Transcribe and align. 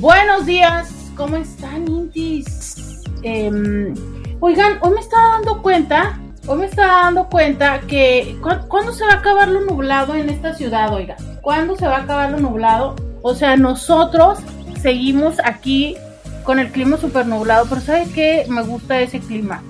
Buenos 0.00 0.46
días. 0.46 0.94
¿Cómo 1.16 1.34
están, 1.34 1.88
Intis? 1.88 3.02
Em, 3.24 3.92
oigan, 4.38 4.78
hoy 4.80 4.92
me 4.92 5.00
estaba 5.00 5.30
dando 5.30 5.60
cuenta, 5.60 6.20
hoy 6.46 6.58
me 6.58 6.66
estaba 6.66 7.02
dando 7.02 7.28
cuenta 7.28 7.80
que 7.80 8.38
¿cuándo 8.68 8.92
se 8.92 9.04
va 9.04 9.14
a 9.14 9.16
acabar 9.16 9.48
lo 9.48 9.62
nublado 9.62 10.14
en 10.14 10.30
esta 10.30 10.54
ciudad, 10.54 10.94
oigan? 10.94 11.16
¿Cuándo 11.40 11.74
se 11.74 11.88
va 11.88 11.96
a 11.96 12.02
acabar 12.02 12.30
lo 12.30 12.38
nublado? 12.38 12.94
O 13.22 13.34
sea, 13.34 13.56
nosotros 13.56 14.38
seguimos 14.80 15.40
aquí 15.42 15.96
con 16.44 16.60
el 16.60 16.70
clima 16.70 16.96
súper 16.96 17.26
nublado, 17.26 17.66
pero 17.68 17.80
¿sabe 17.80 18.06
qué? 18.14 18.46
Me 18.48 18.62
gusta 18.62 19.00
ese 19.00 19.18
clima. 19.18 19.64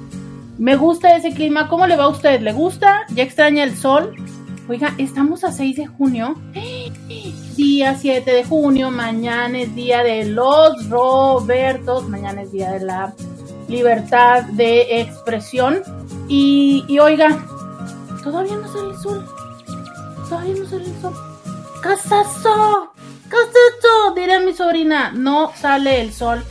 Me 0.59 0.77
gusta 0.77 1.17
ese 1.17 1.33
clima. 1.33 1.69
¿Cómo 1.69 1.87
le 1.87 1.97
va 1.97 2.05
a 2.05 2.09
usted? 2.09 2.43
¿Le 2.43 2.53
gusta? 2.53 3.07
¿Ya 3.15 3.23
extraña 3.23 3.65
el 3.65 3.75
sol? 3.75 4.15
Oiga, 4.69 4.93
estamos 4.99 5.43
a 5.45 5.53
6 5.53 5.77
de 5.77 5.87
junio. 5.87 6.35
Día 7.59 7.97
7 7.97 8.31
de 8.31 8.45
junio. 8.45 8.93
Mañana 8.93 9.59
es 9.59 9.75
día 9.75 10.05
de 10.05 10.27
los 10.27 10.89
Robertos. 10.89 12.09
Mañana 12.09 12.43
es 12.43 12.53
día 12.53 12.71
de 12.71 12.85
la 12.85 13.13
libertad 13.67 14.45
de 14.45 15.01
expresión. 15.01 15.83
Y, 16.29 16.85
y 16.87 17.01
oiga, 17.01 17.45
todavía 18.23 18.55
no 18.55 18.69
sale 18.69 18.91
el 18.91 18.97
sol. 18.99 19.27
Todavía 20.29 20.55
no 20.55 20.67
sale 20.67 20.85
el 20.85 21.01
sol. 21.01 21.15
¡Casazo! 21.83 22.93
¡Casazo! 23.29 24.15
Diré 24.15 24.39
mi 24.39 24.55
sobrina. 24.55 25.11
No 25.11 25.51
sale 25.57 26.01
el 26.01 26.13
sol. 26.13 26.45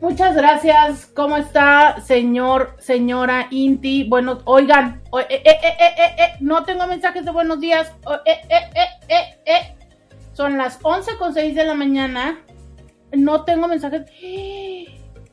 Muchas 0.00 0.34
gracias. 0.34 1.04
¿Cómo 1.14 1.36
está, 1.36 2.00
señor, 2.00 2.76
señora 2.78 3.48
Inti? 3.50 4.04
Bueno, 4.04 4.40
oigan, 4.44 5.02
eh, 5.18 5.42
eh, 5.44 5.44
eh, 5.44 6.32
no 6.40 6.64
tengo 6.64 6.86
mensajes 6.86 7.26
de 7.26 7.30
buenos 7.30 7.60
días. 7.60 7.92
Son 10.34 10.58
las 10.58 10.78
11 10.82 11.16
con 11.16 11.32
6 11.32 11.54
de 11.54 11.64
la 11.64 11.74
mañana. 11.74 12.40
No 13.12 13.44
tengo 13.44 13.68
mensajes. 13.68 14.02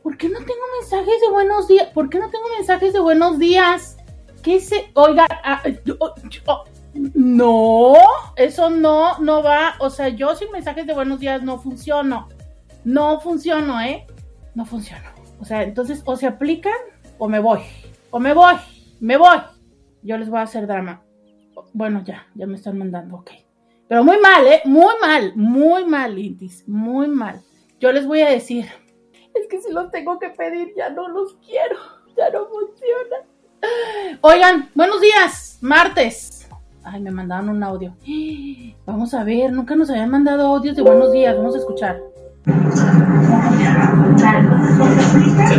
¿Por 0.02 0.18
qué 0.18 0.30
no 0.30 0.40
tengo 0.40 0.62
mensajes 0.80 1.22
de 1.22 1.30
buenos 1.32 1.68
días? 1.68 1.88
¿Por 1.90 2.10
qué 2.10 2.20
no 2.20 2.30
tengo 2.30 2.46
mensajes 2.58 2.94
de 2.94 3.00
buenos 3.00 3.38
días? 3.38 3.98
¿Qué 4.42 4.60
se? 4.60 4.92
Oigan, 4.94 5.28
ah, 5.44 5.62
no, 7.14 7.94
eso 8.36 8.70
no, 8.70 9.18
no 9.20 9.44
va. 9.44 9.76
O 9.80 9.90
sea, 9.90 10.10
yo 10.10 10.36
sin 10.36 10.52
mensajes 10.52 10.88
de 10.88 10.94
buenos 10.94 11.20
días 11.20 11.44
no 11.44 11.60
funciono. 11.60 12.30
No 12.84 13.20
funciono, 13.20 13.82
¿eh? 13.82 14.08
no 14.56 14.66
funcionó. 14.66 15.10
O 15.40 15.46
sea, 15.46 15.64
entonces 15.64 16.02
o 16.06 16.16
se 16.16 16.28
aplican 16.28 16.74
o 17.18 17.28
me 17.28 17.40
voy. 17.40 17.62
O 18.12 18.20
me 18.20 18.34
voy, 18.34 18.56
me 19.00 19.18
voy. 19.18 19.38
Yo 20.04 20.18
les 20.18 20.30
voy 20.30 20.40
a 20.40 20.44
hacer 20.44 20.68
drama. 20.68 21.02
Bueno, 21.74 22.04
ya, 22.04 22.28
ya 22.36 22.48
me 22.48 22.56
están 22.56 22.78
mandando, 22.78 23.18
ok. 23.18 23.32
Pero 23.92 24.04
muy 24.06 24.22
mal, 24.22 24.48
¿eh? 24.48 24.62
Muy 24.64 24.94
mal, 25.02 25.34
muy 25.36 25.86
mal, 25.86 26.18
Intis, 26.18 26.64
muy 26.66 27.10
mal. 27.10 27.42
Yo 27.82 27.92
les 27.92 28.08
voy 28.08 28.22
a 28.22 28.30
decir, 28.30 28.66
es 29.34 29.48
que 29.50 29.62
si 29.62 29.70
los 29.70 29.92
tengo 29.92 30.18
que 30.18 30.30
pedir, 30.30 30.72
ya 30.78 30.90
no 30.92 31.10
los 31.10 31.36
quiero, 31.46 31.76
ya 32.18 32.30
no 32.30 32.48
funciona. 32.48 33.18
Oigan, 34.22 34.70
buenos 34.76 35.02
días, 35.02 35.58
martes. 35.60 36.48
Ay, 36.86 37.02
me 37.02 37.12
mandaron 37.12 37.50
un 37.50 37.62
audio. 37.62 37.94
Vamos 38.86 39.14
a 39.14 39.26
ver, 39.26 39.52
nunca 39.52 39.76
nos 39.76 39.90
habían 39.90 40.10
mandado 40.10 40.48
audios 40.48 40.78
de 40.78 40.84
buenos 40.84 41.12
días, 41.12 41.36
vamos 41.36 41.56
a 41.56 41.58
escuchar. 41.58 42.00
¿Qué 42.46 42.54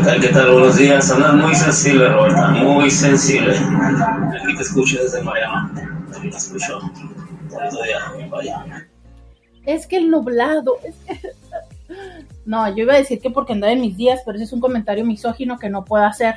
tal, 0.02 0.20
qué 0.22 0.28
tal? 0.28 0.52
Buenos 0.52 0.78
días. 0.78 1.12
Andas 1.12 1.34
muy 1.34 1.54
sensible, 1.54 2.08
Roberta, 2.08 2.48
muy 2.48 2.90
sensible. 2.90 3.54
Aquí 3.54 4.56
te 4.56 4.62
escucho 4.62 5.02
desde 5.02 5.22
Miami. 5.22 5.82
Aquí 6.16 6.30
te 6.30 6.36
escucho. 6.38 6.80
Es 9.64 9.86
que 9.86 9.96
el 9.96 10.10
nublado. 10.10 10.78
No, 12.44 12.68
yo 12.68 12.84
iba 12.84 12.94
a 12.94 12.98
decir 12.98 13.20
que 13.20 13.30
porque 13.30 13.52
andaba 13.52 13.72
en 13.72 13.80
mis 13.80 13.96
días, 13.96 14.20
pero 14.24 14.36
ese 14.36 14.44
es 14.44 14.52
un 14.52 14.60
comentario 14.60 15.04
misógino 15.04 15.58
que 15.58 15.68
no 15.68 15.84
puedo 15.84 16.04
hacer. 16.04 16.36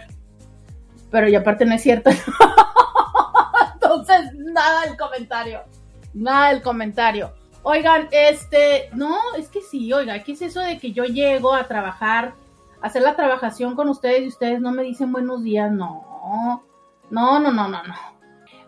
Pero 1.09 1.27
y 1.29 1.35
aparte 1.35 1.65
no 1.65 1.73
es 1.73 1.81
cierto. 1.81 2.09
Entonces, 3.73 4.33
nada 4.35 4.83
el 4.83 4.97
comentario. 4.97 5.61
Nada 6.13 6.51
el 6.51 6.61
comentario. 6.61 7.31
Oigan, 7.63 8.07
este, 8.11 8.89
no, 8.93 9.17
es 9.37 9.47
que 9.47 9.61
sí, 9.61 9.91
oiga, 9.91 10.21
¿qué 10.23 10.33
es 10.33 10.41
eso 10.43 10.59
de 10.59 10.77
que 10.77 10.91
yo 10.91 11.05
llego 11.05 11.53
a 11.53 11.67
trabajar, 11.67 12.33
a 12.81 12.87
hacer 12.87 13.01
la 13.01 13.15
trabajación 13.15 13.75
con 13.75 13.89
ustedes 13.89 14.23
y 14.23 14.27
ustedes 14.27 14.61
no 14.61 14.71
me 14.71 14.83
dicen 14.83 15.11
buenos 15.11 15.43
días? 15.43 15.71
No, 15.71 16.61
no, 17.09 17.39
no, 17.39 17.51
no, 17.51 17.67
no, 17.67 17.83
no. 17.83 17.95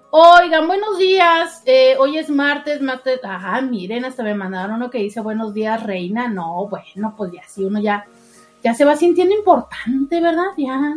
Oigan, 0.09 0.67
buenos 0.67 0.97
días. 0.97 1.61
Eh, 1.65 1.95
hoy 1.99 2.17
es 2.17 2.29
martes, 2.29 2.81
martes. 2.81 3.19
Ah, 3.23 3.59
miren, 3.59 4.05
hasta 4.05 4.23
me 4.23 4.33
mandaron 4.33 4.77
uno 4.77 4.89
que 4.89 4.99
dice 4.99 5.19
buenos 5.19 5.53
días, 5.53 5.83
reina. 5.83 6.29
No, 6.29 6.67
bueno, 6.69 7.13
pues 7.17 7.33
ya 7.33 7.41
sí, 7.45 7.65
uno 7.65 7.81
ya, 7.81 8.05
ya 8.63 8.73
se 8.73 8.85
va 8.85 8.95
sintiendo 8.95 9.35
importante, 9.35 10.21
¿verdad? 10.21 10.51
Ya, 10.57 10.95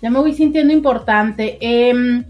ya 0.00 0.10
me 0.10 0.18
voy 0.18 0.32
sintiendo 0.32 0.72
importante. 0.72 1.58
Em, 1.60 2.24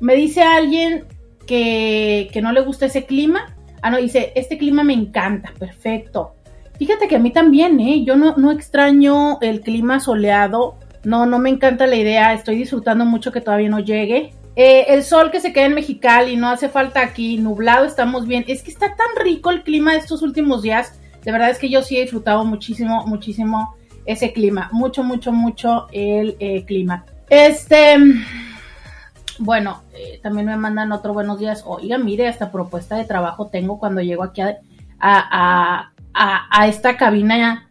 me 0.00 0.14
dice 0.14 0.42
alguien 0.42 1.04
que, 1.46 2.30
que 2.32 2.40
no 2.40 2.52
le 2.52 2.62
gusta 2.62 2.86
ese 2.86 3.04
clima. 3.04 3.54
Ah, 3.82 3.90
no, 3.90 3.98
dice, 3.98 4.32
este 4.36 4.56
clima 4.56 4.82
me 4.82 4.94
encanta, 4.94 5.52
perfecto. 5.58 6.36
Fíjate 6.78 7.06
que 7.06 7.16
a 7.16 7.20
mí 7.20 7.32
también, 7.32 7.78
¿eh? 7.80 8.02
Yo 8.02 8.16
no, 8.16 8.34
no 8.38 8.50
extraño 8.50 9.38
el 9.42 9.60
clima 9.60 10.00
soleado, 10.00 10.76
no, 11.04 11.26
no 11.26 11.38
me 11.38 11.50
encanta 11.50 11.86
la 11.86 11.96
idea, 11.96 12.32
estoy 12.32 12.56
disfrutando 12.56 13.04
mucho 13.04 13.30
que 13.30 13.42
todavía 13.42 13.68
no 13.68 13.80
llegue. 13.80 14.32
Eh, 14.62 14.92
el 14.92 15.04
sol 15.04 15.30
que 15.30 15.40
se 15.40 15.54
queda 15.54 15.64
en 15.64 15.74
Mexicali, 15.74 16.36
no 16.36 16.50
hace 16.50 16.68
falta 16.68 17.00
aquí, 17.00 17.38
nublado, 17.38 17.86
estamos 17.86 18.26
bien. 18.26 18.44
Es 18.46 18.62
que 18.62 18.70
está 18.70 18.94
tan 18.94 19.24
rico 19.24 19.50
el 19.50 19.62
clima 19.62 19.92
de 19.92 20.00
estos 20.00 20.20
últimos 20.20 20.60
días, 20.60 21.00
de 21.24 21.32
verdad 21.32 21.48
es 21.48 21.58
que 21.58 21.70
yo 21.70 21.80
sí 21.80 21.96
he 21.96 22.02
disfrutado 22.02 22.44
muchísimo, 22.44 23.06
muchísimo 23.06 23.74
ese 24.04 24.34
clima, 24.34 24.68
mucho, 24.70 25.02
mucho, 25.02 25.32
mucho 25.32 25.86
el 25.92 26.36
eh, 26.40 26.66
clima. 26.66 27.06
Este... 27.30 27.96
Bueno, 29.38 29.80
eh, 29.94 30.20
también 30.22 30.44
me 30.44 30.58
mandan 30.58 30.92
otro 30.92 31.14
buenos 31.14 31.38
días. 31.38 31.62
Oiga, 31.64 31.96
mire, 31.96 32.28
esta 32.28 32.52
propuesta 32.52 32.96
de 32.96 33.06
trabajo 33.06 33.46
tengo 33.46 33.78
cuando 33.78 34.02
llego 34.02 34.24
aquí 34.24 34.42
a, 35.00 35.92
esta 36.66 36.98
cabina 36.98 37.70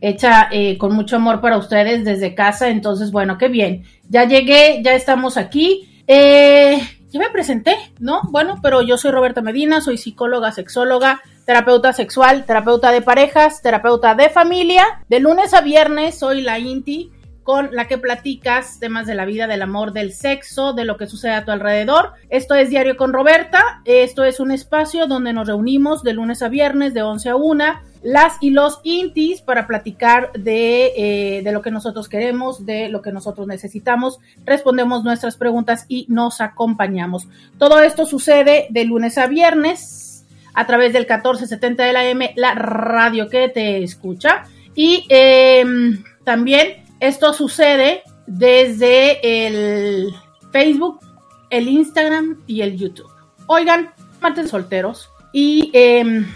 hecha 0.00 0.48
con 0.78 0.94
mucho 0.94 1.16
amor 1.16 1.42
para 1.42 1.58
ustedes 1.58 2.02
desde 2.06 2.34
casa. 2.34 2.70
Entonces, 2.70 3.12
bueno, 3.12 3.36
qué 3.36 3.48
bien. 3.48 3.84
Ya 4.08 4.24
llegué, 4.24 4.80
ya 4.82 4.94
estamos 4.94 5.36
aquí. 5.36 5.88
Eh, 6.06 6.80
ya 7.10 7.20
me 7.20 7.30
presenté, 7.30 7.76
¿no? 7.98 8.22
Bueno, 8.30 8.58
pero 8.62 8.82
yo 8.82 8.96
soy 8.96 9.10
Roberta 9.10 9.42
Medina, 9.42 9.80
soy 9.80 9.98
psicóloga, 9.98 10.52
sexóloga, 10.52 11.20
terapeuta 11.44 11.92
sexual, 11.92 12.44
terapeuta 12.46 12.92
de 12.92 13.02
parejas, 13.02 13.62
terapeuta 13.62 14.14
de 14.14 14.30
familia. 14.30 14.84
De 15.08 15.20
lunes 15.20 15.52
a 15.54 15.60
viernes 15.60 16.18
soy 16.18 16.42
la 16.42 16.58
INTI 16.58 17.10
con 17.42 17.70
la 17.72 17.88
que 17.88 17.98
platicas 17.98 18.78
temas 18.78 19.06
de 19.06 19.14
la 19.14 19.24
vida, 19.24 19.46
del 19.46 19.62
amor, 19.62 19.92
del 19.92 20.12
sexo, 20.12 20.72
de 20.72 20.84
lo 20.84 20.96
que 20.96 21.06
sucede 21.06 21.32
a 21.32 21.44
tu 21.44 21.50
alrededor. 21.50 22.12
Esto 22.28 22.54
es 22.54 22.70
Diario 22.70 22.96
con 22.96 23.12
Roberta. 23.12 23.82
Esto 23.84 24.24
es 24.24 24.40
un 24.40 24.50
espacio 24.50 25.06
donde 25.06 25.32
nos 25.32 25.46
reunimos 25.48 26.02
de 26.02 26.12
lunes 26.12 26.42
a 26.42 26.48
viernes 26.48 26.94
de 26.94 27.02
11 27.02 27.28
a 27.30 27.36
1 27.36 27.64
las 28.02 28.38
y 28.40 28.50
los 28.50 28.80
intis 28.82 29.42
para 29.42 29.66
platicar 29.66 30.32
de, 30.32 30.92
eh, 30.96 31.42
de, 31.42 31.52
lo 31.52 31.60
que 31.60 31.70
nosotros 31.70 32.08
queremos, 32.08 32.64
de 32.64 32.88
lo 32.88 33.02
que 33.02 33.12
nosotros 33.12 33.46
necesitamos, 33.46 34.20
respondemos 34.46 35.04
nuestras 35.04 35.36
preguntas 35.36 35.84
y 35.86 36.06
nos 36.08 36.40
acompañamos. 36.40 37.28
Todo 37.58 37.82
esto 37.82 38.06
sucede 38.06 38.68
de 38.70 38.84
lunes 38.84 39.18
a 39.18 39.26
viernes 39.26 40.24
a 40.54 40.66
través 40.66 40.92
del 40.92 41.02
1470 41.02 41.84
de 41.84 41.92
la 41.92 42.04
M, 42.06 42.32
la 42.36 42.54
radio 42.54 43.28
que 43.28 43.48
te 43.48 43.82
escucha. 43.82 44.44
Y 44.74 45.06
em, 45.08 46.02
también 46.24 46.79
esto 47.00 47.32
sucede 47.32 48.02
desde 48.26 49.46
el 49.46 50.14
Facebook, 50.52 51.00
el 51.48 51.68
Instagram 51.68 52.42
y 52.46 52.60
el 52.60 52.76
YouTube. 52.76 53.10
Oigan, 53.46 53.90
martes 54.20 54.50
solteros. 54.50 55.10
Y 55.32 55.70
em, 55.72 56.26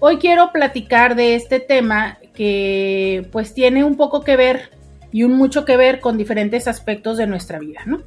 hoy 0.00 0.16
quiero 0.18 0.50
platicar 0.52 1.14
de 1.14 1.34
este 1.34 1.60
tema 1.60 2.18
que 2.34 3.28
pues 3.30 3.54
tiene 3.54 3.84
un 3.84 3.96
poco 3.96 4.22
que 4.22 4.36
ver 4.36 4.70
y 5.12 5.22
un 5.22 5.36
mucho 5.36 5.64
que 5.64 5.76
ver 5.76 6.00
con 6.00 6.16
diferentes 6.16 6.66
aspectos 6.66 7.18
de 7.18 7.26
nuestra 7.26 7.58
vida, 7.58 7.82
¿no? 7.86 8.02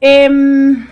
Em, 0.00 0.88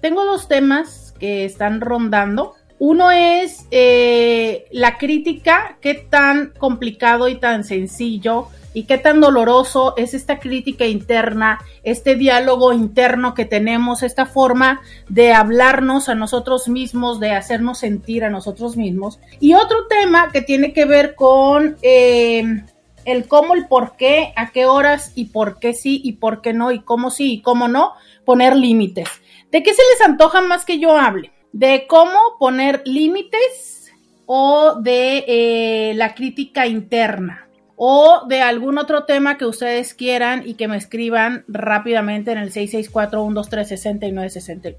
tengo 0.00 0.24
dos 0.24 0.48
temas 0.48 1.14
que 1.18 1.44
están 1.44 1.80
rondando 1.80 2.54
Uno 2.78 3.10
es 3.10 3.66
eh, 3.70 4.66
la 4.70 4.98
crítica, 4.98 5.78
qué 5.80 5.94
tan 5.94 6.52
complicado 6.58 7.28
y 7.28 7.34
tan 7.34 7.64
sencillo 7.64 8.48
y 8.78 8.84
qué 8.84 8.96
tan 8.96 9.20
doloroso 9.20 9.94
es 9.96 10.14
esta 10.14 10.38
crítica 10.38 10.86
interna, 10.86 11.58
este 11.82 12.14
diálogo 12.14 12.72
interno 12.72 13.34
que 13.34 13.44
tenemos, 13.44 14.04
esta 14.04 14.24
forma 14.24 14.80
de 15.08 15.32
hablarnos 15.32 16.08
a 16.08 16.14
nosotros 16.14 16.68
mismos, 16.68 17.18
de 17.18 17.32
hacernos 17.32 17.78
sentir 17.78 18.22
a 18.22 18.30
nosotros 18.30 18.76
mismos. 18.76 19.18
Y 19.40 19.54
otro 19.54 19.88
tema 19.88 20.30
que 20.30 20.42
tiene 20.42 20.72
que 20.72 20.84
ver 20.84 21.16
con 21.16 21.76
eh, 21.82 22.62
el 23.04 23.26
cómo, 23.26 23.54
el 23.54 23.66
por 23.66 23.96
qué, 23.96 24.32
a 24.36 24.52
qué 24.52 24.66
horas 24.66 25.10
y 25.16 25.24
por 25.24 25.58
qué 25.58 25.74
sí 25.74 26.00
y 26.04 26.12
por 26.12 26.40
qué 26.40 26.52
no 26.52 26.70
y 26.70 26.78
cómo 26.78 27.10
sí 27.10 27.32
y 27.32 27.42
cómo 27.42 27.66
no, 27.66 27.94
poner 28.24 28.54
límites. 28.54 29.08
¿De 29.50 29.64
qué 29.64 29.74
se 29.74 29.82
les 29.92 30.08
antoja 30.08 30.40
más 30.40 30.64
que 30.64 30.78
yo 30.78 30.96
hable? 30.96 31.32
¿De 31.50 31.88
cómo 31.88 32.20
poner 32.38 32.82
límites 32.84 33.92
o 34.26 34.76
de 34.80 35.24
eh, 35.26 35.94
la 35.96 36.14
crítica 36.14 36.68
interna? 36.68 37.47
O 37.80 38.26
de 38.26 38.42
algún 38.42 38.76
otro 38.76 39.04
tema 39.04 39.38
que 39.38 39.46
ustedes 39.46 39.94
quieran 39.94 40.42
y 40.44 40.54
que 40.54 40.66
me 40.66 40.76
escriban 40.76 41.44
rápidamente 41.46 42.32
en 42.32 42.38
el 42.38 42.52
664-123-6969. 42.52 44.76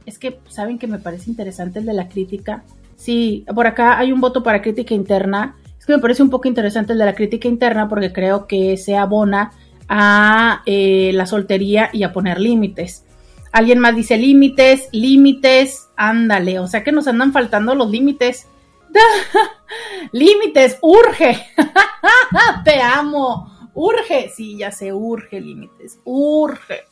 es 0.05 0.19
que 0.19 0.41
saben 0.49 0.81
que 0.81 0.89
me 0.89 0.99
parece 0.99 1.31
interesante 1.31 1.79
el 1.79 1.87
de 1.87 1.95
la 1.95 2.09
crítica. 2.09 2.65
Sí, 2.97 3.47
por 3.55 3.69
acá 3.69 3.99
hay 3.99 4.11
un 4.11 4.21
voto 4.21 4.43
para 4.43 4.63
crítica 4.63 4.95
interna 4.95 5.59
es 5.83 5.87
que 5.87 5.95
me 5.95 5.99
parece 5.99 6.23
un 6.23 6.31
poco 6.31 6.47
interesante 6.47 6.93
el 6.93 7.01
de 7.01 7.07
la 7.07 7.17
crítica 7.17 7.49
interna 7.49 7.89
porque 7.89 8.13
creo 8.13 8.47
que 8.47 8.77
se 8.77 8.97
abona 8.97 9.51
a 9.89 10.63
eh, 10.65 11.11
la 11.13 11.27
soltería 11.27 11.91
y 11.93 12.05
a 12.05 12.13
poner 12.13 12.39
límites. 12.39 13.05
Alguien 13.51 13.81
más 13.81 13.97
dice 13.97 14.17
límites, 14.17 14.89
límites, 14.93 15.89
ándale, 15.97 16.61
o 16.61 16.69
sea 16.69 16.85
que 16.85 16.93
nos 16.93 17.09
andan 17.09 17.33
faltando 17.33 17.75
los 17.75 17.91
límites. 17.91 18.47
límites, 20.13 20.79
urge. 20.83 21.49
Te 22.65 22.81
amo, 22.81 23.71
urge. 23.75 24.31
Sí, 24.33 24.57
ya 24.59 24.71
se 24.71 24.93
urge 24.93 25.41
límites, 25.41 25.99
urge. 26.05 26.85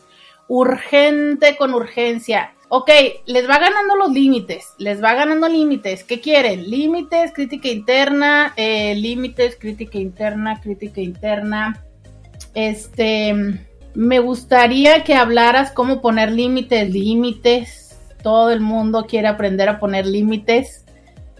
Urgente 0.48 1.56
con 1.56 1.74
urgencia. 1.74 2.54
Ok, 2.72 2.88
les 3.26 3.50
va 3.50 3.58
ganando 3.58 3.96
los 3.96 4.12
límites, 4.12 4.74
les 4.78 5.02
va 5.02 5.14
ganando 5.14 5.48
límites. 5.48 6.04
¿Qué 6.04 6.20
quieren? 6.20 6.70
Límites, 6.70 7.32
crítica 7.32 7.66
interna, 7.66 8.54
eh, 8.56 8.94
límites, 8.94 9.56
crítica 9.58 9.98
interna, 9.98 10.60
crítica 10.60 11.00
interna. 11.00 11.84
Este, 12.54 13.34
me 13.94 14.20
gustaría 14.20 15.02
que 15.02 15.14
hablaras 15.14 15.72
cómo 15.72 16.00
poner 16.00 16.30
límites, 16.30 16.88
límites. 16.88 17.98
Todo 18.22 18.52
el 18.52 18.60
mundo 18.60 19.04
quiere 19.08 19.26
aprender 19.26 19.68
a 19.68 19.80
poner 19.80 20.06
límites. 20.06 20.84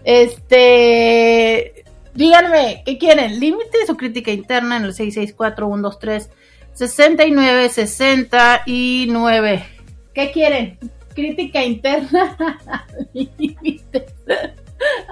Este, 0.03 1.85
díganme, 2.13 2.83
¿qué 2.85 2.97
quieren? 2.97 3.39
¿Límites 3.39 3.89
o 3.89 3.95
crítica 3.95 4.31
interna 4.31 4.75
en 4.75 4.83
el 4.83 4.93
664 4.93 5.65
123 5.65 6.29
69 6.73 7.69
69? 7.69 9.65
¿Qué 10.13 10.31
quieren? 10.31 10.77
Crítica 11.13 11.63
interna, 11.63 12.37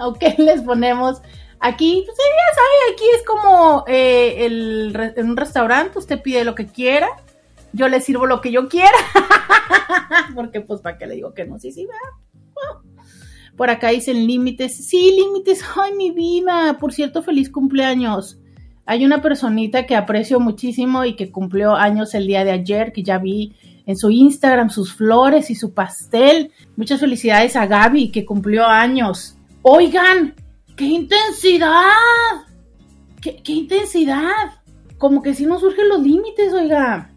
ok, 0.02 0.24
les 0.38 0.62
ponemos 0.62 1.22
aquí, 1.60 2.04
pues 2.06 2.18
ya 2.18 2.56
sabe, 2.56 2.94
aquí 2.94 3.04
es 3.16 3.26
como 3.26 3.84
eh, 3.88 4.46
el, 4.46 5.14
en 5.16 5.30
un 5.30 5.38
restaurante, 5.38 6.00
usted 6.00 6.22
pide 6.22 6.44
lo 6.44 6.56
que 6.56 6.68
quiera, 6.68 7.08
yo 7.74 7.88
le 7.88 8.02
sirvo 8.02 8.26
lo 8.26 8.42
que 8.42 8.52
yo 8.52 8.68
quiera, 8.68 8.98
porque 10.36 10.62
pues 10.62 10.82
para 10.82 10.98
qué 10.98 11.08
le 11.08 11.16
digo 11.16 11.34
que 11.34 11.46
no, 11.46 11.60
sí, 11.60 11.72
sí, 11.72 11.88
Por 13.56 13.70
acá 13.70 13.90
dicen 13.90 14.26
límites, 14.26 14.88
sí, 14.88 15.12
límites, 15.16 15.64
ay 15.76 15.94
mi 15.94 16.12
vida, 16.12 16.78
por 16.80 16.94
cierto, 16.94 17.22
feliz 17.22 17.50
cumpleaños. 17.50 18.40
Hay 18.86 19.06
una 19.06 19.22
personita 19.22 19.86
que 19.86 19.96
aprecio 19.96 20.40
muchísimo 20.40 21.06
y 21.06 21.16
que 21.16 21.32
cumplió 21.32 21.76
años 21.76 22.16
el 22.16 22.26
día 22.26 22.44
de 22.44 22.52
ayer, 22.52 22.92
que 22.92 23.04
ya 23.04 23.20
vi 23.20 23.54
en 23.90 23.98
su 23.98 24.12
Instagram 24.12 24.70
sus 24.70 24.94
flores 24.94 25.50
y 25.50 25.56
su 25.56 25.74
pastel. 25.74 26.52
Muchas 26.78 27.00
felicidades 27.00 27.56
a 27.56 27.66
Gaby 27.66 28.12
que 28.12 28.24
cumplió 28.24 28.68
años. 28.68 29.36
Oigan, 29.64 30.36
qué 30.76 30.86
intensidad. 30.86 31.82
Qué, 33.20 33.42
intensidad. 33.48 34.62
Como 35.00 35.24
que 35.24 35.34
si 35.34 35.48
no 35.48 35.60
surgen 35.60 35.90
los 35.90 36.04
límites, 36.04 36.54
oiga. 36.54 37.10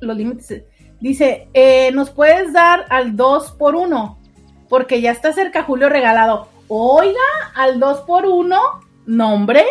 Los 0.00 0.16
límites. 0.16 0.64
Dice, 0.98 1.50
eh, 1.52 1.92
¿nos 1.92 2.08
puedes 2.08 2.54
dar 2.54 2.86
al 2.88 3.14
2 3.14 3.50
por 3.58 3.76
1? 3.76 4.18
Porque 4.70 5.02
ya 5.02 5.10
está 5.10 5.34
cerca 5.34 5.64
Julio 5.64 5.90
regalado. 5.90 6.48
Oiga, 6.68 7.20
al 7.54 7.78
2 7.78 8.00
por 8.06 8.24
1. 8.24 8.56
Nombre. 9.04 9.66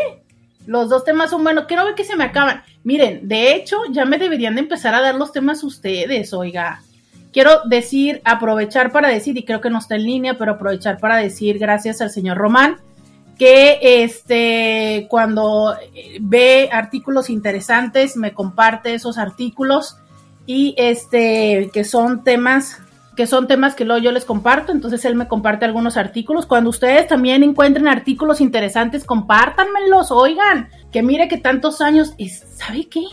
Los 0.67 0.87
dos 0.87 1.03
temas 1.03 1.31
son 1.31 1.43
buenos. 1.43 1.65
Quiero 1.65 1.83
ver 1.83 1.95
que 1.95 2.03
se 2.03 2.15
me 2.15 2.25
acaban. 2.25 2.61
Miren, 2.83 3.27
de 3.27 3.53
hecho, 3.53 3.77
ya 3.91 4.05
me 4.05 4.17
deberían 4.17 4.55
de 4.55 4.61
empezar 4.61 4.95
a 4.95 5.01
dar 5.01 5.15
los 5.15 5.31
temas 5.31 5.63
ustedes, 5.63 6.33
oiga. 6.33 6.81
Quiero 7.31 7.61
decir, 7.65 8.21
aprovechar 8.25 8.91
para 8.91 9.07
decir, 9.07 9.37
y 9.37 9.43
creo 9.43 9.61
que 9.61 9.69
no 9.69 9.77
está 9.77 9.95
en 9.95 10.03
línea, 10.03 10.37
pero 10.37 10.53
aprovechar 10.53 10.97
para 10.97 11.17
decir, 11.17 11.59
gracias 11.59 12.01
al 12.01 12.09
señor 12.09 12.37
Román, 12.37 12.77
que 13.37 13.79
este, 13.81 15.07
cuando 15.09 15.75
ve 16.19 16.69
artículos 16.71 17.29
interesantes, 17.29 18.17
me 18.17 18.33
comparte 18.33 18.93
esos 18.93 19.17
artículos 19.17 19.97
y 20.45 20.75
este, 20.77 21.69
que 21.73 21.83
son 21.83 22.23
temas 22.23 22.79
que 23.21 23.27
son 23.27 23.47
temas 23.47 23.75
que 23.75 23.85
luego 23.85 24.01
yo 24.01 24.11
les 24.11 24.25
comparto, 24.25 24.71
entonces 24.71 25.05
él 25.05 25.13
me 25.13 25.27
comparte 25.27 25.63
algunos 25.63 25.95
artículos. 25.95 26.47
Cuando 26.47 26.71
ustedes 26.71 27.05
también 27.05 27.43
encuentren 27.43 27.87
artículos 27.87 28.41
interesantes, 28.41 29.03
compártanmelos, 29.03 30.09
oigan, 30.09 30.69
que 30.91 31.03
mire 31.03 31.27
que 31.27 31.37
tantos 31.37 31.81
años, 31.81 32.15
y 32.17 32.29
¿sabe 32.29 32.85
qué? 32.85 33.03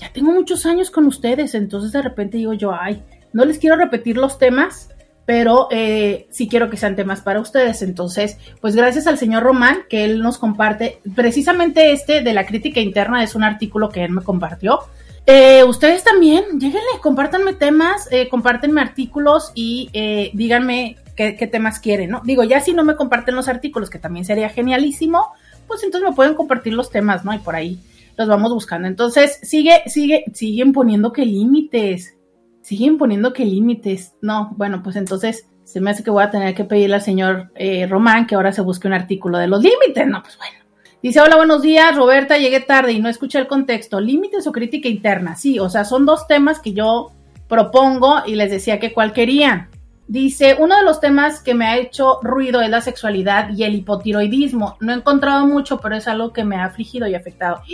Ya 0.00 0.12
tengo 0.12 0.32
muchos 0.32 0.66
años 0.66 0.90
con 0.90 1.06
ustedes, 1.06 1.54
entonces 1.54 1.92
de 1.92 2.02
repente 2.02 2.38
digo 2.38 2.54
yo, 2.54 2.72
ay, 2.74 3.04
no 3.32 3.44
les 3.44 3.60
quiero 3.60 3.76
repetir 3.76 4.16
los 4.16 4.36
temas, 4.36 4.88
pero 5.26 5.68
eh, 5.70 6.26
sí 6.30 6.48
quiero 6.48 6.68
que 6.68 6.76
sean 6.76 6.96
temas 6.96 7.20
para 7.20 7.38
ustedes. 7.38 7.82
Entonces, 7.82 8.38
pues 8.60 8.74
gracias 8.74 9.06
al 9.06 9.16
señor 9.16 9.44
Román, 9.44 9.84
que 9.88 10.04
él 10.04 10.22
nos 10.22 10.38
comparte, 10.38 10.98
precisamente 11.14 11.92
este 11.92 12.20
de 12.20 12.32
la 12.32 12.46
crítica 12.46 12.80
interna 12.80 13.22
es 13.22 13.36
un 13.36 13.44
artículo 13.44 13.90
que 13.90 14.02
él 14.02 14.10
me 14.10 14.22
compartió 14.22 14.80
eh, 15.26 15.64
ustedes 15.64 16.04
también, 16.04 16.44
lléguenle, 16.58 17.00
compártanme 17.02 17.52
temas, 17.52 18.08
eh, 18.12 18.28
compártenme 18.28 18.80
artículos 18.80 19.50
y 19.54 19.90
eh, 19.92 20.30
díganme 20.34 20.96
qué, 21.16 21.32
temas 21.50 21.80
quieren, 21.80 22.10
¿no? 22.10 22.22
Digo, 22.24 22.44
ya 22.44 22.60
si 22.60 22.72
no 22.72 22.84
me 22.84 22.94
comparten 22.94 23.34
los 23.34 23.48
artículos, 23.48 23.90
que 23.90 23.98
también 23.98 24.24
sería 24.24 24.48
genialísimo, 24.50 25.32
pues 25.66 25.82
entonces 25.82 26.08
me 26.08 26.14
pueden 26.14 26.34
compartir 26.34 26.74
los 26.74 26.90
temas, 26.90 27.24
¿no? 27.24 27.34
Y 27.34 27.38
por 27.38 27.56
ahí 27.56 27.80
los 28.16 28.28
vamos 28.28 28.52
buscando. 28.52 28.86
Entonces, 28.86 29.40
sigue, 29.42 29.82
sigue, 29.86 30.24
siguen 30.32 30.72
poniendo 30.72 31.12
que 31.12 31.26
límites, 31.26 32.16
siguen 32.62 32.96
poniendo 32.96 33.32
que 33.32 33.44
límites. 33.44 34.14
No, 34.20 34.54
bueno, 34.56 34.82
pues 34.82 34.96
entonces 34.96 35.48
se 35.64 35.80
me 35.80 35.90
hace 35.90 36.04
que 36.04 36.10
voy 36.10 36.22
a 36.22 36.30
tener 36.30 36.54
que 36.54 36.64
pedirle 36.64 36.94
al 36.94 37.02
señor 37.02 37.50
eh, 37.56 37.86
Román 37.88 38.26
que 38.28 38.36
ahora 38.36 38.52
se 38.52 38.62
busque 38.62 38.86
un 38.86 38.94
artículo 38.94 39.38
de 39.38 39.48
los 39.48 39.60
límites, 39.60 40.06
no, 40.06 40.22
pues 40.22 40.38
bueno. 40.38 40.65
Dice, 41.02 41.20
hola, 41.20 41.36
buenos 41.36 41.62
días, 41.62 41.94
Roberta, 41.94 42.38
llegué 42.38 42.60
tarde 42.60 42.92
y 42.92 43.00
no 43.00 43.08
escuché 43.08 43.38
el 43.38 43.46
contexto. 43.46 44.00
Límites 44.00 44.46
o 44.46 44.52
crítica 44.52 44.88
interna. 44.88 45.36
Sí, 45.36 45.58
o 45.58 45.68
sea, 45.68 45.84
son 45.84 46.06
dos 46.06 46.26
temas 46.26 46.58
que 46.58 46.72
yo 46.72 47.12
propongo 47.48 48.22
y 48.26 48.34
les 48.34 48.50
decía 48.50 48.80
que 48.80 48.92
cuál 48.92 49.12
querían. 49.12 49.68
Dice, 50.08 50.56
uno 50.58 50.76
de 50.76 50.84
los 50.84 51.00
temas 51.00 51.40
que 51.40 51.54
me 51.54 51.66
ha 51.66 51.76
hecho 51.76 52.20
ruido 52.22 52.60
es 52.60 52.70
la 52.70 52.80
sexualidad 52.80 53.50
y 53.50 53.64
el 53.64 53.74
hipotiroidismo. 53.74 54.76
No 54.80 54.92
he 54.92 54.96
encontrado 54.96 55.46
mucho, 55.46 55.78
pero 55.80 55.96
es 55.96 56.08
algo 56.08 56.32
que 56.32 56.44
me 56.44 56.56
ha 56.56 56.64
afligido 56.64 57.06
y 57.06 57.14
afectado. 57.14 57.62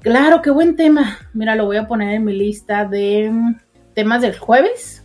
Claro, 0.00 0.42
qué 0.42 0.50
buen 0.50 0.74
tema. 0.74 1.18
Mira, 1.32 1.54
lo 1.54 1.64
voy 1.64 1.76
a 1.76 1.86
poner 1.86 2.14
en 2.14 2.24
mi 2.24 2.32
lista 2.32 2.84
de 2.84 3.30
temas 3.94 4.20
del 4.20 4.36
jueves. 4.36 5.04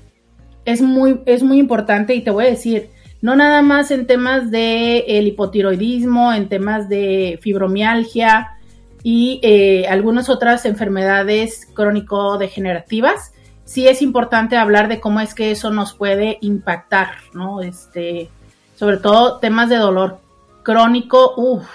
Es 0.66 0.82
muy, 0.82 1.22
es 1.28 1.44
muy 1.44 1.60
importante 1.60 2.16
y 2.16 2.22
te 2.22 2.32
voy 2.32 2.46
a 2.46 2.50
decir, 2.50 2.90
no 3.22 3.36
nada 3.36 3.62
más 3.62 3.92
en 3.92 4.06
temas 4.06 4.52
de 4.52 5.00
el 5.08 5.28
hipotiroidismo, 5.28 6.34
en 6.34 6.50
temas 6.50 6.88
de 6.88 7.40
fibromialgia 7.42 8.58
y 9.04 9.40
eh, 9.44 9.88
algunas 9.88 10.30
otras 10.30 10.66
enfermedades 10.66 11.68
crónico-degenerativas, 11.74 13.34
sí 13.64 13.88
es 13.88 14.02
importante 14.02 14.58
hablar 14.58 14.88
de 14.88 15.00
cómo 15.00 15.20
es 15.20 15.34
que 15.34 15.52
eso 15.52 15.72
nos 15.72 15.94
puede 15.94 16.38
impactar, 16.42 17.10
¿no? 17.34 17.62
Este, 17.62 18.30
sobre 18.76 18.98
todo 18.98 19.40
temas 19.40 19.70
de 19.70 19.78
dolor 19.78 20.20
crónico, 20.64 21.34
uff, 21.38 21.68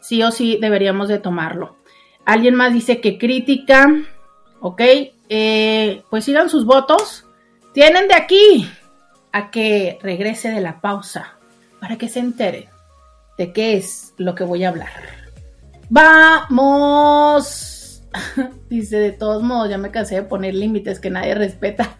sí 0.00 0.22
o 0.22 0.30
sí 0.30 0.58
deberíamos 0.60 1.08
de 1.08 1.18
tomarlo. 1.18 1.76
Alguien 2.24 2.54
más 2.54 2.72
dice 2.72 3.00
que 3.00 3.18
crítica, 3.18 3.88
ok, 4.60 4.80
eh, 5.28 6.02
pues 6.10 6.24
sigan 6.24 6.48
sus 6.48 6.64
votos, 6.64 7.26
tienen 7.72 8.06
de 8.06 8.14
aquí 8.14 8.68
a 9.32 9.50
que 9.50 9.98
regrese 10.02 10.50
de 10.50 10.60
la 10.60 10.80
pausa 10.80 11.38
para 11.80 11.96
que 11.96 12.08
se 12.08 12.20
entere 12.20 12.68
de 13.38 13.52
qué 13.52 13.76
es 13.76 14.14
lo 14.18 14.34
que 14.34 14.44
voy 14.44 14.64
a 14.64 14.68
hablar. 14.68 14.90
Vamos. 15.88 17.22
Dice, 18.68 18.98
de 18.98 19.12
todos 19.12 19.42
modos, 19.42 19.70
ya 19.70 19.78
me 19.78 19.90
cansé 19.90 20.16
de 20.16 20.22
poner 20.22 20.54
límites 20.54 21.00
que 21.00 21.10
nadie 21.10 21.34
respeta. 21.34 21.98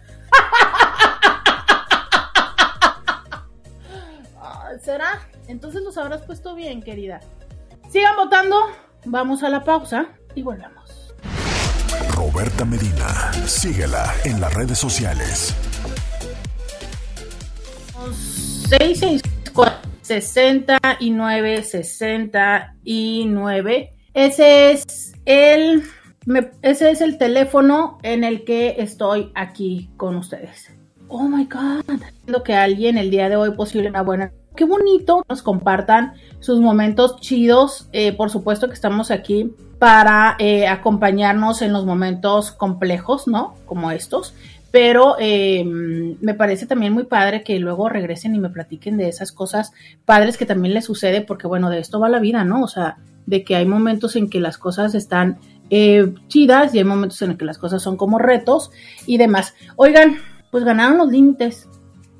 ¿Será? 4.81 5.21
Entonces 5.47 5.81
los 5.81 5.97
habrás 5.97 6.21
puesto 6.23 6.55
bien, 6.55 6.81
querida. 6.81 7.21
Sigan 7.89 8.15
votando. 8.15 8.57
Vamos 9.05 9.43
a 9.43 9.49
la 9.49 9.63
pausa 9.63 10.07
y 10.35 10.41
volvemos. 10.43 11.13
Roberta 12.09 12.65
Medina, 12.65 13.31
síguela 13.45 14.13
en 14.25 14.41
las 14.41 14.53
redes 14.53 14.77
sociales. 14.77 15.55
664 18.79 19.91
69 20.01 21.63
69. 21.63 23.93
Ese 24.13 24.71
es 24.71 25.13
el 25.25 25.83
ese 26.61 26.91
es 26.91 27.01
el 27.01 27.17
teléfono 27.17 27.97
en 28.01 28.23
el 28.23 28.45
que 28.45 28.75
estoy 28.79 29.31
aquí 29.35 29.91
con 29.95 30.15
ustedes. 30.15 30.71
Oh 31.07 31.27
my 31.27 31.45
god. 31.45 31.83
Lo 32.25 32.41
que 32.43 32.55
alguien 32.55 32.97
el 32.97 33.11
día 33.11 33.29
de 33.29 33.35
hoy 33.35 33.51
posible 33.51 33.89
una 33.89 34.01
buena 34.01 34.31
qué 34.55 34.65
bonito 34.65 35.23
nos 35.27 35.41
compartan 35.41 36.13
sus 36.39 36.59
momentos 36.59 37.19
chidos. 37.19 37.87
Eh, 37.91 38.13
por 38.13 38.29
supuesto 38.29 38.67
que 38.67 38.73
estamos 38.73 39.11
aquí 39.11 39.53
para 39.79 40.35
eh, 40.39 40.67
acompañarnos 40.67 41.61
en 41.61 41.73
los 41.73 41.85
momentos 41.85 42.51
complejos, 42.51 43.27
¿no? 43.27 43.55
Como 43.65 43.91
estos. 43.91 44.33
Pero 44.73 45.17
eh, 45.19 45.63
me 45.63 46.33
parece 46.33 46.65
también 46.65 46.93
muy 46.93 47.03
padre 47.03 47.43
que 47.43 47.59
luego 47.59 47.89
regresen 47.89 48.33
y 48.33 48.39
me 48.39 48.49
platiquen 48.49 48.97
de 48.97 49.07
esas 49.07 49.31
cosas 49.31 49.71
padres 50.03 50.35
que 50.35 50.47
también 50.47 50.73
les 50.73 50.85
sucede, 50.85 51.21
porque 51.21 51.45
bueno, 51.45 51.69
de 51.69 51.77
esto 51.77 51.99
va 51.99 52.09
la 52.09 52.19
vida, 52.19 52.43
¿no? 52.43 52.63
O 52.63 52.67
sea, 52.67 52.97
de 53.27 53.43
que 53.43 53.55
hay 53.55 53.67
momentos 53.67 54.15
en 54.15 54.31
que 54.31 54.39
las 54.39 54.57
cosas 54.57 54.95
están 54.95 55.37
chidas 56.27 56.73
y 56.73 56.79
hay 56.79 56.83
momentos 56.83 57.21
en 57.21 57.37
que 57.37 57.45
las 57.45 57.57
cosas 57.57 57.81
son 57.83 57.97
como 57.97 58.17
retos 58.17 58.71
y 59.05 59.17
demás. 59.17 59.53
Oigan, 59.75 60.17
pues 60.51 60.63
ganaron 60.63 60.97
los 60.97 61.09
límites 61.09 61.67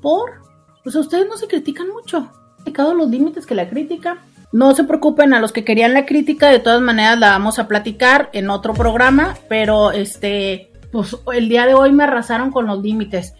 por 0.00 0.44
pues 0.84 0.94
a 0.94 1.00
ustedes 1.00 1.26
no 1.26 1.36
se 1.36 1.48
critican 1.48 1.88
mucho. 1.88 2.30
Criticado 2.58 2.94
los 2.94 3.10
límites 3.10 3.46
que 3.46 3.54
la 3.54 3.68
crítica. 3.68 4.18
No 4.52 4.72
se 4.74 4.84
preocupen 4.84 5.34
a 5.34 5.40
los 5.40 5.50
que 5.50 5.64
querían 5.64 5.94
la 5.94 6.06
crítica, 6.06 6.48
de 6.48 6.60
todas 6.60 6.80
maneras 6.80 7.18
la 7.18 7.30
vamos 7.30 7.58
a 7.58 7.66
platicar 7.66 8.30
en 8.32 8.50
otro 8.50 8.72
programa, 8.72 9.36
pero 9.48 9.90
este, 9.90 10.70
pues 10.94 11.16
el 11.34 11.48
día 11.48 11.66
de 11.66 11.74
hoy 11.74 11.90
me 11.90 12.04
arrasaron 12.04 12.52
con 12.52 12.68
los 12.68 12.80
límites. 12.80 13.34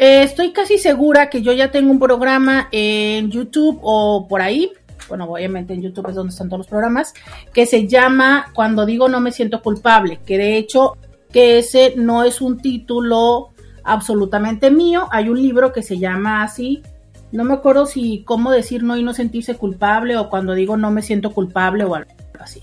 Eh, 0.00 0.24
estoy 0.24 0.50
casi 0.50 0.78
segura 0.78 1.30
que 1.30 1.42
yo 1.42 1.52
ya 1.52 1.70
tengo 1.70 1.92
un 1.92 2.00
programa 2.00 2.68
en 2.72 3.30
YouTube 3.30 3.78
o 3.82 4.26
por 4.26 4.42
ahí, 4.42 4.72
bueno, 5.08 5.26
obviamente 5.26 5.74
en 5.74 5.82
YouTube 5.82 6.08
es 6.08 6.16
donde 6.16 6.32
están 6.32 6.48
todos 6.48 6.58
los 6.58 6.66
programas, 6.66 7.14
que 7.52 7.66
se 7.66 7.86
llama 7.86 8.46
Cuando 8.52 8.84
digo 8.84 9.08
no 9.08 9.20
me 9.20 9.30
siento 9.30 9.62
culpable, 9.62 10.18
que 10.26 10.38
de 10.38 10.56
hecho 10.56 10.96
que 11.30 11.58
ese 11.58 11.94
no 11.96 12.24
es 12.24 12.40
un 12.40 12.58
título 12.58 13.50
absolutamente 13.84 14.72
mío. 14.72 15.06
Hay 15.12 15.28
un 15.28 15.40
libro 15.40 15.72
que 15.72 15.84
se 15.84 15.98
llama 15.98 16.42
así. 16.42 16.82
No 17.30 17.44
me 17.44 17.54
acuerdo 17.54 17.86
si 17.86 18.24
cómo 18.24 18.50
decir 18.50 18.82
no 18.82 18.96
y 18.96 19.04
no 19.04 19.14
sentirse 19.14 19.54
culpable 19.54 20.16
o 20.16 20.30
cuando 20.30 20.54
digo 20.54 20.76
no 20.76 20.90
me 20.90 21.02
siento 21.02 21.32
culpable 21.32 21.84
o 21.84 21.94
algo 21.94 22.10
así. 22.40 22.60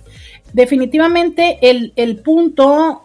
Definitivamente 0.56 1.60
el, 1.62 2.22
punto, 2.22 3.05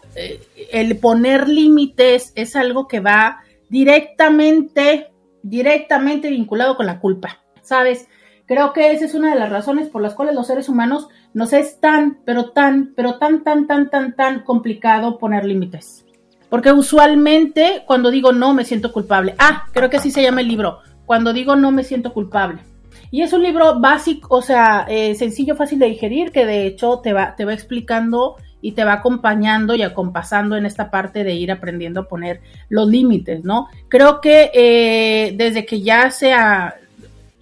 el 0.71 0.97
poner 0.97 1.47
límites 1.47 2.33
es 2.35 2.55
algo 2.55 2.87
que 2.87 2.99
va 2.99 3.41
directamente, 3.69 5.11
directamente 5.43 6.29
vinculado 6.29 6.75
con 6.75 6.85
la 6.85 6.99
culpa. 6.99 7.39
¿Sabes? 7.61 8.07
Creo 8.45 8.73
que 8.73 8.91
esa 8.91 9.05
es 9.05 9.13
una 9.13 9.33
de 9.33 9.39
las 9.39 9.49
razones 9.49 9.87
por 9.87 10.01
las 10.01 10.13
cuales 10.13 10.35
los 10.35 10.47
seres 10.47 10.67
humanos 10.67 11.07
nos 11.33 11.53
es 11.53 11.79
tan, 11.79 12.19
pero 12.25 12.49
tan, 12.49 12.93
pero 12.95 13.17
tan, 13.17 13.43
tan, 13.43 13.65
tan, 13.65 13.89
tan, 13.89 14.15
tan 14.15 14.43
complicado 14.43 15.17
poner 15.17 15.45
límites. 15.45 16.05
Porque 16.49 16.73
usualmente 16.73 17.83
cuando 17.87 18.11
digo 18.11 18.33
no 18.33 18.53
me 18.53 18.65
siento 18.65 18.91
culpable. 18.91 19.35
Ah, 19.37 19.67
creo 19.71 19.89
que 19.89 19.97
así 19.97 20.11
se 20.11 20.21
llama 20.21 20.41
el 20.41 20.49
libro. 20.49 20.79
Cuando 21.05 21.31
digo 21.31 21.55
no 21.55 21.71
me 21.71 21.85
siento 21.85 22.11
culpable. 22.11 22.61
Y 23.09 23.21
es 23.21 23.31
un 23.31 23.43
libro 23.43 23.79
básico, 23.79 24.35
o 24.35 24.41
sea, 24.41 24.85
eh, 24.89 25.15
sencillo, 25.15 25.55
fácil 25.55 25.79
de 25.79 25.87
digerir, 25.87 26.31
que 26.31 26.45
de 26.45 26.65
hecho 26.65 26.99
te 26.99 27.13
va, 27.13 27.35
te 27.35 27.45
va 27.45 27.53
explicando 27.53 28.35
y 28.61 28.73
te 28.73 28.83
va 28.83 28.93
acompañando 28.93 29.75
y 29.75 29.81
acompasando 29.81 30.55
en 30.55 30.65
esta 30.65 30.91
parte 30.91 31.23
de 31.23 31.33
ir 31.33 31.51
aprendiendo 31.51 32.01
a 32.01 32.07
poner 32.07 32.41
los 32.69 32.87
límites, 32.87 33.43
¿no? 33.43 33.67
Creo 33.89 34.21
que 34.21 34.51
eh, 34.53 35.33
desde 35.35 35.65
que 35.65 35.81
ya 35.81 36.11
se, 36.11 36.33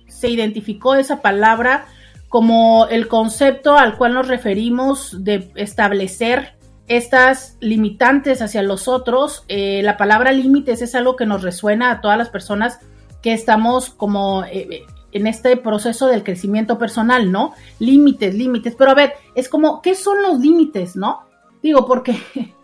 se 0.07 0.29
identificó 0.29 0.95
esa 0.95 1.21
palabra 1.21 1.85
como 2.29 2.87
el 2.87 3.07
concepto 3.07 3.77
al 3.77 3.97
cual 3.97 4.13
nos 4.13 4.27
referimos 4.27 5.23
de 5.23 5.51
establecer 5.55 6.53
estas 6.87 7.57
limitantes 7.59 8.41
hacia 8.41 8.61
los 8.61 8.87
otros. 8.87 9.43
Eh, 9.47 9.81
la 9.83 9.97
palabra 9.97 10.31
límites 10.31 10.81
es 10.81 10.95
algo 10.95 11.15
que 11.15 11.25
nos 11.25 11.43
resuena 11.43 11.91
a 11.91 12.01
todas 12.01 12.17
las 12.17 12.29
personas 12.29 12.79
que 13.21 13.33
estamos 13.33 13.89
como 13.89 14.43
eh, 14.45 14.83
en 15.11 15.27
este 15.27 15.55
proceso 15.57 16.07
del 16.07 16.23
crecimiento 16.23 16.77
personal, 16.77 17.31
¿no? 17.31 17.53
Límites, 17.79 18.35
límites. 18.35 18.75
Pero 18.75 18.91
a 18.91 18.95
ver, 18.95 19.13
es 19.35 19.49
como, 19.49 19.81
¿qué 19.81 19.95
son 19.95 20.21
los 20.21 20.39
límites, 20.39 20.95
no? 20.95 21.21
Digo, 21.61 21.85
porque 21.85 22.17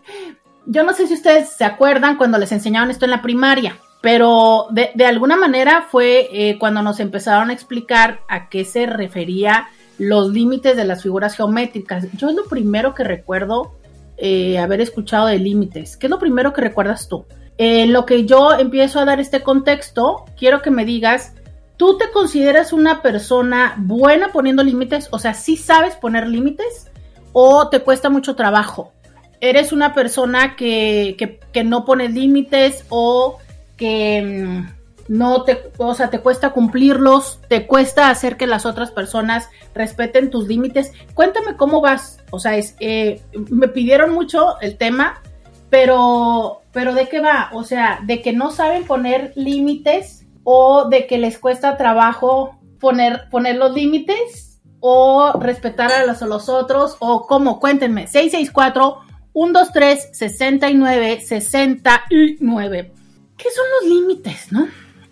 yo 0.66 0.84
no 0.84 0.92
sé 0.92 1.06
si 1.06 1.14
ustedes 1.14 1.50
se 1.50 1.64
acuerdan 1.64 2.16
cuando 2.16 2.38
les 2.38 2.52
enseñaban 2.52 2.90
esto 2.90 3.04
en 3.04 3.10
la 3.10 3.22
primaria, 3.22 3.76
pero 4.00 4.66
de, 4.70 5.04
alguna 5.04 5.36
manera 5.36 5.86
fue 5.90 6.56
cuando 6.60 6.82
nos 6.82 7.00
empezaron 7.00 7.50
a 7.50 7.52
explicar 7.52 8.20
a 8.28 8.48
qué 8.48 8.64
se 8.64 8.86
refería 8.86 9.66
los 9.98 10.32
límites 10.32 10.76
de 10.76 10.84
las 10.84 11.02
figuras 11.02 11.34
geométricas. 11.36 12.06
Yo 12.12 12.28
es 12.28 12.34
lo 12.34 12.44
primero 12.44 12.94
que 12.94 13.04
recuerdo 13.04 13.72
eh, 14.18 14.58
haber 14.58 14.80
escuchado 14.80 15.26
de 15.26 15.38
límites. 15.38 15.96
¿Qué 15.96 16.06
es 16.06 16.10
lo 16.10 16.18
primero 16.18 16.52
que 16.52 16.60
recuerdas 16.60 17.08
tú? 17.08 17.26
En 17.58 17.92
lo 17.92 18.04
que 18.04 18.26
yo 18.26 18.52
empiezo 18.52 19.00
a 19.00 19.04
dar 19.04 19.20
este 19.20 19.42
contexto, 19.42 20.24
quiero 20.38 20.60
que 20.60 20.70
me 20.70 20.84
digas, 20.84 21.34
¿tú 21.76 21.98
te 21.98 22.10
consideras 22.10 22.72
una 22.72 23.02
persona 23.02 23.74
buena 23.78 24.32
poniendo 24.32 24.62
límites? 24.62 25.08
O 25.10 25.18
sea, 25.18 25.34
¿sí 25.34 25.56
sabes 25.56 25.94
poner 25.96 26.26
límites? 26.26 26.90
¿O 27.32 27.68
te 27.68 27.80
cuesta 27.80 28.08
mucho 28.08 28.34
trabajo? 28.34 28.92
¿Eres 29.40 29.72
una 29.72 29.94
persona 29.94 30.56
que, 30.56 31.14
que, 31.18 31.40
que 31.52 31.64
no 31.64 31.84
pone 31.84 32.08
límites 32.08 32.84
o 32.88 33.38
que 33.76 34.22
mm, 34.22 34.76
no 35.08 35.42
te, 35.44 35.70
o 35.76 35.94
sea, 35.94 36.10
te 36.10 36.20
cuesta 36.20 36.50
cumplirlos, 36.50 37.40
te 37.48 37.66
cuesta 37.66 38.10
hacer 38.10 38.36
que 38.36 38.46
las 38.46 38.66
otras 38.66 38.90
personas 38.90 39.48
respeten 39.74 40.30
tus 40.30 40.48
límites. 40.48 40.92
Cuéntame 41.14 41.56
cómo 41.56 41.80
vas. 41.80 42.18
O 42.30 42.38
sea, 42.38 42.56
es, 42.56 42.74
eh, 42.80 43.20
me 43.50 43.68
pidieron 43.68 44.12
mucho 44.12 44.60
el 44.60 44.76
tema, 44.76 45.22
pero, 45.70 46.62
pero 46.72 46.94
¿de 46.94 47.08
qué 47.08 47.20
va? 47.20 47.50
O 47.52 47.62
sea, 47.62 48.00
de 48.04 48.22
que 48.22 48.32
no 48.32 48.50
saben 48.50 48.84
poner 48.84 49.32
límites 49.36 50.25
o 50.48 50.88
de 50.88 51.08
que 51.08 51.18
les 51.18 51.38
cuesta 51.38 51.76
trabajo 51.76 52.56
poner, 52.78 53.28
poner 53.30 53.56
los 53.56 53.74
límites 53.74 54.60
o 54.78 55.32
respetar 55.40 55.90
a 55.90 56.06
los, 56.06 56.22
a 56.22 56.26
los 56.26 56.48
otros 56.48 56.96
o 57.00 57.26
cómo. 57.26 57.58
Cuéntenme. 57.58 58.06
664 58.06 58.98
123 59.32 60.08
69 60.12 61.20
69. 61.20 62.92
¿Qué 63.36 63.48
son 63.50 63.64
los 63.80 63.90
límites, 63.90 64.52
no? 64.52 64.68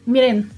Miren, 0.06 0.52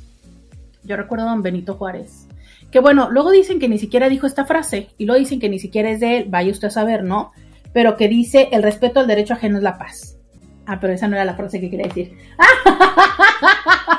yo 0.85 0.97
recuerdo 0.99 1.27
a 1.27 1.31
don 1.31 1.43
Benito 1.43 1.77
Juárez, 1.77 2.29
que 2.71 2.81
bueno, 2.81 3.09
luego 3.11 3.31
dicen 3.31 3.59
que 3.59 3.71
ni 3.71 3.79
siquiera 3.79 4.11
dijo 4.11 4.27
esta 4.27 4.45
frase, 4.45 4.91
y 4.99 5.07
luego 5.07 5.19
dicen 5.19 5.41
que 5.41 5.49
ni 5.49 5.59
siquiera 5.59 5.89
es 5.89 6.01
de 6.01 6.19
él, 6.19 6.27
vaya 6.29 6.53
usted 6.53 6.69
a 6.69 6.71
saber, 6.71 7.03
¿no? 7.03 7.33
Pero 7.73 7.97
que 7.97 8.09
dice, 8.09 8.51
el 8.53 8.63
respeto 8.63 9.01
al 9.01 9.07
derecho 9.07 9.33
ajeno 9.33 9.57
es 9.57 9.65
la 9.65 9.79
paz. 9.79 10.19
Ah, 10.67 10.79
pero 10.81 10.93
esa 10.93 11.09
no 11.09 11.17
era 11.17 11.25
la 11.25 11.35
frase 11.35 11.61
que 11.61 11.71
quería 11.71 11.87
decir. 11.87 12.13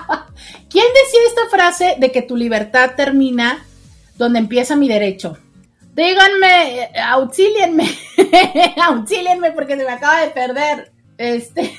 ¿Quién 0.70 0.86
decía 1.04 1.20
esta 1.28 1.50
frase 1.50 1.96
de 2.00 2.12
que 2.12 2.22
tu 2.22 2.36
libertad 2.36 2.92
termina 2.96 3.66
donde 4.16 4.40
empieza 4.40 4.76
mi 4.76 4.88
derecho? 4.88 5.38
Díganme, 5.94 6.92
auxílienme, 7.04 7.90
auxílienme 8.84 9.52
porque 9.52 9.76
se 9.76 9.84
me 9.84 9.92
acaba 9.92 10.22
de 10.22 10.30
perder. 10.30 10.92
Este. 11.18 11.74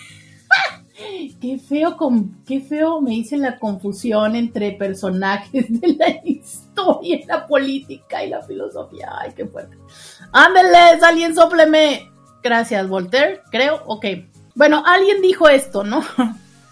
Qué 1.41 1.61
feo, 1.61 1.97
qué 2.45 2.61
feo 2.61 3.00
me 3.00 3.12
dice 3.12 3.37
la 3.37 3.57
confusión 3.61 4.35
entre 4.35 4.73
personajes 4.73 5.67
de 5.69 5.95
la 5.95 6.09
historia, 6.25 7.21
la 7.29 7.47
política 7.47 8.25
y 8.25 8.31
la 8.31 8.43
filosofía. 8.43 9.09
Ay, 9.21 9.31
qué 9.37 9.47
fuerte. 9.47 9.77
Ándale, 10.33 10.77
alguien 11.00 11.37
sopleme. 11.37 12.11
Gracias, 12.43 12.88
Voltaire, 12.88 13.43
creo. 13.53 13.81
Ok. 13.87 14.07
Bueno, 14.57 14.83
alguien 14.85 15.23
dijo 15.23 15.49
esto, 15.49 15.85
¿no? 15.85 16.05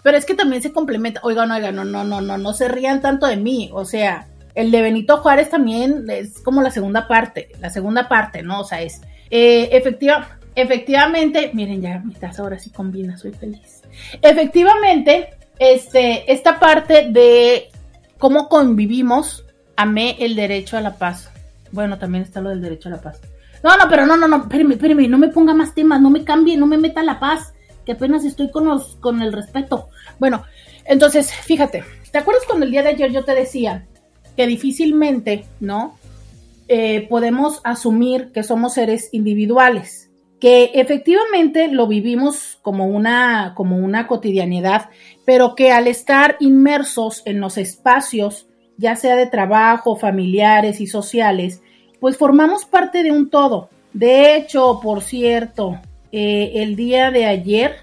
Pero 0.07 0.19
es 0.19 0.25
que 0.25 0.37
también 0.37 0.63
se 0.63 0.71
complementa. 0.71 1.19
Oigan, 1.25 1.51
oigan, 1.51 1.75
no, 1.75 1.85
no, 1.85 2.05
no, 2.05 2.21
no, 2.21 2.39
no 2.39 2.53
se 2.53 2.69
rían 2.69 3.01
tanto 3.01 3.27
de 3.27 3.37
mí. 3.37 3.71
O 3.73 3.85
sea, 3.85 4.29
el 4.55 4.71
de 4.71 4.81
Benito 4.81 5.17
Juárez 5.17 5.51
también 5.51 6.09
es 6.09 6.39
como 6.43 6.63
la 6.63 6.71
segunda 6.71 7.09
parte. 7.09 7.49
La 7.61 7.71
segunda 7.71 8.07
parte, 8.07 8.45
¿no? 8.45 8.61
O 8.61 8.65
sea, 8.65 8.83
es 8.83 9.01
eh, 9.31 9.69
efectiva, 9.73 10.39
efectivamente. 10.55 11.51
Miren, 11.55 11.83
ya 11.83 11.99
mi 11.99 12.15
taza 12.15 12.43
ahora 12.43 12.57
sí 12.57 12.71
combina, 12.71 13.19
soy 13.19 13.33
feliz. 13.33 13.83
Efectivamente, 14.23 15.31
este, 15.59 16.33
esta 16.33 16.61
parte 16.61 17.09
de 17.11 17.71
cómo 18.17 18.49
convivimos, 18.49 19.45
amé 19.75 20.19
el 20.21 20.37
derecho 20.37 20.77
a 20.77 20.83
la 20.83 20.95
paz. 20.99 21.33
Bueno, 21.73 21.99
también 21.99 22.23
está 22.23 22.41
lo 22.41 22.51
del 22.51 22.63
derecho 22.63 22.91
a 22.91 22.93
la 22.93 23.01
paz. 23.01 23.21
No, 23.65 23.77
no, 23.77 23.89
pero 23.91 24.07
no, 24.07 24.17
no, 24.17 24.29
no, 24.29 24.43
espérame, 24.43 24.71
espérame, 24.71 25.11
no 25.11 25.19
me 25.19 25.31
ponga 25.31 25.53
más 25.53 25.75
temas, 25.75 26.01
no 26.01 26.11
me 26.11 26.23
cambie, 26.23 26.57
no 26.57 26.69
me 26.69 26.79
meta 26.79 27.03
la 27.03 27.19
paz, 27.19 27.55
que 27.87 27.93
apenas 27.93 28.25
estoy 28.25 28.51
con, 28.51 28.67
los, 28.67 28.97
con 28.97 29.23
el 29.23 29.33
respeto. 29.33 29.89
Bueno, 30.19 30.45
entonces, 30.85 31.33
fíjate, 31.33 31.85
¿te 32.11 32.19
acuerdas 32.19 32.45
cuando 32.47 32.67
el 32.67 32.73
día 32.73 32.83
de 32.83 32.91
ayer 32.91 33.13
yo 33.13 33.25
te 33.25 33.35
decía 33.35 33.87
que 34.37 34.47
difícilmente, 34.47 35.47
¿no? 35.61 35.97
Eh, 36.69 37.07
podemos 37.09 37.61
asumir 37.63 38.33
que 38.33 38.43
somos 38.43 38.75
seres 38.75 39.09
individuales, 39.13 40.11
que 40.41 40.73
efectivamente 40.75 41.69
lo 41.69 41.87
vivimos 41.87 42.59
como 42.61 42.87
una, 42.87 43.55
como 43.57 43.79
una 43.79 44.09
cotidianidad, 44.09 44.91
pero 45.25 45.55
que 45.55 45.71
al 45.71 45.87
estar 45.87 46.37
inmersos 46.41 47.23
en 47.25 47.41
los 47.41 47.57
espacios, 47.57 48.49
ya 48.77 48.97
sea 48.97 49.15
de 49.15 49.27
trabajo, 49.27 49.97
familiares 49.97 50.81
y 50.81 50.89
sociales, 50.89 51.63
pues 52.01 52.17
formamos 52.17 52.65
parte 52.65 53.05
de 53.05 53.13
un 53.13 53.31
todo. 53.31 53.71
De 53.93 54.37
hecho, 54.37 54.81
por 54.83 55.03
cierto, 55.03 55.81
eh, 56.13 56.53
el 56.57 56.77
día 56.77 57.11
de 57.11 57.27
ayer, 57.27 57.77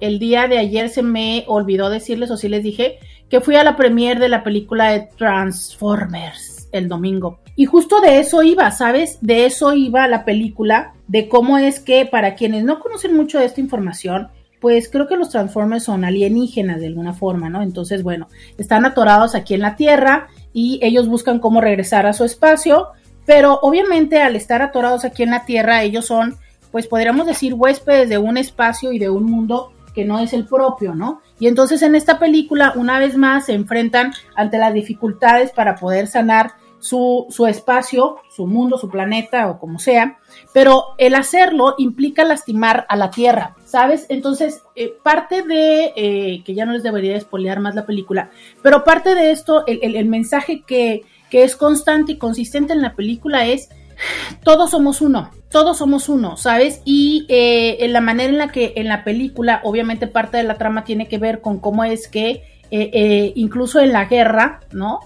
el 0.00 0.18
día 0.18 0.48
de 0.48 0.58
ayer 0.58 0.88
se 0.88 1.02
me 1.02 1.44
olvidó 1.46 1.90
decirles 1.90 2.30
o 2.30 2.36
sí 2.36 2.48
les 2.48 2.62
dije 2.62 2.98
que 3.28 3.40
fui 3.40 3.56
a 3.56 3.64
la 3.64 3.76
premiere 3.76 4.20
de 4.20 4.28
la 4.28 4.42
película 4.42 4.90
de 4.90 5.08
Transformers 5.16 6.68
el 6.72 6.88
domingo. 6.88 7.40
Y 7.56 7.66
justo 7.66 8.00
de 8.00 8.20
eso 8.20 8.42
iba, 8.42 8.70
¿sabes? 8.70 9.18
De 9.20 9.44
eso 9.44 9.74
iba 9.74 10.06
la 10.08 10.24
película, 10.24 10.94
de 11.08 11.28
cómo 11.28 11.58
es 11.58 11.80
que 11.80 12.06
para 12.06 12.34
quienes 12.34 12.64
no 12.64 12.80
conocen 12.80 13.16
mucho 13.16 13.38
de 13.38 13.44
esta 13.44 13.60
información, 13.60 14.28
pues 14.60 14.88
creo 14.88 15.08
que 15.08 15.16
los 15.16 15.30
Transformers 15.30 15.84
son 15.84 16.04
alienígenas 16.04 16.80
de 16.80 16.86
alguna 16.86 17.14
forma, 17.14 17.48
¿no? 17.48 17.62
Entonces, 17.62 18.02
bueno, 18.02 18.28
están 18.58 18.84
atorados 18.84 19.34
aquí 19.34 19.54
en 19.54 19.60
la 19.60 19.76
Tierra 19.76 20.28
y 20.52 20.78
ellos 20.82 21.08
buscan 21.08 21.38
cómo 21.38 21.60
regresar 21.60 22.06
a 22.06 22.12
su 22.12 22.24
espacio, 22.24 22.88
pero 23.24 23.58
obviamente 23.62 24.20
al 24.20 24.36
estar 24.36 24.62
atorados 24.62 25.04
aquí 25.04 25.22
en 25.22 25.30
la 25.30 25.44
Tierra, 25.44 25.82
ellos 25.82 26.06
son, 26.06 26.36
pues 26.70 26.86
podríamos 26.86 27.26
decir, 27.26 27.54
huéspedes 27.54 28.08
de 28.08 28.18
un 28.18 28.36
espacio 28.36 28.92
y 28.92 28.98
de 28.98 29.10
un 29.10 29.24
mundo 29.24 29.72
que 29.94 30.04
no 30.04 30.18
es 30.20 30.32
el 30.32 30.46
propio, 30.46 30.94
¿no? 30.94 31.20
Y 31.38 31.48
entonces 31.48 31.82
en 31.82 31.94
esta 31.94 32.18
película, 32.18 32.72
una 32.76 32.98
vez 32.98 33.16
más, 33.16 33.46
se 33.46 33.54
enfrentan 33.54 34.12
ante 34.34 34.58
las 34.58 34.72
dificultades 34.72 35.50
para 35.50 35.74
poder 35.74 36.06
sanar 36.06 36.52
su, 36.80 37.26
su, 37.28 37.46
espacio, 37.46 38.16
su 38.34 38.46
mundo, 38.46 38.78
su 38.78 38.88
planeta 38.88 39.50
o 39.50 39.58
como 39.58 39.78
sea, 39.78 40.18
pero 40.54 40.94
el 40.98 41.14
hacerlo 41.14 41.74
implica 41.78 42.24
lastimar 42.24 42.86
a 42.88 42.96
la 42.96 43.10
Tierra, 43.10 43.54
¿sabes? 43.64 44.06
Entonces, 44.08 44.62
eh, 44.74 44.94
parte 45.02 45.42
de, 45.42 45.92
eh, 45.94 46.42
que 46.44 46.54
ya 46.54 46.64
no 46.64 46.72
les 46.72 46.82
debería 46.82 47.12
despolear 47.12 47.60
más 47.60 47.74
la 47.74 47.86
película, 47.86 48.30
pero 48.62 48.82
parte 48.82 49.14
de 49.14 49.30
esto, 49.30 49.66
el, 49.66 49.94
el, 49.94 50.06
mensaje 50.06 50.62
que, 50.62 51.02
que 51.28 51.44
es 51.44 51.54
constante 51.54 52.12
y 52.12 52.18
consistente 52.18 52.72
en 52.72 52.80
la 52.80 52.96
película 52.96 53.46
es, 53.46 53.68
todos 54.42 54.70
somos 54.70 55.00
uno, 55.00 55.30
todos 55.50 55.78
somos 55.78 56.08
uno, 56.08 56.36
¿sabes? 56.36 56.82
Y 56.84 57.26
eh, 57.28 57.84
en 57.84 57.92
la 57.92 58.00
manera 58.00 58.30
en 58.30 58.38
la 58.38 58.48
que 58.48 58.72
en 58.76 58.88
la 58.88 59.04
película, 59.04 59.60
obviamente 59.64 60.06
parte 60.06 60.36
de 60.36 60.44
la 60.44 60.56
trama 60.56 60.84
tiene 60.84 61.08
que 61.08 61.18
ver 61.18 61.40
con 61.40 61.58
cómo 61.58 61.84
es 61.84 62.08
que 62.08 62.42
eh, 62.70 62.90
eh, 62.92 63.32
incluso 63.34 63.80
en 63.80 63.92
la 63.92 64.04
guerra, 64.06 64.60
¿no? 64.72 65.00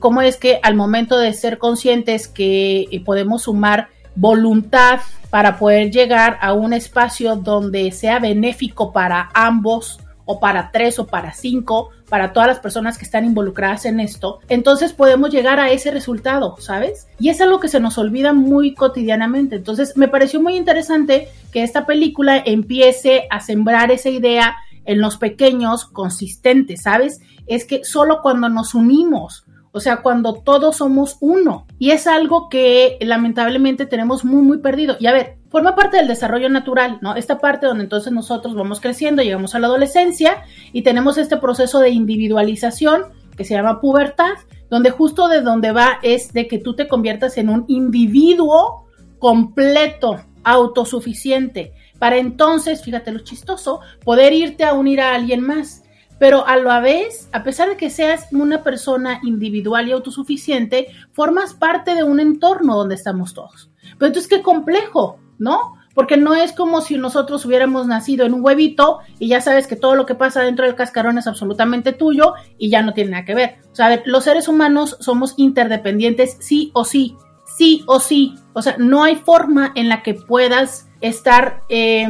Cómo 0.00 0.22
es 0.22 0.36
que 0.36 0.58
al 0.64 0.74
momento 0.74 1.16
de 1.18 1.32
ser 1.32 1.58
conscientes 1.58 2.26
que 2.26 3.00
podemos 3.06 3.42
sumar 3.42 3.90
voluntad 4.16 4.98
para 5.30 5.56
poder 5.56 5.92
llegar 5.92 6.36
a 6.40 6.52
un 6.52 6.72
espacio 6.72 7.36
donde 7.36 7.92
sea 7.92 8.18
benéfico 8.18 8.92
para 8.92 9.30
ambos 9.34 10.00
o 10.24 10.40
para 10.40 10.72
tres 10.72 10.98
o 10.98 11.06
para 11.06 11.32
cinco, 11.32 11.90
para 12.08 12.32
todas 12.32 12.48
las 12.48 12.60
personas 12.60 12.98
que 12.98 13.04
están 13.04 13.24
involucradas 13.24 13.84
en 13.84 14.00
esto, 14.00 14.40
entonces 14.48 14.92
podemos 14.92 15.30
llegar 15.30 15.60
a 15.60 15.70
ese 15.70 15.90
resultado, 15.90 16.56
¿sabes? 16.58 17.06
Y 17.18 17.28
es 17.28 17.40
algo 17.40 17.60
que 17.60 17.68
se 17.68 17.80
nos 17.80 17.98
olvida 17.98 18.32
muy 18.32 18.74
cotidianamente. 18.74 19.56
Entonces 19.56 19.96
me 19.96 20.08
pareció 20.08 20.40
muy 20.40 20.56
interesante 20.56 21.28
que 21.52 21.62
esta 21.62 21.86
película 21.86 22.42
empiece 22.44 23.26
a 23.30 23.40
sembrar 23.40 23.90
esa 23.90 24.10
idea 24.10 24.56
en 24.84 25.00
los 25.00 25.18
pequeños 25.18 25.84
consistentes, 25.84 26.82
¿sabes? 26.82 27.20
Es 27.46 27.64
que 27.64 27.84
solo 27.84 28.20
cuando 28.22 28.48
nos 28.48 28.74
unimos, 28.74 29.44
o 29.72 29.80
sea, 29.80 29.98
cuando 29.98 30.34
todos 30.34 30.76
somos 30.76 31.16
uno. 31.20 31.66
Y 31.78 31.90
es 31.90 32.06
algo 32.06 32.48
que 32.48 32.96
lamentablemente 33.00 33.86
tenemos 33.86 34.24
muy, 34.24 34.42
muy 34.42 34.58
perdido. 34.58 34.96
Y 34.98 35.06
a 35.06 35.12
ver, 35.12 35.37
forma 35.48 35.74
parte 35.74 35.96
del 35.96 36.08
desarrollo 36.08 36.48
natural, 36.48 36.98
¿no? 37.00 37.14
Esta 37.14 37.38
parte 37.38 37.66
donde 37.66 37.84
entonces 37.84 38.12
nosotros 38.12 38.54
vamos 38.54 38.80
creciendo, 38.80 39.22
llegamos 39.22 39.54
a 39.54 39.58
la 39.58 39.66
adolescencia 39.66 40.42
y 40.72 40.82
tenemos 40.82 41.18
este 41.18 41.36
proceso 41.36 41.80
de 41.80 41.90
individualización 41.90 43.04
que 43.36 43.44
se 43.44 43.54
llama 43.54 43.80
pubertad, 43.80 44.34
donde 44.68 44.90
justo 44.90 45.28
de 45.28 45.40
donde 45.40 45.72
va 45.72 45.98
es 46.02 46.32
de 46.32 46.48
que 46.48 46.58
tú 46.58 46.74
te 46.74 46.88
conviertas 46.88 47.38
en 47.38 47.48
un 47.48 47.64
individuo 47.68 48.86
completo, 49.18 50.20
autosuficiente, 50.44 51.72
para 51.98 52.18
entonces, 52.18 52.82
fíjate 52.82 53.10
lo 53.10 53.20
chistoso, 53.20 53.80
poder 54.04 54.32
irte 54.32 54.64
a 54.64 54.74
unir 54.74 55.00
a 55.00 55.14
alguien 55.14 55.40
más 55.40 55.82
pero 56.18 56.46
a 56.46 56.56
la 56.56 56.80
vez, 56.80 57.28
a 57.32 57.42
pesar 57.44 57.68
de 57.68 57.76
que 57.76 57.90
seas 57.90 58.26
una 58.32 58.64
persona 58.64 59.20
individual 59.22 59.88
y 59.88 59.92
autosuficiente, 59.92 60.88
formas 61.12 61.54
parte 61.54 61.94
de 61.94 62.02
un 62.02 62.18
entorno 62.20 62.76
donde 62.76 62.96
estamos 62.96 63.34
todos. 63.34 63.70
Pero 63.98 64.08
entonces, 64.08 64.28
qué 64.28 64.42
complejo, 64.42 65.20
¿no? 65.38 65.74
Porque 65.94 66.16
no 66.16 66.34
es 66.34 66.52
como 66.52 66.80
si 66.80 66.96
nosotros 66.96 67.44
hubiéramos 67.44 67.86
nacido 67.86 68.24
en 68.24 68.34
un 68.34 68.44
huevito 68.44 69.00
y 69.18 69.28
ya 69.28 69.40
sabes 69.40 69.66
que 69.66 69.76
todo 69.76 69.94
lo 69.94 70.06
que 70.06 70.14
pasa 70.14 70.42
dentro 70.42 70.64
del 70.64 70.76
cascarón 70.76 71.18
es 71.18 71.26
absolutamente 71.26 71.92
tuyo 71.92 72.34
y 72.56 72.70
ya 72.70 72.82
no 72.82 72.94
tiene 72.94 73.10
nada 73.10 73.24
que 73.24 73.34
ver. 73.34 73.56
O 73.72 73.74
sea, 73.74 73.86
a 73.86 73.88
ver, 73.90 74.02
los 74.04 74.24
seres 74.24 74.46
humanos 74.46 74.96
somos 75.00 75.34
interdependientes 75.36 76.36
sí 76.40 76.70
o 76.72 76.84
sí, 76.84 77.16
sí 77.56 77.82
o 77.86 77.98
sí. 77.98 78.36
O 78.52 78.62
sea, 78.62 78.76
no 78.78 79.02
hay 79.02 79.16
forma 79.16 79.72
en 79.74 79.88
la 79.88 80.02
que 80.02 80.14
puedas 80.14 80.88
estar 81.00 81.62
eh, 81.68 82.06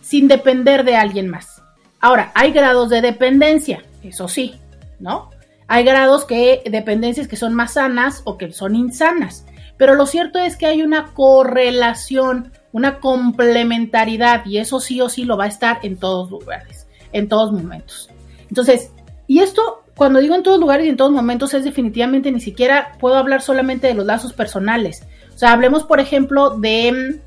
sin 0.00 0.28
depender 0.28 0.84
de 0.84 0.96
alguien 0.96 1.28
más. 1.28 1.62
Ahora, 2.00 2.32
hay 2.34 2.52
grados 2.52 2.90
de 2.90 3.00
dependencia, 3.00 3.82
eso 4.02 4.28
sí, 4.28 4.54
¿no? 5.00 5.30
Hay 5.68 5.84
grados 5.84 6.24
que 6.24 6.62
dependencias 6.70 7.26
que 7.26 7.36
son 7.36 7.54
más 7.54 7.72
sanas 7.72 8.22
o 8.24 8.38
que 8.38 8.52
son 8.52 8.76
insanas. 8.76 9.44
Pero 9.76 9.94
lo 9.94 10.06
cierto 10.06 10.38
es 10.38 10.56
que 10.56 10.66
hay 10.66 10.82
una 10.82 11.12
correlación, 11.12 12.52
una 12.72 12.98
complementariedad 13.00 14.44
y 14.46 14.58
eso 14.58 14.80
sí 14.80 15.00
o 15.00 15.08
sí 15.08 15.24
lo 15.24 15.36
va 15.36 15.44
a 15.44 15.48
estar 15.48 15.78
en 15.82 15.96
todos 15.96 16.30
lugares, 16.30 16.86
en 17.12 17.28
todos 17.28 17.52
momentos. 17.52 18.10
Entonces, 18.48 18.90
y 19.26 19.40
esto 19.40 19.82
cuando 19.96 20.20
digo 20.20 20.34
en 20.34 20.42
todos 20.42 20.60
lugares 20.60 20.86
y 20.86 20.90
en 20.90 20.96
todos 20.96 21.10
momentos 21.10 21.54
es 21.54 21.64
definitivamente 21.64 22.30
ni 22.30 22.40
siquiera 22.40 22.92
puedo 23.00 23.16
hablar 23.16 23.40
solamente 23.42 23.86
de 23.86 23.94
los 23.94 24.06
lazos 24.06 24.32
personales. 24.32 25.06
O 25.34 25.38
sea, 25.38 25.52
hablemos 25.52 25.84
por 25.84 26.00
ejemplo 26.00 26.50
de 26.50 27.20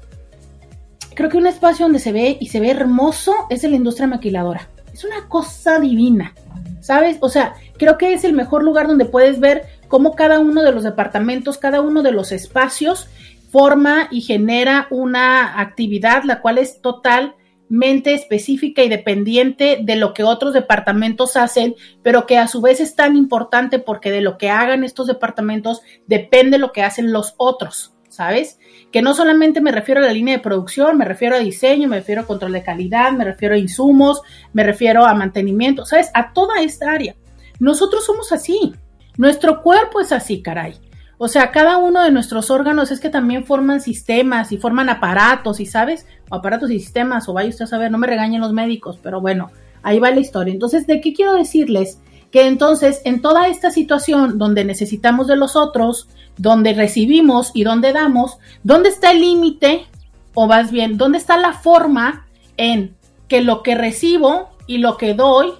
creo 1.15 1.29
que 1.29 1.37
un 1.37 1.47
espacio 1.47 1.85
donde 1.85 1.99
se 1.99 2.11
ve 2.11 2.37
y 2.39 2.47
se 2.47 2.59
ve 2.59 2.69
hermoso 2.71 3.33
es 3.49 3.63
la 3.63 3.75
industria 3.75 4.07
maquiladora. 4.07 4.69
Es 4.93 5.03
una 5.03 5.27
cosa 5.27 5.79
divina, 5.79 6.33
¿sabes? 6.79 7.17
O 7.21 7.29
sea, 7.29 7.55
creo 7.77 7.97
que 7.97 8.13
es 8.13 8.23
el 8.23 8.33
mejor 8.33 8.63
lugar 8.63 8.87
donde 8.87 9.05
puedes 9.05 9.39
ver 9.39 9.63
cómo 9.89 10.15
cada 10.15 10.39
uno 10.39 10.63
de 10.63 10.71
los 10.71 10.83
departamentos, 10.83 11.57
cada 11.57 11.81
uno 11.81 12.01
de 12.01 12.13
los 12.13 12.31
espacios 12.31 13.09
forma 13.51 14.07
y 14.11 14.21
genera 14.21 14.87
una 14.89 15.59
actividad 15.59 16.23
la 16.23 16.39
cual 16.39 16.59
es 16.59 16.81
totalmente 16.81 18.13
específica 18.13 18.83
y 18.83 18.89
dependiente 18.89 19.79
de 19.83 19.95
lo 19.97 20.13
que 20.13 20.23
otros 20.23 20.53
departamentos 20.53 21.35
hacen, 21.35 21.75
pero 22.03 22.25
que 22.25 22.37
a 22.37 22.47
su 22.47 22.61
vez 22.61 22.79
es 22.79 22.95
tan 22.95 23.17
importante 23.17 23.79
porque 23.79 24.11
de 24.11 24.21
lo 24.21 24.37
que 24.37 24.49
hagan 24.49 24.85
estos 24.85 25.07
departamentos 25.07 25.81
depende 26.07 26.57
lo 26.57 26.71
que 26.71 26.83
hacen 26.83 27.11
los 27.11 27.33
otros, 27.37 27.93
¿sabes? 28.07 28.59
que 28.91 29.01
no 29.01 29.13
solamente 29.13 29.61
me 29.61 29.71
refiero 29.71 30.01
a 30.01 30.05
la 30.05 30.13
línea 30.13 30.37
de 30.37 30.43
producción, 30.43 30.97
me 30.97 31.05
refiero 31.05 31.35
a 31.35 31.39
diseño, 31.39 31.87
me 31.87 31.97
refiero 31.97 32.21
a 32.21 32.27
control 32.27 32.53
de 32.53 32.63
calidad, 32.63 33.11
me 33.11 33.23
refiero 33.23 33.55
a 33.55 33.59
insumos, 33.59 34.21
me 34.53 34.63
refiero 34.63 35.05
a 35.05 35.13
mantenimiento, 35.13 35.85
¿sabes? 35.85 36.09
A 36.13 36.33
toda 36.33 36.61
esta 36.61 36.91
área. 36.91 37.15
Nosotros 37.59 38.05
somos 38.05 38.31
así. 38.31 38.73
Nuestro 39.19 39.61
cuerpo 39.61 39.99
es 39.99 40.13
así, 40.13 40.41
caray. 40.41 40.75
O 41.17 41.27
sea, 41.27 41.51
cada 41.51 41.75
uno 41.75 42.01
de 42.01 42.09
nuestros 42.09 42.49
órganos 42.49 42.89
es 42.89 43.01
que 43.01 43.09
también 43.09 43.43
forman 43.43 43.81
sistemas 43.81 44.53
y 44.53 44.57
forman 44.57 44.87
aparatos, 44.87 45.59
y 45.59 45.65
sabes, 45.65 46.05
o 46.29 46.35
aparatos 46.35 46.71
y 46.71 46.79
sistemas, 46.79 47.27
o 47.27 47.33
vaya 47.33 47.49
usted 47.49 47.65
a 47.65 47.67
saber, 47.67 47.91
no 47.91 47.97
me 47.97 48.07
regañen 48.07 48.39
los 48.39 48.53
médicos, 48.53 48.97
pero 49.03 49.19
bueno, 49.19 49.51
ahí 49.83 49.99
va 49.99 50.11
la 50.11 50.21
historia. 50.21 50.53
Entonces, 50.53 50.87
¿de 50.87 51.01
qué 51.01 51.11
quiero 51.11 51.35
decirles? 51.35 51.99
Que 52.31 52.47
entonces, 52.47 53.01
en 53.03 53.21
toda 53.21 53.49
esta 53.49 53.71
situación 53.71 54.37
donde 54.37 54.63
necesitamos 54.63 55.27
de 55.27 55.35
los 55.35 55.57
otros, 55.57 56.07
donde 56.37 56.73
recibimos 56.73 57.51
y 57.53 57.65
donde 57.65 57.91
damos, 57.91 58.37
¿dónde 58.63 58.87
está 58.87 59.11
el 59.11 59.19
límite? 59.19 59.85
O 60.33 60.47
más 60.47 60.71
bien, 60.71 60.97
¿dónde 60.97 61.17
está 61.17 61.35
la 61.35 61.51
forma 61.51 62.25
en 62.55 62.95
que 63.27 63.41
lo 63.41 63.63
que 63.63 63.75
recibo 63.75 64.51
y 64.65 64.77
lo 64.77 64.95
que 64.95 65.13
doy 65.13 65.51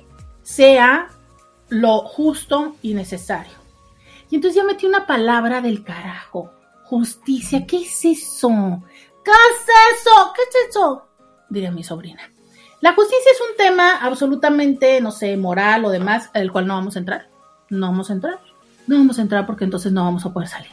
sea 0.43 1.09
lo 1.69 1.99
justo 2.01 2.75
y 2.81 2.93
necesario? 2.93 3.53
Y 4.29 4.35
entonces 4.35 4.55
ya 4.55 4.63
metí 4.63 4.85
una 4.85 5.05
palabra 5.07 5.61
del 5.61 5.83
carajo. 5.83 6.51
Justicia, 6.85 7.65
¿qué 7.65 7.77
es 7.77 8.05
eso? 8.05 8.83
¿Qué 9.23 9.31
es 9.31 10.01
eso? 10.01 10.33
¿Qué 10.35 10.41
es 10.41 10.69
eso? 10.69 11.07
Diría 11.49 11.71
mi 11.71 11.83
sobrina. 11.83 12.21
La 12.81 12.93
justicia 12.93 13.31
es 13.33 13.41
un 13.41 13.57
tema 13.57 13.97
absolutamente, 13.97 15.01
no 15.01 15.11
sé, 15.11 15.35
moral 15.35 15.83
o 15.85 15.89
demás, 15.89 16.29
el 16.33 16.51
cual 16.51 16.67
no 16.67 16.75
vamos 16.75 16.95
a 16.95 16.99
entrar. 16.99 17.27
No 17.69 17.87
vamos 17.87 18.09
a 18.09 18.13
entrar. 18.13 18.39
No 18.87 18.97
vamos 18.97 19.19
a 19.19 19.21
entrar 19.21 19.45
porque 19.45 19.65
entonces 19.65 19.91
no 19.91 20.03
vamos 20.03 20.25
a 20.25 20.33
poder 20.33 20.47
salir. 20.47 20.71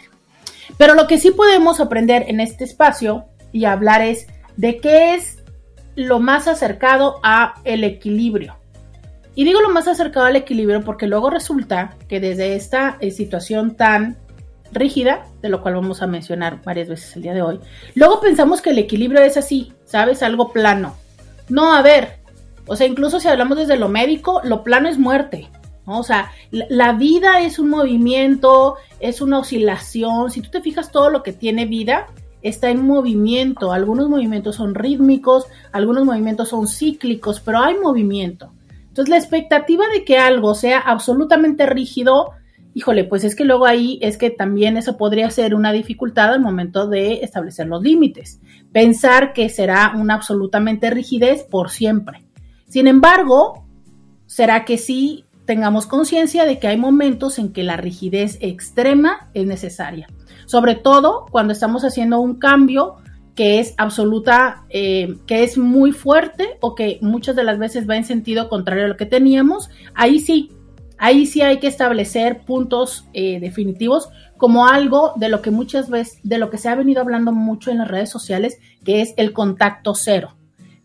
Pero 0.79 0.95
lo 0.95 1.07
que 1.07 1.19
sí 1.19 1.31
podemos 1.31 1.81
aprender 1.81 2.25
en 2.29 2.41
este 2.41 2.65
espacio 2.65 3.25
y 3.53 3.65
hablar 3.65 4.03
es 4.03 4.27
de 4.57 4.79
qué 4.79 5.15
es 5.15 5.43
lo 5.97 6.21
más 6.21 6.47
acercado 6.47 7.19
a 7.23 7.55
el 7.65 7.85
equilibrio. 7.85 8.57
Y 9.37 9.45
digo 9.45 9.61
lo 9.61 9.69
más 9.69 9.87
acercado 9.87 10.27
al 10.27 10.35
equilibrio 10.35 10.81
porque 10.81 11.07
luego 11.07 11.29
resulta 11.29 11.95
que 12.09 12.21
desde 12.21 12.57
esta 12.57 12.97
eh, 13.01 13.11
situación 13.11 13.77
tan 13.77 14.17
rígida, 14.73 15.27
de 15.43 15.51
lo 15.51 15.63
cual 15.63 15.75
vamos 15.75 16.03
a 16.03 16.07
mencionar 16.07 16.63
varias 16.65 16.89
veces 16.89 17.15
el 17.17 17.23
día 17.23 17.35
de 17.35 17.43
hoy, 17.43 17.61
luego 17.95 18.19
pensamos 18.19 18.63
que 18.63 18.71
el 18.71 18.79
equilibrio 18.79 19.21
es 19.21 19.37
así, 19.37 19.75
¿sabes? 19.85 20.23
Algo 20.23 20.53
plano. 20.53 20.97
No, 21.51 21.75
a 21.75 21.83
ver, 21.83 22.19
o 22.67 22.77
sea, 22.77 22.87
incluso 22.87 23.21
si 23.21 23.29
hablamos 23.29 23.59
desde 23.59 23.77
lo 23.77 23.91
médico, 23.91 24.41
lo 24.43 24.65
plano 24.65 24.89
es 24.89 24.99
muerte. 24.99 25.49
O 25.85 26.03
sea, 26.03 26.33
la, 26.51 26.95
vida 26.95 27.43
es 27.43 27.59
un 27.61 27.69
movimiento, 27.69 28.77
es 28.99 29.21
una 29.21 29.39
oscilación. 29.39 30.31
Si 30.31 30.41
tú 30.41 30.51
te 30.51 30.61
fijas, 30.63 30.91
todo 30.91 31.11
lo 31.11 31.23
que 31.23 31.33
tiene 31.33 31.67
vida 31.67 32.09
está 32.43 32.71
en 32.71 32.85
movimiento. 32.85 33.71
Algunos 33.71 34.09
movimientos 34.09 34.57
son 34.57 34.75
rítmicos, 34.75 35.47
algunos 35.71 36.05
movimientos 36.05 36.49
son 36.49 36.67
cíclicos, 36.67 37.39
pero 37.39 37.61
hay 37.61 37.75
movimiento. 37.79 38.51
Entonces, 38.97 39.11
la 39.11 39.19
expectativa 39.19 39.85
de 39.93 40.07
que 40.07 40.17
algo 40.17 40.55
sea 40.55 40.79
absolutamente 40.79 41.67
rígido, 41.67 42.31
híjole, 42.73 43.05
pues 43.05 43.25
es 43.25 43.37
que 43.37 43.45
luego 43.45 43.67
ahí 43.67 43.99
es 44.01 44.17
que 44.17 44.31
también 44.31 44.79
eso 44.79 44.97
podría 44.97 45.29
ser 45.29 45.55
una 45.55 45.71
dificultad 45.71 46.33
al 46.33 46.41
momento 46.41 46.89
de 46.89 47.23
establecer 47.23 47.67
los 47.67 47.83
límites. 47.83 48.41
Pensar 48.73 49.35
que 49.35 49.51
será 49.51 49.93
una 49.95 50.15
absolutamente 50.15 50.89
rigidez 50.89 51.43
por 51.43 51.69
siempre. 51.69 52.25
Sin 52.69 52.87
embargo, 52.87 53.67
será 54.25 54.65
que 54.65 54.79
sí 54.79 55.27
tengamos 55.45 55.87
conciencia 55.87 56.47
de 56.47 56.59
que 56.59 56.69
hay 56.69 56.79
momentos 56.79 57.39
en 57.39 57.53
que 57.53 57.65
la 57.65 57.77
rigidez 57.77 58.39
extrema 58.41 59.29
es 59.35 59.47
necesaria, 59.47 60.09
sobre 60.47 60.75
todo 60.75 61.27
cuando 61.31 61.53
estamos 61.53 61.85
haciendo 61.85 62.21
un 62.21 62.39
cambio 62.39 62.97
que 63.37 63.61
es 63.61 63.75
absoluta, 63.77 64.65
eh, 64.71 65.19
que 65.27 65.45
es 65.45 65.59
muy 65.59 65.93
fuerte 65.93 66.57
o 66.61 66.75
que 66.75 66.99
muchas 67.03 67.37
de 67.37 67.45
las 67.45 67.59
veces 67.59 67.89
va 67.89 67.97
en 67.97 68.05
sentido 68.05 68.49
contrario 68.49 68.87
a 68.87 68.89
lo 68.89 68.97
que 68.97 69.05
teníamos, 69.05 69.69
ahí 69.95 70.19
sí, 70.19 70.51
ahí 70.97 71.27
sí 71.27 71.43
hay 71.43 71.59
que 71.59 71.67
establecer 71.67 72.41
puntos 72.47 73.05
eh, 73.13 73.39
definitivos 73.39 74.09
como 74.39 74.67
algo 74.67 75.13
de 75.17 75.29
lo 75.29 75.43
que 75.43 75.51
muchas 75.51 75.91
veces, 75.91 76.19
de 76.23 76.39
lo 76.39 76.51
que 76.51 76.57
se 76.57 76.71
ha 76.71 76.75
venido 76.75 77.03
hablando 77.03 77.31
mucho 77.31 77.71
en 77.71 77.79
las 77.79 77.89
redes 77.89 78.09
sociales, 78.09 78.59
que 78.85 79.03
es 79.03 79.13
el 79.19 79.35
contacto 79.35 79.95
cero. 79.95 80.35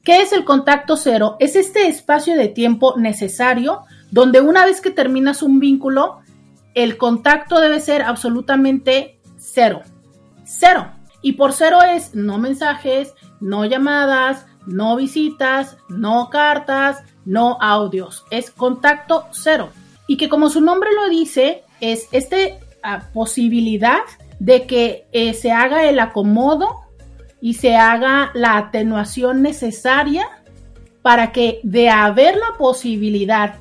¿Qué 0.04 0.22
es 0.22 0.34
el 0.34 0.44
contacto 0.44 0.98
cero? 0.98 1.38
Es 1.40 1.56
este 1.56 1.88
espacio 1.88 2.36
de 2.36 2.50
tiempo 2.50 2.96
necesario 2.98 3.84
donde 4.10 4.42
una 4.42 4.66
vez 4.66 4.82
que 4.82 4.92
terminas 4.92 5.42
un 5.42 5.60
vínculo, 5.60 6.20
el 6.74 6.98
contacto 6.98 7.62
debe 7.62 7.80
ser 7.80 8.02
absolutamente 8.02 9.20
cero. 9.38 9.82
Cero. 10.44 11.01
Y 11.22 11.34
por 11.34 11.54
cero 11.54 11.80
es 11.84 12.16
no 12.16 12.38
mensajes, 12.38 13.14
no 13.40 13.66
llamadas, 13.66 14.46
no 14.66 14.96
visitas, 14.96 15.78
no 15.90 16.30
cartas, 16.30 17.04
no 17.26 17.58
audios. 17.62 18.26
Es 18.32 18.52
contacto 18.52 19.26
cero. 19.32 19.70
Y 20.08 20.18
que 20.18 20.30
como 20.30 20.50
su 20.50 20.62
nombre 20.62 20.90
lo 20.94 21.10
dice, 21.10 21.64
es 21.80 22.08
esta 22.12 22.38
ah, 22.84 23.04
posibilidad 23.14 24.02
de 24.40 24.66
que 24.66 25.06
eh, 25.12 25.34
se 25.34 25.52
haga 25.52 25.88
el 25.88 26.00
acomodo 26.00 26.82
y 27.42 27.56
se 27.56 27.76
haga 27.76 28.32
la 28.34 28.58
atenuación 28.58 29.42
necesaria 29.42 30.28
para 31.02 31.32
que 31.32 31.60
de 31.64 31.90
haber 31.90 32.36
la 32.36 32.58
posibilidad 32.58 33.56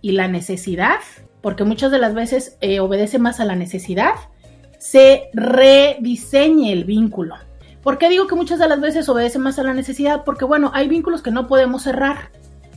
y 0.00 0.12
la 0.12 0.28
necesidad, 0.28 1.00
porque 1.42 1.64
muchas 1.64 1.90
de 1.90 1.98
las 1.98 2.14
veces 2.14 2.56
eh, 2.60 2.80
obedece 2.80 3.18
más 3.18 3.40
a 3.40 3.44
la 3.44 3.56
necesidad, 3.56 4.14
se 4.78 5.28
rediseñe 5.32 6.72
el 6.72 6.84
vínculo. 6.84 7.36
¿Por 7.82 7.98
qué 7.98 8.08
digo 8.08 8.26
que 8.26 8.34
muchas 8.34 8.58
de 8.58 8.68
las 8.68 8.80
veces 8.80 9.08
obedece 9.08 9.38
más 9.38 9.58
a 9.58 9.62
la 9.62 9.74
necesidad? 9.74 10.24
Porque 10.24 10.44
bueno, 10.44 10.70
hay 10.74 10.88
vínculos 10.88 11.22
que 11.22 11.30
no 11.30 11.46
podemos 11.46 11.82
cerrar. 11.82 12.30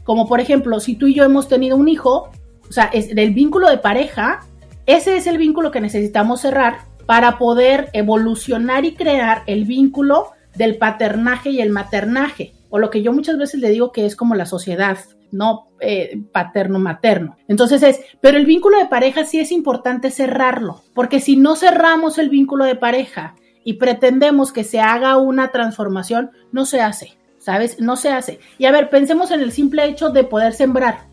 Como 0.03 0.27
por 0.27 0.39
ejemplo, 0.39 0.79
si 0.79 0.95
tú 0.95 1.07
y 1.07 1.15
yo 1.15 1.23
hemos 1.23 1.47
tenido 1.47 1.75
un 1.77 1.87
hijo, 1.87 2.29
o 2.69 2.71
sea, 2.71 2.85
es 2.85 3.13
del 3.15 3.33
vínculo 3.33 3.69
de 3.69 3.77
pareja, 3.77 4.41
ese 4.85 5.17
es 5.17 5.27
el 5.27 5.37
vínculo 5.37 5.71
que 5.71 5.81
necesitamos 5.81 6.41
cerrar 6.41 6.81
para 7.05 7.39
poder 7.39 7.89
evolucionar 7.93 8.85
y 8.85 8.93
crear 8.93 9.43
el 9.47 9.65
vínculo 9.65 10.31
del 10.55 10.77
paternaje 10.77 11.49
y 11.49 11.61
el 11.61 11.71
maternaje, 11.71 12.53
o 12.69 12.77
lo 12.77 12.89
que 12.89 13.01
yo 13.01 13.13
muchas 13.13 13.37
veces 13.37 13.61
le 13.61 13.69
digo 13.69 13.91
que 13.91 14.05
es 14.05 14.15
como 14.15 14.35
la 14.35 14.45
sociedad, 14.45 14.97
no 15.31 15.69
eh, 15.79 16.21
paterno-materno. 16.31 17.37
Entonces 17.47 17.83
es, 17.83 18.01
pero 18.21 18.37
el 18.37 18.45
vínculo 18.45 18.77
de 18.77 18.85
pareja 18.85 19.25
sí 19.25 19.39
es 19.39 19.51
importante 19.51 20.11
cerrarlo, 20.11 20.81
porque 20.93 21.19
si 21.19 21.35
no 21.35 21.55
cerramos 21.55 22.17
el 22.17 22.29
vínculo 22.29 22.65
de 22.65 22.75
pareja 22.75 23.35
y 23.63 23.73
pretendemos 23.73 24.51
que 24.51 24.63
se 24.63 24.79
haga 24.79 25.17
una 25.17 25.49
transformación, 25.49 26.31
no 26.51 26.65
se 26.65 26.81
hace, 26.81 27.17
¿sabes? 27.37 27.79
No 27.79 27.95
se 27.95 28.11
hace. 28.11 28.39
Y 28.57 28.65
a 28.65 28.71
ver, 28.71 28.89
pensemos 28.89 29.31
en 29.31 29.41
el 29.41 29.51
simple 29.51 29.85
hecho 29.85 30.09
de 30.09 30.23
poder 30.23 30.53
sembrar, 30.53 31.07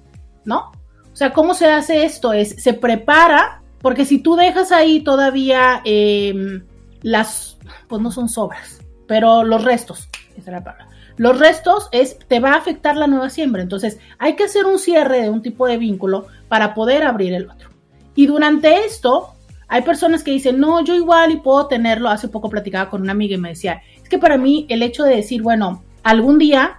¿no? 0.44 0.72
O 1.12 1.16
sea, 1.16 1.32
¿cómo 1.32 1.54
se 1.54 1.66
hace 1.66 2.04
esto? 2.04 2.32
Es, 2.32 2.62
se 2.62 2.74
prepara, 2.74 3.62
porque 3.80 4.04
si 4.04 4.18
tú 4.18 4.36
dejas 4.36 4.72
ahí 4.72 5.00
todavía 5.00 5.80
em, 5.84 6.64
las, 7.02 7.58
pues 7.88 8.02
no 8.02 8.10
son 8.10 8.28
sobras, 8.28 8.80
pero 9.06 9.44
los 9.44 9.64
restos, 9.64 10.08
esa 10.36 10.38
es 10.38 10.46
la 10.46 10.64
palabra 10.64 10.95
los 11.16 11.38
restos 11.38 11.88
es, 11.92 12.18
te 12.18 12.40
va 12.40 12.52
a 12.52 12.58
afectar 12.58 12.96
la 12.96 13.06
nueva 13.06 13.30
siembra. 13.30 13.62
Entonces, 13.62 13.98
hay 14.18 14.36
que 14.36 14.44
hacer 14.44 14.66
un 14.66 14.78
cierre 14.78 15.22
de 15.22 15.30
un 15.30 15.42
tipo 15.42 15.66
de 15.66 15.78
vínculo 15.78 16.26
para 16.48 16.74
poder 16.74 17.04
abrir 17.04 17.32
el 17.32 17.48
otro. 17.48 17.70
Y 18.14 18.26
durante 18.26 18.84
esto, 18.84 19.34
hay 19.68 19.82
personas 19.82 20.22
que 20.22 20.30
dicen, 20.30 20.60
no, 20.60 20.84
yo 20.84 20.94
igual 20.94 21.32
y 21.32 21.36
puedo 21.36 21.66
tenerlo. 21.66 22.08
Hace 22.08 22.28
poco 22.28 22.50
platicaba 22.50 22.90
con 22.90 23.02
una 23.02 23.12
amiga 23.12 23.34
y 23.34 23.38
me 23.38 23.50
decía, 23.50 23.82
es 24.02 24.08
que 24.08 24.18
para 24.18 24.36
mí 24.36 24.66
el 24.68 24.82
hecho 24.82 25.04
de 25.04 25.16
decir, 25.16 25.42
bueno, 25.42 25.82
algún 26.02 26.38
día 26.38 26.78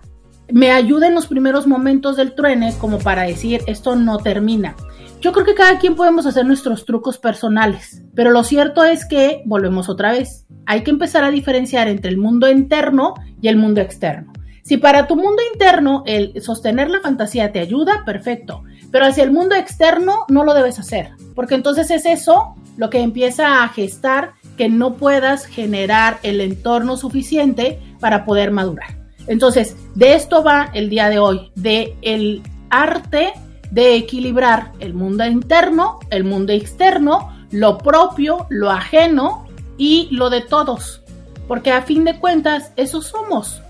me 0.49 0.71
ayuda 0.71 1.07
en 1.07 1.15
los 1.15 1.27
primeros 1.27 1.67
momentos 1.67 2.15
del 2.15 2.33
truene 2.33 2.73
como 2.79 2.99
para 2.99 3.23
decir, 3.23 3.61
esto 3.67 3.95
no 3.95 4.17
termina. 4.19 4.75
Yo 5.19 5.31
creo 5.33 5.45
que 5.45 5.55
cada 5.55 5.79
quien 5.79 5.95
podemos 5.95 6.27
hacer 6.27 6.45
nuestros 6.45 6.85
trucos 6.85 7.17
personales, 7.17 8.03
pero 8.13 8.29
lo 8.29 8.43
cierto 8.43 8.83
es 8.83 9.03
que, 9.03 9.41
volvemos 9.45 9.89
otra 9.89 10.11
vez, 10.11 10.45
hay 10.67 10.83
que 10.83 10.91
empezar 10.91 11.23
a 11.23 11.31
diferenciar 11.31 11.87
entre 11.87 12.11
el 12.11 12.17
mundo 12.17 12.49
interno 12.49 13.15
y 13.41 13.47
el 13.47 13.57
mundo 13.57 13.81
externo. 13.81 14.31
Si 14.61 14.77
para 14.77 15.07
tu 15.07 15.15
mundo 15.15 15.41
interno 15.53 16.03
el 16.05 16.39
sostener 16.41 16.91
la 16.91 16.99
fantasía 16.99 17.51
te 17.51 17.59
ayuda, 17.59 18.03
perfecto, 18.05 18.63
pero 18.91 19.05
hacia 19.05 19.23
el 19.23 19.31
mundo 19.31 19.55
externo 19.55 20.25
no 20.29 20.43
lo 20.43 20.53
debes 20.53 20.77
hacer, 20.77 21.09
porque 21.33 21.55
entonces 21.55 21.89
es 21.89 22.05
eso 22.05 22.55
lo 22.77 22.91
que 22.91 22.99
empieza 22.99 23.63
a 23.63 23.69
gestar 23.69 24.33
que 24.55 24.69
no 24.69 24.97
puedas 24.97 25.47
generar 25.47 26.19
el 26.21 26.41
entorno 26.41 26.95
suficiente 26.95 27.79
para 27.99 28.23
poder 28.23 28.51
madurar. 28.51 28.97
Entonces, 29.25 29.75
de 29.95 30.13
esto 30.13 30.43
va 30.43 30.69
el 30.73 30.89
día 30.89 31.09
de 31.09 31.17
hoy, 31.19 31.51
de 31.55 31.95
el 32.01 32.43
arte 32.69 33.33
de 33.71 33.95
equilibrar 33.95 34.71
el 34.79 34.93
mundo 34.93 35.25
interno, 35.25 35.99
el 36.09 36.23
mundo 36.23 36.53
externo, 36.53 37.33
lo 37.51 37.77
propio, 37.77 38.47
lo 38.49 38.69
ajeno 38.71 39.45
y 39.77 40.07
lo 40.11 40.29
de 40.29 40.41
todos. 40.41 41.01
Porque 41.47 41.71
a 41.71 41.81
fin 41.81 42.03
de 42.03 42.19
cuentas, 42.19 42.71
eso 42.75 43.01
somos. 43.01 43.61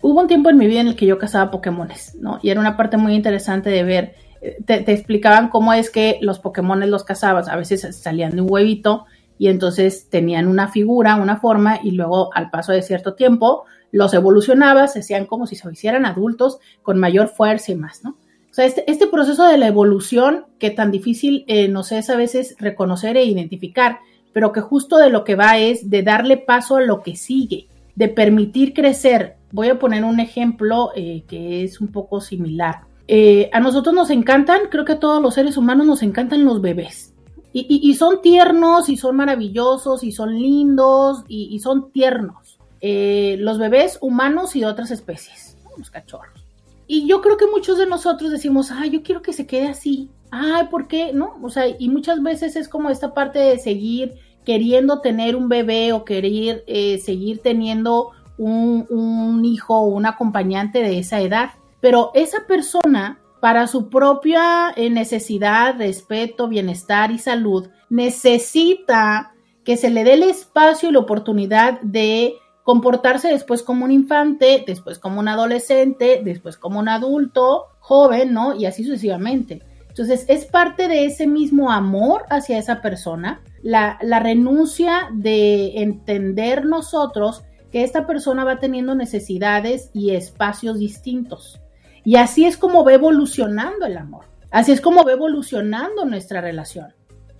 Hubo 0.00 0.20
un 0.20 0.26
tiempo 0.26 0.50
en 0.50 0.58
mi 0.58 0.66
vida 0.66 0.80
en 0.80 0.88
el 0.88 0.96
que 0.96 1.06
yo 1.06 1.18
cazaba 1.18 1.50
Pokémones, 1.50 2.16
¿no? 2.16 2.40
Y 2.42 2.50
era 2.50 2.60
una 2.60 2.76
parte 2.76 2.96
muy 2.96 3.14
interesante 3.14 3.70
de 3.70 3.84
ver. 3.84 4.14
Eh, 4.40 4.58
te, 4.64 4.80
te 4.80 4.92
explicaban 4.92 5.48
cómo 5.48 5.72
es 5.72 5.90
que 5.90 6.18
los 6.20 6.38
Pokémones 6.38 6.88
los 6.88 7.04
cazabas. 7.04 7.48
A 7.48 7.56
veces 7.56 7.96
salían 7.96 8.34
de 8.34 8.42
un 8.42 8.50
huevito 8.50 9.06
y 9.38 9.48
entonces 9.48 10.08
tenían 10.10 10.48
una 10.48 10.68
figura, 10.68 11.16
una 11.16 11.36
forma, 11.36 11.78
y 11.82 11.92
luego 11.92 12.30
al 12.34 12.50
paso 12.50 12.72
de 12.72 12.82
cierto 12.82 13.14
tiempo 13.14 13.64
los 13.90 14.12
evolucionabas, 14.12 14.92
se 14.92 15.00
hacían 15.00 15.24
como 15.24 15.46
si 15.46 15.56
se 15.56 15.70
hicieran 15.72 16.04
adultos 16.04 16.58
con 16.82 16.98
mayor 16.98 17.28
fuerza 17.28 17.72
y 17.72 17.76
más, 17.76 18.04
¿no? 18.04 18.16
sea, 18.58 18.66
este, 18.66 18.90
este, 18.90 19.06
proceso 19.06 19.46
de 19.46 19.56
la 19.56 19.68
evolución 19.68 20.46
que 20.58 20.70
tan 20.70 20.90
difícil 20.90 21.44
eh, 21.46 21.68
nos 21.68 21.92
es 21.92 22.10
a 22.10 22.16
veces 22.16 22.56
reconocer 22.58 23.16
e 23.16 23.24
identificar, 23.24 24.00
pero 24.32 24.52
que 24.52 24.60
justo 24.60 24.98
de 24.98 25.10
lo 25.10 25.22
que 25.22 25.36
va 25.36 25.58
es 25.58 25.90
de 25.90 26.02
darle 26.02 26.38
paso 26.38 26.76
a 26.76 26.80
lo 26.80 27.02
que 27.02 27.14
sigue, 27.14 27.68
de 27.94 28.08
permitir 28.08 28.74
crecer. 28.74 29.36
Voy 29.52 29.68
a 29.68 29.78
poner 29.78 30.04
un 30.04 30.18
ejemplo 30.18 30.90
eh, 30.96 31.22
que 31.28 31.62
es 31.62 31.80
un 31.80 31.88
poco 31.88 32.20
similar. 32.20 32.80
Eh, 33.06 33.48
a 33.52 33.60
nosotros 33.60 33.94
nos 33.94 34.10
encantan, 34.10 34.62
creo 34.70 34.84
que 34.84 34.92
a 34.92 35.00
todos 35.00 35.22
los 35.22 35.34
seres 35.34 35.56
humanos 35.56 35.86
nos 35.86 36.02
encantan 36.02 36.44
los 36.44 36.60
bebés. 36.60 37.07
Y, 37.52 37.94
son 37.94 38.20
tiernos 38.22 38.88
y 38.88 38.96
son 38.96 39.16
maravillosos 39.16 40.04
y 40.04 40.12
son 40.12 40.34
lindos 40.34 41.24
y, 41.28 41.58
son 41.60 41.90
tiernos. 41.90 42.58
los 42.80 43.58
bebés 43.58 43.98
humanos 44.00 44.54
y 44.54 44.60
de 44.60 44.66
otras 44.66 44.90
especies, 44.90 45.56
los 45.76 45.90
cachorros. 45.90 46.48
Y 46.90 47.06
yo 47.06 47.20
creo 47.20 47.36
que 47.36 47.46
muchos 47.46 47.78
de 47.78 47.86
nosotros 47.86 48.30
decimos, 48.30 48.70
ay, 48.70 48.90
yo 48.90 49.02
quiero 49.02 49.20
que 49.20 49.34
se 49.34 49.46
quede 49.46 49.68
así. 49.68 50.10
Ay, 50.30 50.68
¿por 50.70 50.88
qué? 50.88 51.12
¿No? 51.12 51.38
O 51.42 51.50
sea, 51.50 51.64
y 51.68 51.88
muchas 51.90 52.22
veces 52.22 52.56
es 52.56 52.66
como 52.66 52.88
esta 52.88 53.12
parte 53.12 53.38
de 53.38 53.58
seguir 53.58 54.14
queriendo 54.44 55.02
tener 55.02 55.36
un 55.36 55.50
bebé 55.50 55.92
o 55.92 56.06
querer 56.06 56.64
eh, 56.66 56.96
seguir 56.98 57.40
teniendo 57.42 58.12
un, 58.38 58.86
un 58.88 59.44
hijo 59.44 59.76
o 59.76 59.88
un 59.88 60.06
acompañante 60.06 60.82
de 60.82 60.98
esa 60.98 61.20
edad. 61.20 61.50
Pero 61.80 62.10
esa 62.14 62.46
persona, 62.46 63.20
para 63.40 63.66
su 63.66 63.88
propia 63.88 64.72
eh, 64.76 64.90
necesidad, 64.90 65.76
respeto, 65.78 66.48
bienestar 66.48 67.10
y 67.10 67.18
salud, 67.18 67.68
necesita 67.88 69.32
que 69.64 69.76
se 69.76 69.90
le 69.90 70.04
dé 70.04 70.14
el 70.14 70.22
espacio 70.22 70.88
y 70.88 70.92
la 70.92 71.00
oportunidad 71.00 71.80
de 71.82 72.34
comportarse 72.64 73.28
después 73.28 73.62
como 73.62 73.84
un 73.84 73.90
infante, 73.92 74.64
después 74.66 74.98
como 74.98 75.20
un 75.20 75.28
adolescente, 75.28 76.20
después 76.24 76.56
como 76.56 76.78
un 76.78 76.88
adulto, 76.88 77.66
joven, 77.80 78.32
¿no? 78.32 78.54
Y 78.54 78.66
así 78.66 78.84
sucesivamente. 78.84 79.62
Entonces, 79.88 80.26
es 80.28 80.44
parte 80.44 80.86
de 80.86 81.06
ese 81.06 81.26
mismo 81.26 81.70
amor 81.70 82.24
hacia 82.30 82.58
esa 82.58 82.82
persona, 82.82 83.42
la, 83.62 83.98
la 84.02 84.20
renuncia 84.20 85.08
de 85.12 85.82
entender 85.82 86.64
nosotros 86.66 87.42
que 87.72 87.84
esta 87.84 88.06
persona 88.06 88.44
va 88.44 88.58
teniendo 88.58 88.94
necesidades 88.94 89.90
y 89.92 90.10
espacios 90.10 90.78
distintos. 90.78 91.60
Y 92.08 92.16
así 92.16 92.46
es 92.46 92.56
como 92.56 92.84
va 92.84 92.94
evolucionando 92.94 93.84
el 93.84 93.98
amor. 93.98 94.24
Así 94.50 94.72
es 94.72 94.80
como 94.80 95.04
va 95.04 95.12
evolucionando 95.12 96.06
nuestra 96.06 96.40
relación, 96.40 96.94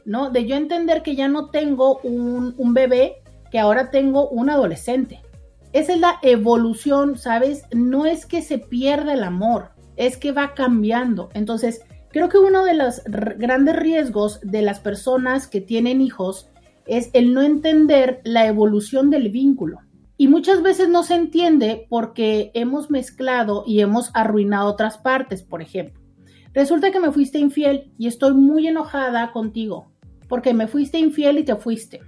¿no? 0.04 0.28
De 0.28 0.44
yo 0.44 0.56
entender 0.56 1.02
que 1.02 1.16
ya 1.16 1.26
no 1.26 1.48
tengo 1.48 2.00
un, 2.02 2.54
un 2.58 2.74
bebé 2.74 3.22
que 3.50 3.58
ahora 3.58 3.90
tengo 3.90 4.28
un 4.28 4.50
adolescente. 4.50 5.22
Esa 5.72 5.94
es 5.94 6.00
la 6.00 6.18
evolución, 6.20 7.16
¿sabes? 7.16 7.62
No 7.72 8.04
es 8.04 8.26
que 8.26 8.42
se 8.42 8.58
pierda 8.58 9.14
el 9.14 9.24
amor, 9.24 9.70
es 9.96 10.18
que 10.18 10.32
va 10.32 10.52
cambiando. 10.52 11.30
Entonces, 11.32 11.80
creo 12.10 12.28
que 12.28 12.36
uno 12.36 12.62
de 12.62 12.74
los 12.74 13.00
grandes 13.06 13.74
riesgos 13.74 14.38
de 14.42 14.60
las 14.60 14.80
personas 14.80 15.46
que 15.46 15.62
tienen 15.62 16.02
hijos 16.02 16.50
es 16.84 17.08
el 17.14 17.32
no 17.32 17.40
entender 17.40 18.20
la 18.22 18.46
evolución 18.46 19.08
del 19.08 19.30
vínculo. 19.30 19.78
Y 20.18 20.28
muchas 20.28 20.62
veces 20.62 20.90
no 20.90 21.04
se 21.04 21.14
entiende 21.14 21.86
porque 21.88 22.50
hemos 22.52 22.90
mezclado 22.90 23.64
y 23.66 23.80
hemos 23.80 24.10
arruinado 24.12 24.68
otras 24.68 24.98
partes, 24.98 25.42
por 25.42 25.62
ejemplo. 25.62 26.02
Resulta 26.52 26.90
que 26.90 27.00
me 27.00 27.12
fuiste 27.12 27.38
infiel 27.38 27.92
y 27.98 28.08
estoy 28.08 28.34
muy 28.34 28.66
enojada 28.66 29.32
contigo 29.32 29.92
porque 30.28 30.54
me 30.54 30.66
fuiste 30.66 30.98
infiel 30.98 31.38
y 31.38 31.44
te 31.44 31.56
fuiste. 31.56 32.00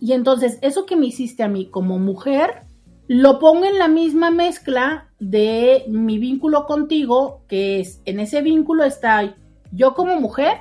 Y 0.00 0.12
entonces 0.12 0.58
eso 0.62 0.86
que 0.86 0.96
me 0.96 1.06
hiciste 1.06 1.42
a 1.42 1.48
mí 1.48 1.66
como 1.70 1.98
mujer, 1.98 2.62
lo 3.06 3.38
pongo 3.38 3.64
en 3.64 3.78
la 3.78 3.88
misma 3.88 4.30
mezcla 4.30 5.08
de 5.18 5.84
mi 5.88 6.18
vínculo 6.18 6.66
contigo, 6.66 7.42
que 7.48 7.80
es, 7.80 8.02
en 8.04 8.20
ese 8.20 8.42
vínculo 8.42 8.84
está 8.84 9.34
yo 9.72 9.94
como 9.94 10.20
mujer 10.20 10.58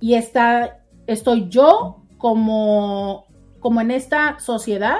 y 0.00 0.14
está, 0.14 0.80
estoy 1.06 1.48
yo 1.48 2.02
como, 2.18 3.26
como 3.60 3.80
en 3.80 3.90
esta 3.90 4.38
sociedad 4.40 4.98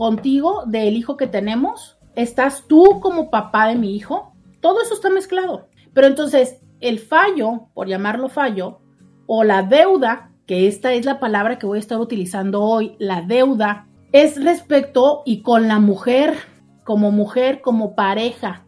contigo 0.00 0.62
del 0.64 0.96
hijo 0.96 1.18
que 1.18 1.26
tenemos, 1.26 1.98
estás 2.16 2.64
tú 2.66 3.00
como 3.02 3.28
papá 3.28 3.68
de 3.68 3.74
mi 3.74 3.94
hijo, 3.94 4.32
todo 4.60 4.80
eso 4.80 4.94
está 4.94 5.10
mezclado. 5.10 5.68
Pero 5.92 6.06
entonces 6.06 6.62
el 6.80 6.98
fallo, 6.98 7.68
por 7.74 7.86
llamarlo 7.86 8.30
fallo, 8.30 8.80
o 9.26 9.44
la 9.44 9.62
deuda 9.62 10.32
que 10.46 10.66
esta 10.66 10.94
es 10.94 11.04
la 11.04 11.20
palabra 11.20 11.58
que 11.58 11.66
voy 11.66 11.76
a 11.76 11.80
estar 11.80 12.00
utilizando 12.00 12.62
hoy, 12.62 12.96
la 12.98 13.20
deuda, 13.20 13.88
es 14.10 14.42
respecto 14.42 15.20
y 15.26 15.42
con 15.42 15.68
la 15.68 15.80
mujer, 15.80 16.34
como 16.82 17.10
mujer, 17.10 17.60
como 17.60 17.94
pareja. 17.94 18.64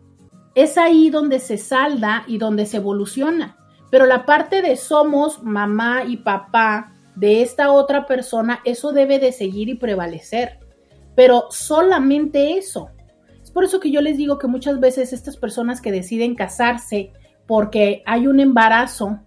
Es 0.55 0.77
ahí 0.77 1.09
donde 1.09 1.39
se 1.39 1.57
salda 1.57 2.25
y 2.27 2.37
donde 2.37 2.67
se 2.67 2.77
evoluciona. 2.77 3.57
Pero 3.91 4.05
la 4.05 4.27
parte 4.27 4.61
de 4.61 4.77
somos 4.77 5.43
mamá 5.43 6.05
y 6.07 6.19
papá 6.19 6.93
de 7.17 7.41
esta 7.41 7.73
otra 7.73 8.05
persona, 8.07 8.61
eso 8.67 8.93
debe 8.93 9.19
de 9.19 9.33
seguir 9.33 9.71
y 9.71 9.77
prevalecer. 9.77 10.62
Pero 11.15 11.47
solamente 11.51 12.57
eso. 12.57 12.91
Es 13.43 13.51
por 13.51 13.65
eso 13.65 13.81
que 13.81 13.91
yo 13.91 14.01
les 14.01 14.17
digo 14.17 14.39
que 14.39 14.47
muchas 14.47 14.81
veces 14.81 15.13
estas 15.13 15.37
personas 15.37 15.81
que 15.81 15.93
deciden 15.93 16.35
casarse 16.35 17.13
porque 17.47 18.03
hay 18.07 18.27
un 18.27 18.41
embarazo, 18.41 19.21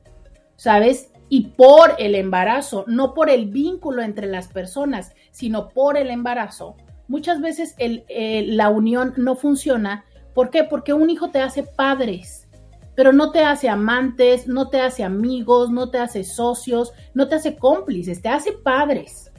¿sabes? 0.55 1.11
y 1.29 1.47
por 1.47 1.95
el 1.97 2.15
embarazo, 2.15 2.85
no 2.87 3.13
por 3.13 3.29
el 3.29 3.47
vínculo 3.47 4.01
entre 4.01 4.27
las 4.27 4.47
personas, 4.47 5.13
sino 5.31 5.69
por 5.69 5.97
el 5.97 6.09
embarazo. 6.09 6.75
Muchas 7.07 7.41
veces 7.41 7.75
la 7.77 8.69
unión 8.69 9.13
no 9.17 9.35
funciona. 9.35 10.05
¿Por 10.33 10.49
qué? 10.49 10.63
Porque 10.63 10.93
un 10.93 11.09
hijo 11.09 11.29
te 11.29 11.41
hace 11.41 11.63
padres, 11.63 12.47
pero 12.95 13.11
no 13.11 13.31
te 13.31 13.43
hace 13.43 13.69
amantes, 13.69 14.47
no 14.47 14.69
te 14.69 14.81
hace 14.81 15.03
amigos, 15.03 15.71
no 15.71 15.89
te 15.89 15.97
hace 15.97 16.23
socios, 16.23 16.93
no 17.13 17.27
te 17.27 17.35
hace 17.35 17.55
cómplices, 17.55 18.21
te 18.21 18.29
hace 18.29 18.51
padres. 18.51 19.31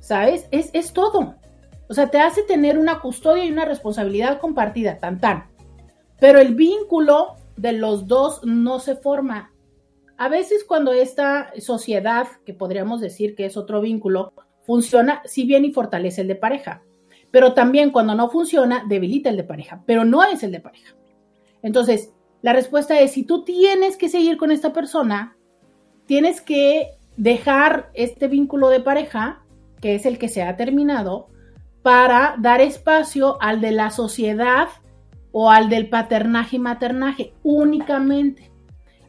¿Sabes? 0.00 0.46
Es, 0.50 0.70
es 0.74 0.92
todo. 0.92 1.36
O 1.88 1.94
sea, 1.94 2.10
te 2.10 2.18
hace 2.18 2.42
tener 2.42 2.78
una 2.78 3.00
custodia 3.00 3.44
y 3.44 3.52
una 3.52 3.64
responsabilidad 3.64 4.40
compartida, 4.40 4.98
tan 4.98 5.20
tan. 5.20 5.44
Pero 6.18 6.40
el 6.40 6.54
vínculo 6.54 7.36
de 7.56 7.72
los 7.72 8.06
dos 8.06 8.40
no 8.44 8.80
se 8.80 8.96
forma 8.96 9.54
a 10.16 10.28
veces 10.28 10.64
cuando 10.64 10.92
esta 10.92 11.52
sociedad, 11.58 12.28
que 12.44 12.54
podríamos 12.54 13.00
decir 13.00 13.34
que 13.34 13.46
es 13.46 13.56
otro 13.56 13.80
vínculo, 13.80 14.32
funciona, 14.62 15.22
si 15.24 15.44
bien 15.44 15.64
y 15.64 15.72
fortalece 15.72 16.20
el 16.20 16.28
de 16.28 16.36
pareja, 16.36 16.82
pero 17.30 17.52
también 17.52 17.90
cuando 17.90 18.14
no 18.14 18.30
funciona, 18.30 18.84
debilita 18.88 19.28
el 19.28 19.36
de 19.36 19.44
pareja, 19.44 19.82
pero 19.86 20.04
no 20.04 20.22
es 20.22 20.42
el 20.44 20.52
de 20.52 20.60
pareja. 20.60 20.94
Entonces, 21.62 22.12
la 22.42 22.52
respuesta 22.52 23.00
es, 23.00 23.12
si 23.12 23.24
tú 23.24 23.44
tienes 23.44 23.96
que 23.96 24.08
seguir 24.08 24.36
con 24.36 24.52
esta 24.52 24.72
persona, 24.72 25.36
tienes 26.06 26.40
que 26.40 26.90
dejar 27.16 27.90
este 27.94 28.28
vínculo 28.28 28.68
de 28.68 28.80
pareja, 28.80 29.42
que 29.80 29.96
es 29.96 30.06
el 30.06 30.18
que 30.18 30.28
se 30.28 30.42
ha 30.42 30.56
terminado, 30.56 31.28
para 31.84 32.36
dar 32.38 32.62
espacio 32.62 33.36
al 33.42 33.60
de 33.60 33.70
la 33.70 33.90
sociedad 33.90 34.68
o 35.32 35.50
al 35.50 35.68
del 35.68 35.90
paternaje 35.90 36.56
y 36.56 36.58
maternaje 36.58 37.34
únicamente. 37.42 38.50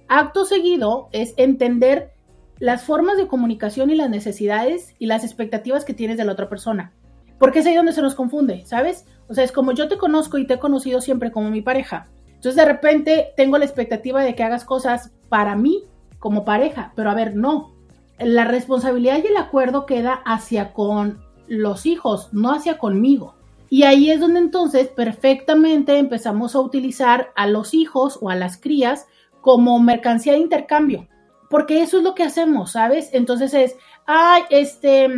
Acto 0.10 0.44
seguido 0.44 1.08
es 1.14 1.34
entender 1.38 2.12
las 2.60 2.84
formas 2.84 3.16
de 3.16 3.28
comunicación 3.28 3.92
y 3.92 3.96
las 3.96 4.10
necesidades 4.10 4.94
y 5.00 5.06
las 5.06 5.24
expectativas 5.24 5.86
que 5.86 5.94
tienes 5.94 6.18
de 6.18 6.26
la 6.26 6.34
otra 6.34 6.50
persona. 6.50 6.92
Porque 7.40 7.60
es 7.60 7.66
ahí 7.66 7.76
donde 7.76 7.94
se 7.94 8.02
nos 8.02 8.14
confunde, 8.14 8.66
¿sabes? 8.66 9.06
O 9.30 9.34
sea, 9.34 9.46
es 9.46 9.54
como 9.54 9.72
yo 9.72 9.88
te 9.88 9.98
conozco 9.98 10.38
y 10.38 10.46
te 10.46 10.56
he 10.56 10.60
conocido 10.60 11.00
siempre 11.00 11.32
como 11.32 11.52
mi 11.52 11.62
pareja. 11.62 12.10
Entonces 12.28 12.58
de 12.58 12.66
repente 12.66 13.28
tengo 13.38 13.58
la 13.58 13.64
expectativa 13.64 14.22
de 14.22 14.36
que 14.36 14.44
hagas 14.44 14.66
cosas 14.66 15.14
para 15.30 15.56
mí 15.56 15.86
como 16.20 16.44
pareja, 16.44 16.92
pero 16.94 17.10
a 17.10 17.16
ver, 17.16 17.38
no. 17.38 17.74
la 18.20 18.44
responsabilidad 18.44 19.20
y 19.24 19.28
el 19.28 19.38
acuerdo 19.38 19.86
queda 19.86 20.14
hacia 20.26 20.74
con 20.74 21.25
los 21.48 21.86
hijos, 21.86 22.30
no 22.32 22.52
hacia 22.52 22.78
conmigo. 22.78 23.36
Y 23.70 23.84
ahí 23.84 24.12
es 24.12 24.20
donde 24.20 24.40
entonces 24.40 24.88
perfectamente 24.88 25.98
empezamos 25.98 26.56
a 26.56 26.60
utilizar 26.60 27.32
a 27.36 27.48
los 27.48 27.74
hijos 27.74 28.20
o 28.22 28.30
a 28.30 28.36
las 28.36 28.58
crías 28.58 29.08
como 29.42 29.80
mercancía 29.80 30.34
de 30.34 30.40
intercambio, 30.40 31.08
porque 31.50 31.82
eso 31.82 31.98
es 31.98 32.04
lo 32.04 32.16
que 32.16 32.24
hacemos, 32.24 32.72
¿sabes? 32.72 33.10
Entonces 33.14 33.54
es, 33.54 33.76
ay, 34.06 34.44
este, 34.50 35.10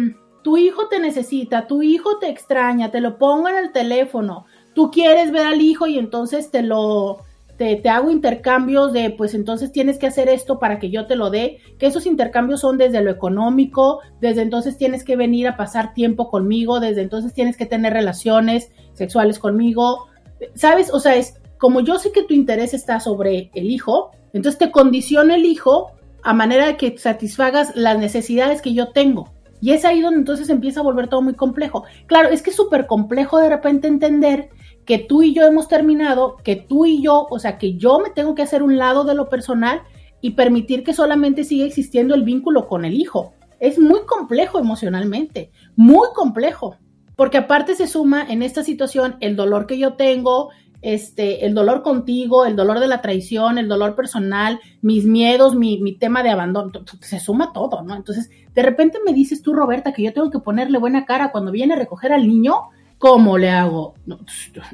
tu 0.44 0.58
hijo 0.58 0.88
te 0.88 1.00
necesita, 1.00 1.68
tu 1.68 1.82
hijo 1.82 2.20
te 2.20 2.30
extraña, 2.30 2.92
te 2.92 3.02
lo 3.02 3.18
pongo 3.18 3.48
en 3.50 3.56
el 3.56 3.72
teléfono, 3.72 4.46
tú 4.74 4.92
quieres 4.92 5.32
ver 5.32 5.46
al 5.46 5.62
hijo 5.62 5.88
y 5.88 5.98
entonces 5.98 6.52
te 6.52 6.62
lo, 6.62 7.20
te, 7.58 7.90
hago 7.90 8.12
intercambios 8.12 8.94
de, 8.94 9.10
pues 9.10 9.34
entonces 9.34 9.72
tienes 9.72 9.98
que 9.98 10.08
hacer 10.08 10.30
esto 10.30 10.60
para 10.60 10.80
que 10.80 10.90
yo 10.90 11.08
te 11.08 11.16
lo 11.16 11.30
dé, 11.30 11.58
que 11.80 11.88
esos 11.88 12.06
intercambios 12.06 12.62
son 12.62 12.78
desde 12.78 13.02
lo 13.02 13.10
económico, 13.10 14.00
desde 14.22 14.44
entonces 14.44 14.78
tienes 14.78 15.04
que 15.04 15.16
venir 15.16 15.48
a 15.48 15.58
pasar 15.58 15.94
tiempo 15.94 16.30
conmigo, 16.30 16.80
desde 16.80 17.02
entonces 17.02 17.34
tienes 17.34 17.58
que 17.58 17.66
tener 17.66 17.94
relaciones 17.94 18.72
sexuales 18.94 19.40
conmigo, 19.40 20.08
¿sabes? 20.54 20.94
O 20.94 21.00
sea, 21.00 21.16
es 21.16 21.42
como 21.58 21.82
yo 21.82 21.98
sé 21.98 22.12
que 22.12 22.24
tu 22.24 22.34
interés 22.34 22.74
está 22.74 23.00
sobre 23.00 23.50
el 23.56 23.72
hijo, 23.72 24.12
entonces 24.34 24.60
te 24.60 24.72
condiciono 24.72 25.34
el 25.34 25.46
hijo 25.46 25.92
a 26.22 26.34
manera 26.34 26.68
de 26.68 26.78
que 26.78 26.98
satisfagas 26.98 27.76
las 27.76 27.98
necesidades 27.98 28.62
que 28.62 28.74
yo 28.74 28.90
tengo. 28.90 29.34
Y 29.62 29.72
es 29.72 29.86
ahí 29.86 30.02
donde 30.02 30.20
entonces 30.20 30.50
empieza 30.50 30.82
a 30.82 30.84
volver 30.84 31.08
todo 31.08 31.22
muy 31.22 31.34
complejo. 31.34 31.84
Claro, 32.06 32.30
es 32.30 32.42
que 32.42 32.52
es 32.52 32.56
súper 32.56 32.88
complejo 32.88 33.40
de 33.40 33.50
repente 33.50 33.88
entender 33.88 34.50
que 34.86 35.00
tú 35.00 35.22
y 35.22 35.34
yo 35.34 35.46
hemos 35.46 35.68
terminado, 35.68 36.38
que 36.44 36.56
tú 36.56 36.86
y 36.86 37.02
yo, 37.02 37.28
o 37.30 37.40
sea, 37.40 37.58
que 37.58 37.76
yo 37.76 38.00
me 38.00 38.10
tengo 38.10 38.36
que 38.36 38.44
hacer 38.44 38.64
un 38.64 38.78
lado 38.78 39.04
de 39.04 39.16
lo 39.16 39.30
personal 39.30 39.82
y 40.22 40.32
permitir 40.32 40.84
que 40.84 40.94
solamente 40.94 41.44
siga 41.44 41.66
existiendo 41.66 42.16
el 42.16 42.24
vínculo 42.24 42.68
con 42.68 42.86
el 42.86 42.94
hijo. 42.94 43.34
Es 43.60 43.80
muy 43.80 44.02
complejo 44.06 44.60
emocionalmente, 44.60 45.52
muy 45.76 46.08
complejo, 46.16 46.78
porque 47.16 47.40
aparte 47.40 47.76
se 47.76 47.88
suma 47.88 48.26
en 48.30 48.44
esta 48.44 48.64
situación 48.64 49.18
el 49.20 49.36
dolor 49.36 49.66
que 49.66 49.78
yo 49.78 49.94
tengo, 49.96 50.52
este, 50.82 51.46
el 51.46 51.54
dolor 51.54 51.82
contigo, 51.82 52.46
el 52.46 52.56
dolor 52.56 52.80
de 52.80 52.88
la 52.88 53.02
traición, 53.02 53.58
el 53.58 53.68
dolor 53.68 53.96
personal, 53.96 54.60
mis 54.82 55.06
miedos, 55.06 55.56
mi, 55.56 55.80
mi 55.82 55.98
tema 55.98 56.24
de 56.24 56.30
abandono, 56.30 56.72
se 57.02 57.20
suma 57.20 57.52
todo, 57.54 57.82
¿no? 57.82 57.96
Entonces, 57.96 58.30
de 58.54 58.62
repente 58.62 59.00
me 59.06 59.14
dices 59.14 59.42
tú, 59.42 59.54
Roberta, 59.54 59.94
que 59.94 60.04
yo 60.04 60.14
tengo 60.14 60.32
que 60.32 60.40
ponerle 60.40 60.78
buena 60.78 61.06
cara 61.06 61.32
cuando 61.32 61.52
viene 61.52 61.74
a 61.74 61.78
recoger 61.78 62.14
al 62.14 62.28
niño, 62.28 62.70
¿Cómo 62.98 63.38
le 63.38 63.52
hago? 63.52 63.94
No, 64.06 64.20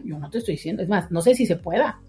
yo 0.06 0.18
no 0.18 0.30
te 0.30 0.38
estoy 0.38 0.56
diciendo, 0.56 0.82
es 0.82 0.88
más, 0.88 1.12
no 1.12 1.22
sé 1.22 1.36
si 1.36 1.46
se 1.46 1.58
pueda. 1.58 2.00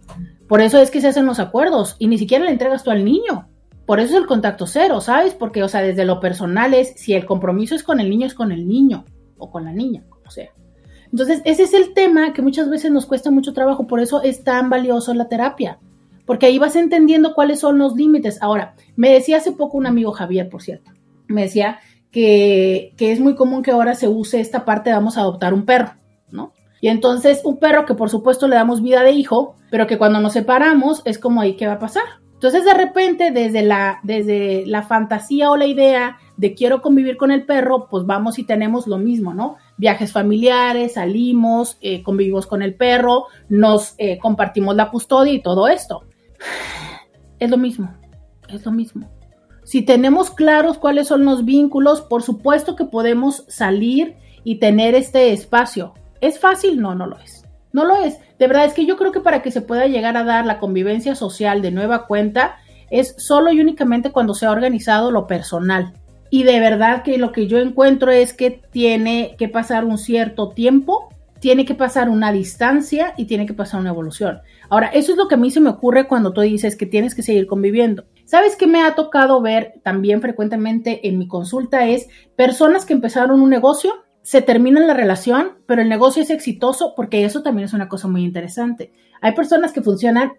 Por 0.46 0.60
eso 0.60 0.78
es 0.78 0.90
que 0.90 1.00
se 1.00 1.08
hacen 1.08 1.26
los 1.26 1.40
acuerdos 1.40 1.96
y 1.98 2.06
ni 2.06 2.18
siquiera 2.18 2.44
le 2.44 2.52
entregas 2.52 2.84
tú 2.84 2.90
al 2.92 3.04
niño. 3.04 3.48
Por 3.84 3.98
eso 3.98 4.14
es 4.14 4.20
el 4.20 4.26
contacto 4.26 4.66
cero, 4.66 5.00
¿sabes? 5.00 5.34
Porque, 5.34 5.62
o 5.62 5.68
sea, 5.68 5.82
desde 5.82 6.04
lo 6.04 6.20
personal 6.20 6.72
es, 6.72 6.94
si 6.96 7.14
el 7.14 7.26
compromiso 7.26 7.74
es 7.74 7.82
con 7.82 7.98
el 7.98 8.08
niño, 8.08 8.26
es 8.26 8.34
con 8.34 8.52
el 8.52 8.66
niño 8.66 9.04
o 9.38 9.50
con 9.50 9.64
la 9.64 9.72
niña, 9.72 10.04
como 10.08 10.30
sea. 10.30 10.50
Entonces, 11.14 11.42
ese 11.44 11.62
es 11.62 11.74
el 11.74 11.94
tema 11.94 12.32
que 12.32 12.42
muchas 12.42 12.68
veces 12.68 12.90
nos 12.90 13.06
cuesta 13.06 13.30
mucho 13.30 13.52
trabajo, 13.52 13.86
por 13.86 14.00
eso 14.00 14.20
es 14.20 14.42
tan 14.42 14.68
valioso 14.68 15.14
la 15.14 15.28
terapia, 15.28 15.78
porque 16.26 16.46
ahí 16.46 16.58
vas 16.58 16.74
entendiendo 16.74 17.36
cuáles 17.36 17.60
son 17.60 17.78
los 17.78 17.94
límites. 17.94 18.42
Ahora, 18.42 18.74
me 18.96 19.12
decía 19.12 19.36
hace 19.36 19.52
poco 19.52 19.78
un 19.78 19.86
amigo 19.86 20.10
Javier, 20.10 20.48
por 20.48 20.60
cierto, 20.60 20.90
me 21.28 21.42
decía 21.42 21.78
que, 22.10 22.94
que 22.96 23.12
es 23.12 23.20
muy 23.20 23.36
común 23.36 23.62
que 23.62 23.70
ahora 23.70 23.94
se 23.94 24.08
use 24.08 24.40
esta 24.40 24.64
parte 24.64 24.90
de 24.90 24.96
vamos 24.96 25.16
a 25.16 25.20
adoptar 25.20 25.54
un 25.54 25.64
perro. 25.64 25.92
¿no? 26.32 26.52
Y 26.80 26.88
entonces 26.88 27.42
un 27.44 27.58
perro 27.60 27.86
que 27.86 27.94
por 27.94 28.10
supuesto 28.10 28.48
le 28.48 28.56
damos 28.56 28.82
vida 28.82 29.04
de 29.04 29.12
hijo, 29.12 29.54
pero 29.70 29.86
que 29.86 29.98
cuando 29.98 30.18
nos 30.18 30.32
separamos 30.32 31.00
es 31.04 31.20
como 31.20 31.42
ahí 31.42 31.54
qué 31.54 31.68
va 31.68 31.74
a 31.74 31.78
pasar. 31.78 32.02
Entonces 32.32 32.64
de 32.64 32.74
repente 32.74 33.30
desde 33.30 33.62
la, 33.62 34.00
desde 34.02 34.66
la 34.66 34.82
fantasía 34.82 35.52
o 35.52 35.56
la 35.56 35.66
idea 35.66 36.18
de 36.36 36.54
quiero 36.54 36.82
convivir 36.82 37.16
con 37.16 37.30
el 37.30 37.46
perro, 37.46 37.86
pues 37.88 38.04
vamos 38.04 38.40
y 38.40 38.44
tenemos 38.44 38.88
lo 38.88 38.98
mismo, 38.98 39.32
¿no? 39.32 39.58
Viajes 39.76 40.12
familiares, 40.12 40.94
salimos, 40.94 41.78
eh, 41.80 42.02
convivimos 42.02 42.46
con 42.46 42.62
el 42.62 42.74
perro, 42.74 43.24
nos 43.48 43.94
eh, 43.98 44.18
compartimos 44.18 44.76
la 44.76 44.90
custodia 44.90 45.32
y 45.32 45.42
todo 45.42 45.68
esto. 45.68 46.04
Es 47.38 47.50
lo 47.50 47.56
mismo, 47.56 47.92
es 48.48 48.64
lo 48.64 48.72
mismo. 48.72 49.10
Si 49.64 49.82
tenemos 49.82 50.30
claros 50.30 50.78
cuáles 50.78 51.08
son 51.08 51.24
los 51.24 51.44
vínculos, 51.44 52.02
por 52.02 52.22
supuesto 52.22 52.76
que 52.76 52.84
podemos 52.84 53.44
salir 53.48 54.16
y 54.44 54.56
tener 54.56 54.94
este 54.94 55.32
espacio. 55.32 55.94
¿Es 56.20 56.38
fácil? 56.38 56.80
No, 56.80 56.94
no 56.94 57.06
lo 57.06 57.18
es. 57.18 57.44
No 57.72 57.84
lo 57.84 57.96
es. 57.96 58.18
De 58.38 58.46
verdad 58.46 58.66
es 58.66 58.74
que 58.74 58.86
yo 58.86 58.96
creo 58.96 59.10
que 59.10 59.20
para 59.20 59.42
que 59.42 59.50
se 59.50 59.62
pueda 59.62 59.86
llegar 59.86 60.16
a 60.16 60.24
dar 60.24 60.46
la 60.46 60.58
convivencia 60.58 61.14
social 61.14 61.62
de 61.62 61.72
nueva 61.72 62.06
cuenta 62.06 62.56
es 62.90 63.14
solo 63.18 63.50
y 63.52 63.60
únicamente 63.60 64.12
cuando 64.12 64.34
se 64.34 64.46
ha 64.46 64.52
organizado 64.52 65.10
lo 65.10 65.26
personal. 65.26 65.94
Y 66.34 66.42
de 66.42 66.58
verdad 66.58 67.04
que 67.04 67.16
lo 67.16 67.30
que 67.30 67.46
yo 67.46 67.58
encuentro 67.58 68.10
es 68.10 68.32
que 68.32 68.50
tiene 68.50 69.36
que 69.38 69.48
pasar 69.48 69.84
un 69.84 69.98
cierto 69.98 70.48
tiempo, 70.48 71.08
tiene 71.38 71.64
que 71.64 71.76
pasar 71.76 72.08
una 72.08 72.32
distancia 72.32 73.14
y 73.16 73.26
tiene 73.26 73.46
que 73.46 73.54
pasar 73.54 73.78
una 73.78 73.90
evolución. 73.90 74.40
Ahora, 74.68 74.88
eso 74.88 75.12
es 75.12 75.16
lo 75.16 75.28
que 75.28 75.36
a 75.36 75.38
mí 75.38 75.52
se 75.52 75.60
me 75.60 75.70
ocurre 75.70 76.08
cuando 76.08 76.32
tú 76.32 76.40
dices 76.40 76.74
que 76.74 76.86
tienes 76.86 77.14
que 77.14 77.22
seguir 77.22 77.46
conviviendo. 77.46 78.06
¿Sabes 78.24 78.56
qué 78.56 78.66
me 78.66 78.82
ha 78.82 78.96
tocado 78.96 79.40
ver 79.42 79.74
también 79.84 80.20
frecuentemente 80.20 81.06
en 81.06 81.20
mi 81.20 81.28
consulta? 81.28 81.86
Es 81.86 82.08
personas 82.34 82.84
que 82.84 82.94
empezaron 82.94 83.40
un 83.40 83.48
negocio 83.48 83.92
se 84.22 84.42
termina 84.42 84.80
la 84.80 84.94
relación, 84.94 85.58
pero 85.66 85.82
el 85.82 85.88
negocio 85.88 86.20
es 86.20 86.30
exitoso 86.30 86.94
porque 86.96 87.24
eso 87.24 87.44
también 87.44 87.66
es 87.66 87.74
una 87.74 87.88
cosa 87.88 88.08
muy 88.08 88.24
interesante. 88.24 88.92
Hay 89.20 89.36
personas 89.36 89.70
que 89.70 89.82
funcionan 89.82 90.32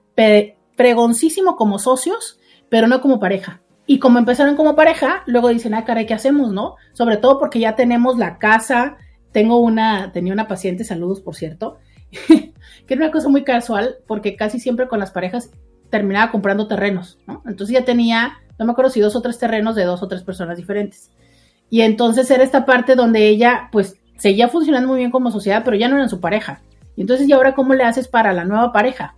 pregoncísimo 0.76 1.56
como 1.56 1.80
socios, 1.80 2.38
pero 2.68 2.88
no 2.88 3.00
como 3.00 3.18
pareja. 3.18 3.62
Y 3.88 4.00
como 4.00 4.18
empezaron 4.18 4.56
como 4.56 4.76
pareja, 4.76 5.24
luego 5.28 5.50
dicen, 5.50 5.74
ah, 5.74 5.86
caray, 5.86 6.06
¿qué 6.06 6.14
hacemos, 6.14 6.52
no? 6.52 6.76
Sobre 6.94 7.18
todo 7.18 7.40
porque 7.40 7.60
ya 7.60 7.76
tenemos 7.76 8.18
la 8.18 8.38
casa. 8.40 8.98
Tengo 9.32 9.60
una, 9.60 10.12
tenía 10.12 10.34
una 10.34 10.48
paciente, 10.48 10.84
saludos, 10.84 11.22
por 11.22 11.36
cierto, 11.36 11.78
que 12.28 12.94
era 12.94 13.04
una 13.04 13.12
cosa 13.12 13.30
muy 13.30 13.44
casual, 13.44 13.98
porque 14.08 14.36
casi 14.36 14.60
siempre 14.60 14.88
con 14.88 15.00
las 15.00 15.12
parejas 15.12 15.52
terminaba 15.90 16.32
comprando 16.32 16.68
terrenos, 16.68 17.20
¿no? 17.28 17.44
Entonces 17.46 17.74
ya 17.74 17.86
tenía, 17.86 18.34
no 18.58 18.66
me 18.66 18.72
acuerdo 18.72 18.92
si 18.92 19.02
dos 19.02 19.16
o 19.16 19.22
tres 19.22 19.38
terrenos 19.38 19.76
de 19.76 19.84
dos 19.84 20.02
o 20.02 20.08
tres 20.08 20.24
personas 20.24 20.58
diferentes. 20.58 21.12
Y 21.70 21.82
entonces 21.82 22.30
era 22.32 22.44
esta 22.44 22.66
parte 22.66 22.96
donde 22.96 23.28
ella, 23.28 23.70
pues, 23.72 24.00
seguía 24.18 24.48
funcionando 24.48 24.88
muy 24.88 25.00
bien 25.00 25.12
como 25.12 25.32
sociedad, 25.32 25.64
pero 25.64 25.78
ya 25.78 25.90
no 25.90 25.98
era 25.98 26.08
su 26.08 26.20
pareja. 26.20 26.62
Y 26.96 27.02
entonces, 27.02 27.28
¿y 27.28 27.34
ahora 27.34 27.54
cómo 27.54 27.74
le 27.74 27.84
haces 27.84 28.08
para 28.08 28.34
la 28.34 28.46
nueva 28.46 28.72
pareja? 28.72 29.16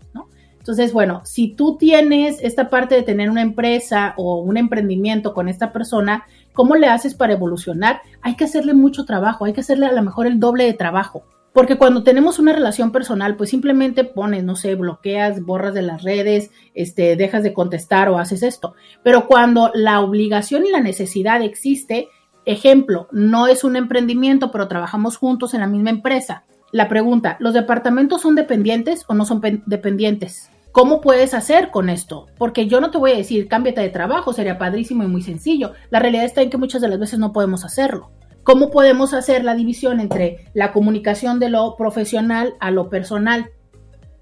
Entonces, 0.68 0.92
bueno, 0.92 1.22
si 1.24 1.56
tú 1.56 1.78
tienes 1.78 2.40
esta 2.42 2.70
parte 2.70 2.96
de 2.96 3.04
tener 3.04 3.30
una 3.30 3.42
empresa 3.42 4.14
o 4.18 4.42
un 4.42 4.58
emprendimiento 4.58 5.34
con 5.34 5.48
esta 5.48 5.72
persona, 5.72 6.26
¿cómo 6.52 6.76
le 6.76 6.88
haces 6.88 7.16
para 7.16 7.32
evolucionar? 7.32 8.02
Hay 8.22 8.36
que 8.36 8.44
hacerle 8.44 8.74
mucho 8.74 9.06
trabajo, 9.06 9.46
hay 9.46 9.54
que 9.54 9.62
hacerle 9.62 9.86
a 9.86 9.94
lo 9.94 10.04
mejor 10.04 10.28
el 10.28 10.42
doble 10.42 10.66
de 10.66 10.74
trabajo. 10.74 11.24
Porque 11.54 11.78
cuando 11.78 12.04
tenemos 12.04 12.38
una 12.38 12.52
relación 12.52 12.92
personal, 12.92 13.38
pues 13.38 13.50
simplemente 13.50 14.04
pones, 14.04 14.44
no 14.44 14.58
sé, 14.58 14.76
bloqueas, 14.76 15.42
borras 15.42 15.74
de 15.74 15.84
las 15.84 16.04
redes, 16.04 16.52
este, 16.74 17.16
dejas 17.16 17.44
de 17.44 17.54
contestar 17.54 18.10
o 18.10 18.20
haces 18.20 18.44
esto. 18.44 18.76
Pero 19.04 19.26
cuando 19.26 19.72
la 19.74 20.02
obligación 20.02 20.66
y 20.66 20.72
la 20.72 20.82
necesidad 20.82 21.42
existe, 21.42 22.10
Ejemplo, 22.48 23.10
no 23.12 23.48
es 23.48 23.66
un 23.66 23.76
emprendimiento, 23.76 24.52
pero 24.52 24.70
trabajamos 24.70 25.18
juntos 25.18 25.54
en 25.54 25.60
la 25.60 25.68
misma 25.68 25.90
empresa. 25.90 26.46
La 26.72 26.88
pregunta, 26.88 27.36
¿los 27.42 27.54
departamentos 27.54 28.22
son 28.22 28.36
dependientes 28.36 29.04
o 29.10 29.14
no 29.14 29.26
son 29.26 29.42
dependientes? 29.66 30.50
¿Cómo 30.78 31.02
puedes 31.02 31.34
hacer 31.34 31.72
con 31.72 31.90
esto? 31.90 32.28
Porque 32.38 32.68
yo 32.68 32.80
no 32.80 32.92
te 32.92 33.00
voy 33.00 33.10
a 33.10 33.18
decir, 33.18 33.48
cámbiate 33.48 33.82
de 33.82 33.90
trabajo, 33.90 34.32
sería 34.32 34.60
padrísimo 34.60 35.04
y 35.04 35.08
muy 35.08 35.24
sencillo. 35.24 35.72
La 35.90 35.98
realidad 35.98 36.24
está 36.24 36.44
en 36.44 36.52
que 36.52 36.60
muchas 36.60 36.84
de 36.84 36.88
las 36.88 37.00
veces 37.00 37.18
no 37.18 37.34
podemos 37.34 37.66
hacerlo. 37.66 38.12
¿Cómo 38.44 38.70
podemos 38.70 39.16
hacer 39.16 39.44
la 39.44 39.56
división 39.56 40.00
entre 40.00 40.52
la 40.54 40.74
comunicación 40.74 41.40
de 41.40 41.50
lo 41.50 41.76
profesional 41.78 42.54
a 42.60 42.70
lo 42.70 42.92
personal? 42.92 43.50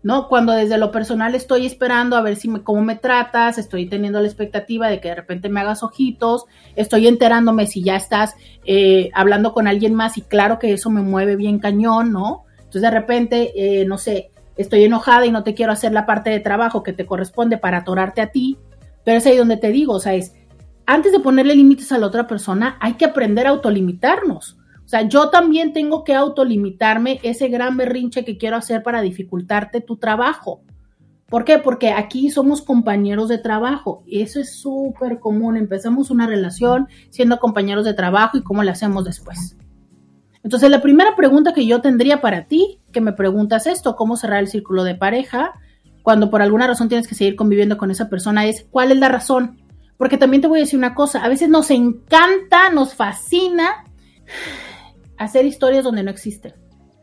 ¿no? 0.01 0.29
Cuando 0.29 0.53
desde 0.53 0.77
lo 0.77 0.93
personal 0.93 1.35
estoy 1.35 1.65
esperando 1.65 2.15
a 2.15 2.21
ver 2.21 2.37
si 2.37 2.47
me, 2.47 2.63
cómo 2.63 2.81
me 2.81 2.95
tratas, 2.95 3.57
estoy 3.57 3.89
teniendo 3.89 4.21
la 4.21 4.27
expectativa 4.27 4.87
de 4.87 5.01
que 5.01 5.09
de 5.09 5.15
repente 5.15 5.49
me 5.49 5.59
hagas 5.59 5.83
ojitos, 5.83 6.45
estoy 6.77 7.09
enterándome 7.09 7.67
si 7.67 7.83
ya 7.83 7.97
estás 7.97 8.33
eh, 8.63 9.09
hablando 9.13 9.53
con 9.53 9.67
alguien 9.67 9.93
más 9.93 10.17
y 10.17 10.21
claro 10.21 10.57
que 10.57 10.71
eso 10.71 10.89
me 10.89 11.01
mueve 11.01 11.35
bien 11.35 11.59
cañón, 11.59 12.13
¿no? 12.13 12.45
Entonces 12.59 12.81
de 12.83 12.91
repente, 12.91 13.51
eh, 13.81 13.85
no 13.85 13.97
sé, 13.97 14.31
estoy 14.57 14.83
enojada 14.83 15.25
y 15.25 15.31
no 15.31 15.43
te 15.43 15.53
quiero 15.53 15.71
hacer 15.71 15.91
la 15.91 16.05
parte 16.05 16.29
de 16.29 16.39
trabajo 16.39 16.83
que 16.83 16.93
te 16.93 17.05
corresponde 17.05 17.57
para 17.57 17.79
atorarte 17.79 18.21
a 18.21 18.31
ti, 18.31 18.57
pero 19.03 19.17
es 19.17 19.25
ahí 19.25 19.37
donde 19.37 19.57
te 19.57 19.71
digo, 19.71 19.93
o 19.93 19.99
sea, 19.99 20.13
es, 20.13 20.33
antes 20.85 21.11
de 21.11 21.19
ponerle 21.19 21.55
límites 21.55 21.91
a 21.91 21.97
la 21.97 22.07
otra 22.07 22.27
persona, 22.27 22.77
hay 22.79 22.93
que 22.93 23.05
aprender 23.05 23.47
a 23.47 23.51
autolimitarnos. 23.51 24.57
O 24.85 24.87
sea, 24.87 25.01
yo 25.01 25.29
también 25.29 25.73
tengo 25.73 26.03
que 26.03 26.13
autolimitarme 26.13 27.19
ese 27.23 27.47
gran 27.47 27.75
berrinche 27.75 28.23
que 28.23 28.37
quiero 28.37 28.55
hacer 28.55 28.83
para 28.83 29.01
dificultarte 29.01 29.81
tu 29.81 29.97
trabajo. 29.97 30.61
¿Por 31.27 31.43
qué? 31.43 31.57
Porque 31.57 31.91
aquí 31.91 32.29
somos 32.29 32.61
compañeros 32.61 33.29
de 33.29 33.39
trabajo. 33.39 34.03
Eso 34.07 34.39
es 34.39 34.59
súper 34.59 35.19
común. 35.19 35.57
Empezamos 35.57 36.11
una 36.11 36.27
relación 36.27 36.87
siendo 37.09 37.39
compañeros 37.39 37.83
de 37.83 37.95
trabajo 37.95 38.37
y 38.37 38.43
cómo 38.43 38.61
le 38.61 38.69
hacemos 38.69 39.03
después. 39.05 39.57
Entonces, 40.45 40.69
la 40.69 40.79
primera 40.79 41.15
pregunta 41.15 41.55
que 41.55 41.65
yo 41.65 41.81
tendría 41.81 42.21
para 42.21 42.43
ti, 42.45 42.79
que 42.91 43.01
me 43.01 43.13
preguntas 43.13 43.65
esto, 43.65 43.95
cómo 43.95 44.15
cerrar 44.15 44.41
el 44.41 44.47
círculo 44.47 44.83
de 44.83 44.93
pareja, 44.93 45.53
cuando 46.03 46.29
por 46.29 46.43
alguna 46.43 46.67
razón 46.67 46.87
tienes 46.87 47.07
que 47.07 47.15
seguir 47.15 47.35
conviviendo 47.35 47.79
con 47.79 47.89
esa 47.89 48.09
persona, 48.09 48.45
es 48.45 48.63
¿cuál 48.69 48.91
es 48.91 48.99
la 48.99 49.09
razón? 49.09 49.57
Porque 49.97 50.19
también 50.19 50.43
te 50.43 50.47
voy 50.47 50.59
a 50.59 50.61
decir 50.61 50.77
una 50.77 50.93
cosa, 50.93 51.23
a 51.23 51.29
veces 51.29 51.49
nos 51.49 51.71
encanta, 51.71 52.69
nos 52.69 52.93
fascina 52.93 53.85
hacer 55.17 55.47
historias 55.47 55.83
donde 55.83 56.03
no 56.03 56.11
existen. 56.11 56.53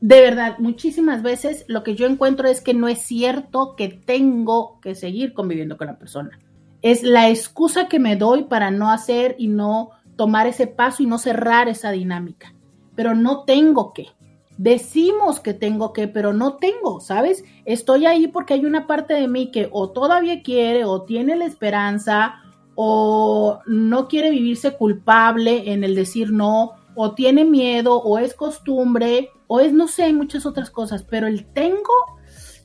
De 0.01 0.21
verdad, 0.21 0.55
muchísimas 0.61 1.25
veces 1.25 1.65
lo 1.67 1.83
que 1.83 1.97
yo 1.97 2.07
encuentro 2.07 2.47
es 2.47 2.61
que 2.61 2.75
no 2.75 2.87
es 2.87 3.01
cierto 3.01 3.75
que 3.77 3.89
tengo 3.89 4.79
que 4.81 4.95
seguir 4.95 5.33
conviviendo 5.33 5.77
con 5.77 5.89
la 5.89 5.99
persona. 5.99 6.39
Es 6.81 7.03
la 7.03 7.29
excusa 7.29 7.89
que 7.89 7.99
me 7.99 8.15
doy 8.15 8.45
para 8.45 8.71
no 8.71 8.93
hacer 8.93 9.35
y 9.37 9.49
no 9.49 9.91
tomar 10.15 10.47
ese 10.47 10.69
paso 10.69 11.03
y 11.03 11.07
no 11.07 11.19
cerrar 11.19 11.69
esa 11.69 11.91
dinámica. 11.91 12.55
Pero 13.03 13.17
no 13.17 13.43
tengo 13.43 13.93
que. 13.93 14.11
Decimos 14.59 15.41
que 15.41 15.55
tengo 15.55 15.93
que, 15.93 16.07
pero 16.07 16.33
no 16.33 16.55
tengo, 16.55 17.01
¿sabes? 17.01 17.43
Estoy 17.65 18.07
ahí 18.07 18.29
porque 18.29 18.55
hay 18.55 18.65
una 18.65 18.87
parte 18.87 19.15
de 19.15 19.27
mí 19.27 19.51
que 19.51 19.69
o 19.73 19.91
todavía 19.91 20.45
quiere 20.45 20.85
o 20.85 21.03
tiene 21.03 21.35
la 21.35 21.47
esperanza 21.47 22.37
o 22.77 23.59
no 23.67 24.07
quiere 24.07 24.31
vivirse 24.31 24.77
culpable 24.77 25.73
en 25.73 25.83
el 25.83 25.97
decir 25.97 26.31
no, 26.31 26.75
o 26.95 27.13
tiene 27.17 27.45
miedo, 27.45 27.97
o 28.01 28.21
es 28.21 28.35
costumbre, 28.35 29.31
o 29.49 29.59
es, 29.59 29.73
no 29.73 29.89
sé, 29.89 30.13
muchas 30.13 30.47
otras 30.47 30.71
cosas, 30.71 31.03
pero 31.03 31.27
el 31.27 31.45
tengo, 31.47 32.21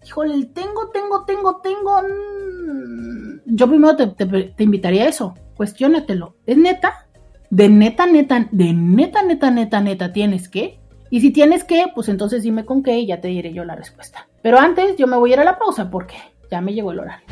híjole, 0.06 0.36
el 0.36 0.54
tengo, 0.54 0.92
tengo, 0.94 1.26
tengo, 1.26 1.62
tengo, 1.62 2.00
mm, 2.04 3.40
yo 3.48 3.68
primero 3.68 3.96
te, 3.96 4.06
te 4.06 4.64
invitaría 4.64 5.06
a 5.06 5.10
eso, 5.10 5.34
cuestiónatelo, 5.56 6.36
¿es 6.46 6.58
neta? 6.58 7.07
De 7.50 7.70
neta, 7.70 8.06
neta, 8.06 8.48
de 8.52 8.74
neta, 8.74 9.24
neta, 9.24 9.50
neta, 9.52 9.82
neta, 9.82 10.14
¿tienes 10.14 10.50
que? 10.50 10.80
Y 11.10 11.22
si 11.22 11.32
tienes 11.32 11.64
que, 11.64 11.86
pues 11.96 12.10
entonces 12.10 12.44
dime 12.44 12.66
con 12.66 12.84
qué 12.84 13.00
y 13.00 13.08
ya 13.08 13.22
te 13.22 13.30
diré 13.30 13.54
yo 13.54 13.64
la 13.64 13.76
respuesta. 13.76 14.28
Pero 14.42 14.60
antes 14.60 14.98
yo 14.98 15.08
me 15.08 15.16
voy 15.16 15.32
a 15.32 15.36
ir 15.36 15.40
a 15.40 15.46
la 15.46 15.58
pausa 15.58 15.90
porque 15.90 16.18
ya 16.52 16.60
me 16.60 16.74
llegó 16.74 16.92
el 16.92 17.00
horario. 17.00 17.26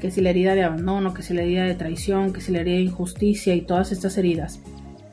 que 0.00 0.10
si 0.10 0.20
la 0.20 0.30
herida 0.30 0.54
de 0.54 0.64
abandono, 0.64 1.14
que 1.14 1.22
si 1.22 1.34
la 1.34 1.42
herida 1.42 1.64
de 1.64 1.74
traición, 1.74 2.32
que 2.32 2.40
si 2.40 2.52
la 2.52 2.60
herida 2.60 2.76
de 2.76 2.82
injusticia 2.82 3.54
y 3.54 3.62
todas 3.62 3.92
estas 3.92 4.16
heridas, 4.16 4.60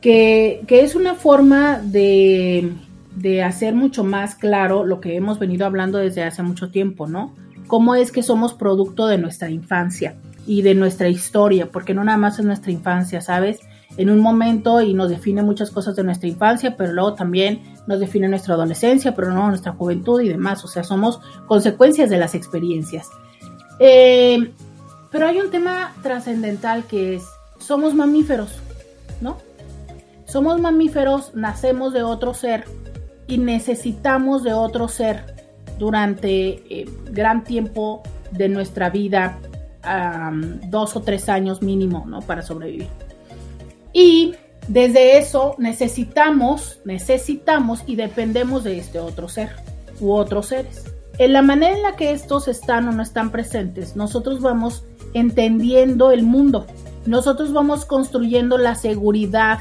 que, 0.01 0.63
es 0.69 0.95
una 0.95 1.15
forma 1.15 1.79
de, 1.79 2.71
de, 3.15 3.43
hacer 3.43 3.73
mucho 3.73 4.03
más 4.03 4.35
claro 4.35 4.85
lo 4.85 5.01
que 5.01 5.15
hemos 5.15 5.39
venido 5.39 5.65
hablando 5.65 5.97
desde 5.97 6.23
hace 6.23 6.43
mucho 6.43 6.69
tiempo, 6.69 7.07
¿no? 7.07 7.33
Cómo 7.67 7.95
es 7.95 8.11
que 8.11 8.21
somos 8.21 8.53
producto 8.53 9.07
de 9.07 9.17
nuestra 9.17 9.49
infancia 9.49 10.15
y 10.45 10.61
de 10.61 10.75
nuestra 10.75 11.09
historia, 11.09 11.71
porque 11.71 11.95
no 11.95 12.03
nada 12.03 12.19
más 12.19 12.37
es 12.37 12.45
nuestra 12.45 12.71
infancia, 12.71 13.19
¿sabes? 13.21 13.59
En 13.97 14.09
un 14.09 14.19
momento 14.19 14.81
y 14.81 14.93
nos 14.93 15.09
define 15.09 15.41
muchas 15.41 15.71
cosas 15.71 15.95
de 15.95 16.03
nuestra 16.03 16.27
infancia, 16.27 16.75
pero 16.75 16.91
luego 16.91 17.13
también 17.13 17.61
nos 17.87 17.99
define 17.99 18.27
nuestra 18.27 18.55
adolescencia, 18.55 19.15
pero 19.15 19.31
no 19.31 19.47
nuestra 19.47 19.71
juventud 19.73 20.21
y 20.21 20.27
demás, 20.27 20.63
o 20.65 20.67
sea, 20.67 20.83
somos 20.83 21.19
consecuencias 21.47 22.09
de 22.09 22.17
las 22.17 22.35
experiencias. 22.35 23.07
Eh, 23.79 24.51
pero 25.11 25.27
hay 25.27 25.39
un 25.39 25.49
tema 25.49 25.93
trascendental 26.03 26.83
que 26.85 27.15
es, 27.15 27.23
somos 27.57 27.93
mamíferos, 27.93 28.49
¿no? 29.21 29.37
Somos 30.25 30.59
mamíferos, 30.59 31.33
nacemos 31.35 31.93
de 31.93 32.03
otro 32.03 32.33
ser 32.33 32.65
y 33.27 33.37
necesitamos 33.37 34.43
de 34.43 34.53
otro 34.53 34.87
ser 34.87 35.35
durante 35.79 36.63
eh, 36.69 36.89
gran 37.11 37.43
tiempo 37.43 38.03
de 38.31 38.49
nuestra 38.49 38.89
vida, 38.89 39.39
dos 40.67 40.95
o 40.95 41.01
tres 41.01 41.29
años 41.29 41.61
mínimo, 41.61 42.05
¿no? 42.07 42.21
Para 42.21 42.41
sobrevivir. 42.41 42.87
Y 43.95 44.35
desde 44.67 45.17
eso 45.17 45.55
necesitamos, 45.57 46.81
necesitamos 46.83 47.81
y 47.87 47.95
dependemos 47.95 48.65
de 48.65 48.77
este 48.77 48.99
otro 48.99 49.29
ser 49.29 49.51
u 50.01 50.11
otros 50.11 50.47
seres. 50.47 50.83
En 51.17 51.31
la 51.31 51.41
manera 51.41 51.77
en 51.77 51.81
la 51.81 51.95
que 51.95 52.11
estos 52.11 52.49
están 52.49 52.89
o 52.89 52.91
no 52.91 53.01
están 53.01 53.31
presentes, 53.31 53.95
nosotros 53.95 54.41
vamos 54.41 54.83
entendiendo 55.13 56.11
el 56.11 56.23
mundo. 56.23 56.67
Nosotros 57.05 57.53
vamos 57.53 57.85
construyendo 57.85 58.57
la 58.57 58.75
seguridad 58.75 59.59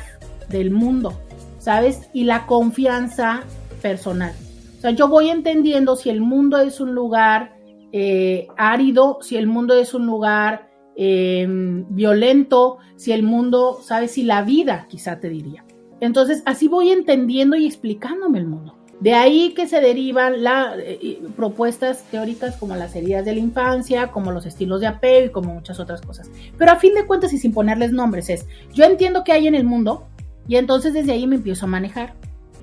del 0.48 0.72
mundo, 0.72 1.12
¿sabes? 1.60 2.10
Y 2.12 2.24
la 2.24 2.44
confianza 2.46 3.44
personal. 3.82 4.32
O 4.78 4.80
sea, 4.80 4.90
yo 4.90 5.06
voy 5.06 5.30
entendiendo 5.30 5.94
si 5.94 6.10
el 6.10 6.20
mundo 6.20 6.58
es 6.58 6.80
un 6.80 6.92
lugar 6.92 7.54
eh, 7.92 8.48
árido, 8.56 9.18
si 9.22 9.36
el 9.36 9.46
mundo 9.46 9.74
es 9.74 9.94
un 9.94 10.06
lugar 10.06 10.73
em, 10.96 11.84
violento, 11.88 12.78
si 12.96 13.12
el 13.12 13.22
mundo, 13.22 13.80
¿sabes? 13.82 14.12
Si 14.12 14.22
la 14.22 14.42
vida, 14.42 14.86
quizá 14.88 15.20
te 15.20 15.28
diría. 15.28 15.64
Entonces, 16.00 16.42
así 16.46 16.68
voy 16.68 16.90
entendiendo 16.90 17.56
y 17.56 17.66
explicándome 17.66 18.38
el 18.38 18.46
mundo. 18.46 18.76
De 19.00 19.12
ahí 19.12 19.52
que 19.54 19.66
se 19.66 19.80
derivan 19.80 20.42
las 20.42 20.78
eh, 20.78 21.20
propuestas 21.36 22.04
teóricas 22.10 22.56
como 22.56 22.76
las 22.76 22.94
heridas 22.94 23.24
de 23.24 23.34
la 23.34 23.40
infancia, 23.40 24.10
como 24.12 24.30
los 24.30 24.46
estilos 24.46 24.80
de 24.80 24.86
apego 24.86 25.26
y 25.26 25.30
como 25.30 25.54
muchas 25.54 25.80
otras 25.80 26.00
cosas. 26.00 26.30
Pero 26.56 26.72
a 26.72 26.76
fin 26.76 26.94
de 26.94 27.06
cuentas 27.06 27.32
y 27.32 27.38
sin 27.38 27.52
ponerles 27.52 27.92
nombres 27.92 28.30
es, 28.30 28.46
yo 28.72 28.84
entiendo 28.84 29.24
que 29.24 29.32
hay 29.32 29.46
en 29.46 29.54
el 29.54 29.64
mundo 29.64 30.06
y 30.46 30.56
entonces 30.56 30.94
desde 30.94 31.12
ahí 31.12 31.26
me 31.26 31.36
empiezo 31.36 31.66
a 31.66 31.68
manejar. 31.68 32.14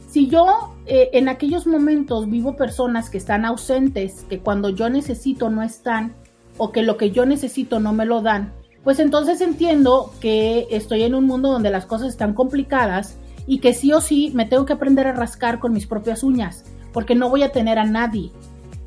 Si 0.09 0.27
yo 0.27 0.75
eh, 0.87 1.09
en 1.13 1.29
aquellos 1.29 1.67
momentos 1.67 2.29
vivo 2.29 2.55
personas 2.55 3.09
que 3.09 3.17
están 3.17 3.45
ausentes, 3.45 4.25
que 4.29 4.39
cuando 4.39 4.69
yo 4.69 4.89
necesito 4.89 5.49
no 5.49 5.63
están, 5.63 6.15
o 6.57 6.71
que 6.71 6.83
lo 6.83 6.97
que 6.97 7.11
yo 7.11 7.25
necesito 7.25 7.79
no 7.79 7.93
me 7.93 8.05
lo 8.05 8.21
dan, 8.21 8.53
pues 8.83 8.99
entonces 8.99 9.41
entiendo 9.41 10.11
que 10.19 10.67
estoy 10.71 11.03
en 11.03 11.15
un 11.15 11.25
mundo 11.25 11.51
donde 11.51 11.69
las 11.69 11.85
cosas 11.85 12.09
están 12.09 12.33
complicadas 12.33 13.17
y 13.45 13.59
que 13.59 13.73
sí 13.73 13.93
o 13.93 14.01
sí 14.01 14.31
me 14.33 14.45
tengo 14.45 14.65
que 14.65 14.73
aprender 14.73 15.07
a 15.07 15.13
rascar 15.13 15.59
con 15.59 15.73
mis 15.73 15.87
propias 15.87 16.23
uñas, 16.23 16.63
porque 16.91 17.15
no 17.15 17.29
voy 17.29 17.43
a 17.43 17.51
tener 17.51 17.79
a 17.79 17.85
nadie. 17.85 18.31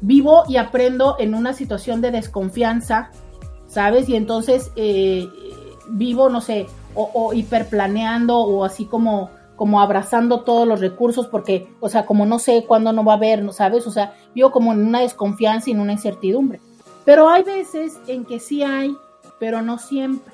Vivo 0.01 0.45
y 0.49 0.57
aprendo 0.57 1.17
en 1.19 1.35
una 1.35 1.53
situación 1.53 2.01
de 2.01 2.11
desconfianza, 2.11 3.11
¿sabes? 3.67 4.09
Y 4.09 4.17
entonces 4.17 4.71
eh, 4.77 5.29
vivo, 5.91 6.29
no 6.29 6.41
sé, 6.41 6.67
o, 6.95 7.33
hiperplaneando 7.33 8.39
o 8.39 8.65
así 8.65 8.85
como 8.85 9.31
como 9.57 9.81
abrazando 9.81 10.41
todos 10.41 10.67
los 10.67 10.81
recursos 10.81 11.29
porque, 11.29 11.69
o 11.79 11.89
sea, 11.89 12.07
como 12.07 12.27
no 12.27 12.41
sé 12.41 12.65
cuándo 12.67 12.93
no 12.93 13.05
va 13.05 13.12
a 13.12 13.17
haber, 13.17 13.45
¿no 13.45 13.53
sabes? 13.53 13.87
O 13.87 13.93
sea, 13.93 14.15
vivo 14.35 14.51
como 14.51 14.73
en 14.73 14.85
una 14.85 15.01
desconfianza 15.01 15.71
y 15.71 15.75
en 15.75 15.81
una 15.81 15.93
incertidumbre. 15.93 16.61
Pero 17.05 17.29
hay 17.29 17.43
veces 17.43 17.99
en 18.07 18.25
que 18.25 18.41
sí 18.41 18.63
hay, 18.63 18.97
pero 19.39 19.63
no 19.63 19.79
siempre. 19.79 20.33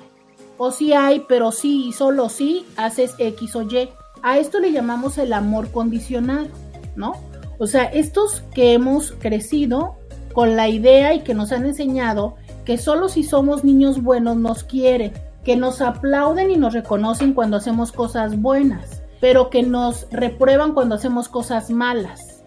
O 0.57 0.71
sí 0.71 0.93
hay, 0.93 1.25
pero 1.27 1.51
sí 1.51 1.87
y 1.87 1.93
solo 1.93 2.29
sí 2.29 2.65
haces 2.77 3.15
X 3.17 3.55
o 3.55 3.63
Y. 3.63 3.89
A 4.23 4.37
esto 4.37 4.59
le 4.59 4.71
llamamos 4.71 5.17
el 5.17 5.33
amor 5.33 5.71
condicionado, 5.71 6.47
¿no? 6.95 7.13
O 7.57 7.67
sea, 7.67 7.83
estos 7.85 8.41
que 8.53 8.73
hemos 8.73 9.11
crecido 9.13 9.95
con 10.33 10.55
la 10.55 10.69
idea 10.69 11.13
y 11.13 11.21
que 11.21 11.33
nos 11.33 11.51
han 11.51 11.65
enseñado 11.65 12.35
que 12.65 12.77
solo 12.77 13.09
si 13.09 13.23
somos 13.23 13.63
niños 13.63 14.01
buenos 14.01 14.37
nos 14.37 14.63
quieren, 14.63 15.13
que 15.43 15.55
nos 15.55 15.81
aplauden 15.81 16.51
y 16.51 16.57
nos 16.57 16.73
reconocen 16.73 17.33
cuando 17.33 17.57
hacemos 17.57 17.91
cosas 17.91 18.39
buenas, 18.39 19.01
pero 19.19 19.49
que 19.49 19.63
nos 19.63 20.07
reprueban 20.11 20.73
cuando 20.73 20.95
hacemos 20.95 21.27
cosas 21.27 21.69
malas, 21.69 22.43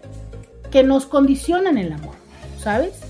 que 0.71 0.83
nos 0.83 1.05
condicionan 1.05 1.77
el 1.77 1.93
amor, 1.93 2.15
¿sabes? 2.57 3.04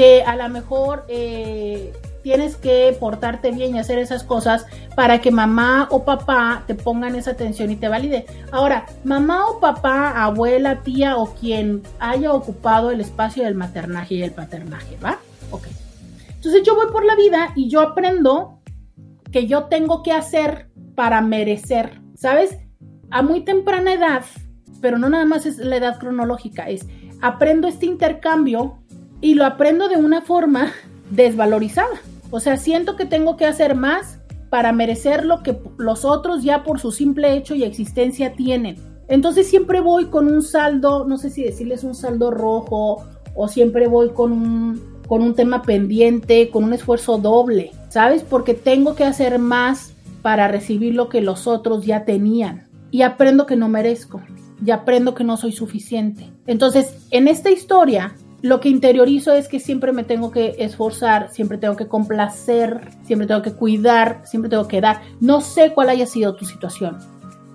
Que 0.00 0.22
a 0.22 0.34
lo 0.34 0.48
mejor 0.48 1.04
eh, 1.08 1.92
tienes 2.22 2.56
que 2.56 2.96
portarte 2.98 3.50
bien 3.50 3.76
y 3.76 3.78
hacer 3.78 3.98
esas 3.98 4.24
cosas 4.24 4.64
para 4.96 5.20
que 5.20 5.30
mamá 5.30 5.88
o 5.90 6.06
papá 6.06 6.64
te 6.66 6.74
pongan 6.74 7.16
esa 7.16 7.32
atención 7.32 7.70
y 7.70 7.76
te 7.76 7.86
valide. 7.86 8.24
Ahora, 8.50 8.86
mamá 9.04 9.46
o 9.50 9.60
papá, 9.60 10.24
abuela, 10.24 10.80
tía 10.80 11.18
o 11.18 11.34
quien 11.34 11.82
haya 11.98 12.32
ocupado 12.32 12.90
el 12.90 13.02
espacio 13.02 13.44
del 13.44 13.56
maternaje 13.56 14.14
y 14.14 14.22
el 14.22 14.30
paternaje, 14.30 14.96
¿va? 15.04 15.18
Ok. 15.50 15.64
Entonces 16.34 16.62
yo 16.62 16.76
voy 16.76 16.86
por 16.90 17.04
la 17.04 17.14
vida 17.14 17.52
y 17.54 17.68
yo 17.68 17.82
aprendo 17.82 18.62
que 19.30 19.46
yo 19.46 19.64
tengo 19.64 20.02
que 20.02 20.12
hacer 20.12 20.70
para 20.94 21.20
merecer, 21.20 22.00
¿sabes? 22.14 22.56
A 23.10 23.20
muy 23.20 23.42
temprana 23.42 23.92
edad, 23.92 24.24
pero 24.80 24.96
no 24.96 25.10
nada 25.10 25.26
más 25.26 25.44
es 25.44 25.58
la 25.58 25.76
edad 25.76 25.98
cronológica, 25.98 26.70
es 26.70 26.86
aprendo 27.20 27.68
este 27.68 27.84
intercambio 27.84 28.78
y 29.20 29.34
lo 29.34 29.44
aprendo 29.44 29.88
de 29.88 29.96
una 29.96 30.22
forma 30.22 30.72
desvalorizada. 31.10 32.00
O 32.30 32.40
sea, 32.40 32.56
siento 32.56 32.96
que 32.96 33.06
tengo 33.06 33.36
que 33.36 33.46
hacer 33.46 33.74
más 33.74 34.18
para 34.48 34.72
merecer 34.72 35.24
lo 35.24 35.42
que 35.42 35.58
los 35.78 36.04
otros 36.04 36.42
ya 36.42 36.64
por 36.64 36.80
su 36.80 36.92
simple 36.92 37.34
hecho 37.34 37.54
y 37.54 37.64
existencia 37.64 38.34
tienen. 38.34 38.76
Entonces 39.08 39.48
siempre 39.48 39.80
voy 39.80 40.06
con 40.06 40.26
un 40.32 40.42
saldo, 40.42 41.04
no 41.04 41.18
sé 41.18 41.30
si 41.30 41.42
decirles 41.42 41.84
un 41.84 41.94
saldo 41.94 42.30
rojo 42.30 43.04
o 43.34 43.48
siempre 43.48 43.88
voy 43.88 44.10
con 44.10 44.32
un, 44.32 45.00
con 45.08 45.22
un 45.22 45.34
tema 45.34 45.62
pendiente, 45.62 46.50
con 46.50 46.64
un 46.64 46.72
esfuerzo 46.72 47.18
doble, 47.18 47.72
¿sabes? 47.88 48.22
Porque 48.22 48.54
tengo 48.54 48.94
que 48.94 49.04
hacer 49.04 49.38
más 49.38 49.92
para 50.22 50.48
recibir 50.48 50.94
lo 50.94 51.08
que 51.08 51.20
los 51.20 51.46
otros 51.46 51.84
ya 51.84 52.04
tenían 52.04 52.68
y 52.90 53.02
aprendo 53.02 53.46
que 53.46 53.56
no 53.56 53.68
merezco 53.68 54.20
y 54.64 54.70
aprendo 54.70 55.14
que 55.14 55.24
no 55.24 55.36
soy 55.36 55.52
suficiente. 55.52 56.28
Entonces, 56.46 56.94
en 57.10 57.28
esta 57.28 57.50
historia, 57.50 58.14
lo 58.42 58.60
que 58.60 58.68
interiorizo 58.68 59.32
es 59.32 59.48
que 59.48 59.60
siempre 59.60 59.92
me 59.92 60.04
tengo 60.04 60.30
que 60.30 60.56
esforzar, 60.58 61.30
siempre 61.30 61.58
tengo 61.58 61.76
que 61.76 61.88
complacer, 61.88 62.80
siempre 63.04 63.26
tengo 63.26 63.42
que 63.42 63.52
cuidar, 63.52 64.22
siempre 64.24 64.48
tengo 64.48 64.66
que 64.66 64.80
dar. 64.80 65.02
No 65.20 65.40
sé 65.40 65.72
cuál 65.74 65.90
haya 65.90 66.06
sido 66.06 66.34
tu 66.34 66.46
situación. 66.46 66.98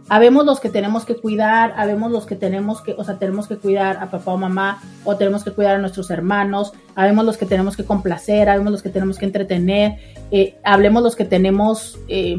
Habemos 0.07 0.45
los 0.45 0.59
que 0.59 0.69
tenemos 0.69 1.03
que 1.03 1.15
cuidar, 1.15 1.73
habemos 1.77 2.11
los 2.11 2.27
que 2.27 2.35
tenemos 2.35 2.81
que, 2.81 2.93
o 2.93 3.03
sea, 3.03 3.17
tenemos 3.17 3.47
que 3.47 3.57
cuidar 3.57 3.97
a 3.97 4.11
papá 4.11 4.33
o 4.33 4.37
mamá, 4.37 4.79
o 5.03 5.15
tenemos 5.15 5.43
que 5.43 5.49
cuidar 5.49 5.75
a 5.75 5.79
nuestros 5.79 6.11
hermanos, 6.11 6.73
habemos 6.93 7.25
los 7.25 7.37
que 7.37 7.47
tenemos 7.47 7.75
que 7.75 7.85
complacer, 7.85 8.47
habemos 8.47 8.71
los 8.71 8.83
que 8.83 8.89
tenemos 8.89 9.17
que 9.17 9.25
entretener, 9.25 9.97
eh, 10.29 10.57
hablemos 10.63 11.01
los 11.01 11.15
que 11.15 11.25
tenemos, 11.25 11.97
eh, 12.07 12.37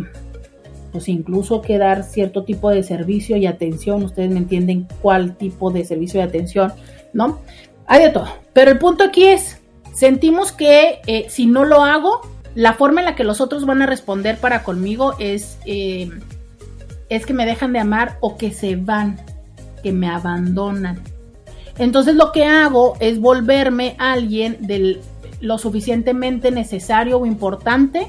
pues 0.92 1.08
incluso 1.08 1.60
que 1.60 1.76
dar 1.76 2.04
cierto 2.04 2.44
tipo 2.44 2.70
de 2.70 2.84
servicio 2.84 3.36
y 3.36 3.46
atención, 3.46 4.04
ustedes 4.04 4.30
me 4.30 4.38
entienden 4.38 4.86
cuál 5.02 5.36
tipo 5.36 5.72
de 5.72 5.84
servicio 5.84 6.20
y 6.20 6.22
atención, 6.22 6.72
¿no? 7.12 7.40
Hay 7.86 8.02
de 8.02 8.10
todo. 8.10 8.28
Pero 8.52 8.70
el 8.70 8.78
punto 8.78 9.04
aquí 9.04 9.24
es, 9.24 9.60
sentimos 9.94 10.52
que 10.52 11.00
eh, 11.06 11.26
si 11.28 11.46
no 11.46 11.64
lo 11.64 11.82
hago, 11.82 12.20
la 12.54 12.74
forma 12.74 13.00
en 13.00 13.06
la 13.06 13.14
que 13.14 13.24
los 13.24 13.40
otros 13.40 13.66
van 13.66 13.82
a 13.82 13.86
responder 13.86 14.38
para 14.38 14.62
conmigo 14.62 15.14
es, 15.18 15.58
eh, 15.66 16.10
es 17.08 17.26
que 17.26 17.34
me 17.34 17.46
dejan 17.46 17.72
de 17.72 17.80
amar 17.80 18.16
o 18.20 18.36
que 18.36 18.50
se 18.50 18.76
van, 18.76 19.20
que 19.82 19.92
me 19.92 20.08
abandonan. 20.08 21.02
Entonces 21.78 22.16
lo 22.16 22.32
que 22.32 22.46
hago 22.46 22.96
es 23.00 23.20
volverme 23.20 23.94
alguien 23.98 24.56
del, 24.60 25.00
lo 25.40 25.58
suficientemente 25.58 26.50
necesario 26.50 27.18
o 27.18 27.26
importante 27.26 28.06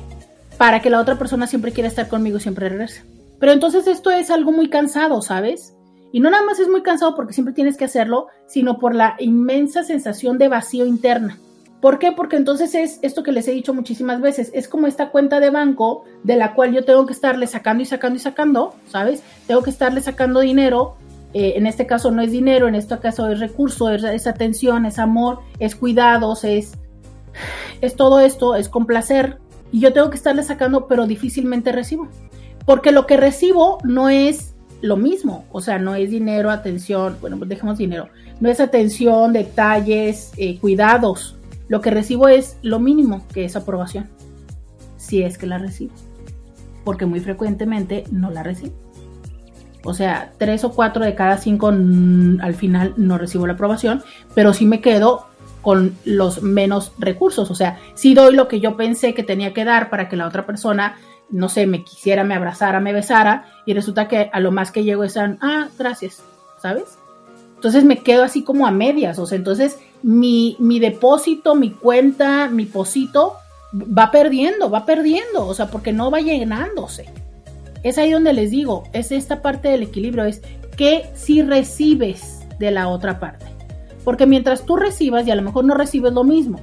para 0.57 0.81
que 0.81 0.89
la 0.89 0.99
otra 0.99 1.17
persona 1.17 1.45
siempre 1.47 1.71
quiera 1.71 1.89
estar 1.89 2.07
conmigo 2.07 2.37
y 2.37 2.41
siempre 2.41 2.69
regrese. 2.69 3.03
Pero 3.39 3.51
entonces 3.51 3.85
esto 3.85 4.09
es 4.09 4.31
algo 4.31 4.51
muy 4.51 4.69
cansado, 4.69 5.21
¿sabes? 5.21 5.73
Y 6.11 6.19
no 6.19 6.29
nada 6.29 6.43
más 6.43 6.59
es 6.59 6.69
muy 6.69 6.81
cansado 6.83 7.15
porque 7.15 7.33
siempre 7.33 7.53
tienes 7.53 7.77
que 7.77 7.85
hacerlo, 7.85 8.27
sino 8.45 8.79
por 8.79 8.95
la 8.95 9.15
inmensa 9.19 9.83
sensación 9.83 10.37
de 10.37 10.47
vacío 10.47 10.85
interna. 10.85 11.37
¿Por 11.81 11.99
qué? 11.99 12.11
Porque 12.11 12.37
entonces 12.37 12.73
es 12.73 12.99
esto 13.03 13.21
que 13.21 13.31
les 13.31 13.47
he 13.47 13.51
dicho 13.51 13.73
muchísimas 13.73 14.19
veces, 14.19 14.49
es 14.53 14.67
como 14.67 14.87
esta 14.87 15.11
cuenta 15.11 15.39
de 15.39 15.51
banco 15.51 16.05
de 16.23 16.35
la 16.35 16.55
cual 16.55 16.73
yo 16.73 16.83
tengo 16.83 17.05
que 17.05 17.13
estarle 17.13 17.45
sacando 17.45 17.83
y 17.83 17.85
sacando 17.85 18.17
y 18.17 18.19
sacando, 18.19 18.73
¿sabes? 18.87 19.21
Tengo 19.45 19.61
que 19.61 19.69
estarle 19.69 20.01
sacando 20.01 20.39
dinero, 20.39 20.95
eh, 21.33 21.53
en 21.55 21.67
este 21.67 21.85
caso 21.85 22.09
no 22.09 22.23
es 22.23 22.31
dinero, 22.31 22.67
en 22.67 22.73
este 22.73 22.97
caso 22.97 23.29
es 23.29 23.39
recurso, 23.39 23.89
es, 23.91 24.25
atención, 24.25 24.87
es 24.87 24.97
amor, 24.97 25.41
es 25.59 25.75
cuidados, 25.75 26.43
es, 26.43 26.71
es 27.81 27.95
todo 27.95 28.21
esto, 28.21 28.55
es 28.55 28.69
complacer, 28.69 29.37
y 29.71 29.79
yo 29.81 29.93
tengo 29.93 30.09
que 30.09 30.17
estarle 30.17 30.41
sacando, 30.41 30.87
pero 30.87 31.05
difícilmente 31.05 31.71
recibo. 31.71 32.07
Porque 32.65 32.91
lo 32.91 33.05
que 33.05 33.17
recibo 33.17 33.77
no 33.83 34.09
es 34.09 34.55
lo 34.81 34.97
mismo, 34.97 35.45
o 35.51 35.61
sea, 35.61 35.79
no 35.79 35.95
es 35.95 36.09
dinero, 36.09 36.51
atención, 36.51 37.17
bueno, 37.21 37.37
pues 37.37 37.49
dejemos 37.49 37.77
dinero, 37.77 38.09
no 38.39 38.49
es 38.49 38.59
atención, 38.59 39.33
detalles, 39.33 40.31
eh, 40.37 40.57
cuidados. 40.59 41.35
Lo 41.67 41.81
que 41.81 41.91
recibo 41.91 42.27
es 42.27 42.57
lo 42.61 42.79
mínimo 42.79 43.25
que 43.33 43.45
es 43.45 43.55
aprobación, 43.55 44.09
si 44.97 45.23
es 45.23 45.37
que 45.37 45.47
la 45.47 45.57
recibo, 45.57 45.93
porque 46.83 47.05
muy 47.05 47.19
frecuentemente 47.19 48.03
no 48.11 48.31
la 48.31 48.43
recibo. 48.43 48.73
O 49.83 49.93
sea, 49.93 50.33
tres 50.37 50.63
o 50.63 50.71
cuatro 50.71 51.05
de 51.05 51.15
cada 51.15 51.37
cinco 51.37 51.67
al 51.67 52.53
final 52.55 52.93
no 52.97 53.17
recibo 53.17 53.47
la 53.47 53.53
aprobación, 53.53 54.03
pero 54.35 54.53
sí 54.53 54.65
me 54.65 54.81
quedo 54.81 55.27
con 55.61 55.95
los 56.05 56.43
menos 56.43 56.93
recursos. 56.99 57.49
O 57.51 57.55
sea, 57.55 57.79
si 57.95 58.13
doy 58.13 58.35
lo 58.35 58.47
que 58.47 58.59
yo 58.59 58.75
pensé 58.75 59.13
que 59.13 59.23
tenía 59.23 59.53
que 59.53 59.65
dar 59.65 59.89
para 59.89 60.09
que 60.09 60.15
la 60.15 60.27
otra 60.27 60.45
persona 60.45 60.95
no 61.29 61.49
sé, 61.49 61.67
me 61.67 61.83
quisiera, 61.83 62.23
me 62.23 62.35
abrazara, 62.35 62.79
me 62.79 62.93
besara, 62.93 63.45
y 63.65 63.73
resulta 63.73 64.07
que 64.07 64.29
a 64.31 64.39
lo 64.39 64.51
más 64.51 64.71
que 64.71 64.83
llego 64.83 65.03
es, 65.03 65.17
ah, 65.17 65.69
gracias, 65.77 66.23
¿sabes? 66.61 66.97
Entonces 67.55 67.83
me 67.83 67.99
quedo 67.99 68.23
así 68.23 68.43
como 68.43 68.67
a 68.67 68.71
medias, 68.71 69.19
o 69.19 69.25
sea, 69.25 69.37
entonces 69.37 69.79
mi, 70.03 70.55
mi 70.59 70.79
depósito, 70.79 71.55
mi 71.55 71.71
cuenta, 71.71 72.47
mi 72.49 72.65
posito 72.65 73.35
va 73.73 74.11
perdiendo, 74.11 74.69
va 74.69 74.85
perdiendo, 74.85 75.45
o 75.45 75.53
sea, 75.53 75.67
porque 75.67 75.91
no 75.91 76.11
va 76.11 76.19
llenándose. 76.19 77.05
Es 77.83 77.97
ahí 77.97 78.11
donde 78.11 78.33
les 78.33 78.51
digo, 78.51 78.83
es 78.93 79.11
esta 79.11 79.41
parte 79.41 79.69
del 79.69 79.83
equilibrio, 79.83 80.25
es 80.25 80.41
que 80.77 81.09
si 81.15 81.41
recibes 81.41 82.39
de 82.59 82.71
la 82.71 82.87
otra 82.87 83.19
parte. 83.19 83.45
Porque 84.03 84.25
mientras 84.25 84.63
tú 84.63 84.77
recibas 84.77 85.27
y 85.27 85.31
a 85.31 85.35
lo 85.35 85.41
mejor 85.41 85.65
no 85.65 85.73
recibes 85.73 86.13
lo 86.13 86.23
mismo, 86.23 86.59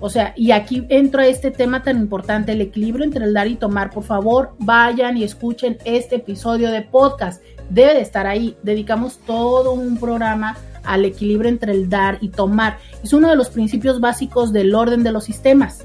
o 0.00 0.10
sea, 0.10 0.34
y 0.36 0.50
aquí 0.50 0.84
entra 0.88 1.26
este 1.26 1.50
tema 1.50 1.82
tan 1.82 1.98
importante, 1.98 2.52
el 2.52 2.60
equilibrio 2.60 3.04
entre 3.04 3.24
el 3.24 3.32
dar 3.32 3.46
y 3.46 3.56
tomar. 3.56 3.90
Por 3.90 4.04
favor, 4.04 4.54
vayan 4.58 5.16
y 5.16 5.24
escuchen 5.24 5.78
este 5.84 6.16
episodio 6.16 6.70
de 6.70 6.82
podcast. 6.82 7.42
Debe 7.70 7.94
de 7.94 8.00
estar 8.02 8.26
ahí. 8.26 8.56
Dedicamos 8.62 9.18
todo 9.26 9.72
un 9.72 9.96
programa 9.96 10.56
al 10.84 11.04
equilibrio 11.04 11.48
entre 11.48 11.72
el 11.72 11.88
dar 11.88 12.18
y 12.20 12.28
tomar. 12.28 12.78
Es 13.02 13.12
uno 13.12 13.30
de 13.30 13.36
los 13.36 13.48
principios 13.48 14.00
básicos 14.00 14.52
del 14.52 14.74
orden 14.74 15.02
de 15.02 15.12
los 15.12 15.24
sistemas. 15.24 15.84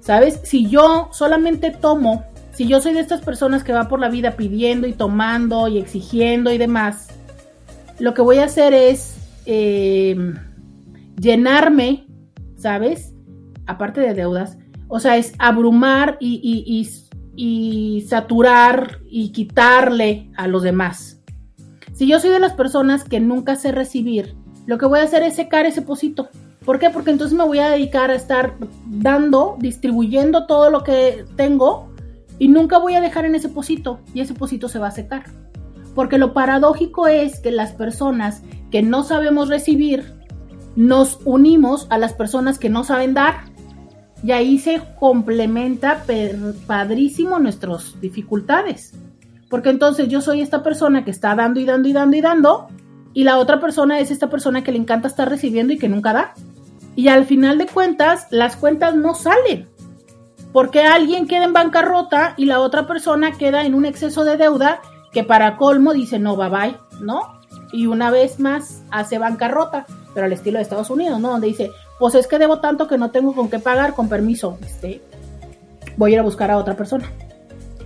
¿Sabes? 0.00 0.40
Si 0.44 0.68
yo 0.68 1.10
solamente 1.12 1.70
tomo, 1.70 2.24
si 2.52 2.66
yo 2.66 2.80
soy 2.80 2.94
de 2.94 3.00
estas 3.00 3.20
personas 3.20 3.62
que 3.62 3.72
va 3.72 3.86
por 3.86 4.00
la 4.00 4.08
vida 4.08 4.32
pidiendo 4.32 4.86
y 4.86 4.94
tomando 4.94 5.68
y 5.68 5.78
exigiendo 5.78 6.52
y 6.52 6.58
demás, 6.58 7.08
lo 8.00 8.14
que 8.14 8.22
voy 8.22 8.38
a 8.38 8.44
hacer 8.44 8.74
es 8.74 9.14
eh, 9.46 10.16
llenarme, 11.20 12.06
¿sabes? 12.56 13.11
Aparte 13.66 14.00
de 14.00 14.14
deudas, 14.14 14.58
o 14.88 15.00
sea, 15.00 15.16
es 15.16 15.32
abrumar 15.38 16.18
y, 16.20 16.86
saturar 18.06 18.98
y 19.08 19.32
quitarle 19.32 20.30
a 20.36 20.46
los 20.46 20.62
demás. 20.62 21.20
Si 21.94 22.06
yo 22.06 22.20
soy 22.20 22.30
de 22.30 22.40
las 22.40 22.52
personas 22.52 23.04
que 23.04 23.20
nunca 23.20 23.56
sé 23.56 23.72
recibir, 23.72 24.36
lo 24.66 24.78
que 24.78 24.86
voy 24.86 25.00
a 25.00 25.04
hacer 25.04 25.22
es 25.22 25.34
secar 25.34 25.66
ese 25.66 25.82
pocito. 25.82 26.28
¿Por 26.64 26.78
qué? 26.78 26.90
Porque 26.90 27.10
entonces 27.10 27.36
me 27.36 27.44
voy 27.44 27.58
a 27.58 27.70
dedicar 27.70 28.10
a 28.10 28.14
estar 28.14 28.56
dando, 28.86 29.56
distribuyendo 29.58 30.46
todo 30.46 30.70
lo 30.70 30.84
que 30.84 31.24
tengo 31.36 31.88
y 32.38 32.48
nunca 32.48 32.78
voy 32.78 32.94
a 32.94 33.00
dejar 33.00 33.24
en 33.24 33.34
ese 33.34 33.48
pocito 33.48 34.00
y 34.14 34.20
ese 34.20 34.34
pocito 34.34 34.68
se 34.68 34.78
va 34.78 34.88
a 34.88 34.92
secar. 34.92 35.24
Porque 35.94 36.18
lo 36.18 36.32
paradójico 36.32 37.08
es 37.08 37.40
que 37.40 37.50
las 37.50 37.72
personas 37.72 38.42
que 38.70 38.82
no 38.82 39.04
sabemos 39.04 39.48
recibir 39.48 40.12
nos 40.76 41.18
unimos 41.24 41.86
a 41.90 41.98
las 41.98 42.14
personas 42.14 42.58
que 42.58 42.68
no 42.70 42.84
saben 42.84 43.14
dar 43.14 43.51
y 44.22 44.32
ahí 44.32 44.58
se 44.58 44.80
complementa 44.98 46.04
padrísimo 46.66 47.38
nuestras 47.38 48.00
dificultades. 48.00 48.94
Porque 49.50 49.70
entonces 49.70 50.08
yo 50.08 50.20
soy 50.20 50.40
esta 50.40 50.62
persona 50.62 51.04
que 51.04 51.10
está 51.10 51.34
dando 51.34 51.60
y 51.60 51.64
dando 51.64 51.88
y 51.88 51.92
dando 51.92 52.16
y 52.16 52.20
dando, 52.20 52.68
y 53.14 53.24
la 53.24 53.38
otra 53.38 53.60
persona 53.60 53.98
es 53.98 54.10
esta 54.10 54.30
persona 54.30 54.64
que 54.64 54.72
le 54.72 54.78
encanta 54.78 55.08
estar 55.08 55.28
recibiendo 55.28 55.72
y 55.72 55.78
que 55.78 55.88
nunca 55.88 56.12
da. 56.12 56.34
Y 56.94 57.08
al 57.08 57.26
final 57.26 57.58
de 57.58 57.66
cuentas, 57.66 58.26
las 58.30 58.56
cuentas 58.56 58.94
no 58.94 59.14
salen. 59.14 59.68
Porque 60.52 60.82
alguien 60.82 61.26
queda 61.26 61.44
en 61.44 61.52
bancarrota 61.52 62.34
y 62.36 62.44
la 62.44 62.60
otra 62.60 62.86
persona 62.86 63.32
queda 63.32 63.64
en 63.64 63.74
un 63.74 63.86
exceso 63.86 64.24
de 64.24 64.36
deuda 64.36 64.80
que 65.12 65.24
para 65.24 65.56
colmo 65.56 65.92
dice 65.92 66.18
no, 66.18 66.36
bye 66.36 66.48
bye, 66.48 66.76
¿no? 67.00 67.40
Y 67.72 67.86
una 67.86 68.10
vez 68.10 68.38
más 68.38 68.82
hace 68.90 69.18
bancarrota, 69.18 69.86
pero 70.14 70.26
al 70.26 70.32
estilo 70.32 70.58
de 70.58 70.62
Estados 70.62 70.90
Unidos, 70.90 71.20
¿no? 71.20 71.30
Donde 71.30 71.48
dice, 71.48 71.70
pues 72.02 72.16
es 72.16 72.26
que 72.26 72.40
debo 72.40 72.58
tanto 72.58 72.88
que 72.88 72.98
no 72.98 73.12
tengo 73.12 73.32
con 73.32 73.48
qué 73.48 73.60
pagar, 73.60 73.94
con 73.94 74.08
permiso, 74.08 74.58
este, 74.66 75.00
voy 75.96 76.10
a 76.10 76.14
ir 76.14 76.18
a 76.18 76.24
buscar 76.24 76.50
a 76.50 76.58
otra 76.58 76.74
persona. 76.74 77.08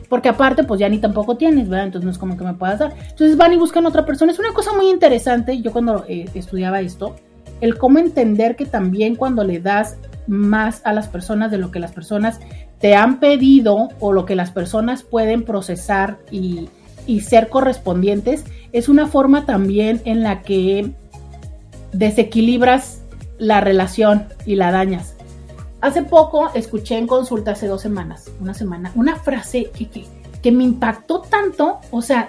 Porque 0.08 0.30
aparte, 0.30 0.64
pues 0.64 0.80
ya 0.80 0.88
ni 0.88 0.96
tampoco 0.96 1.36
tienes, 1.36 1.68
¿verdad? 1.68 1.84
Entonces 1.84 2.06
no 2.06 2.12
es 2.12 2.16
como 2.16 2.34
que 2.34 2.42
me 2.42 2.54
puedas 2.54 2.78
dar. 2.78 2.94
Entonces 2.98 3.36
van 3.36 3.52
y 3.52 3.58
buscan 3.58 3.84
a 3.84 3.90
otra 3.90 4.06
persona. 4.06 4.32
Es 4.32 4.38
una 4.38 4.54
cosa 4.54 4.72
muy 4.72 4.88
interesante, 4.88 5.60
yo 5.60 5.70
cuando 5.70 6.06
eh, 6.08 6.30
estudiaba 6.32 6.80
esto, 6.80 7.14
el 7.60 7.76
cómo 7.76 7.98
entender 7.98 8.56
que 8.56 8.64
también 8.64 9.16
cuando 9.16 9.44
le 9.44 9.60
das 9.60 9.98
más 10.26 10.80
a 10.84 10.94
las 10.94 11.08
personas 11.08 11.50
de 11.50 11.58
lo 11.58 11.70
que 11.70 11.78
las 11.78 11.92
personas 11.92 12.40
te 12.78 12.94
han 12.94 13.20
pedido 13.20 13.90
o 14.00 14.14
lo 14.14 14.24
que 14.24 14.34
las 14.34 14.50
personas 14.50 15.02
pueden 15.02 15.42
procesar 15.42 16.16
y, 16.30 16.70
y 17.06 17.20
ser 17.20 17.50
correspondientes, 17.50 18.46
es 18.72 18.88
una 18.88 19.08
forma 19.08 19.44
también 19.44 20.00
en 20.06 20.22
la 20.22 20.40
que 20.40 20.90
desequilibras 21.92 23.02
la 23.38 23.60
relación 23.60 24.26
y 24.44 24.56
la 24.56 24.70
dañas. 24.70 25.16
Hace 25.80 26.02
poco 26.02 26.50
escuché 26.54 26.96
en 26.96 27.06
consulta, 27.06 27.52
hace 27.52 27.66
dos 27.66 27.82
semanas, 27.82 28.32
una 28.40 28.54
semana, 28.54 28.92
una 28.94 29.16
frase 29.16 29.70
que, 29.76 30.04
que, 30.42 30.52
me 30.52 30.64
impactó 30.64 31.20
tanto, 31.20 31.78
o 31.90 32.02
sea, 32.02 32.28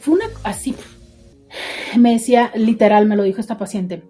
fue 0.00 0.14
una 0.14 0.24
así, 0.42 0.74
me 1.98 2.14
decía, 2.14 2.50
literal, 2.54 3.06
me 3.06 3.16
lo 3.16 3.22
dijo 3.22 3.40
esta 3.40 3.58
paciente, 3.58 4.02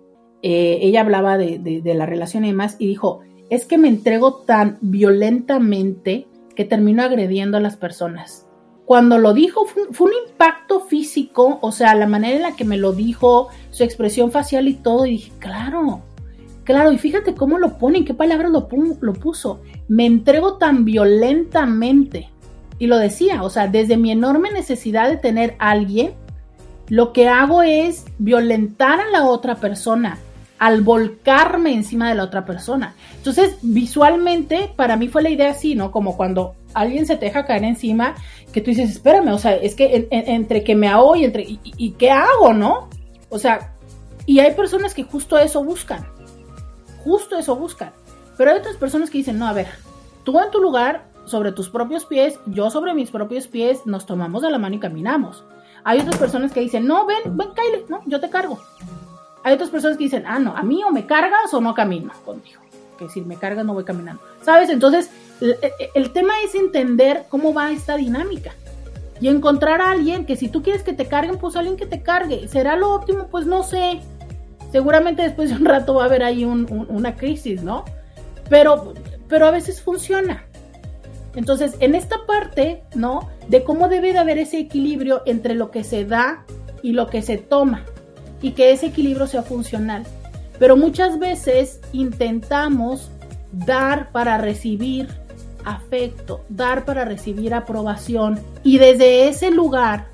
eh, 0.43 0.79
ella 0.83 1.01
hablaba 1.01 1.37
de, 1.37 1.59
de, 1.59 1.95
la 1.95 2.07
relación 2.07 2.45
y 2.45 2.49
demás, 2.49 2.77
y 2.79 2.87
dijo, 2.87 3.21
es 3.51 3.65
que 3.65 3.79
me 3.79 3.89
entrego 3.89 4.35
tan 4.35 4.79
violentamente 4.81 6.29
que 6.55 6.65
termino 6.65 7.03
agrediendo 7.03 7.57
a 7.57 7.61
las 7.61 7.77
personas. 7.77 8.47
Cuando 8.85 9.19
lo 9.19 9.35
dijo 9.35 9.67
fue, 9.67 9.83
fue, 9.91 10.07
un 10.07 10.29
impacto 10.29 10.81
físico, 10.81 11.59
o 11.61 11.73
sea, 11.73 11.95
la 11.97 12.07
manera 12.07 12.37
en 12.37 12.43
la 12.43 12.57
que 12.57 12.65
me 12.65 12.77
lo 12.77 12.93
dijo, 12.93 13.49
su 13.71 13.83
expresión 13.83 14.31
facial 14.31 14.69
y 14.69 14.75
todo, 14.75 15.07
y 15.07 15.11
dije, 15.11 15.33
claro, 15.39 16.03
Claro, 16.67 16.91
y 16.91 16.99
fíjate 16.99 17.37
cómo 17.37 17.59
lo 17.59 17.79
pone, 17.79 18.05
qué 18.05 18.13
palabra 18.13 18.49
lo, 18.49 18.67
puso. 18.67 19.61
Me 19.87 20.05
entrego 20.05 20.57
tan 20.57 20.85
violentamente 20.85 22.29
Y 22.81 22.89
lo 22.89 22.99
decía, 22.99 23.45
o 23.45 23.51
sea, 23.51 23.69
desde 23.69 23.97
mi 23.97 24.11
enorme 24.11 24.51
necesidad 24.51 25.09
de 25.09 25.17
tener 25.17 25.55
a 25.61 25.71
alguien, 25.71 26.15
lo 26.89 27.13
que 27.13 27.29
hago 27.29 27.63
es 27.63 28.05
violentar 28.19 29.01
a 29.01 29.09
la 29.11 29.27
otra 29.27 29.55
persona 29.55 30.19
al 30.59 30.81
volcarme 30.81 31.73
encima 31.73 32.09
de 32.09 32.17
la 32.17 32.25
otra 32.25 32.45
persona. 32.45 32.95
Entonces, 33.17 33.59
visualmente, 33.63 34.71
para 34.75 34.97
mí 34.97 35.07
fue 35.07 35.23
la 35.23 35.31
idea 35.31 35.51
así, 35.51 35.77
¿no? 35.77 35.93
Como 35.93 36.17
cuando 36.17 36.57
alguien 36.75 37.07
se 37.07 37.17
te 37.17 37.27
deja 37.27 37.47
caer 37.47 37.63
encima, 37.63 38.17
que 38.53 38.61
tú 38.61 38.71
dices, 38.71 38.91
espérame, 38.91 39.29
o 39.29 39.39
sea, 39.39 39.55
es 39.55 39.77
que 39.77 40.09
entre 40.11 40.65
que 40.65 40.75
me 40.75 40.89
ahogo 40.89 41.15
y 41.15 41.25
entre, 41.25 41.45
y, 41.47 41.91
qué 41.93 42.11
hago, 42.11 42.53
¿no? 42.53 42.89
O 43.29 43.39
sea, 43.39 43.75
y 44.25 44.41
hay 44.41 44.55
personas 44.55 44.95
que 44.95 45.05
justo 45.05 45.39
eso 45.39 45.63
buscan, 45.63 46.07
justo 47.07 47.39
eso 47.39 47.55
buscan. 47.55 47.93
Pero 48.37 48.51
hay 48.51 48.59
otras 48.59 48.77
personas 48.77 49.11
que 49.11 49.19
dicen, 49.19 49.39
no, 49.39 49.47
a 49.47 49.53
ver, 49.53 49.69
tú 50.25 50.39
en 50.41 50.51
tu 50.51 50.61
lugar, 50.61 51.05
sobre 51.25 51.53
tus 51.53 51.71
propios 51.71 52.05
pies, 52.05 52.39
yo 52.47 52.69
sobre 52.69 52.95
mis 52.95 53.11
propios 53.11 53.47
pies, 53.47 53.87
nos 53.87 54.07
tomamos 54.07 54.43
de 54.43 54.51
la 54.51 54.59
mano 54.59 54.75
y 54.75 54.81
caminamos. 54.81 55.45
Hay 55.85 56.01
otras 56.01 56.17
personas 56.17 56.53
que 56.53 56.61
dicen, 56.61 56.85
no, 56.87 57.07
ven, 57.07 57.37
ven, 57.37 57.49
Kyle, 57.55 57.85
no, 57.89 58.03
yo 58.07 58.21
te 58.21 58.29
cargo. 58.29 58.59
Hay 59.45 59.55
otras 59.55 59.71
personas 59.71 59.97
que 59.97 60.05
dicen, 60.05 60.25
ah, 60.27 60.41
no, 60.41 60.57
a 60.57 60.63
mí 60.63 60.83
o 60.83 60.91
me 60.91 61.07
cargas 61.07 61.55
o 61.55 61.61
no 61.61 61.75
camino 61.75 62.13
contigo. 62.25 62.61
Que 62.99 63.09
si 63.09 63.21
me 63.21 63.37
cargas 63.37 63.65
no 63.65 63.75
voy 63.75 63.85
caminando. 63.85 64.21
¿Sabes? 64.43 64.69
Entonces, 64.69 65.11
el, 65.95 66.13
tema 66.13 66.33
es 66.45 66.57
entender 66.57 67.27
cómo 67.29 67.55
va 67.55 67.71
esta 67.71 67.97
dinámica. 67.97 68.53
Y 69.21 69.29
encontrar 69.29 69.81
a 69.81 69.93
alguien 69.93 70.27
que 70.27 70.37
si 70.37 70.49
tú 70.49 70.63
quieres 70.63 70.83
que 70.83 70.93
te 70.93 71.07
carguen, 71.07 71.39
pues 71.39 71.55
alguien 71.55 71.77
que 71.77 71.87
te 71.87 72.03
cargue. 72.03 72.49
¿Será 72.49 72.77
lo 72.77 72.93
óptimo? 72.93 73.29
Pues 73.31 73.47
no 73.47 73.63
sé. 73.63 74.01
Seguramente 74.73 75.23
después 75.23 75.51
de 75.51 75.57
un 75.57 75.65
rato 75.65 75.95
va 75.95 76.03
a 76.03 76.07
haber 76.07 76.23
ahí 76.23 76.45
una 76.45 77.17
crisis, 77.17 77.63
¿no? 77.63 77.85
Pero, 78.49 78.95
pero 79.29 79.47
a 79.47 79.51
veces 79.51 79.81
funciona. 79.81 80.45
Entonces, 81.35 81.77
en 81.81 81.95
esta 81.95 82.27
parte, 82.27 82.83
¿no? 82.95 83.29
De 83.49 83.63
cómo 83.63 83.89
debe 83.89 84.13
de 84.13 84.19
haber 84.19 84.39
ese 84.39 84.59
equilibrio 84.59 85.23
entre 85.27 85.55
lo 85.55 85.71
que 85.71 85.85
se 85.85 86.05
da 86.05 86.45
y 86.83 86.93
lo 86.93 87.09
que 87.09 87.23
se 87.23 87.37
toma 87.37 87.85
y 88.41 88.53
que 88.53 88.73
ese 88.73 88.87
equilibrio 88.87 89.27
sea 89.27 89.43
funcional. 89.43 90.05
Pero 90.59 90.77
muchas 90.77 91.19
veces 91.19 91.81
intentamos 91.93 93.11
dar 93.53 94.11
para 94.13 94.39
recibir 94.39 95.09
afecto, 95.65 96.45
dar 96.49 96.85
para 96.85 97.05
recibir 97.05 97.53
aprobación 97.55 98.39
y 98.63 98.79
desde 98.79 99.29
ese 99.29 99.51
lugar 99.51 100.07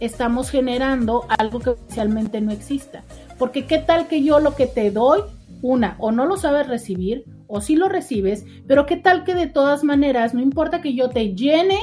estamos 0.00 0.50
generando 0.50 1.26
algo 1.38 1.60
que 1.60 1.70
oficialmente 1.70 2.40
no 2.40 2.50
exista. 2.50 3.04
Porque 3.38 3.66
qué 3.66 3.78
tal 3.78 4.08
que 4.08 4.22
yo 4.22 4.40
lo 4.40 4.54
que 4.54 4.66
te 4.66 4.90
doy, 4.90 5.20
una, 5.62 5.96
o 5.98 6.12
no 6.12 6.26
lo 6.26 6.36
sabes 6.36 6.68
recibir, 6.68 7.24
o 7.46 7.60
sí 7.60 7.76
lo 7.76 7.88
recibes, 7.88 8.44
pero 8.66 8.86
qué 8.86 8.96
tal 8.96 9.24
que 9.24 9.34
de 9.34 9.46
todas 9.46 9.84
maneras, 9.84 10.34
no 10.34 10.40
importa 10.40 10.80
que 10.80 10.94
yo 10.94 11.10
te 11.10 11.34
llene, 11.34 11.78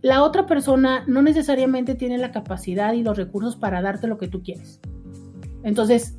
la 0.00 0.22
otra 0.22 0.46
persona 0.46 1.04
no 1.06 1.22
necesariamente 1.22 1.94
tiene 1.94 2.18
la 2.18 2.30
capacidad 2.30 2.92
y 2.92 3.02
los 3.02 3.16
recursos 3.16 3.56
para 3.56 3.82
darte 3.82 4.06
lo 4.06 4.18
que 4.18 4.28
tú 4.28 4.42
quieres. 4.42 4.80
Entonces, 5.64 6.16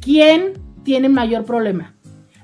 ¿quién 0.00 0.52
tiene 0.84 1.08
mayor 1.08 1.44
problema? 1.44 1.96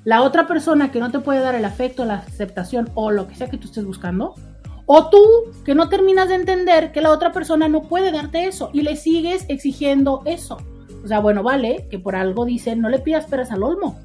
¿La 0.04 0.22
otra 0.22 0.46
persona 0.46 0.90
que 0.90 1.00
no 1.00 1.10
te 1.10 1.18
puede 1.18 1.40
dar 1.40 1.54
el 1.54 1.64
afecto, 1.64 2.04
la 2.04 2.14
aceptación 2.14 2.88
o 2.94 3.10
lo 3.10 3.28
que 3.28 3.34
sea 3.34 3.50
que 3.50 3.58
tú 3.58 3.66
estés 3.66 3.84
buscando? 3.84 4.34
¿O 4.86 5.10
tú 5.10 5.20
que 5.66 5.74
no 5.74 5.90
terminas 5.90 6.30
de 6.30 6.36
entender 6.36 6.92
que 6.92 7.02
la 7.02 7.10
otra 7.10 7.32
persona 7.32 7.68
no 7.68 7.82
puede 7.82 8.10
darte 8.10 8.46
eso 8.46 8.70
y 8.72 8.80
le 8.80 8.96
sigues 8.96 9.44
exigiendo 9.48 10.22
eso? 10.24 10.56
O 11.04 11.08
sea, 11.08 11.20
bueno, 11.20 11.42
vale, 11.42 11.86
que 11.90 11.98
por 11.98 12.16
algo 12.16 12.44
dicen, 12.44 12.80
no 12.80 12.88
le 12.88 12.98
pidas 12.98 13.26
peras 13.26 13.50
al 13.50 13.62
olmo. 13.62 13.98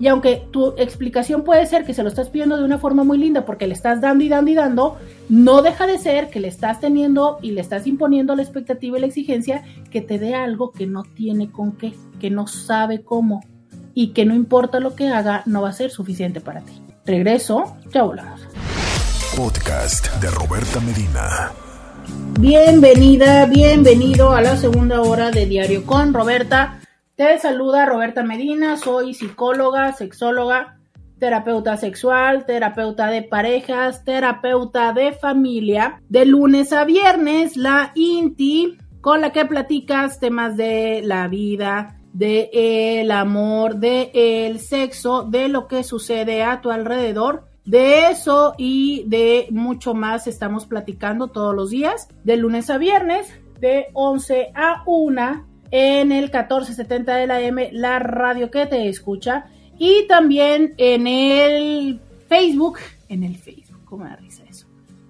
Y 0.00 0.06
aunque 0.06 0.46
tu 0.52 0.74
explicación 0.76 1.42
puede 1.42 1.66
ser 1.66 1.84
que 1.84 1.92
se 1.92 2.02
lo 2.02 2.08
estás 2.08 2.28
pidiendo 2.28 2.56
de 2.56 2.64
una 2.64 2.78
forma 2.78 3.02
muy 3.02 3.18
linda 3.18 3.44
porque 3.44 3.66
le 3.66 3.74
estás 3.74 4.00
dando 4.00 4.22
y 4.22 4.28
dando 4.28 4.50
y 4.50 4.54
dando, 4.54 4.96
no 5.28 5.60
deja 5.62 5.86
de 5.86 5.98
ser 5.98 6.30
que 6.30 6.40
le 6.40 6.48
estás 6.48 6.80
teniendo 6.80 7.38
y 7.42 7.50
le 7.50 7.60
estás 7.60 7.86
imponiendo 7.86 8.36
la 8.36 8.42
expectativa 8.42 8.96
y 8.96 9.00
la 9.00 9.06
exigencia 9.08 9.64
que 9.90 10.00
te 10.00 10.18
dé 10.18 10.34
algo 10.34 10.70
que 10.70 10.86
no 10.86 11.02
tiene 11.02 11.50
con 11.50 11.72
qué, 11.72 11.94
que 12.20 12.30
no 12.30 12.46
sabe 12.46 13.02
cómo 13.02 13.40
y 13.92 14.12
que 14.12 14.24
no 14.24 14.34
importa 14.34 14.78
lo 14.78 14.94
que 14.94 15.08
haga, 15.08 15.42
no 15.46 15.62
va 15.62 15.70
a 15.70 15.72
ser 15.72 15.90
suficiente 15.90 16.40
para 16.40 16.60
ti. 16.60 16.80
Regreso, 17.04 17.76
ya 17.92 18.04
volvamos. 18.04 18.40
Podcast 19.34 20.14
de 20.20 20.30
Roberta 20.30 20.78
Medina. 20.78 21.67
Bienvenida, 22.40 23.46
bienvenido 23.46 24.30
a 24.30 24.40
la 24.40 24.56
segunda 24.56 25.00
hora 25.00 25.32
de 25.32 25.44
Diario 25.44 25.84
con 25.84 26.14
Roberta. 26.14 26.78
Te 27.16 27.36
saluda 27.40 27.84
Roberta 27.84 28.22
Medina, 28.22 28.76
soy 28.76 29.12
psicóloga, 29.12 29.92
sexóloga, 29.92 30.78
terapeuta 31.18 31.76
sexual, 31.76 32.46
terapeuta 32.46 33.08
de 33.08 33.22
parejas, 33.22 34.04
terapeuta 34.04 34.92
de 34.92 35.14
familia. 35.14 36.00
De 36.08 36.26
lunes 36.26 36.72
a 36.72 36.84
viernes, 36.84 37.56
la 37.56 37.90
INTI, 37.96 38.78
con 39.00 39.20
la 39.20 39.32
que 39.32 39.44
platicas 39.44 40.20
temas 40.20 40.56
de 40.56 41.02
la 41.02 41.26
vida, 41.26 41.98
de 42.12 42.50
el 42.52 43.10
amor, 43.10 43.78
de 43.78 44.12
el 44.14 44.60
sexo, 44.60 45.24
de 45.24 45.48
lo 45.48 45.66
que 45.66 45.82
sucede 45.82 46.44
a 46.44 46.60
tu 46.60 46.70
alrededor. 46.70 47.47
De 47.68 48.08
eso 48.08 48.54
y 48.56 49.04
de 49.08 49.46
mucho 49.50 49.92
más 49.92 50.26
estamos 50.26 50.64
platicando 50.64 51.28
todos 51.28 51.54
los 51.54 51.68
días, 51.68 52.08
de 52.24 52.38
lunes 52.38 52.70
a 52.70 52.78
viernes, 52.78 53.28
de 53.60 53.88
11 53.92 54.52
a 54.54 54.82
1 54.86 55.46
en 55.70 56.10
el 56.10 56.22
1470 56.22 57.14
de 57.14 57.26
la 57.26 57.42
M, 57.42 57.68
la 57.72 57.98
radio 57.98 58.50
que 58.50 58.64
te 58.64 58.88
escucha, 58.88 59.50
y 59.78 60.06
también 60.08 60.72
en 60.78 61.06
el 61.06 62.00
Facebook, 62.26 62.78
en 63.10 63.22
el 63.22 63.36
Facebook, 63.36 63.84
¿cómo 63.84 64.04
me 64.04 64.10
da 64.12 64.16
risa 64.16 64.44
eso? 64.48 64.66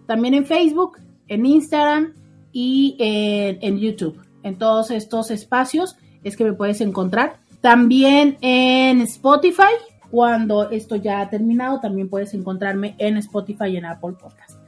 También 0.07 0.35
en 0.35 0.45
Facebook, 0.45 0.99
en 1.29 1.47
Instagram 1.47 2.15
y 2.53 2.97
en, 2.99 3.79
YouTube. 3.79 4.21
En 4.43 4.59
todos 4.59 4.91
estos 4.91 5.31
espacios 5.31 5.97
es 6.25 6.37
que 6.37 6.43
me 6.43 6.55
puedes 6.55 6.81
encontrar. 6.81 7.39
También 7.61 8.37
en 8.41 9.01
Spotify, 9.03 9.63
cuando 10.11 10.71
esto 10.71 10.97
ya 10.97 11.21
ha 11.21 11.31
terminado, 11.31 11.81
también 11.81 12.09
puedes 12.09 12.35
encontrarme 12.35 12.95
en 12.99 13.17
Spotify 13.19 13.67
y 13.67 13.77
en 13.77 13.85
Apple 13.85 14.15
Podcast. 14.21 14.59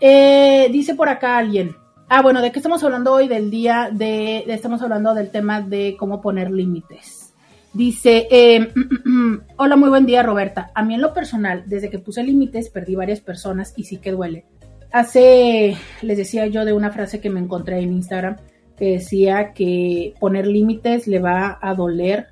Eh, 0.00 0.68
dice 0.70 0.94
por 0.94 1.08
acá 1.08 1.38
alguien, 1.38 1.74
Ah, 2.08 2.22
bueno, 2.22 2.40
¿de 2.40 2.52
qué 2.52 2.60
estamos 2.60 2.84
hablando 2.84 3.12
hoy? 3.12 3.26
Del 3.26 3.50
día 3.50 3.90
de, 3.92 4.44
estamos 4.46 4.80
hablando 4.80 5.12
del 5.12 5.30
tema 5.30 5.60
de 5.60 5.96
cómo 5.98 6.20
poner 6.20 6.52
límites. 6.52 7.34
Dice, 7.72 8.28
eh, 8.30 8.72
hola, 9.56 9.74
muy 9.74 9.88
buen 9.88 10.06
día 10.06 10.22
Roberta. 10.22 10.70
A 10.72 10.84
mí 10.84 10.94
en 10.94 11.00
lo 11.00 11.12
personal, 11.12 11.64
desde 11.66 11.90
que 11.90 11.98
puse 11.98 12.22
límites, 12.22 12.70
perdí 12.70 12.94
varias 12.94 13.20
personas 13.20 13.74
y 13.76 13.84
sí 13.84 13.96
que 13.96 14.12
duele. 14.12 14.44
Hace, 14.92 15.76
les 16.00 16.16
decía 16.16 16.46
yo 16.46 16.64
de 16.64 16.72
una 16.72 16.92
frase 16.92 17.20
que 17.20 17.28
me 17.28 17.40
encontré 17.40 17.80
en 17.80 17.92
Instagram, 17.92 18.36
que 18.78 18.92
decía 18.92 19.52
que 19.52 20.14
poner 20.20 20.46
límites 20.46 21.08
le 21.08 21.18
va 21.18 21.58
a 21.60 21.74
doler. 21.74 22.28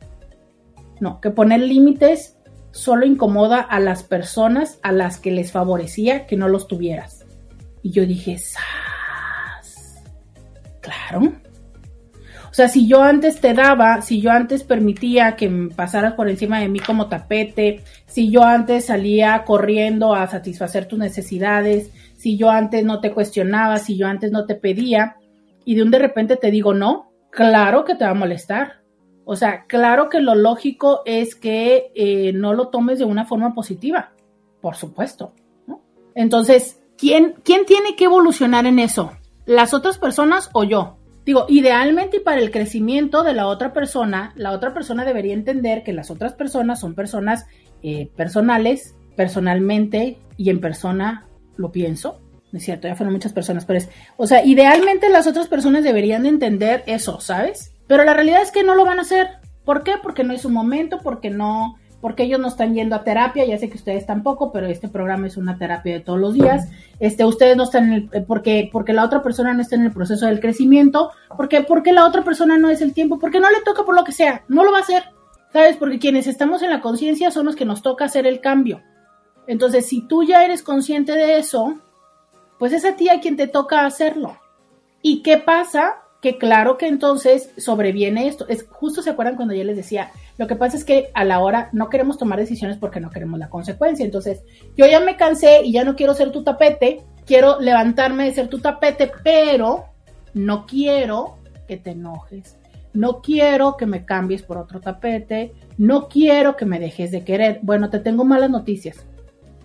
No, 1.00 1.20
que 1.20 1.30
poner 1.30 1.60
límites 1.60 2.36
solo 2.70 3.06
incomoda 3.06 3.60
a 3.60 3.78
las 3.80 4.02
personas 4.02 4.78
a 4.82 4.92
las 4.92 5.18
que 5.18 5.30
les 5.30 5.52
favorecía 5.52 6.26
que 6.26 6.36
no 6.36 6.48
los 6.48 6.66
tuvieras. 6.66 7.24
Y 7.82 7.90
yo 7.90 8.04
dije, 8.06 8.36
Claro. 10.80 11.32
O 12.50 12.54
sea, 12.54 12.68
si 12.68 12.86
yo 12.86 13.02
antes 13.02 13.40
te 13.40 13.52
daba, 13.52 14.00
si 14.00 14.20
yo 14.20 14.30
antes 14.30 14.62
permitía 14.62 15.34
que 15.34 15.50
pasaras 15.74 16.12
por 16.12 16.28
encima 16.28 16.60
de 16.60 16.68
mí 16.68 16.78
como 16.78 17.08
tapete, 17.08 17.82
si 18.06 18.30
yo 18.30 18.44
antes 18.44 18.86
salía 18.86 19.42
corriendo 19.44 20.14
a 20.14 20.28
satisfacer 20.28 20.86
tus 20.86 21.00
necesidades, 21.00 21.90
si 22.16 22.36
yo 22.36 22.50
antes 22.50 22.84
no 22.84 23.00
te 23.00 23.12
cuestionaba, 23.12 23.78
si 23.78 23.96
yo 23.96 24.06
antes 24.06 24.30
no 24.30 24.46
te 24.46 24.54
pedía, 24.54 25.16
y 25.64 25.74
de 25.74 25.82
un 25.82 25.90
de 25.90 25.98
repente 25.98 26.36
te 26.36 26.52
digo 26.52 26.74
no, 26.74 27.10
claro 27.30 27.84
que 27.84 27.96
te 27.96 28.04
va 28.04 28.12
a 28.12 28.14
molestar. 28.14 28.83
O 29.24 29.36
sea, 29.36 29.64
claro 29.66 30.08
que 30.08 30.20
lo 30.20 30.34
lógico 30.34 31.02
es 31.06 31.34
que 31.34 31.92
eh, 31.94 32.32
no 32.34 32.52
lo 32.54 32.68
tomes 32.68 32.98
de 32.98 33.04
una 33.04 33.24
forma 33.24 33.54
positiva, 33.54 34.12
por 34.60 34.76
supuesto. 34.76 35.32
Entonces, 36.14 36.80
¿quién, 36.96 37.34
¿quién 37.42 37.64
tiene 37.66 37.96
que 37.96 38.04
evolucionar 38.04 38.66
en 38.66 38.78
eso? 38.78 39.10
las 39.46 39.74
otras 39.74 39.98
personas 39.98 40.50
o 40.52 40.64
yo. 40.64 40.96
Digo, 41.24 41.46
idealmente 41.48 42.18
y 42.18 42.20
para 42.20 42.40
el 42.40 42.50
crecimiento 42.50 43.22
de 43.22 43.32
la 43.32 43.46
otra 43.46 43.72
persona, 43.72 44.32
la 44.36 44.52
otra 44.52 44.74
persona 44.74 45.04
debería 45.04 45.32
entender 45.32 45.82
que 45.82 45.94
las 45.94 46.10
otras 46.10 46.34
personas 46.34 46.80
son 46.80 46.94
personas 46.94 47.46
eh, 47.82 48.10
personales, 48.14 48.94
personalmente 49.16 50.18
y 50.36 50.50
en 50.50 50.60
persona 50.60 51.26
lo 51.56 51.72
pienso. 51.72 52.20
es 52.52 52.64
cierto, 52.64 52.88
ya 52.88 52.94
fueron 52.94 53.14
muchas 53.14 53.32
personas, 53.32 53.64
pero 53.64 53.78
es, 53.78 53.88
o 54.18 54.26
sea, 54.26 54.44
idealmente 54.44 55.08
las 55.08 55.26
otras 55.26 55.48
personas 55.48 55.82
deberían 55.82 56.26
entender 56.26 56.82
eso, 56.86 57.20
¿sabes? 57.20 57.72
Pero 57.86 58.04
la 58.04 58.14
realidad 58.14 58.42
es 58.42 58.50
que 58.50 58.64
no 58.64 58.74
lo 58.74 58.84
van 58.84 58.98
a 58.98 59.02
hacer. 59.02 59.28
¿Por 59.64 59.82
qué? 59.82 59.94
Porque 60.02 60.24
no 60.24 60.32
es 60.32 60.44
un 60.44 60.52
momento, 60.52 61.00
porque 61.02 61.30
no, 61.30 61.76
porque 62.04 62.24
ellos 62.24 62.38
no 62.38 62.48
están 62.48 62.74
yendo 62.74 62.96
a 62.96 63.02
terapia, 63.02 63.46
ya 63.46 63.56
sé 63.56 63.70
que 63.70 63.78
ustedes 63.78 64.04
tampoco, 64.04 64.52
pero 64.52 64.66
este 64.66 64.88
programa 64.88 65.26
es 65.26 65.38
una 65.38 65.56
terapia 65.56 65.94
de 65.94 66.00
todos 66.00 66.20
los 66.20 66.34
días. 66.34 66.68
Este, 67.00 67.24
ustedes 67.24 67.56
no 67.56 67.62
están 67.62 67.84
en 67.84 67.92
el, 67.94 68.10
eh, 68.12 68.24
porque, 68.26 68.68
porque 68.70 68.92
la 68.92 69.06
otra 69.06 69.22
persona 69.22 69.54
no 69.54 69.62
está 69.62 69.76
en 69.76 69.84
el 69.84 69.90
proceso 69.90 70.26
del 70.26 70.38
crecimiento, 70.38 71.12
porque, 71.34 71.62
porque 71.62 71.94
la 71.94 72.06
otra 72.06 72.22
persona 72.22 72.58
no 72.58 72.68
es 72.68 72.82
el 72.82 72.92
tiempo, 72.92 73.18
porque 73.18 73.40
no 73.40 73.50
le 73.50 73.62
toca 73.62 73.84
por 73.84 73.94
lo 73.94 74.04
que 74.04 74.12
sea, 74.12 74.44
no 74.48 74.64
lo 74.64 74.70
va 74.72 74.80
a 74.80 74.82
hacer, 74.82 75.04
¿sabes? 75.50 75.78
Porque 75.78 75.98
quienes 75.98 76.26
estamos 76.26 76.60
en 76.60 76.68
la 76.68 76.82
conciencia 76.82 77.30
son 77.30 77.46
los 77.46 77.56
que 77.56 77.64
nos 77.64 77.80
toca 77.80 78.04
hacer 78.04 78.26
el 78.26 78.42
cambio. 78.42 78.82
Entonces, 79.46 79.86
si 79.86 80.06
tú 80.06 80.24
ya 80.24 80.44
eres 80.44 80.62
consciente 80.62 81.12
de 81.12 81.38
eso, 81.38 81.78
pues 82.58 82.74
es 82.74 82.84
a 82.84 82.96
ti 82.96 83.08
a 83.08 83.20
quien 83.20 83.36
te 83.36 83.46
toca 83.46 83.86
hacerlo. 83.86 84.36
¿Y 85.00 85.22
qué 85.22 85.38
pasa? 85.38 86.03
Que 86.24 86.38
claro 86.38 86.78
que 86.78 86.88
entonces 86.88 87.50
sobreviene 87.58 88.26
esto. 88.28 88.48
Es 88.48 88.66
justo 88.70 89.02
se 89.02 89.10
acuerdan 89.10 89.36
cuando 89.36 89.52
yo 89.52 89.62
les 89.62 89.76
decía, 89.76 90.10
lo 90.38 90.46
que 90.46 90.56
pasa 90.56 90.74
es 90.74 90.82
que 90.82 91.10
a 91.12 91.22
la 91.22 91.40
hora 91.40 91.68
no 91.72 91.90
queremos 91.90 92.16
tomar 92.16 92.38
decisiones 92.38 92.78
porque 92.78 92.98
no 92.98 93.10
queremos 93.10 93.38
la 93.38 93.50
consecuencia. 93.50 94.06
Entonces, 94.06 94.40
yo 94.74 94.86
ya 94.86 95.00
me 95.00 95.18
cansé 95.18 95.60
y 95.64 95.72
ya 95.72 95.84
no 95.84 95.96
quiero 95.96 96.14
ser 96.14 96.32
tu 96.32 96.42
tapete, 96.42 97.02
quiero 97.26 97.60
levantarme 97.60 98.24
de 98.24 98.32
ser 98.32 98.48
tu 98.48 98.58
tapete, 98.58 99.12
pero 99.22 99.84
no 100.32 100.64
quiero 100.64 101.36
que 101.68 101.76
te 101.76 101.90
enojes. 101.90 102.56
No 102.94 103.20
quiero 103.20 103.76
que 103.76 103.84
me 103.84 104.06
cambies 104.06 104.40
por 104.40 104.56
otro 104.56 104.80
tapete, 104.80 105.52
no 105.76 106.08
quiero 106.08 106.56
que 106.56 106.64
me 106.64 106.80
dejes 106.80 107.10
de 107.10 107.22
querer. 107.22 107.58
Bueno, 107.60 107.90
te 107.90 107.98
tengo 107.98 108.24
malas 108.24 108.48
noticias. 108.48 109.04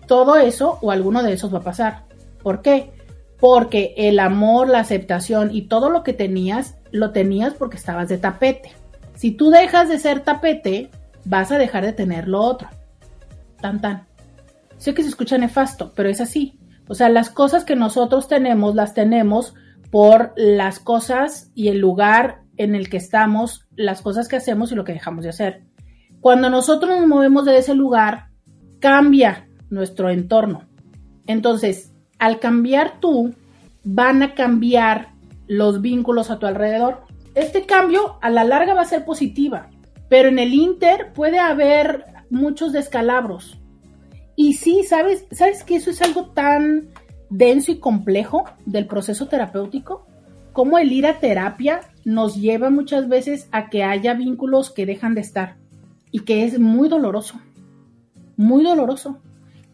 Todo 0.06 0.36
eso 0.36 0.76
o 0.82 0.90
alguno 0.90 1.22
de 1.22 1.32
esos 1.32 1.54
va 1.54 1.60
a 1.60 1.62
pasar. 1.62 2.04
¿Por 2.42 2.60
qué? 2.60 2.92
Porque 3.40 3.94
el 3.96 4.18
amor, 4.18 4.68
la 4.68 4.80
aceptación 4.80 5.50
y 5.52 5.62
todo 5.62 5.90
lo 5.90 6.02
que 6.02 6.12
tenías, 6.12 6.76
lo 6.90 7.12
tenías 7.12 7.54
porque 7.54 7.76
estabas 7.76 8.08
de 8.08 8.18
tapete. 8.18 8.72
Si 9.14 9.32
tú 9.32 9.50
dejas 9.50 9.88
de 9.88 9.98
ser 9.98 10.20
tapete, 10.20 10.90
vas 11.24 11.50
a 11.50 11.58
dejar 11.58 11.84
de 11.84 11.92
tener 11.92 12.28
lo 12.28 12.40
otro. 12.40 12.68
Tan 13.60 13.80
tan. 13.80 14.06
Sé 14.76 14.94
que 14.94 15.02
se 15.02 15.08
escucha 15.08 15.38
nefasto, 15.38 15.92
pero 15.94 16.08
es 16.08 16.20
así. 16.20 16.58
O 16.88 16.94
sea, 16.94 17.08
las 17.08 17.30
cosas 17.30 17.64
que 17.64 17.76
nosotros 17.76 18.28
tenemos, 18.28 18.74
las 18.74 18.94
tenemos 18.94 19.54
por 19.90 20.32
las 20.36 20.78
cosas 20.78 21.50
y 21.54 21.68
el 21.68 21.78
lugar 21.78 22.42
en 22.56 22.74
el 22.74 22.88
que 22.88 22.96
estamos, 22.96 23.66
las 23.76 24.02
cosas 24.02 24.28
que 24.28 24.36
hacemos 24.36 24.72
y 24.72 24.74
lo 24.74 24.84
que 24.84 24.92
dejamos 24.92 25.24
de 25.24 25.30
hacer. 25.30 25.64
Cuando 26.20 26.50
nosotros 26.50 26.98
nos 26.98 27.06
movemos 27.06 27.44
de 27.44 27.58
ese 27.58 27.74
lugar, 27.74 28.28
cambia 28.80 29.48
nuestro 29.70 30.10
entorno. 30.10 30.68
Entonces, 31.26 31.89
al 32.20 32.38
cambiar 32.38 33.00
tú, 33.00 33.34
van 33.82 34.22
a 34.22 34.34
cambiar 34.34 35.08
los 35.48 35.80
vínculos 35.80 36.30
a 36.30 36.38
tu 36.38 36.46
alrededor. 36.46 37.02
Este 37.34 37.66
cambio 37.66 38.18
a 38.20 38.30
la 38.30 38.44
larga 38.44 38.74
va 38.74 38.82
a 38.82 38.84
ser 38.84 39.04
positiva, 39.04 39.70
pero 40.08 40.28
en 40.28 40.38
el 40.38 40.54
Inter 40.54 41.12
puede 41.14 41.38
haber 41.38 42.04
muchos 42.28 42.72
descalabros. 42.72 43.58
Y 44.36 44.54
sí, 44.54 44.84
¿sabes? 44.84 45.26
¿Sabes 45.32 45.64
que 45.64 45.76
eso 45.76 45.90
es 45.90 46.02
algo 46.02 46.26
tan 46.26 46.90
denso 47.30 47.72
y 47.72 47.78
complejo 47.78 48.44
del 48.66 48.86
proceso 48.86 49.26
terapéutico? 49.26 50.06
Cómo 50.52 50.78
el 50.78 50.92
ir 50.92 51.06
a 51.06 51.20
terapia 51.20 51.80
nos 52.04 52.36
lleva 52.36 52.70
muchas 52.70 53.08
veces 53.08 53.48
a 53.50 53.70
que 53.70 53.82
haya 53.82 54.14
vínculos 54.14 54.70
que 54.70 54.86
dejan 54.86 55.14
de 55.14 55.22
estar 55.22 55.56
y 56.10 56.20
que 56.20 56.44
es 56.44 56.58
muy 56.58 56.88
doloroso, 56.88 57.40
muy 58.36 58.62
doloroso, 58.62 59.20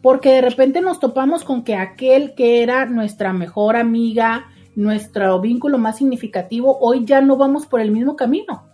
porque 0.07 0.31
de 0.31 0.41
repente 0.41 0.79
nos 0.79 1.01
topamos 1.01 1.43
con 1.43 1.65
que 1.65 1.75
aquel 1.75 2.33
que 2.33 2.63
era 2.63 2.85
nuestra 2.85 3.33
mejor 3.33 3.75
amiga, 3.75 4.45
nuestro 4.73 5.41
vínculo 5.41 5.79
más 5.79 5.97
significativo, 5.97 6.77
hoy 6.79 7.03
ya 7.03 7.19
no 7.19 7.35
vamos 7.35 7.65
por 7.65 7.81
el 7.81 7.91
mismo 7.91 8.15
camino. 8.15 8.69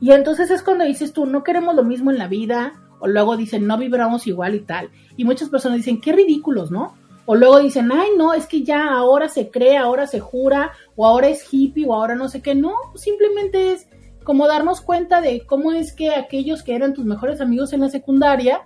Y 0.00 0.12
entonces 0.12 0.50
es 0.50 0.62
cuando 0.62 0.86
dices 0.86 1.12
tú, 1.12 1.26
no 1.26 1.44
queremos 1.44 1.74
lo 1.74 1.84
mismo 1.84 2.10
en 2.10 2.16
la 2.16 2.26
vida, 2.26 2.72
o 3.00 3.06
luego 3.06 3.36
dicen, 3.36 3.66
no 3.66 3.76
vibramos 3.76 4.26
igual 4.26 4.54
y 4.54 4.60
tal. 4.60 4.88
Y 5.14 5.26
muchas 5.26 5.50
personas 5.50 5.76
dicen, 5.76 6.00
qué 6.00 6.10
ridículos, 6.12 6.70
¿no? 6.70 6.94
O 7.26 7.34
luego 7.34 7.58
dicen, 7.58 7.92
ay, 7.92 8.08
no, 8.16 8.32
es 8.32 8.46
que 8.46 8.62
ya 8.62 8.94
ahora 8.94 9.28
se 9.28 9.50
cree, 9.50 9.76
ahora 9.76 10.06
se 10.06 10.20
jura, 10.20 10.72
o 10.96 11.06
ahora 11.06 11.28
es 11.28 11.52
hippie, 11.52 11.84
o 11.86 11.92
ahora 11.92 12.14
no 12.14 12.30
sé 12.30 12.40
qué. 12.40 12.54
No, 12.54 12.72
simplemente 12.94 13.72
es 13.72 13.88
como 14.24 14.48
darnos 14.48 14.80
cuenta 14.80 15.20
de 15.20 15.44
cómo 15.44 15.72
es 15.72 15.92
que 15.92 16.14
aquellos 16.14 16.62
que 16.62 16.74
eran 16.74 16.94
tus 16.94 17.04
mejores 17.04 17.42
amigos 17.42 17.74
en 17.74 17.80
la 17.80 17.90
secundaria 17.90 18.62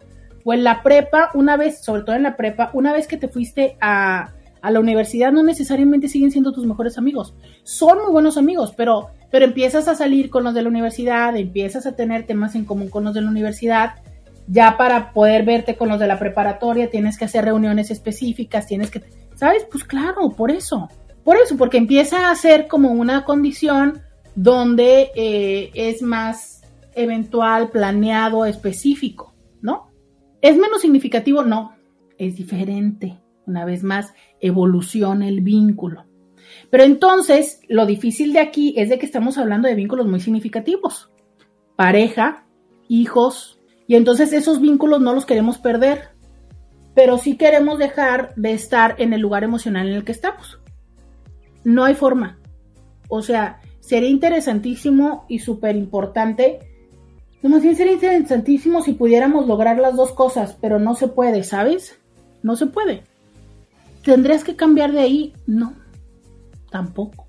o 0.47 0.55
en 0.55 0.62
la 0.62 0.84
prepa, 0.84 1.30
una 1.34 1.57
vez, 1.57 1.82
sobre 1.82 2.03
todo 2.03 2.14
en 2.14 2.22
la 2.22 2.36
prepa, 2.36 2.70
una 2.72 2.92
vez 2.92 3.09
que 3.09 3.16
te 3.16 3.26
fuiste 3.26 3.76
a, 3.80 4.30
a 4.62 4.70
la 4.70 4.78
universidad, 4.78 5.32
no 5.32 5.42
necesariamente 5.42 6.07
siguen 6.07 6.30
siendo 6.30 6.53
tus 6.53 6.64
mejores 6.64 6.99
amigos. 6.99 7.34
Son 7.64 7.99
muy 7.99 8.12
buenos 8.12 8.36
amigos, 8.36 8.72
pero, 8.76 9.09
pero 9.32 9.44
empiezas 9.44 9.88
a 9.88 9.97
salir 9.97 10.30
con 10.30 10.44
los 10.44 10.55
de 10.55 10.62
la 10.62 10.68
universidad, 10.68 11.36
empiezas 11.36 11.84
a 11.84 11.97
tener 11.97 12.26
temas 12.26 12.55
en 12.55 12.64
común 12.64 12.88
con 12.90 13.03
los 13.03 13.12
de 13.12 13.22
la 13.22 13.28
universidad. 13.28 13.94
Ya 14.47 14.76
para 14.76 15.12
poder 15.12 15.44
verte 15.44 15.74
con 15.74 15.88
los 15.88 15.99
de 15.99 16.07
la 16.07 16.20
preparatoria 16.20 16.90
tienes 16.90 17.18
que 17.18 17.24
hacer 17.24 17.44
reuniones 17.44 17.90
específicas, 17.90 18.68
tienes 18.68 18.92
que, 18.92 19.03
¿sabes? 19.34 19.66
Pues 19.68 19.82
claro, 19.82 20.30
por 20.30 20.53
eso. 20.53 20.88
Por 21.24 21.38
eso, 21.38 21.57
porque 21.57 21.78
empieza 21.78 22.30
a 22.30 22.36
ser 22.36 22.68
como 22.68 22.92
una 22.92 23.24
condición 23.24 24.01
donde 24.36 25.11
eh, 25.16 25.72
es 25.74 26.03
más 26.03 26.62
eventual, 26.94 27.70
planeado, 27.70 28.47
específico. 28.47 29.36
¿Es 30.47 30.57
menos 30.57 30.80
significativo? 30.80 31.42
No, 31.42 31.74
es 32.18 32.36
diferente. 32.36 33.20
Una 33.47 33.64
vez 33.64 33.82
más, 33.82 34.14
evoluciona 34.38 35.26
el 35.26 35.40
vínculo. 35.40 36.05
Pero 36.70 36.84
entonces, 36.84 37.59
lo 37.68 37.84
difícil 37.84 38.32
de 38.32 38.38
aquí 38.38 38.72
es 38.76 38.88
de 38.88 38.97
que 38.97 39.07
estamos 39.07 39.38
hablando 39.38 39.66
de 39.66 39.74
vínculos 39.74 40.07
muy 40.07 40.20
significativos. 40.20 41.11
Pareja, 41.74 42.47
hijos, 42.86 43.61
y 43.88 43.97
entonces 43.97 44.32
esos 44.32 44.61
vínculos 44.61 45.01
no 45.01 45.14
los 45.14 45.26
queremos 45.26 45.59
perder, 45.59 46.11
pero 46.94 47.18
sí 47.18 47.36
queremos 47.36 47.80
dejar 47.80 48.32
de 48.36 48.53
estar 48.53 48.94
en 48.99 49.14
el 49.14 49.22
lugar 49.22 49.42
emocional 49.42 49.88
en 49.88 49.94
el 49.94 50.05
que 50.05 50.12
estamos. 50.12 50.61
No 51.64 51.82
hay 51.82 51.97
forma. 51.97 52.38
O 53.09 53.20
sea, 53.20 53.59
sería 53.80 54.11
interesantísimo 54.11 55.26
y 55.28 55.40
súper 55.40 55.74
importante. 55.74 56.61
Más 57.49 57.62
bien 57.62 57.76
sería 57.76 57.94
interesantísimo 57.94 58.82
si 58.82 58.92
pudiéramos 58.92 59.47
lograr 59.47 59.78
las 59.78 59.97
dos 59.97 60.12
cosas, 60.12 60.57
pero 60.61 60.78
no 60.78 60.94
se 60.94 61.09
puede, 61.09 61.42
¿sabes? 61.44 61.99
No 62.42 62.57
se 62.57 62.66
puede. 62.66 63.05
¿Tendrías 64.05 64.44
que 64.44 64.57
cambiar 64.57 64.92
de 64.92 65.01
ahí? 65.01 65.32
No, 65.47 65.74
tampoco. 66.70 67.26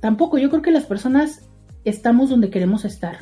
Tampoco, 0.00 0.38
yo 0.38 0.50
creo 0.50 0.62
que 0.62 0.70
las 0.70 0.84
personas 0.84 1.42
estamos 1.84 2.30
donde 2.30 2.50
queremos 2.50 2.84
estar. 2.84 3.18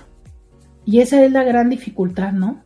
Y 0.85 1.01
esa 1.01 1.25
es 1.25 1.33
la 1.33 1.45
gran 1.45 1.71
dificultad, 1.71 2.33
¿no? 2.33 2.63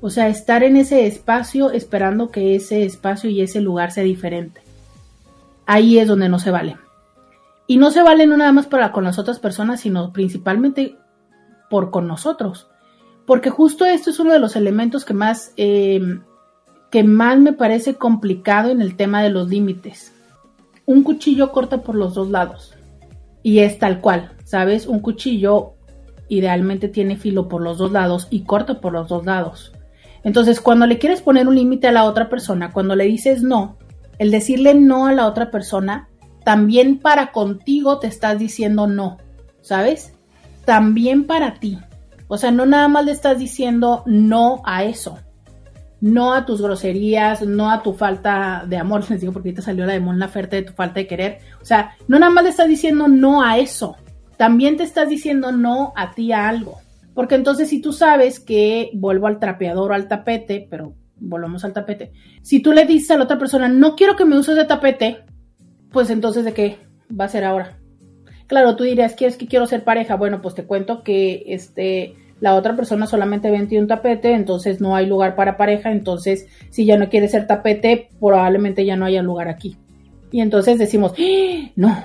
O 0.00 0.10
sea, 0.10 0.28
estar 0.28 0.62
en 0.62 0.76
ese 0.76 1.06
espacio 1.06 1.70
esperando 1.70 2.30
que 2.30 2.54
ese 2.54 2.84
espacio 2.84 3.30
y 3.30 3.40
ese 3.40 3.60
lugar 3.60 3.92
sea 3.92 4.04
diferente. 4.04 4.60
Ahí 5.64 5.98
es 5.98 6.06
donde 6.06 6.28
no 6.28 6.38
se 6.38 6.50
vale. 6.50 6.76
Y 7.66 7.78
no 7.78 7.90
se 7.90 8.02
vale 8.02 8.26
no 8.26 8.36
nada 8.36 8.52
más 8.52 8.66
para 8.66 8.92
con 8.92 9.04
las 9.04 9.18
otras 9.18 9.38
personas, 9.38 9.80
sino 9.80 10.12
principalmente 10.12 10.96
por 11.70 11.90
con 11.90 12.06
nosotros. 12.06 12.68
Porque 13.26 13.50
justo 13.50 13.84
esto 13.84 14.10
es 14.10 14.20
uno 14.20 14.32
de 14.32 14.38
los 14.38 14.56
elementos 14.56 15.04
que 15.04 15.14
más, 15.14 15.52
eh, 15.56 16.00
que 16.90 17.02
más 17.02 17.38
me 17.38 17.52
parece 17.52 17.94
complicado 17.94 18.70
en 18.70 18.80
el 18.80 18.96
tema 18.96 19.22
de 19.22 19.30
los 19.30 19.48
límites. 19.48 20.12
Un 20.84 21.02
cuchillo 21.02 21.50
corta 21.50 21.82
por 21.82 21.96
los 21.96 22.14
dos 22.14 22.30
lados. 22.30 22.74
Y 23.42 23.60
es 23.60 23.78
tal 23.78 24.00
cual, 24.00 24.32
¿sabes? 24.44 24.86
Un 24.86 25.00
cuchillo 25.00 25.74
idealmente 26.28 26.88
tiene 26.88 27.16
filo 27.16 27.48
por 27.48 27.62
los 27.62 27.78
dos 27.78 27.92
lados 27.92 28.28
y 28.30 28.44
corta 28.44 28.80
por 28.80 28.92
los 28.92 29.08
dos 29.08 29.24
lados. 29.24 29.72
Entonces, 30.24 30.60
cuando 30.60 30.86
le 30.86 30.98
quieres 30.98 31.22
poner 31.22 31.46
un 31.46 31.54
límite 31.54 31.86
a 31.86 31.92
la 31.92 32.04
otra 32.04 32.28
persona, 32.28 32.72
cuando 32.72 32.96
le 32.96 33.04
dices 33.04 33.42
no, 33.42 33.78
el 34.18 34.30
decirle 34.30 34.74
no 34.74 35.06
a 35.06 35.12
la 35.12 35.26
otra 35.26 35.50
persona 35.50 36.08
también 36.44 36.98
para 36.98 37.32
contigo 37.32 37.98
te 37.98 38.06
estás 38.06 38.38
diciendo 38.38 38.86
no, 38.86 39.18
¿sabes? 39.60 40.15
También 40.66 41.24
para 41.26 41.54
ti. 41.54 41.78
O 42.28 42.36
sea, 42.36 42.50
no 42.50 42.66
nada 42.66 42.88
más 42.88 43.04
le 43.04 43.12
estás 43.12 43.38
diciendo 43.38 44.02
no 44.04 44.60
a 44.64 44.84
eso. 44.84 45.18
No 46.00 46.34
a 46.34 46.44
tus 46.44 46.60
groserías, 46.60 47.40
no 47.42 47.70
a 47.70 47.82
tu 47.82 47.94
falta 47.94 48.64
de 48.68 48.76
amor, 48.76 49.04
les 49.10 49.20
digo 49.20 49.32
porque 49.32 49.48
ahorita 49.48 49.62
salió 49.62 49.86
la 49.86 49.94
de 49.94 50.00
Mon 50.00 50.18
de 50.18 50.62
tu 50.62 50.72
falta 50.74 51.00
de 51.00 51.06
querer. 51.06 51.38
O 51.62 51.64
sea, 51.64 51.96
no 52.08 52.18
nada 52.18 52.32
más 52.32 52.44
le 52.44 52.50
estás 52.50 52.68
diciendo 52.68 53.08
no 53.08 53.42
a 53.42 53.58
eso. 53.58 53.96
También 54.36 54.76
te 54.76 54.82
estás 54.82 55.08
diciendo 55.08 55.52
no 55.52 55.94
a 55.96 56.10
ti 56.10 56.32
a 56.32 56.48
algo. 56.48 56.80
Porque 57.14 57.36
entonces 57.36 57.70
si 57.70 57.80
tú 57.80 57.92
sabes 57.92 58.40
que 58.40 58.90
vuelvo 58.92 59.26
al 59.28 59.38
trapeador 59.38 59.92
o 59.92 59.94
al 59.94 60.08
tapete, 60.08 60.66
pero 60.68 60.94
volvemos 61.16 61.64
al 61.64 61.72
tapete. 61.72 62.12
Si 62.42 62.60
tú 62.60 62.72
le 62.72 62.84
dices 62.84 63.12
a 63.12 63.16
la 63.16 63.24
otra 63.24 63.38
persona, 63.38 63.68
no 63.68 63.96
quiero 63.96 64.16
que 64.16 64.26
me 64.26 64.36
uses 64.36 64.56
de 64.56 64.64
tapete, 64.64 65.24
pues 65.92 66.10
entonces 66.10 66.44
de 66.44 66.52
qué 66.52 66.78
va 67.18 67.24
a 67.24 67.28
ser 67.28 67.44
ahora. 67.44 67.78
Claro, 68.46 68.76
tú 68.76 68.84
dirías, 68.84 69.14
¿quieres 69.14 69.36
que 69.36 69.46
quiero 69.46 69.66
ser 69.66 69.84
pareja? 69.84 70.16
Bueno, 70.16 70.40
pues 70.40 70.54
te 70.54 70.64
cuento 70.64 71.02
que 71.02 71.44
este 71.46 72.14
la 72.40 72.54
otra 72.54 72.76
persona 72.76 73.06
solamente 73.06 73.50
vende 73.50 73.78
un 73.78 73.86
tapete, 73.86 74.32
entonces 74.32 74.80
no 74.80 74.94
hay 74.94 75.06
lugar 75.06 75.36
para 75.36 75.56
pareja, 75.56 75.90
entonces 75.90 76.46
si 76.70 76.84
ya 76.84 76.98
no 76.98 77.08
quiere 77.08 77.28
ser 77.28 77.46
tapete, 77.46 78.10
probablemente 78.20 78.84
ya 78.84 78.94
no 78.96 79.06
haya 79.06 79.22
lugar 79.22 79.48
aquí. 79.48 79.76
Y 80.30 80.40
entonces 80.42 80.78
decimos, 80.78 81.12
¡Ah! 81.18 81.70
no, 81.76 81.96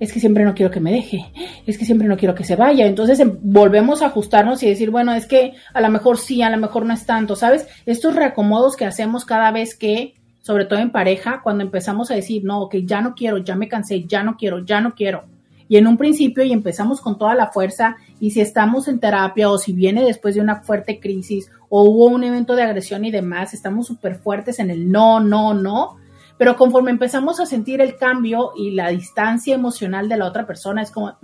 es 0.00 0.12
que 0.12 0.20
siempre 0.20 0.44
no 0.44 0.54
quiero 0.54 0.70
que 0.70 0.80
me 0.80 0.92
deje, 0.92 1.26
es 1.66 1.76
que 1.76 1.84
siempre 1.84 2.08
no 2.08 2.16
quiero 2.16 2.34
que 2.34 2.44
se 2.44 2.56
vaya. 2.56 2.86
Entonces 2.86 3.20
em, 3.20 3.38
volvemos 3.42 4.02
a 4.02 4.06
ajustarnos 4.06 4.62
y 4.62 4.68
decir, 4.68 4.90
bueno, 4.90 5.12
es 5.12 5.26
que 5.26 5.52
a 5.74 5.80
lo 5.80 5.90
mejor 5.90 6.18
sí, 6.18 6.42
a 6.42 6.50
lo 6.50 6.56
mejor 6.56 6.86
no 6.86 6.94
es 6.94 7.04
tanto, 7.06 7.36
¿sabes? 7.36 7.68
Estos 7.86 8.14
reacomodos 8.14 8.76
que 8.76 8.86
hacemos 8.86 9.24
cada 9.24 9.50
vez 9.50 9.76
que 9.76 10.14
sobre 10.42 10.64
todo 10.64 10.80
en 10.80 10.90
pareja, 10.90 11.40
cuando 11.42 11.62
empezamos 11.62 12.10
a 12.10 12.14
decir, 12.14 12.44
no, 12.44 12.68
que 12.68 12.84
ya 12.84 13.00
no 13.00 13.14
quiero, 13.14 13.38
ya 13.38 13.54
me 13.54 13.68
cansé, 13.68 14.04
ya 14.04 14.24
no 14.24 14.36
quiero, 14.36 14.58
ya 14.58 14.80
no 14.80 14.94
quiero. 14.94 15.24
Y 15.68 15.76
en 15.78 15.86
un 15.86 15.96
principio 15.96 16.44
y 16.44 16.52
empezamos 16.52 17.00
con 17.00 17.16
toda 17.16 17.34
la 17.34 17.46
fuerza 17.46 17.96
y 18.20 18.32
si 18.32 18.40
estamos 18.40 18.88
en 18.88 18.98
terapia 18.98 19.48
o 19.48 19.56
si 19.56 19.72
viene 19.72 20.04
después 20.04 20.34
de 20.34 20.40
una 20.40 20.56
fuerte 20.56 21.00
crisis 21.00 21.50
o 21.70 21.84
hubo 21.84 22.06
un 22.06 22.24
evento 22.24 22.56
de 22.56 22.64
agresión 22.64 23.04
y 23.04 23.10
demás, 23.10 23.54
estamos 23.54 23.86
súper 23.86 24.16
fuertes 24.16 24.58
en 24.58 24.70
el 24.70 24.90
no, 24.90 25.20
no, 25.20 25.54
no. 25.54 25.96
Pero 26.36 26.56
conforme 26.56 26.90
empezamos 26.90 27.40
a 27.40 27.46
sentir 27.46 27.80
el 27.80 27.96
cambio 27.96 28.52
y 28.56 28.72
la 28.72 28.88
distancia 28.88 29.54
emocional 29.54 30.08
de 30.08 30.16
la 30.16 30.26
otra 30.26 30.46
persona, 30.46 30.82
es 30.82 30.90
como, 30.90 31.16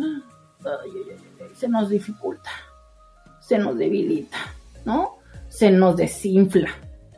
se 1.55 1.69
nos 1.69 1.91
dificulta, 1.91 2.51
se 3.41 3.59
nos 3.59 3.77
debilita, 3.77 4.39
¿no? 4.85 5.19
Se 5.49 5.71
nos 5.71 5.97
desinfla. 5.97 6.71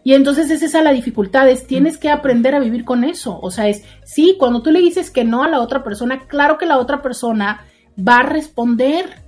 Y 0.03 0.14
entonces 0.14 0.51
es 0.51 0.62
esa 0.62 0.82
la 0.82 0.92
dificultad, 0.92 1.48
es 1.48 1.66
tienes 1.66 1.98
que 1.98 2.09
aprender 2.09 2.55
a 2.55 2.61
vivir 2.61 2.84
con 2.84 3.05
eso. 3.05 3.38
O 3.40 3.51
sea, 3.51 3.68
es, 3.68 3.84
sí, 4.05 4.36
cuando 4.38 4.62
tú 4.62 4.70
le 4.70 4.80
dices 4.80 5.11
que 5.11 5.24
no 5.24 5.44
a 5.44 5.48
la 5.48 5.61
otra 5.61 5.82
persona, 5.82 6.26
claro 6.26 6.57
que 6.57 6.66
la 6.66 6.78
otra 6.78 7.03
persona 7.03 7.66
va 7.98 8.18
a 8.18 8.22
responder. 8.22 9.22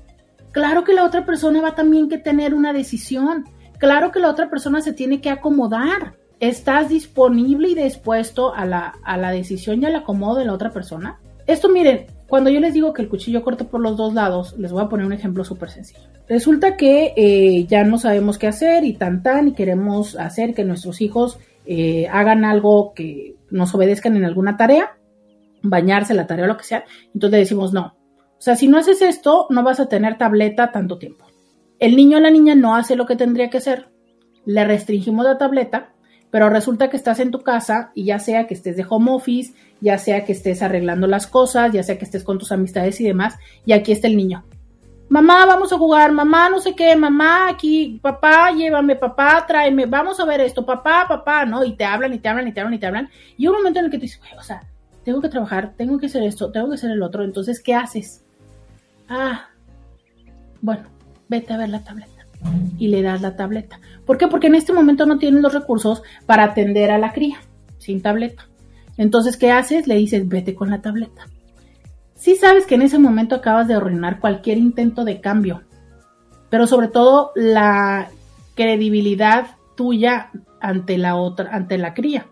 Claro 0.50 0.84
que 0.84 0.94
la 0.94 1.04
otra 1.04 1.24
persona 1.24 1.60
va 1.60 1.74
también 1.74 2.08
que 2.08 2.18
tener 2.18 2.54
una 2.54 2.72
decisión. 2.72 3.44
Claro 3.78 4.12
que 4.12 4.20
la 4.20 4.30
otra 4.30 4.48
persona 4.48 4.80
se 4.80 4.92
tiene 4.92 5.20
que 5.20 5.30
acomodar. 5.30 6.16
¿Estás 6.40 6.88
disponible 6.88 7.68
y 7.68 7.74
dispuesto 7.74 8.54
a 8.54 8.64
la, 8.64 8.94
a 9.04 9.16
la 9.16 9.30
decisión 9.30 9.82
y 9.82 9.86
al 9.86 9.96
acomodo 9.96 10.38
de 10.38 10.46
la 10.46 10.54
otra 10.54 10.70
persona? 10.70 11.20
Esto 11.46 11.68
miren, 11.68 12.06
cuando 12.32 12.48
yo 12.48 12.60
les 12.60 12.72
digo 12.72 12.94
que 12.94 13.02
el 13.02 13.10
cuchillo 13.10 13.42
corta 13.42 13.64
por 13.64 13.82
los 13.82 13.94
dos 13.98 14.14
lados, 14.14 14.56
les 14.58 14.72
voy 14.72 14.82
a 14.82 14.88
poner 14.88 15.04
un 15.04 15.12
ejemplo 15.12 15.44
súper 15.44 15.68
sencillo. 15.68 16.00
Resulta 16.26 16.78
que 16.78 17.12
eh, 17.14 17.66
ya 17.66 17.84
no 17.84 17.98
sabemos 17.98 18.38
qué 18.38 18.46
hacer 18.46 18.84
y 18.84 18.94
tan 18.94 19.22
tan 19.22 19.48
y 19.48 19.52
queremos 19.52 20.16
hacer 20.16 20.54
que 20.54 20.64
nuestros 20.64 21.02
hijos 21.02 21.38
eh, 21.66 22.08
hagan 22.10 22.46
algo 22.46 22.94
que 22.94 23.36
nos 23.50 23.74
obedezcan 23.74 24.16
en 24.16 24.24
alguna 24.24 24.56
tarea, 24.56 24.96
bañarse 25.62 26.14
la 26.14 26.26
tarea 26.26 26.46
o 26.46 26.48
lo 26.48 26.56
que 26.56 26.64
sea. 26.64 26.86
Entonces 27.12 27.40
decimos 27.40 27.74
no. 27.74 27.98
O 28.38 28.40
sea, 28.40 28.56
si 28.56 28.66
no 28.66 28.78
haces 28.78 29.02
esto, 29.02 29.46
no 29.50 29.62
vas 29.62 29.78
a 29.78 29.90
tener 29.90 30.16
tableta 30.16 30.72
tanto 30.72 30.96
tiempo. 30.96 31.26
El 31.80 31.96
niño 31.96 32.16
o 32.16 32.20
la 32.20 32.30
niña 32.30 32.54
no 32.54 32.74
hace 32.76 32.96
lo 32.96 33.04
que 33.04 33.14
tendría 33.14 33.50
que 33.50 33.58
hacer. 33.58 33.90
Le 34.46 34.64
restringimos 34.64 35.26
la 35.26 35.36
tableta 35.36 35.91
pero 36.32 36.48
resulta 36.48 36.88
que 36.88 36.96
estás 36.96 37.20
en 37.20 37.30
tu 37.30 37.42
casa 37.42 37.92
y 37.94 38.04
ya 38.04 38.18
sea 38.18 38.46
que 38.46 38.54
estés 38.54 38.74
de 38.74 38.86
home 38.88 39.12
office, 39.12 39.52
ya 39.82 39.98
sea 39.98 40.24
que 40.24 40.32
estés 40.32 40.62
arreglando 40.62 41.06
las 41.06 41.26
cosas, 41.26 41.70
ya 41.72 41.82
sea 41.82 41.98
que 41.98 42.06
estés 42.06 42.24
con 42.24 42.38
tus 42.38 42.50
amistades 42.52 42.98
y 43.02 43.04
demás, 43.04 43.36
y 43.66 43.72
aquí 43.72 43.92
está 43.92 44.08
el 44.08 44.16
niño. 44.16 44.42
Mamá, 45.10 45.44
vamos 45.44 45.74
a 45.74 45.76
jugar, 45.76 46.10
mamá, 46.10 46.48
no 46.48 46.58
sé 46.58 46.74
qué, 46.74 46.96
mamá, 46.96 47.50
aquí, 47.50 48.00
papá, 48.00 48.50
llévame, 48.50 48.96
papá, 48.96 49.44
tráeme, 49.46 49.84
vamos 49.84 50.18
a 50.20 50.24
ver 50.24 50.40
esto, 50.40 50.64
papá, 50.64 51.04
papá, 51.06 51.44
¿no? 51.44 51.62
Y 51.64 51.76
te 51.76 51.84
hablan 51.84 52.14
y 52.14 52.18
te 52.18 52.30
hablan 52.30 52.48
y 52.48 52.52
te 52.52 52.60
hablan 52.60 52.74
y 52.74 52.78
te 52.78 52.86
hablan. 52.86 53.10
Y 53.36 53.46
un 53.46 53.56
momento 53.56 53.80
en 53.80 53.84
el 53.84 53.90
que 53.90 53.98
tú 53.98 54.02
dices, 54.02 54.20
o 54.38 54.42
sea, 54.42 54.62
tengo 55.04 55.20
que 55.20 55.28
trabajar, 55.28 55.74
tengo 55.76 55.98
que 55.98 56.06
hacer 56.06 56.22
esto, 56.22 56.50
tengo 56.50 56.70
que 56.70 56.76
hacer 56.76 56.92
el 56.92 57.02
otro, 57.02 57.24
entonces, 57.24 57.60
¿qué 57.60 57.74
haces? 57.74 58.24
Ah, 59.06 59.50
bueno, 60.62 60.84
vete 61.28 61.52
a 61.52 61.58
ver 61.58 61.68
la 61.68 61.84
tableta 61.84 62.11
y 62.78 62.88
le 62.88 63.02
das 63.02 63.22
la 63.22 63.36
tableta. 63.36 63.80
¿Por 64.04 64.18
qué? 64.18 64.28
Porque 64.28 64.48
en 64.48 64.54
este 64.54 64.72
momento 64.72 65.06
no 65.06 65.18
tienes 65.18 65.42
los 65.42 65.54
recursos 65.54 66.02
para 66.26 66.44
atender 66.44 66.90
a 66.90 66.98
la 66.98 67.12
cría 67.12 67.40
sin 67.78 68.02
tableta. 68.02 68.48
Entonces, 68.96 69.36
¿qué 69.36 69.50
haces? 69.50 69.86
Le 69.86 69.96
dices, 69.96 70.28
vete 70.28 70.54
con 70.54 70.70
la 70.70 70.82
tableta. 70.82 71.26
Sí 72.14 72.36
sabes 72.36 72.66
que 72.66 72.76
en 72.76 72.82
ese 72.82 72.98
momento 72.98 73.34
acabas 73.34 73.66
de 73.68 73.74
arruinar 73.74 74.20
cualquier 74.20 74.58
intento 74.58 75.04
de 75.04 75.20
cambio, 75.20 75.62
pero 76.50 76.66
sobre 76.66 76.88
todo 76.88 77.32
la 77.34 78.10
credibilidad 78.54 79.56
tuya 79.76 80.30
ante 80.60 80.98
la 80.98 81.16
otra, 81.16 81.50
ante 81.52 81.78
la 81.78 81.94
cría. 81.94 82.26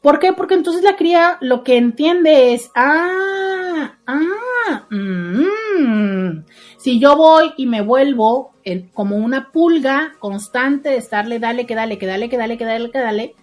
¿Por 0.00 0.20
qué? 0.20 0.32
Porque 0.32 0.54
entonces 0.54 0.84
la 0.84 0.94
cría 0.94 1.38
lo 1.40 1.64
que 1.64 1.76
entiende 1.76 2.54
es, 2.54 2.70
ah, 2.76 3.98
ah, 4.06 4.86
mmm, 4.90 6.44
si 6.78 6.98
yo 6.98 7.16
voy 7.16 7.52
y 7.56 7.66
me 7.66 7.80
vuelvo 7.80 8.52
como 8.94 9.16
una 9.16 9.52
pulga 9.52 10.14
constante 10.18 10.90
de 10.90 10.96
estarle 10.96 11.38
dale, 11.38 11.66
que 11.66 11.74
dale, 11.74 11.98
que 11.98 12.06
dale, 12.06 12.28
que 12.28 12.36
dale, 12.36 12.58
que 12.58 12.64
dale, 12.64 12.90
que 12.90 12.98
dale, 12.98 13.34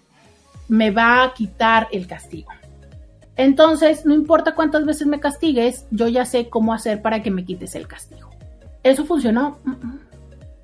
me 0.68 0.92
va 0.92 1.24
a 1.24 1.34
quitar 1.34 1.88
el 1.92 2.08
castigo. 2.08 2.52
Entonces, 3.36 4.06
no 4.06 4.14
importa 4.14 4.54
cuántas 4.54 4.86
veces 4.86 5.08
me 5.08 5.20
castigues, 5.20 5.86
yo 5.92 6.08
ya 6.08 6.26
sé 6.26 6.50
cómo 6.50 6.74
hacer 6.74 7.02
para 7.02 7.24
que 7.24 7.32
me 7.32 7.46
quites 7.46 7.76
el 7.76 7.88
castigo. 7.88 8.30
¿Eso 8.84 9.06
funcionó? 9.06 9.60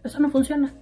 Eso 0.04 0.20
no 0.20 0.30
funciona. 0.30 0.74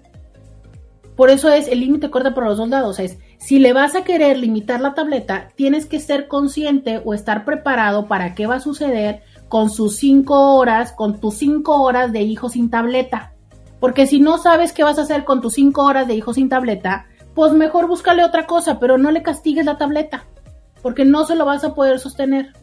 Por 1.15 1.29
eso 1.29 1.49
es 1.49 1.67
el 1.67 1.79
límite 1.79 2.11
corta 2.11 2.33
por 2.33 2.45
los 2.45 2.57
dos 2.57 2.69
lados. 2.69 2.99
Es 2.99 3.17
si 3.37 3.59
le 3.59 3.73
vas 3.73 3.95
a 3.95 4.03
querer 4.03 4.37
limitar 4.37 4.81
la 4.81 4.93
tableta, 4.93 5.49
tienes 5.55 5.85
que 5.85 5.99
ser 5.99 6.27
consciente 6.27 7.01
o 7.03 7.13
estar 7.13 7.45
preparado 7.45 8.07
para 8.07 8.35
qué 8.35 8.47
va 8.47 8.55
a 8.55 8.59
suceder 8.59 9.23
con 9.47 9.69
sus 9.69 9.97
cinco 9.97 10.55
horas, 10.55 10.91
con 10.91 11.19
tus 11.19 11.35
cinco 11.35 11.81
horas 11.81 12.11
de 12.11 12.21
hijo 12.21 12.49
sin 12.49 12.69
tableta. 12.69 13.33
Porque 13.79 14.07
si 14.07 14.19
no 14.19 14.37
sabes 14.37 14.73
qué 14.73 14.83
vas 14.83 14.97
a 14.97 15.03
hacer 15.03 15.23
con 15.23 15.41
tus 15.41 15.53
cinco 15.53 15.83
horas 15.83 16.07
de 16.07 16.15
hijo 16.15 16.33
sin 16.33 16.49
tableta, 16.49 17.05
pues 17.33 17.53
mejor 17.53 17.87
búscale 17.87 18.23
otra 18.23 18.47
cosa, 18.47 18.79
pero 18.79 18.97
no 18.97 19.11
le 19.11 19.21
castigues 19.21 19.65
la 19.65 19.77
tableta, 19.77 20.25
porque 20.81 21.05
no 21.05 21.25
se 21.25 21.35
lo 21.35 21.45
vas 21.45 21.63
a 21.63 21.75
poder 21.75 21.99
sostener. 21.99 22.53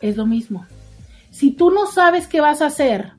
Es 0.00 0.16
lo 0.16 0.26
mismo. 0.26 0.66
Si 1.30 1.52
tú 1.52 1.70
no 1.70 1.86
sabes 1.86 2.26
qué 2.26 2.40
vas 2.40 2.60
a 2.60 2.66
hacer 2.66 3.12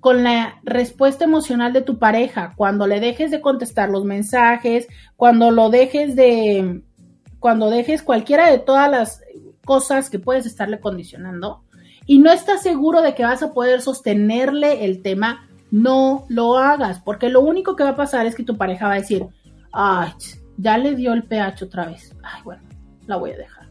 con 0.00 0.22
la 0.22 0.60
respuesta 0.62 1.24
emocional 1.24 1.72
de 1.72 1.80
tu 1.80 1.98
pareja, 1.98 2.52
cuando 2.56 2.86
le 2.86 3.00
dejes 3.00 3.30
de 3.30 3.40
contestar 3.40 3.88
los 3.88 4.04
mensajes, 4.04 4.86
cuando 5.16 5.50
lo 5.50 5.70
dejes 5.70 6.14
de, 6.14 6.82
cuando 7.40 7.70
dejes 7.70 8.02
cualquiera 8.02 8.50
de 8.50 8.58
todas 8.58 8.90
las 8.90 9.22
cosas 9.64 10.10
que 10.10 10.18
puedes 10.18 10.46
estarle 10.46 10.80
condicionando, 10.80 11.64
y 12.06 12.18
no 12.18 12.30
estás 12.30 12.62
seguro 12.62 13.02
de 13.02 13.14
que 13.14 13.24
vas 13.24 13.42
a 13.42 13.52
poder 13.52 13.82
sostenerle 13.82 14.84
el 14.84 15.02
tema, 15.02 15.48
no 15.70 16.24
lo 16.28 16.56
hagas, 16.56 17.00
porque 17.00 17.28
lo 17.28 17.40
único 17.40 17.74
que 17.74 17.84
va 17.84 17.90
a 17.90 17.96
pasar 17.96 18.26
es 18.26 18.34
que 18.34 18.44
tu 18.44 18.56
pareja 18.56 18.86
va 18.86 18.94
a 18.94 19.00
decir, 19.00 19.26
ay, 19.72 20.12
ya 20.56 20.78
le 20.78 20.94
dio 20.94 21.12
el 21.12 21.24
pH 21.24 21.64
otra 21.64 21.86
vez, 21.86 22.14
ay, 22.22 22.42
bueno, 22.44 22.62
la 23.06 23.16
voy 23.16 23.32
a 23.32 23.36
dejar. 23.36 23.68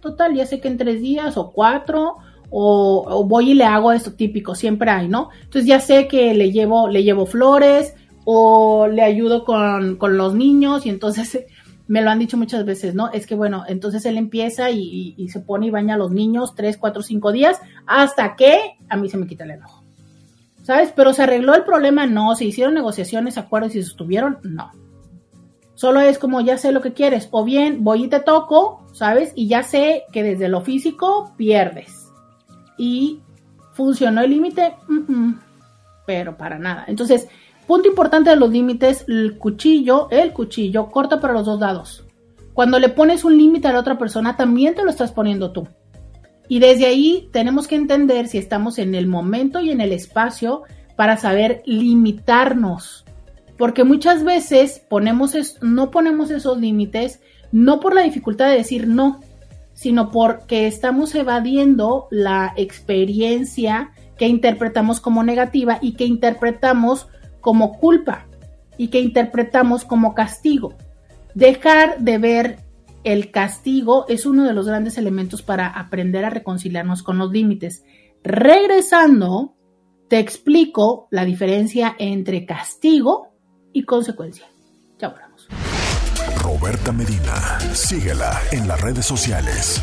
Total, 0.00 0.34
ya 0.34 0.44
sé 0.44 0.60
que 0.60 0.68
en 0.68 0.76
tres 0.76 1.00
días 1.00 1.38
o 1.38 1.50
cuatro, 1.50 2.16
o, 2.50 3.24
voy 3.26 3.52
y 3.52 3.54
le 3.54 3.64
hago 3.64 3.90
esto 3.90 4.12
típico, 4.12 4.54
siempre 4.54 4.90
hay, 4.90 5.08
¿no? 5.08 5.30
Entonces 5.42 5.64
ya 5.64 5.80
sé 5.80 6.06
que 6.06 6.34
le 6.34 6.52
llevo, 6.52 6.88
le 6.88 7.02
llevo 7.02 7.26
flores, 7.26 7.94
o 8.26 8.86
le 8.86 9.02
ayudo 9.02 9.44
con, 9.44 9.96
con 9.96 10.16
los 10.16 10.34
niños, 10.34 10.86
y 10.86 10.90
entonces 10.90 11.46
me 11.86 12.00
lo 12.00 12.10
han 12.10 12.18
dicho 12.18 12.36
muchas 12.36 12.64
veces, 12.64 12.94
¿no? 12.94 13.10
Es 13.12 13.26
que 13.26 13.34
bueno, 13.34 13.64
entonces 13.68 14.04
él 14.06 14.16
empieza 14.16 14.70
y, 14.70 15.28
se 15.28 15.40
pone 15.40 15.66
y 15.66 15.70
baña 15.70 15.94
a 15.94 15.98
los 15.98 16.10
niños 16.10 16.54
tres, 16.54 16.76
cuatro, 16.78 17.02
cinco 17.02 17.32
días 17.32 17.60
hasta 17.86 18.36
que 18.36 18.76
a 18.88 18.96
mí 18.96 19.08
se 19.08 19.18
me 19.18 19.26
quita 19.26 19.44
el 19.44 19.52
enojo. 19.52 19.82
¿Sabes? 20.62 20.92
Pero 20.96 21.12
se 21.12 21.22
arregló 21.22 21.54
el 21.54 21.64
problema, 21.64 22.06
no. 22.06 22.34
Se 22.36 22.46
hicieron 22.46 22.72
negociaciones, 22.72 23.36
acuerdos 23.36 23.74
y 23.74 23.82
se 23.82 23.88
sostuvieron, 23.88 24.38
no. 24.42 24.72
Solo 25.74 26.00
es 26.00 26.18
como 26.18 26.40
ya 26.40 26.56
sé 26.56 26.72
lo 26.72 26.80
que 26.80 26.94
quieres. 26.94 27.28
O 27.32 27.44
bien 27.44 27.84
voy 27.84 28.04
y 28.04 28.08
te 28.08 28.20
toco, 28.20 28.86
¿sabes? 28.92 29.32
Y 29.34 29.48
ya 29.48 29.62
sé 29.62 30.04
que 30.10 30.22
desde 30.22 30.48
lo 30.48 30.62
físico 30.62 31.34
pierdes. 31.36 32.10
Y 32.78 33.20
funcionó 33.72 34.22
el 34.22 34.30
límite, 34.30 34.74
pero 36.06 36.38
para 36.38 36.58
nada. 36.58 36.84
Entonces, 36.86 37.28
Punto 37.66 37.88
importante 37.88 38.30
de 38.30 38.36
los 38.36 38.50
límites, 38.50 39.04
el 39.08 39.38
cuchillo, 39.38 40.08
el 40.10 40.32
cuchillo 40.32 40.90
corta 40.90 41.20
para 41.20 41.32
los 41.32 41.46
dos 41.46 41.60
lados. 41.60 42.04
Cuando 42.52 42.78
le 42.78 42.88
pones 42.88 43.24
un 43.24 43.36
límite 43.36 43.68
a 43.68 43.72
la 43.72 43.80
otra 43.80 43.98
persona, 43.98 44.36
también 44.36 44.74
te 44.74 44.84
lo 44.84 44.90
estás 44.90 45.12
poniendo 45.12 45.50
tú. 45.50 45.66
Y 46.48 46.58
desde 46.58 46.86
ahí 46.86 47.28
tenemos 47.32 47.66
que 47.66 47.76
entender 47.76 48.28
si 48.28 48.38
estamos 48.38 48.78
en 48.78 48.94
el 48.94 49.06
momento 49.06 49.60
y 49.60 49.70
en 49.70 49.80
el 49.80 49.92
espacio 49.92 50.62
para 50.94 51.16
saber 51.16 51.62
limitarnos. 51.64 53.04
Porque 53.56 53.84
muchas 53.84 54.24
veces 54.24 54.82
ponemos 54.88 55.34
no 55.62 55.90
ponemos 55.90 56.30
esos 56.30 56.58
límites 56.58 57.20
no 57.50 57.80
por 57.80 57.94
la 57.94 58.02
dificultad 58.02 58.48
de 58.48 58.56
decir 58.56 58.88
no, 58.88 59.20
sino 59.74 60.10
porque 60.10 60.66
estamos 60.66 61.14
evadiendo 61.14 62.08
la 62.10 62.52
experiencia 62.56 63.92
que 64.18 64.26
interpretamos 64.26 65.00
como 65.00 65.22
negativa 65.22 65.78
y 65.80 65.92
que 65.92 66.04
interpretamos 66.04 67.08
como 67.44 67.78
culpa 67.78 68.26
y 68.78 68.88
que 68.88 69.00
interpretamos 69.00 69.84
como 69.84 70.14
castigo. 70.14 70.72
Dejar 71.34 71.98
de 71.98 72.16
ver 72.16 72.58
el 73.04 73.30
castigo 73.30 74.06
es 74.08 74.24
uno 74.24 74.44
de 74.44 74.54
los 74.54 74.66
grandes 74.66 74.96
elementos 74.96 75.42
para 75.42 75.66
aprender 75.68 76.24
a 76.24 76.30
reconciliarnos 76.30 77.02
con 77.02 77.18
los 77.18 77.30
límites. 77.30 77.84
Regresando, 78.22 79.56
te 80.08 80.18
explico 80.18 81.06
la 81.10 81.26
diferencia 81.26 81.94
entre 81.98 82.46
castigo 82.46 83.28
y 83.74 83.84
consecuencia. 83.84 84.46
Ya 84.98 85.08
volvemos. 85.08 85.46
Roberta 86.42 86.92
Medina, 86.92 87.58
síguela 87.74 88.40
en 88.52 88.66
las 88.66 88.80
redes 88.80 89.04
sociales. 89.04 89.82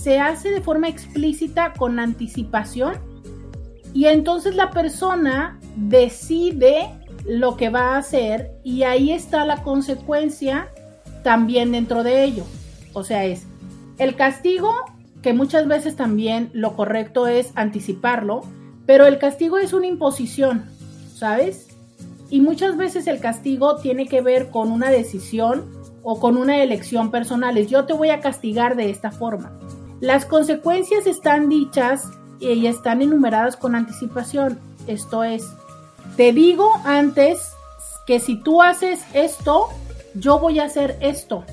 se 0.00 0.18
hace 0.18 0.50
de 0.50 0.60
forma 0.60 0.88
explícita 0.88 1.72
con 1.72 1.98
anticipación 1.98 2.94
y 3.92 4.06
entonces 4.06 4.54
la 4.54 4.70
persona 4.70 5.58
decide 5.76 6.90
lo 7.24 7.56
que 7.56 7.70
va 7.70 7.94
a 7.94 7.98
hacer 7.98 8.52
y 8.62 8.82
ahí 8.82 9.10
está 9.10 9.44
la 9.44 9.62
consecuencia 9.62 10.68
también 11.22 11.72
dentro 11.72 12.02
de 12.02 12.24
ello. 12.24 12.44
O 12.92 13.02
sea, 13.02 13.24
es 13.24 13.46
el 13.98 14.14
castigo, 14.14 14.72
que 15.22 15.32
muchas 15.32 15.66
veces 15.66 15.96
también 15.96 16.50
lo 16.52 16.76
correcto 16.76 17.26
es 17.26 17.50
anticiparlo, 17.54 18.42
pero 18.84 19.06
el 19.06 19.18
castigo 19.18 19.58
es 19.58 19.72
una 19.72 19.86
imposición, 19.86 20.66
¿sabes? 21.14 21.68
Y 22.30 22.40
muchas 22.40 22.76
veces 22.76 23.06
el 23.06 23.18
castigo 23.18 23.76
tiene 23.76 24.06
que 24.06 24.20
ver 24.20 24.50
con 24.50 24.70
una 24.70 24.90
decisión 24.90 25.64
o 26.02 26.20
con 26.20 26.36
una 26.36 26.62
elección 26.62 27.10
personal. 27.10 27.56
Es 27.56 27.68
yo 27.68 27.86
te 27.86 27.92
voy 27.92 28.10
a 28.10 28.20
castigar 28.20 28.76
de 28.76 28.90
esta 28.90 29.10
forma. 29.10 29.58
Las 30.00 30.26
consecuencias 30.26 31.06
están 31.06 31.48
dichas 31.48 32.10
y 32.38 32.66
están 32.66 33.00
enumeradas 33.00 33.56
con 33.56 33.74
anticipación. 33.74 34.58
Esto 34.86 35.24
es, 35.24 35.48
te 36.16 36.32
digo 36.32 36.70
antes 36.84 37.52
que 38.06 38.20
si 38.20 38.36
tú 38.36 38.62
haces 38.62 39.00
esto, 39.14 39.68
yo 40.14 40.38
voy 40.38 40.60
a 40.60 40.64
hacer 40.64 40.98
esto. 41.00 41.44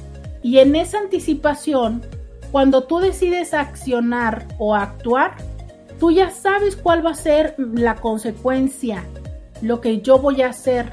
Y 0.41 0.59
en 0.59 0.75
esa 0.75 0.99
anticipación, 0.99 2.05
cuando 2.51 2.83
tú 2.83 2.99
decides 2.99 3.53
accionar 3.53 4.45
o 4.59 4.75
actuar, 4.75 5.37
tú 5.99 6.11
ya 6.11 6.29
sabes 6.29 6.75
cuál 6.75 7.05
va 7.05 7.11
a 7.11 7.15
ser 7.15 7.55
la 7.57 7.95
consecuencia, 7.95 9.05
lo 9.61 9.79
que 9.79 10.01
yo 10.01 10.19
voy 10.19 10.41
a 10.41 10.49
hacer, 10.49 10.91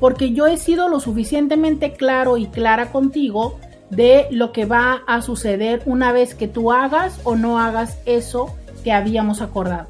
porque 0.00 0.32
yo 0.32 0.46
he 0.46 0.56
sido 0.56 0.88
lo 0.88 0.98
suficientemente 0.98 1.92
claro 1.92 2.38
y 2.38 2.46
clara 2.46 2.90
contigo 2.90 3.58
de 3.90 4.26
lo 4.30 4.52
que 4.52 4.64
va 4.64 5.02
a 5.06 5.22
suceder 5.22 5.82
una 5.86 6.12
vez 6.12 6.34
que 6.34 6.48
tú 6.48 6.72
hagas 6.72 7.20
o 7.24 7.36
no 7.36 7.58
hagas 7.58 7.98
eso 8.04 8.54
que 8.82 8.92
habíamos 8.92 9.40
acordado. 9.40 9.88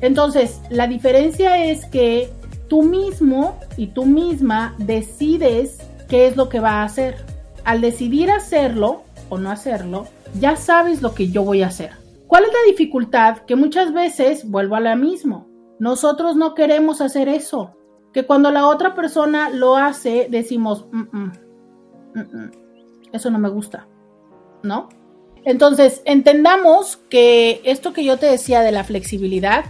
Entonces, 0.00 0.60
la 0.70 0.86
diferencia 0.86 1.64
es 1.64 1.84
que 1.86 2.32
tú 2.68 2.82
mismo 2.82 3.58
y 3.76 3.88
tú 3.88 4.06
misma 4.06 4.74
decides 4.78 5.78
qué 6.08 6.26
es 6.26 6.36
lo 6.36 6.48
que 6.48 6.60
va 6.60 6.80
a 6.80 6.84
hacer. 6.84 7.16
Al 7.64 7.80
decidir 7.80 8.30
hacerlo 8.30 9.02
o 9.28 9.38
no 9.38 9.50
hacerlo, 9.50 10.06
ya 10.38 10.56
sabes 10.56 11.02
lo 11.02 11.14
que 11.14 11.28
yo 11.30 11.42
voy 11.42 11.62
a 11.62 11.66
hacer. 11.66 11.90
¿Cuál 12.26 12.44
es 12.44 12.52
la 12.52 12.70
dificultad? 12.70 13.38
Que 13.38 13.56
muchas 13.56 13.92
veces 13.92 14.48
vuelvo 14.48 14.76
a 14.76 14.80
la 14.80 14.96
mismo. 14.96 15.48
Nosotros 15.78 16.36
no 16.36 16.54
queremos 16.54 17.00
hacer 17.00 17.28
eso. 17.28 17.76
Que 18.12 18.24
cuando 18.24 18.50
la 18.50 18.66
otra 18.66 18.94
persona 18.94 19.50
lo 19.50 19.76
hace, 19.76 20.28
decimos, 20.30 20.86
eso 23.12 23.30
no 23.30 23.38
me 23.38 23.48
gusta. 23.48 23.86
¿No? 24.62 24.88
Entonces, 25.44 26.02
entendamos 26.04 26.98
que 27.08 27.62
esto 27.64 27.92
que 27.92 28.04
yo 28.04 28.18
te 28.18 28.26
decía 28.26 28.60
de 28.60 28.72
la 28.72 28.84
flexibilidad, 28.84 29.64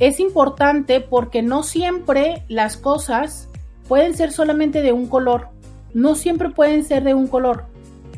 es 0.00 0.18
importante 0.18 1.00
porque 1.00 1.42
no 1.42 1.62
siempre 1.62 2.42
las 2.48 2.76
cosas 2.76 3.48
pueden 3.88 4.16
ser 4.16 4.32
solamente 4.32 4.82
de 4.82 4.92
un 4.92 5.06
color, 5.06 5.48
no 5.92 6.16
siempre 6.16 6.50
pueden 6.50 6.84
ser 6.84 7.04
de 7.04 7.14
un 7.14 7.28
color, 7.28 7.66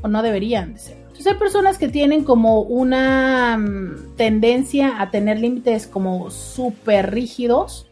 o 0.03 0.09
no 0.09 0.23
deberían 0.23 0.75
de 0.75 0.79
ser. 0.79 0.97
Entonces 0.97 1.27
hay 1.27 1.39
personas 1.39 1.79
que 1.79 1.89
tienen 1.89 2.25
como 2.25 2.61
una 2.61 3.57
mm, 3.59 4.17
tendencia 4.17 5.01
a 5.01 5.11
tener 5.11 5.39
límites 5.39 5.87
como 5.87 6.31
súper 6.31 7.13
rígidos, 7.13 7.89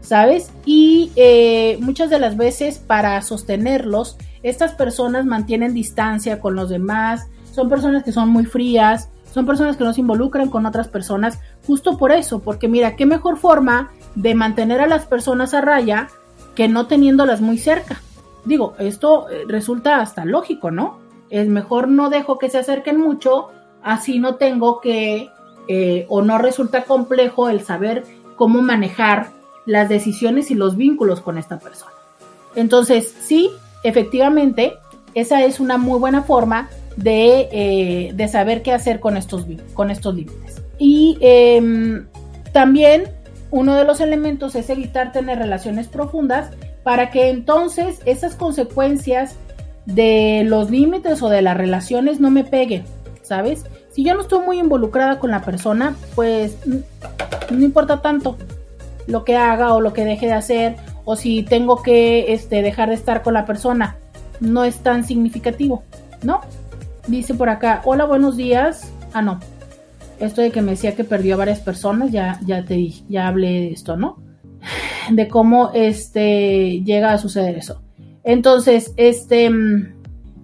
¿sabes? 0.00 0.50
Y 0.64 1.12
eh, 1.16 1.76
muchas 1.80 2.10
de 2.10 2.18
las 2.18 2.36
veces 2.36 2.78
para 2.78 3.20
sostenerlos, 3.22 4.16
estas 4.42 4.72
personas 4.72 5.26
mantienen 5.26 5.74
distancia 5.74 6.40
con 6.40 6.54
los 6.54 6.68
demás, 6.68 7.28
son 7.52 7.68
personas 7.68 8.04
que 8.04 8.12
son 8.12 8.28
muy 8.28 8.44
frías, 8.44 9.10
son 9.32 9.46
personas 9.46 9.76
que 9.76 9.84
no 9.84 9.92
se 9.92 10.00
involucran 10.00 10.48
con 10.48 10.66
otras 10.66 10.88
personas 10.88 11.38
justo 11.66 11.98
por 11.98 12.12
eso, 12.12 12.40
porque 12.40 12.68
mira, 12.68 12.96
qué 12.96 13.06
mejor 13.06 13.36
forma 13.36 13.90
de 14.14 14.34
mantener 14.34 14.80
a 14.80 14.86
las 14.86 15.06
personas 15.06 15.54
a 15.54 15.60
raya 15.60 16.08
que 16.54 16.68
no 16.68 16.86
teniéndolas 16.86 17.40
muy 17.40 17.58
cerca. 17.58 18.00
Digo, 18.44 18.74
esto 18.78 19.28
eh, 19.28 19.44
resulta 19.46 20.00
hasta 20.00 20.24
lógico, 20.24 20.70
¿no? 20.70 20.98
Es 21.30 21.48
mejor 21.48 21.88
no 21.88 22.10
dejo 22.10 22.38
que 22.38 22.48
se 22.48 22.58
acerquen 22.58 22.98
mucho, 22.98 23.48
así 23.82 24.18
no 24.18 24.36
tengo 24.36 24.80
que, 24.80 25.30
eh, 25.68 26.06
o 26.08 26.22
no 26.22 26.38
resulta 26.38 26.84
complejo 26.84 27.48
el 27.48 27.60
saber 27.60 28.04
cómo 28.36 28.62
manejar 28.62 29.30
las 29.66 29.88
decisiones 29.88 30.50
y 30.50 30.54
los 30.54 30.76
vínculos 30.76 31.20
con 31.20 31.36
esta 31.36 31.58
persona. 31.58 31.92
Entonces, 32.54 33.14
sí, 33.20 33.50
efectivamente, 33.82 34.74
esa 35.14 35.44
es 35.44 35.60
una 35.60 35.78
muy 35.78 35.98
buena 35.98 36.22
forma 36.22 36.68
eh, 37.04 38.10
de, 38.14 38.28
saber 38.28 38.62
qué 38.62 38.72
hacer 38.72 39.00
con 39.00 39.16
estos, 39.16 39.46
con 39.74 39.90
estos 39.90 40.14
límites. 40.14 40.62
Y 40.78 41.16
em, 41.20 42.06
también 42.52 43.04
uno 43.50 43.74
de 43.76 43.84
los 43.84 44.00
elementos 44.00 44.54
es 44.54 44.68
evitar 44.68 45.12
tener 45.12 45.38
relaciones 45.38 45.88
profundas 45.88 46.50
para 46.82 47.10
que 47.10 47.28
entonces 47.28 48.00
esas 48.04 48.34
consecuencias 48.34 49.36
de 49.86 50.42
los 50.44 50.70
límites 50.70 51.22
o 51.22 51.28
de 51.28 51.42
las 51.42 51.56
relaciones 51.56 52.20
no 52.20 52.30
me 52.30 52.44
peguen, 52.44 52.84
¿sabes? 53.22 53.64
Si 53.90 54.04
yo 54.04 54.14
no 54.14 54.22
estoy 54.22 54.44
muy 54.44 54.58
involucrada 54.58 55.18
con 55.18 55.30
la 55.30 55.42
persona, 55.42 55.96
pues 56.14 56.56
no 56.66 57.64
importa 57.64 58.02
tanto 58.02 58.36
lo 59.06 59.24
que 59.24 59.36
haga 59.36 59.72
o 59.72 59.80
lo 59.80 59.92
que 59.92 60.04
deje 60.04 60.26
de 60.26 60.32
hacer 60.32 60.76
o 61.10 61.16
si 61.16 61.42
tengo 61.42 61.82
que 61.82 62.34
este, 62.34 62.60
dejar 62.60 62.90
de 62.90 62.94
estar 62.94 63.22
con 63.22 63.32
la 63.32 63.46
persona, 63.46 63.96
no 64.40 64.64
es 64.64 64.80
tan 64.80 65.04
significativo, 65.04 65.82
¿no? 66.22 66.42
Dice 67.06 67.32
por 67.32 67.48
acá, 67.48 67.80
hola, 67.86 68.04
buenos 68.04 68.36
días. 68.36 68.92
Ah, 69.14 69.22
no. 69.22 69.40
Esto 70.20 70.42
de 70.42 70.50
que 70.50 70.60
me 70.60 70.72
decía 70.72 70.94
que 70.94 71.04
perdió 71.04 71.32
a 71.32 71.38
varias 71.38 71.60
personas, 71.60 72.12
ya, 72.12 72.38
ya 72.44 72.62
te 72.62 72.74
dije, 72.74 73.04
ya 73.08 73.26
hablé 73.26 73.48
de 73.48 73.68
esto, 73.70 73.96
¿no? 73.96 74.18
De 75.10 75.28
cómo 75.28 75.70
este 75.72 76.82
llega 76.84 77.14
a 77.14 77.18
suceder 77.18 77.56
eso. 77.56 77.80
Entonces, 78.22 78.92
este, 78.98 79.48
mm, 79.48 79.94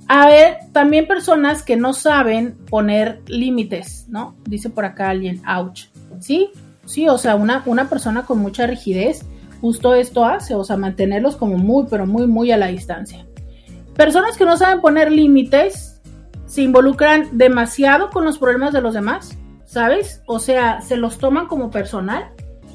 a 0.09 0.27
ver, 0.29 0.57
también 0.73 1.07
personas 1.07 1.63
que 1.63 1.77
no 1.77 1.93
saben 1.93 2.57
poner 2.71 3.21
límites, 3.27 4.07
¿no? 4.09 4.35
Dice 4.47 4.71
por 4.71 4.87
acá 4.87 5.11
alguien, 5.11 5.43
ouch. 5.47 5.89
Sí, 6.21 6.49
sí, 6.87 7.07
o 7.07 7.19
sea, 7.19 7.35
una, 7.35 7.63
una 7.67 7.91
persona 7.91 8.25
con 8.25 8.39
mucha 8.39 8.67
rigidez, 8.67 9.27
justo 9.65 9.95
esto 9.95 10.27
hace, 10.27 10.55
o 10.55 10.63
sea, 10.63 10.77
mantenerlos 10.77 11.37
como 11.37 11.57
muy, 11.57 11.87
pero 11.89 12.07
muy, 12.07 12.27
muy 12.27 12.53
a 12.53 12.59
la 12.59 12.67
distancia. 12.67 13.25
Personas 13.97 14.37
que 14.37 14.45
no 14.45 14.59
saben 14.59 14.83
poner 14.83 15.11
límites, 15.11 16.03
se 16.45 16.61
involucran 16.61 17.39
demasiado 17.39 18.11
con 18.11 18.27
los 18.27 18.37
problemas 18.37 18.75
de 18.75 18.83
los 18.83 18.93
demás, 18.93 19.39
¿sabes? 19.65 20.21
O 20.27 20.39
sea, 20.39 20.83
se 20.83 20.99
los 20.99 21.17
toman 21.17 21.47
como 21.47 21.71
personal. 21.71 22.27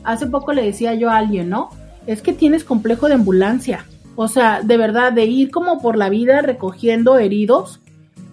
Hace 0.03 0.25
poco 0.25 0.51
le 0.51 0.63
decía 0.63 0.95
yo 0.95 1.11
a 1.11 1.17
alguien, 1.17 1.47
¿no? 1.47 1.69
Es 2.07 2.23
que 2.23 2.33
tienes 2.33 2.63
complejo 2.63 3.07
de 3.07 3.13
ambulancia. 3.13 3.85
O 4.15 4.27
sea, 4.27 4.61
de 4.63 4.77
verdad, 4.77 5.13
de 5.13 5.25
ir 5.25 5.51
como 5.51 5.83
por 5.83 5.95
la 5.95 6.09
vida 6.09 6.41
recogiendo 6.41 7.19
heridos. 7.19 7.81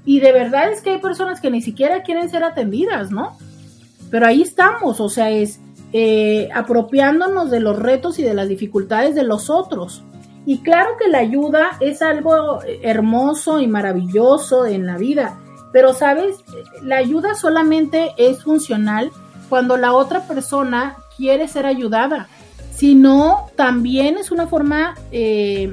Y 0.06 0.20
de 0.20 0.32
verdad 0.32 0.72
es 0.72 0.80
que 0.80 0.92
hay 0.92 0.98
personas 0.98 1.42
que 1.42 1.50
ni 1.50 1.60
siquiera 1.60 2.02
quieren 2.02 2.30
ser 2.30 2.42
atendidas, 2.42 3.10
¿no? 3.10 3.36
Pero 4.10 4.26
ahí 4.26 4.40
estamos, 4.40 4.98
o 4.98 5.10
sea, 5.10 5.28
es 5.28 5.60
eh, 5.98 6.50
apropiándonos 6.52 7.50
de 7.50 7.58
los 7.58 7.78
retos 7.78 8.18
y 8.18 8.22
de 8.22 8.34
las 8.34 8.50
dificultades 8.50 9.14
de 9.14 9.22
los 9.22 9.48
otros. 9.48 10.04
Y 10.44 10.58
claro 10.58 10.90
que 10.98 11.08
la 11.08 11.20
ayuda 11.20 11.70
es 11.80 12.02
algo 12.02 12.60
hermoso 12.82 13.60
y 13.60 13.66
maravilloso 13.66 14.66
en 14.66 14.84
la 14.84 14.98
vida, 14.98 15.38
pero 15.72 15.94
sabes, 15.94 16.36
la 16.82 16.98
ayuda 16.98 17.34
solamente 17.34 18.10
es 18.18 18.42
funcional 18.44 19.10
cuando 19.48 19.78
la 19.78 19.94
otra 19.94 20.20
persona 20.28 20.96
quiere 21.16 21.48
ser 21.48 21.64
ayudada. 21.64 22.28
Si 22.74 22.94
no, 22.94 23.46
también 23.56 24.18
es 24.18 24.30
una 24.30 24.46
forma 24.46 24.96
eh, 25.12 25.72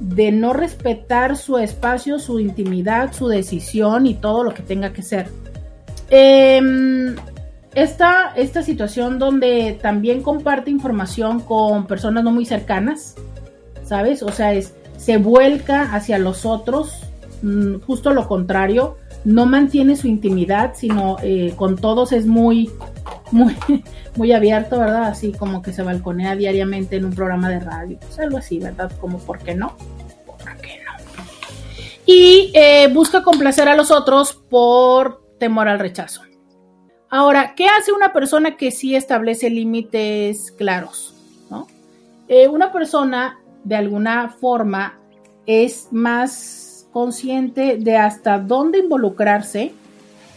de 0.00 0.32
no 0.32 0.52
respetar 0.52 1.38
su 1.38 1.56
espacio, 1.56 2.18
su 2.18 2.40
intimidad, 2.40 3.14
su 3.14 3.26
decisión 3.26 4.04
y 4.04 4.16
todo 4.16 4.44
lo 4.44 4.52
que 4.52 4.62
tenga 4.62 4.92
que 4.92 5.02
ser. 5.02 5.30
Em, 6.10 7.16
esta, 7.74 8.32
esta 8.36 8.62
situación 8.62 9.18
donde 9.18 9.78
también 9.80 10.22
comparte 10.22 10.70
información 10.70 11.40
con 11.40 11.86
personas 11.86 12.24
no 12.24 12.30
muy 12.30 12.44
cercanas, 12.44 13.14
¿sabes? 13.84 14.22
O 14.22 14.30
sea, 14.30 14.52
es, 14.52 14.74
se 14.96 15.16
vuelca 15.16 15.94
hacia 15.94 16.18
los 16.18 16.44
otros, 16.44 17.00
mm, 17.42 17.80
justo 17.80 18.12
lo 18.12 18.28
contrario, 18.28 18.96
no 19.24 19.46
mantiene 19.46 19.96
su 19.96 20.06
intimidad, 20.08 20.72
sino 20.74 21.16
eh, 21.22 21.54
con 21.56 21.76
todos 21.76 22.12
es 22.12 22.26
muy, 22.26 22.70
muy, 23.30 23.56
muy 24.16 24.32
abierto, 24.32 24.78
¿verdad? 24.78 25.04
Así 25.04 25.32
como 25.32 25.62
que 25.62 25.72
se 25.72 25.82
balconea 25.82 26.36
diariamente 26.36 26.96
en 26.96 27.06
un 27.06 27.14
programa 27.14 27.48
de 27.48 27.60
radio, 27.60 27.98
pues 28.00 28.18
algo 28.18 28.38
así, 28.38 28.58
¿verdad? 28.58 28.92
Como, 29.00 29.18
¿por 29.18 29.38
qué 29.38 29.54
no? 29.54 29.76
¿Por 30.26 30.56
qué 30.58 30.80
no? 30.84 30.92
Y 32.04 32.50
eh, 32.54 32.88
busca 32.92 33.22
complacer 33.22 33.68
a 33.68 33.76
los 33.76 33.90
otros 33.90 34.34
por 34.34 35.22
temor 35.38 35.68
al 35.68 35.78
rechazo. 35.78 36.22
Ahora, 37.14 37.54
¿qué 37.54 37.66
hace 37.66 37.92
una 37.92 38.14
persona 38.14 38.56
que 38.56 38.70
sí 38.70 38.96
establece 38.96 39.50
límites 39.50 40.50
claros? 40.50 41.14
Eh, 42.26 42.48
una 42.48 42.72
persona 42.72 43.38
de 43.64 43.76
alguna 43.76 44.30
forma 44.30 44.98
es 45.44 45.88
más 45.90 46.88
consciente 46.90 47.76
de 47.76 47.98
hasta 47.98 48.38
dónde 48.38 48.78
involucrarse 48.78 49.74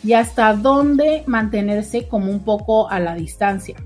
y 0.04 0.12
hasta 0.12 0.54
dónde 0.54 1.24
mantenerse 1.28 2.10
como 2.10 2.30
un 2.30 2.44
poco 2.44 2.90
a 2.90 3.00
la 3.00 3.16
distancia. 3.16 3.78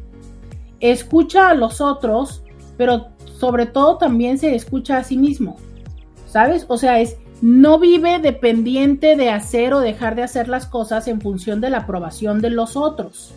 Escucha 0.80 1.50
a 1.50 1.54
los 1.54 1.82
otros, 1.82 2.42
pero 2.76 3.10
sobre 3.38 3.68
todo 3.68 4.00
también 4.00 4.40
se 4.40 4.56
escucha 4.56 4.98
a 4.98 5.04
sí 5.04 5.16
mismo. 5.16 5.58
¿Sabes? 6.26 6.66
O 6.68 6.80
sea, 6.80 7.00
es 7.00 7.18
no 7.42 7.80
vive 7.80 8.20
dependiente 8.20 9.16
de 9.16 9.30
hacer 9.30 9.74
o 9.74 9.80
dejar 9.80 10.16
de 10.16 10.24
hacer 10.24 10.48
las 10.48 10.66
cosas 10.66 11.08
en 11.08 11.22
función 11.22 11.62
de 11.62 11.70
la 11.70 11.80
aprobación 11.80 12.42
de 12.42 12.50
los 12.50 12.76
otros. 12.76 13.34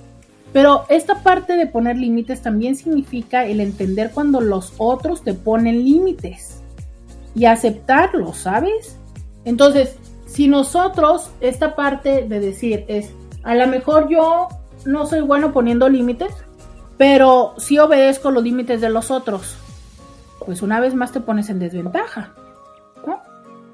Pero 0.53 0.85
esta 0.89 1.23
parte 1.23 1.57
de 1.57 1.67
poner 1.67 1.97
límites 1.97 2.43
también 2.43 2.77
significa 2.77 3.47
el 3.47 3.61
entender 3.61 4.11
cuando 4.13 4.41
los 4.41 4.75
otros 4.77 5.23
te 5.23 5.35
ponen 5.35 5.85
límites 5.85 6.63
y 7.35 7.47
aceptarlo, 7.47 8.35
¿sabes? 8.35 8.99
Entonces, 9.45 9.97
si 10.27 10.49
nosotros, 10.49 11.31
esta 11.41 11.75
parte 11.75 12.27
de 12.29 12.41
decir 12.41 12.85
es, 12.89 13.11
a 13.45 13.55
lo 13.55 13.67
mejor 13.67 14.09
yo 14.09 14.49
no 14.85 15.07
soy 15.07 15.21
bueno 15.21 15.53
poniendo 15.53 15.89
límites, 15.89 16.35
pero 16.99 17.55
sí 17.57 17.79
obedezco 17.79 18.31
los 18.31 18.43
límites 18.43 18.81
de 18.81 18.91
los 18.91 19.11
otros, 19.11 19.57
pues 20.45 20.61
una 20.61 20.81
vez 20.81 20.95
más 20.95 21.13
te 21.13 21.21
pones 21.21 21.49
en 21.49 21.59
desventaja. 21.59 22.35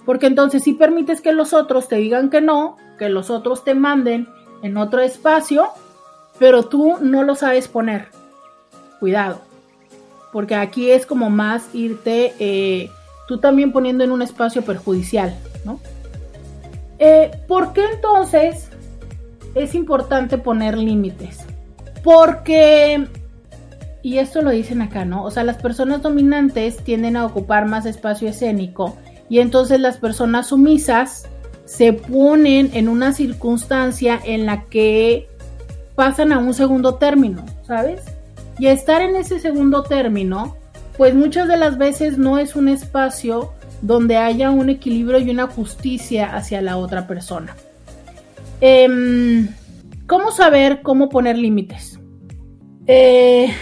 Porque 0.09 0.27
entonces 0.27 0.63
si 0.63 0.73
permites 0.73 1.21
que 1.21 1.35
los 1.35 1.53
otros 1.53 1.87
te 1.87 1.97
digan 1.97 2.31
que 2.31 2.41
no, 2.41 2.79
que 2.99 3.11
los 3.11 3.29
otros 3.29 3.63
te 3.63 3.75
manden 3.75 4.27
en 4.63 4.79
otro 4.79 5.03
espacio, 5.03 5.69
pero 6.39 6.63
tú 6.63 6.97
no 7.03 7.25
lo 7.25 7.35
sabes 7.35 7.69
poner. 7.69 8.09
Cuidado. 9.01 9.43
Porque 10.33 10.55
aquí 10.55 10.91
es 10.91 11.05
como 11.05 11.29
más 11.29 11.69
irte 11.75 12.33
eh, 12.39 12.91
tú 13.27 13.37
también 13.37 13.71
poniendo 13.71 14.03
en 14.03 14.11
un 14.11 14.23
espacio 14.23 14.63
perjudicial, 14.63 15.37
¿no? 15.67 15.79
Eh, 16.99 17.31
¿Por 17.47 17.75
qué 17.75 17.85
entonces 17.93 18.71
es 19.55 19.75
importante 19.75 20.39
poner 20.39 20.79
límites? 20.79 21.41
Porque, 22.03 23.07
y 24.03 24.17
esto 24.17 24.41
lo 24.41 24.53
dicen 24.53 24.81
acá, 24.81 25.05
¿no? 25.05 25.23
O 25.23 25.31
sea, 25.31 25.45
las 25.45 25.59
personas 25.59 26.01
dominantes 26.01 26.79
tienden 26.79 27.19
a 27.19 27.27
ocupar 27.27 27.67
más 27.67 27.85
espacio 27.85 28.31
escénico 28.31 28.97
y 29.29 29.41
entonces 29.41 29.81
las 29.81 29.99
personas 29.99 30.49
sumisas 30.49 31.29
se 31.65 31.93
ponen 31.93 32.71
en 32.75 32.89
una 32.89 33.13
circunstancia 33.13 34.19
en 34.25 34.47
la 34.47 34.65
que 34.65 35.29
pasan 35.95 36.33
a 36.33 36.39
un 36.39 36.55
segundo 36.55 36.95
término, 36.95 37.45
¿sabes? 37.67 38.03
Y 38.59 38.67
estar 38.67 39.03
en 39.03 39.17
ese 39.17 39.39
segundo 39.39 39.83
término, 39.83 40.57
pues 40.97 41.15
muchas 41.15 41.47
de 41.49 41.57
las 41.57 41.77
veces 41.77 42.17
no 42.17 42.39
es 42.39 42.57
un 42.57 42.69
espacio 42.69 43.53
donde 43.83 44.17
haya 44.17 44.51
un 44.51 44.71
equilibrio 44.71 45.19
y 45.19 45.31
una 45.31 45.47
justicia 45.47 46.35
hacia 46.35 46.63
la 46.63 46.77
otra 46.77 47.07
persona. 47.07 47.55
Em, 48.61 49.49
¿Cómo 50.07 50.31
saber 50.33 50.81
cómo 50.83 51.11
poner 51.11 51.37
límites? 51.37 52.01
Eh, 52.87 53.53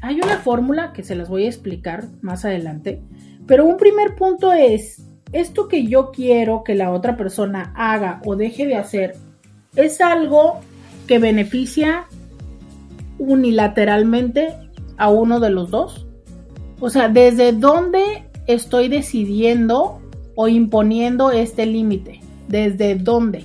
hay 0.00 0.20
una 0.22 0.38
fórmula 0.38 0.94
que 0.94 1.02
se 1.02 1.14
las 1.14 1.28
voy 1.28 1.44
a 1.44 1.48
explicar 1.48 2.06
más 2.22 2.46
adelante, 2.46 3.02
pero 3.46 3.66
un 3.66 3.76
primer 3.76 4.14
punto 4.14 4.52
es, 4.52 5.02
esto 5.32 5.68
que 5.68 5.86
yo 5.86 6.10
quiero 6.10 6.62
que 6.62 6.74
la 6.74 6.90
otra 6.90 7.16
persona 7.16 7.72
haga 7.74 8.20
o 8.24 8.36
deje 8.36 8.66
de 8.66 8.76
hacer, 8.76 9.16
¿es 9.76 10.00
algo 10.00 10.60
que 11.06 11.18
beneficia 11.18 12.06
unilateralmente 13.18 14.54
a 14.96 15.08
uno 15.08 15.40
de 15.40 15.50
los 15.50 15.70
dos? 15.70 16.06
O 16.80 16.90
sea, 16.90 17.08
¿desde 17.08 17.52
dónde 17.52 18.24
estoy 18.46 18.88
decidiendo 18.88 20.00
o 20.34 20.48
imponiendo 20.48 21.30
este 21.30 21.66
límite? 21.66 22.20
¿Desde 22.48 22.96
dónde? 22.96 23.44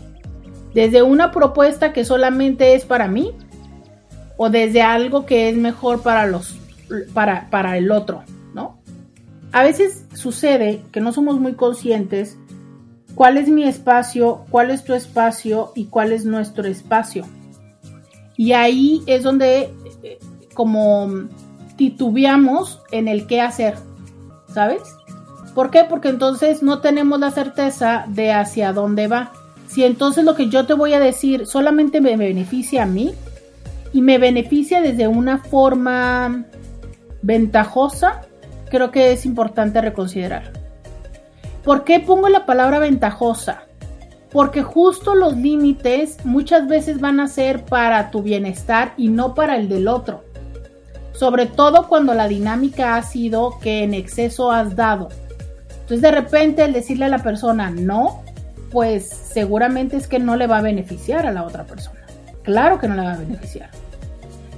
¿Desde 0.73 1.01
una 1.01 1.31
propuesta 1.31 1.93
que 1.93 2.03
solamente 2.03 2.75
es 2.75 2.85
para 2.85 3.07
mí? 3.07 3.31
¿O 4.35 4.49
desde 4.49 4.81
algo 4.81 5.25
que 5.25 5.49
es 5.49 5.55
mejor 5.55 6.01
para 6.01 6.25
los 6.27 6.57
para, 7.13 7.49
para 7.49 7.77
el 7.77 7.91
otro? 7.91 8.23
A 9.51 9.63
veces 9.63 10.05
sucede 10.13 10.83
que 10.91 11.01
no 11.01 11.11
somos 11.11 11.39
muy 11.39 11.53
conscientes 11.53 12.37
cuál 13.15 13.37
es 13.37 13.49
mi 13.49 13.63
espacio, 13.63 14.45
cuál 14.49 14.69
es 14.69 14.83
tu 14.83 14.93
espacio 14.93 15.71
y 15.75 15.85
cuál 15.85 16.11
es 16.11 16.25
nuestro 16.25 16.67
espacio. 16.67 17.25
Y 18.35 18.51
ahí 18.51 19.03
es 19.07 19.23
donde 19.23 19.73
eh, 20.03 20.19
como 20.53 21.27
titubeamos 21.75 22.81
en 22.91 23.07
el 23.07 23.25
qué 23.25 23.41
hacer, 23.41 23.75
¿sabes? 24.53 24.81
¿Por 25.55 25.71
qué? 25.71 25.85
Porque 25.89 26.09
entonces 26.09 26.61
no 26.61 26.81
tenemos 26.81 27.19
la 27.19 27.31
certeza 27.31 28.05
de 28.07 28.31
hacia 28.31 28.73
dónde 28.73 29.07
va. 29.07 29.31
Si 29.67 29.83
entonces 29.83 30.23
lo 30.23 30.35
que 30.35 30.49
yo 30.49 30.67
te 30.67 30.75
voy 30.75 30.93
a 30.93 30.99
decir 30.99 31.47
solamente 31.47 31.99
me 31.99 32.15
beneficia 32.15 32.83
a 32.83 32.85
mí 32.85 33.13
y 33.91 34.01
me 34.01 34.19
beneficia 34.19 34.81
desde 34.81 35.07
una 35.07 35.39
forma 35.39 36.45
ventajosa, 37.23 38.26
creo 38.69 38.91
que 38.91 39.11
es 39.11 39.25
importante 39.25 39.81
reconsiderar. 39.81 40.51
¿Por 41.63 41.83
qué 41.83 41.99
pongo 41.99 42.29
la 42.29 42.45
palabra 42.45 42.79
ventajosa? 42.79 43.67
porque 44.31 44.61
justo 44.61 45.15
los 45.15 45.37
límites 45.37 46.23
muchas 46.25 46.67
veces 46.67 46.99
van 46.99 47.19
a 47.19 47.27
ser 47.27 47.65
para 47.65 48.11
tu 48.11 48.21
bienestar 48.21 48.93
y 48.97 49.09
no 49.09 49.33
para 49.33 49.55
el 49.55 49.69
del 49.69 49.87
otro. 49.87 50.23
Sobre 51.13 51.45
todo 51.47 51.87
cuando 51.87 52.13
la 52.13 52.27
dinámica 52.27 52.95
ha 52.95 53.03
sido 53.03 53.57
que 53.59 53.83
en 53.83 53.93
exceso 53.93 54.51
has 54.51 54.75
dado. 54.75 55.09
Entonces 55.69 56.01
de 56.01 56.11
repente 56.11 56.63
el 56.63 56.73
decirle 56.73 57.05
a 57.05 57.09
la 57.09 57.23
persona 57.23 57.69
no, 57.71 58.21
pues 58.71 59.07
seguramente 59.07 59.97
es 59.97 60.07
que 60.07 60.19
no 60.19 60.35
le 60.35 60.47
va 60.47 60.59
a 60.59 60.61
beneficiar 60.61 61.25
a 61.25 61.31
la 61.31 61.43
otra 61.43 61.65
persona. 61.65 62.01
Claro 62.43 62.79
que 62.79 62.87
no 62.87 62.95
le 62.95 63.01
va 63.01 63.13
a 63.13 63.17
beneficiar. 63.17 63.71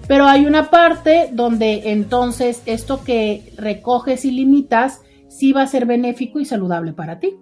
Pero 0.09 0.25
hay 0.25 0.45
una 0.45 0.69
parte 0.69 1.29
donde 1.31 1.91
entonces 1.91 2.61
esto 2.65 3.05
que 3.05 3.53
recoges 3.55 4.25
y 4.25 4.31
limitas 4.31 5.01
sí 5.29 5.53
va 5.53 5.61
a 5.61 5.67
ser 5.67 5.85
benéfico 5.85 6.41
y 6.41 6.45
saludable 6.45 6.91
para 6.91 7.21
ti. 7.21 7.37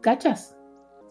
¿Cachas? 0.00 0.54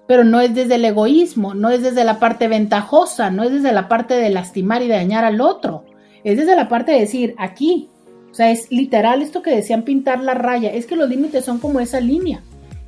pero 0.09 0.23
no 0.23 0.41
es 0.41 0.55
desde 0.55 0.73
el 0.73 0.85
egoísmo, 0.85 1.53
no 1.53 1.69
es 1.69 1.83
desde 1.83 2.03
la 2.03 2.17
parte 2.17 2.47
ventajosa, 2.47 3.29
no 3.29 3.43
es 3.43 3.51
desde 3.51 3.71
la 3.71 3.87
parte 3.87 4.15
de 4.15 4.31
lastimar 4.31 4.81
y 4.81 4.87
dañar 4.87 5.23
al 5.23 5.39
otro, 5.39 5.85
es 6.23 6.35
desde 6.35 6.55
la 6.55 6.67
parte 6.67 6.93
de 6.93 7.01
decir 7.01 7.35
aquí. 7.37 7.89
O 8.31 8.33
sea, 8.33 8.49
es 8.49 8.71
literal 8.71 9.21
esto 9.21 9.43
que 9.43 9.55
decían 9.55 9.83
pintar 9.83 10.23
la 10.23 10.33
raya, 10.33 10.73
es 10.73 10.87
que 10.87 10.95
los 10.95 11.07
límites 11.07 11.45
son 11.45 11.59
como 11.59 11.79
esa 11.79 11.99
línea. 11.99 12.41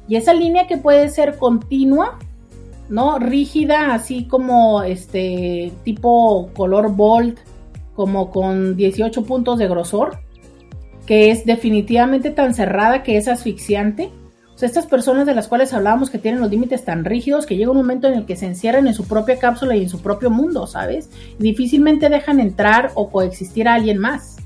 Y 0.07 0.15
esa 0.15 0.33
línea 0.33 0.65
que 0.65 0.77
puede 0.77 1.09
ser 1.09 1.37
continua, 1.37 2.17
¿no? 2.89 3.19
Rígida, 3.19 3.93
así 3.93 4.25
como 4.25 4.81
este 4.81 5.71
tipo 5.83 6.49
color 6.55 6.91
bold, 6.91 7.37
como 7.95 8.31
con 8.31 8.75
18 8.75 9.23
puntos 9.23 9.59
de 9.59 9.67
grosor, 9.67 10.19
que 11.05 11.31
es 11.31 11.45
definitivamente 11.45 12.31
tan 12.31 12.53
cerrada 12.53 13.03
que 13.03 13.17
es 13.17 13.27
asfixiante 13.27 14.11
estas 14.65 14.85
personas 14.85 15.25
de 15.25 15.33
las 15.33 15.47
cuales 15.47 15.73
hablábamos 15.73 16.09
que 16.09 16.17
tienen 16.17 16.41
los 16.41 16.49
límites 16.49 16.85
tan 16.85 17.05
rígidos 17.05 17.45
que 17.45 17.55
llega 17.55 17.71
un 17.71 17.77
momento 17.77 18.07
en 18.07 18.15
el 18.15 18.25
que 18.25 18.35
se 18.35 18.45
encierran 18.45 18.87
en 18.87 18.93
su 18.93 19.07
propia 19.07 19.39
cápsula 19.39 19.75
y 19.75 19.83
en 19.83 19.89
su 19.89 20.01
propio 20.01 20.29
mundo, 20.29 20.67
¿sabes? 20.67 21.09
difícilmente 21.39 22.09
dejan 22.09 22.39
entrar 22.39 22.91
o 22.95 23.09
coexistir 23.09 23.67
a 23.67 23.75
alguien 23.75 23.97
más. 23.97 24.37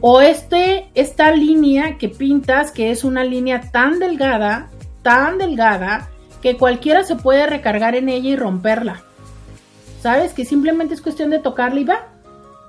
O 0.00 0.20
este, 0.20 0.90
esta 0.94 1.32
línea 1.32 1.96
que 1.98 2.08
pintas, 2.08 2.72
que 2.72 2.90
es 2.90 3.04
una 3.04 3.24
línea 3.24 3.70
tan 3.70 3.98
delgada, 3.98 4.70
tan 5.02 5.38
delgada, 5.38 6.10
que 6.42 6.58
cualquiera 6.58 7.04
se 7.04 7.16
puede 7.16 7.46
recargar 7.46 7.94
en 7.94 8.10
ella 8.10 8.30
y 8.30 8.36
romperla. 8.36 9.02
¿Sabes? 10.02 10.34
Que 10.34 10.44
simplemente 10.44 10.92
es 10.92 11.00
cuestión 11.00 11.30
de 11.30 11.38
tocarla 11.38 11.80
y 11.80 11.84
va. 11.84 12.13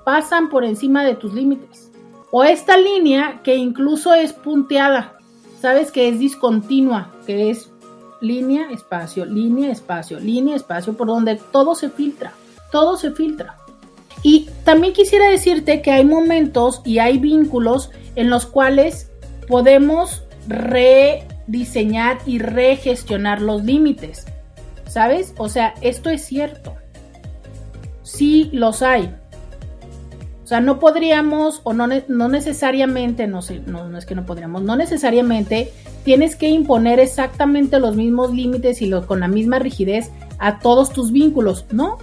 Pasan 0.06 0.50
por 0.50 0.64
encima 0.64 1.04
de 1.04 1.16
tus 1.16 1.34
límites. 1.34 1.90
O 2.30 2.44
esta 2.44 2.76
línea 2.76 3.40
que 3.42 3.56
incluso 3.56 4.14
es 4.14 4.32
punteada, 4.32 5.18
sabes 5.60 5.90
que 5.90 6.08
es 6.08 6.20
discontinua, 6.20 7.12
que 7.26 7.50
es 7.50 7.72
línea, 8.20 8.70
espacio, 8.70 9.24
línea, 9.24 9.72
espacio, 9.72 10.20
línea, 10.20 10.54
espacio, 10.54 10.96
por 10.96 11.08
donde 11.08 11.40
todo 11.50 11.74
se 11.74 11.90
filtra, 11.90 12.32
todo 12.70 12.96
se 12.96 13.10
filtra. 13.10 13.56
Y 14.22 14.48
también 14.62 14.92
quisiera 14.92 15.28
decirte 15.28 15.82
que 15.82 15.90
hay 15.90 16.04
momentos 16.04 16.82
y 16.84 17.00
hay 17.00 17.18
vínculos 17.18 17.90
en 18.14 18.30
los 18.30 18.46
cuales 18.46 19.10
podemos 19.48 20.22
rediseñar 20.46 22.18
y 22.26 22.38
regestionar 22.38 23.42
los 23.42 23.64
límites. 23.64 24.24
¿Sabes? 24.86 25.34
O 25.36 25.48
sea, 25.48 25.74
esto 25.80 26.10
es 26.10 26.24
cierto. 26.24 26.76
Sí 28.04 28.50
los 28.52 28.82
hay. 28.82 29.12
O 30.46 30.48
sea, 30.48 30.60
no 30.60 30.78
podríamos, 30.78 31.60
o 31.64 31.72
no, 31.72 31.88
no 32.06 32.28
necesariamente, 32.28 33.26
no 33.26 33.42
sé, 33.42 33.62
no, 33.66 33.98
es 33.98 34.06
que 34.06 34.14
no 34.14 34.24
podríamos, 34.24 34.62
no 34.62 34.76
necesariamente 34.76 35.72
tienes 36.04 36.36
que 36.36 36.48
imponer 36.48 37.00
exactamente 37.00 37.80
los 37.80 37.96
mismos 37.96 38.32
límites 38.32 38.80
y 38.80 38.88
con 39.08 39.18
la 39.18 39.26
misma 39.26 39.58
rigidez 39.58 40.12
a 40.38 40.60
todos 40.60 40.92
tus 40.92 41.10
vínculos, 41.10 41.64
¿no? 41.72 41.98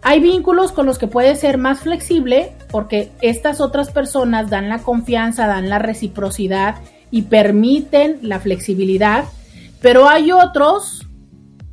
Hay 0.00 0.20
vínculos 0.20 0.70
con 0.70 0.86
los 0.86 0.96
que 0.96 1.08
puedes 1.08 1.40
ser 1.40 1.58
más 1.58 1.80
flexible 1.80 2.52
porque 2.70 3.10
estas 3.20 3.60
otras 3.60 3.90
personas 3.90 4.48
dan 4.48 4.68
la 4.68 4.78
confianza, 4.84 5.48
dan 5.48 5.68
la 5.68 5.80
reciprocidad 5.80 6.76
y 7.10 7.22
permiten 7.22 8.20
la 8.22 8.38
flexibilidad, 8.38 9.24
Pero 9.80 10.08
hay 10.08 10.30
otros, 10.30 11.04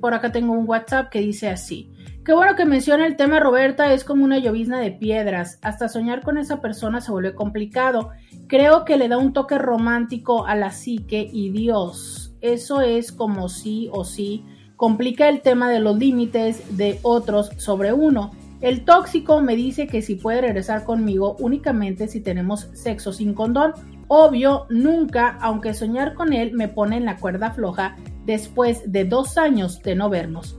por 0.00 0.14
acá 0.14 0.32
tengo 0.32 0.52
un 0.52 0.68
WhatsApp 0.68 1.10
que 1.10 1.20
dice 1.20 1.48
así. 1.48 1.90
Qué 2.28 2.34
bueno 2.34 2.56
que 2.56 2.66
menciona 2.66 3.06
el 3.06 3.16
tema 3.16 3.40
Roberta, 3.40 3.90
es 3.94 4.04
como 4.04 4.22
una 4.22 4.36
llovizna 4.36 4.78
de 4.80 4.90
piedras. 4.90 5.58
Hasta 5.62 5.88
soñar 5.88 6.20
con 6.20 6.36
esa 6.36 6.60
persona 6.60 7.00
se 7.00 7.10
vuelve 7.10 7.34
complicado. 7.34 8.10
Creo 8.48 8.84
que 8.84 8.98
le 8.98 9.08
da 9.08 9.16
un 9.16 9.32
toque 9.32 9.56
romántico 9.56 10.44
a 10.44 10.54
la 10.54 10.70
psique 10.70 11.26
y 11.32 11.48
Dios. 11.48 12.34
Eso 12.42 12.82
es 12.82 13.12
como 13.12 13.48
sí 13.48 13.88
o 13.92 14.04
sí 14.04 14.44
complica 14.76 15.30
el 15.30 15.40
tema 15.40 15.70
de 15.70 15.80
los 15.80 15.96
límites 15.96 16.76
de 16.76 16.98
otros 17.00 17.48
sobre 17.56 17.94
uno. 17.94 18.32
El 18.60 18.84
tóxico 18.84 19.40
me 19.40 19.56
dice 19.56 19.86
que 19.86 20.02
si 20.02 20.14
puede 20.14 20.42
regresar 20.42 20.84
conmigo 20.84 21.34
únicamente 21.40 22.08
si 22.08 22.20
tenemos 22.20 22.68
sexo 22.74 23.14
sin 23.14 23.32
condón. 23.32 23.72
Obvio, 24.06 24.66
nunca, 24.68 25.38
aunque 25.40 25.72
soñar 25.72 26.12
con 26.12 26.34
él 26.34 26.52
me 26.52 26.68
pone 26.68 26.98
en 26.98 27.06
la 27.06 27.16
cuerda 27.16 27.52
floja 27.52 27.96
después 28.26 28.92
de 28.92 29.06
dos 29.06 29.38
años 29.38 29.80
de 29.82 29.94
no 29.94 30.10
vernos. 30.10 30.58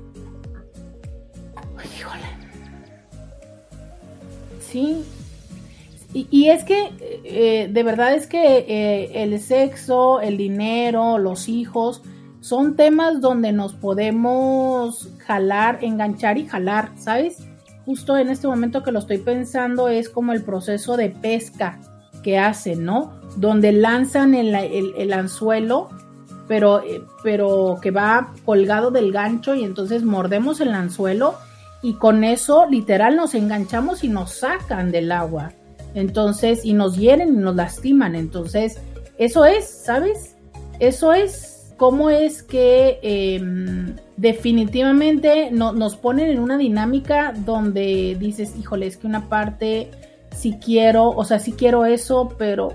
Sí. 4.59 5.03
Y, 6.11 6.47
es 6.47 6.63
que, 6.63 6.89
eh, 7.23 7.69
de 7.71 7.83
verdad 7.83 8.15
es 8.15 8.25
que 8.25 8.65
eh, 8.67 9.23
el 9.23 9.39
sexo, 9.39 10.21
el 10.21 10.37
dinero, 10.37 11.19
los 11.19 11.47
hijos, 11.47 12.01
son 12.41 12.75
temas 12.75 13.21
donde 13.21 13.51
nos 13.51 13.73
podemos 13.73 15.09
jalar, 15.19 15.79
enganchar 15.83 16.39
y 16.39 16.47
jalar, 16.47 16.91
¿sabes? 16.97 17.37
Justo 17.85 18.17
en 18.17 18.29
este 18.29 18.47
momento 18.47 18.81
que 18.81 18.91
lo 18.91 18.99
estoy 18.99 19.19
pensando 19.19 19.87
es 19.87 20.09
como 20.09 20.33
el 20.33 20.43
proceso 20.43 20.97
de 20.97 21.09
pesca 21.09 21.79
que 22.23 22.39
hacen, 22.39 22.85
¿no? 22.85 23.13
Donde 23.37 23.71
lanzan 23.71 24.33
el, 24.33 24.55
el 24.55 25.13
anzuelo, 25.13 25.89
pero, 26.47 26.81
eh, 26.81 27.03
pero 27.21 27.77
que 27.83 27.91
va 27.91 28.33
colgado 28.45 28.89
del 28.89 29.11
gancho 29.11 29.53
y 29.53 29.63
entonces 29.63 30.03
mordemos 30.03 30.59
el 30.59 30.73
anzuelo 30.73 31.35
y 31.81 31.93
con 31.93 32.23
eso 32.23 32.65
literal 32.69 33.15
nos 33.15 33.35
enganchamos 33.35 34.03
y 34.03 34.09
nos 34.09 34.33
sacan 34.33 34.91
del 34.91 35.11
agua. 35.11 35.53
Entonces, 35.93 36.65
y 36.65 36.73
nos 36.73 36.97
hieren 36.97 37.29
y 37.29 37.37
nos 37.37 37.55
lastiman. 37.55 38.15
Entonces, 38.15 38.79
eso 39.17 39.45
es, 39.45 39.67
¿sabes? 39.67 40.35
Eso 40.79 41.13
es 41.13 41.73
cómo 41.77 42.09
es 42.09 42.43
que 42.43 42.99
em, 43.01 43.95
definitivamente 44.17 45.49
no, 45.51 45.71
nos 45.71 45.95
ponen 45.95 46.29
en 46.29 46.39
una 46.39 46.57
dinámica 46.57 47.33
donde 47.33 48.17
dices, 48.19 48.53
híjole, 48.59 48.87
es 48.87 48.97
que 48.97 49.07
una 49.07 49.29
parte 49.29 49.89
si 50.35 50.53
quiero, 50.53 51.09
o 51.09 51.23
sea, 51.23 51.39
si 51.39 51.53
quiero 51.53 51.85
eso, 51.85 52.35
pero... 52.37 52.73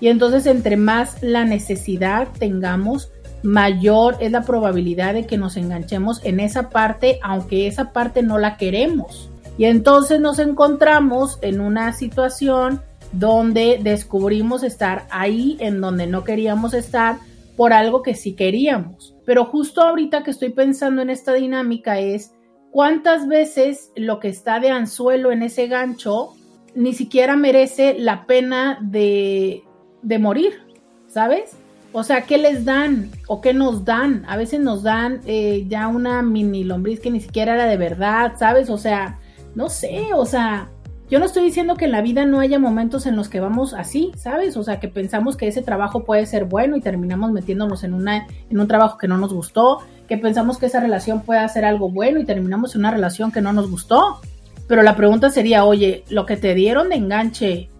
Y 0.00 0.08
entonces 0.08 0.46
entre 0.46 0.76
más 0.76 1.22
la 1.22 1.44
necesidad 1.44 2.28
tengamos, 2.38 3.10
mayor 3.42 4.16
es 4.20 4.32
la 4.32 4.42
probabilidad 4.42 5.14
de 5.14 5.26
que 5.26 5.38
nos 5.38 5.56
enganchemos 5.56 6.24
en 6.24 6.40
esa 6.40 6.70
parte, 6.70 7.18
aunque 7.22 7.66
esa 7.66 7.92
parte 7.92 8.22
no 8.22 8.38
la 8.38 8.56
queremos. 8.56 9.30
Y 9.56 9.64
entonces 9.64 10.20
nos 10.20 10.38
encontramos 10.38 11.38
en 11.42 11.60
una 11.60 11.92
situación 11.92 12.80
donde 13.12 13.80
descubrimos 13.82 14.62
estar 14.62 15.06
ahí 15.10 15.56
en 15.60 15.80
donde 15.80 16.06
no 16.06 16.24
queríamos 16.24 16.74
estar 16.74 17.16
por 17.56 17.72
algo 17.72 18.02
que 18.02 18.14
sí 18.14 18.34
queríamos. 18.34 19.16
Pero 19.24 19.44
justo 19.46 19.82
ahorita 19.82 20.22
que 20.22 20.30
estoy 20.30 20.50
pensando 20.50 21.02
en 21.02 21.10
esta 21.10 21.32
dinámica 21.32 21.98
es 21.98 22.32
cuántas 22.70 23.26
veces 23.26 23.90
lo 23.96 24.20
que 24.20 24.28
está 24.28 24.60
de 24.60 24.70
anzuelo 24.70 25.32
en 25.32 25.42
ese 25.42 25.66
gancho 25.66 26.34
ni 26.74 26.92
siquiera 26.94 27.34
merece 27.34 27.96
la 27.98 28.26
pena 28.26 28.78
de, 28.80 29.64
de 30.02 30.18
morir, 30.18 30.52
¿sabes? 31.08 31.56
O 31.92 32.02
sea, 32.02 32.22
¿qué 32.22 32.38
les 32.38 32.64
dan 32.64 33.10
o 33.26 33.40
qué 33.40 33.54
nos 33.54 33.84
dan? 33.84 34.24
A 34.28 34.36
veces 34.36 34.60
nos 34.60 34.82
dan 34.82 35.20
eh, 35.24 35.64
ya 35.68 35.88
una 35.88 36.22
mini 36.22 36.64
lombriz 36.64 37.00
que 37.00 37.10
ni 37.10 37.20
siquiera 37.20 37.54
era 37.54 37.66
de 37.66 37.76
verdad, 37.76 38.34
¿sabes? 38.38 38.68
O 38.68 38.76
sea, 38.76 39.18
no 39.54 39.70
sé, 39.70 40.08
o 40.14 40.26
sea, 40.26 40.68
yo 41.10 41.18
no 41.18 41.24
estoy 41.24 41.44
diciendo 41.44 41.76
que 41.76 41.86
en 41.86 41.92
la 41.92 42.02
vida 42.02 42.26
no 42.26 42.40
haya 42.40 42.58
momentos 42.58 43.06
en 43.06 43.16
los 43.16 43.30
que 43.30 43.40
vamos 43.40 43.72
así, 43.72 44.12
¿sabes? 44.16 44.58
O 44.58 44.62
sea, 44.62 44.78
que 44.78 44.88
pensamos 44.88 45.38
que 45.38 45.48
ese 45.48 45.62
trabajo 45.62 46.04
puede 46.04 46.26
ser 46.26 46.44
bueno 46.44 46.76
y 46.76 46.82
terminamos 46.82 47.32
metiéndonos 47.32 47.82
en, 47.82 47.94
una, 47.94 48.26
en 48.50 48.60
un 48.60 48.68
trabajo 48.68 48.98
que 48.98 49.08
no 49.08 49.16
nos 49.16 49.32
gustó, 49.32 49.78
que 50.06 50.18
pensamos 50.18 50.58
que 50.58 50.66
esa 50.66 50.80
relación 50.80 51.22
puede 51.22 51.48
ser 51.48 51.64
algo 51.64 51.90
bueno 51.90 52.20
y 52.20 52.26
terminamos 52.26 52.74
en 52.74 52.80
una 52.80 52.90
relación 52.90 53.32
que 53.32 53.40
no 53.40 53.54
nos 53.54 53.70
gustó. 53.70 54.20
Pero 54.66 54.82
la 54.82 54.96
pregunta 54.96 55.30
sería, 55.30 55.64
oye, 55.64 56.04
lo 56.10 56.26
que 56.26 56.36
te 56.36 56.54
dieron 56.54 56.90
de 56.90 56.96
enganche, 56.96 57.70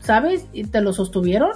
¿sabes? 0.00 0.46
¿Y 0.54 0.64
te 0.64 0.80
lo 0.80 0.94
sostuvieron? 0.94 1.50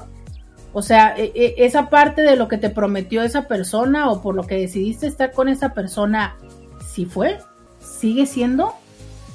O 0.75 0.83
sea, 0.83 1.15
e, 1.17 1.33
e, 1.35 1.55
esa 1.65 1.89
parte 1.89 2.23
de 2.23 2.37
lo 2.37 2.49
que 2.49 2.59
te 2.59 2.69
prometió 2.69 3.23
esa 3.23 3.49
persona 3.49 4.11
o 4.11 4.21
por 4.21 4.35
lo 4.35 4.43
que 4.43 4.57
decidiste 4.57 5.07
estar 5.07 5.33
con 5.33 5.49
esa 5.49 5.73
persona, 5.73 6.37
¿sí 6.85 7.07
fue? 7.07 7.39
¿Sigue 7.81 8.27
siendo? 8.27 8.75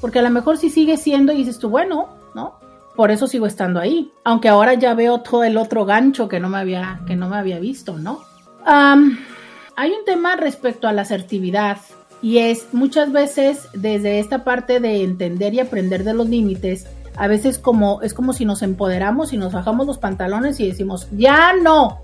Porque 0.02 0.20
a 0.20 0.22
lo 0.22 0.30
mejor 0.30 0.58
sí 0.58 0.70
sigue 0.70 0.98
siendo 0.98 1.32
y 1.32 1.38
dices 1.38 1.58
tú, 1.58 1.70
bueno, 1.70 2.10
¿no? 2.36 2.60
Por 2.96 3.10
eso 3.10 3.26
sigo 3.28 3.46
estando 3.46 3.80
ahí. 3.80 4.12
Aunque 4.26 4.50
ahora 4.50 4.74
ya 4.74 4.94
veo 4.94 5.22
todo 5.22 5.46
el 5.46 5.58
otro 5.58 5.86
gancho 5.86 6.28
que 6.28 6.42
no 6.42 6.50
me 6.50 6.58
había, 6.58 7.00
que 7.08 7.16
no 7.16 7.30
me 7.30 7.38
había 7.38 7.60
visto, 7.60 7.98
¿no? 7.98 8.28
hay 8.66 9.92
un 9.92 10.06
tema 10.06 10.36
respecto 10.36 10.88
a 10.88 10.94
la 10.94 11.04
asertividad 11.04 11.78
y 12.22 12.40
es 12.40 12.68
muchas 12.74 13.12
veces 13.12 13.68
desde 13.74 14.20
esta 14.20 14.44
parte 14.44 14.80
de 14.80 15.04
entender 15.04 15.54
y 15.54 15.62
aprender 15.62 16.04
de 16.04 16.14
los 16.14 16.28
límites, 16.28 16.86
a 17.20 17.28
veces 17.28 17.60
como 17.60 18.02
es 18.02 18.14
como 18.14 18.32
si 18.32 18.46
nos 18.46 18.62
empoderamos 18.62 19.34
y 19.34 19.38
nos 19.38 19.52
bajamos 19.52 19.86
los 19.86 19.98
pantalones 19.98 20.58
y 20.62 20.68
decimos, 20.70 21.10
ya 21.12 21.52
no. 21.54 22.00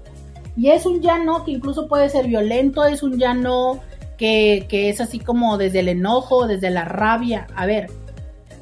Y 0.57 0.71
es 0.71 0.85
un 0.85 1.01
ya 1.01 1.17
no 1.17 1.45
que 1.45 1.51
incluso 1.51 1.87
puede 1.87 2.09
ser 2.09 2.27
violento, 2.27 2.83
es 2.83 3.01
un 3.01 3.17
ya 3.17 3.33
no 3.33 3.79
que, 4.17 4.65
que 4.67 4.89
es 4.89 4.99
así 4.99 5.19
como 5.19 5.57
desde 5.57 5.79
el 5.79 5.87
enojo, 5.87 6.47
desde 6.47 6.69
la 6.69 6.83
rabia. 6.83 7.47
A 7.55 7.65
ver, 7.65 7.89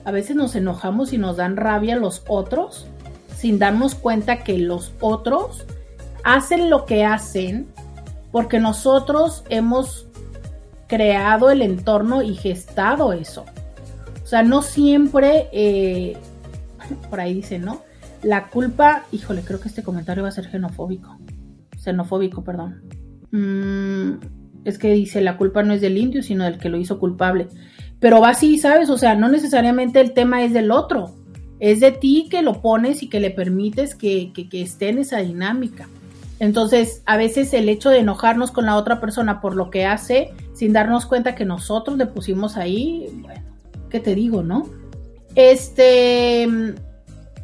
a 0.06 0.12
veces 0.12 0.36
nos 0.36 0.56
enojamos 0.56 1.12
y 1.12 1.18
nos 1.18 1.38
dan 1.38 1.58
rabia 1.58 1.96
los 1.96 2.22
otros 2.28 2.86
sin 3.36 3.58
darnos 3.58 3.96
cuenta 3.96 4.44
que 4.44 4.60
los 4.60 4.94
otros 5.00 5.66
hacen 6.24 6.70
lo 6.70 6.86
que 6.86 7.04
hacen 7.04 7.68
porque 8.32 8.60
nosotros 8.60 9.44
hemos 9.50 10.06
creado 10.88 11.50
el 11.50 11.64
entorno 11.64 12.22
y 12.22 12.36
gestado 12.36 13.12
eso. 13.12 13.44
O 14.24 14.28
sea, 14.28 14.44
no 14.44 14.62
siempre 14.62 15.50
eh, 15.52 16.16
por 17.10 17.20
ahí 17.20 17.34
dice, 17.34 17.60
¿no? 17.60 17.82
La 18.22 18.48
culpa, 18.48 19.04
híjole, 19.12 19.42
creo 19.42 19.60
que 19.60 19.68
este 19.68 19.84
comentario 19.84 20.24
va 20.24 20.30
a 20.30 20.34
ser 20.34 20.50
xenofóbico. 20.50 21.18
Xenofóbico, 21.78 22.44
perdón. 22.44 22.82
Mm, 23.32 24.20
es 24.64 24.78
que 24.78 24.94
dice, 24.94 25.22
la 25.22 25.38
culpa 25.38 25.64
no 25.64 25.74
es 25.74 25.82
del 25.82 25.98
indio, 25.98 26.24
sino 26.24 26.46
del 26.46 26.58
que 26.58 26.70
lo 26.70 26.78
hizo 26.78 27.00
culpable. 27.00 27.48
Pero 28.00 28.22
va 28.22 28.30
así, 28.30 28.58
¿sabes? 28.58 28.90
O 28.90 28.98
sea, 28.98 29.16
no 29.16 29.30
necesariamente 29.30 30.00
el 30.00 30.14
tema 30.14 30.44
es 30.44 30.54
del 30.54 30.72
otro. 30.72 31.16
Es 31.60 31.80
de 31.80 31.92
ti 31.92 32.28
que 32.30 32.42
lo 32.42 32.62
pones 32.62 33.04
y 33.04 33.10
que 33.10 33.20
le 33.20 33.32
permites 33.32 33.96
que, 33.96 34.32
que 34.34 34.62
esté 34.62 34.90
en 34.90 35.00
esa 35.00 35.20
dinámica. 35.20 35.88
Entonces, 36.40 37.02
a 37.06 37.16
veces 37.16 37.54
el 37.54 37.70
hecho 37.70 37.90
de 37.90 38.00
enojarnos 38.00 38.52
con 38.52 38.66
la 38.66 38.76
otra 38.76 39.00
persona 39.00 39.40
por 39.40 39.56
lo 39.56 39.70
que 39.70 39.86
hace, 39.86 40.32
sin 40.54 40.74
darnos 40.74 41.06
cuenta 41.06 41.36
que 41.36 41.46
nosotros 41.46 41.98
le 41.98 42.06
pusimos 42.06 42.58
ahí, 42.58 43.08
bueno, 43.22 43.44
¿qué 43.90 44.00
te 44.00 44.16
digo, 44.16 44.44
no? 44.44 44.68
Este, 45.36 46.48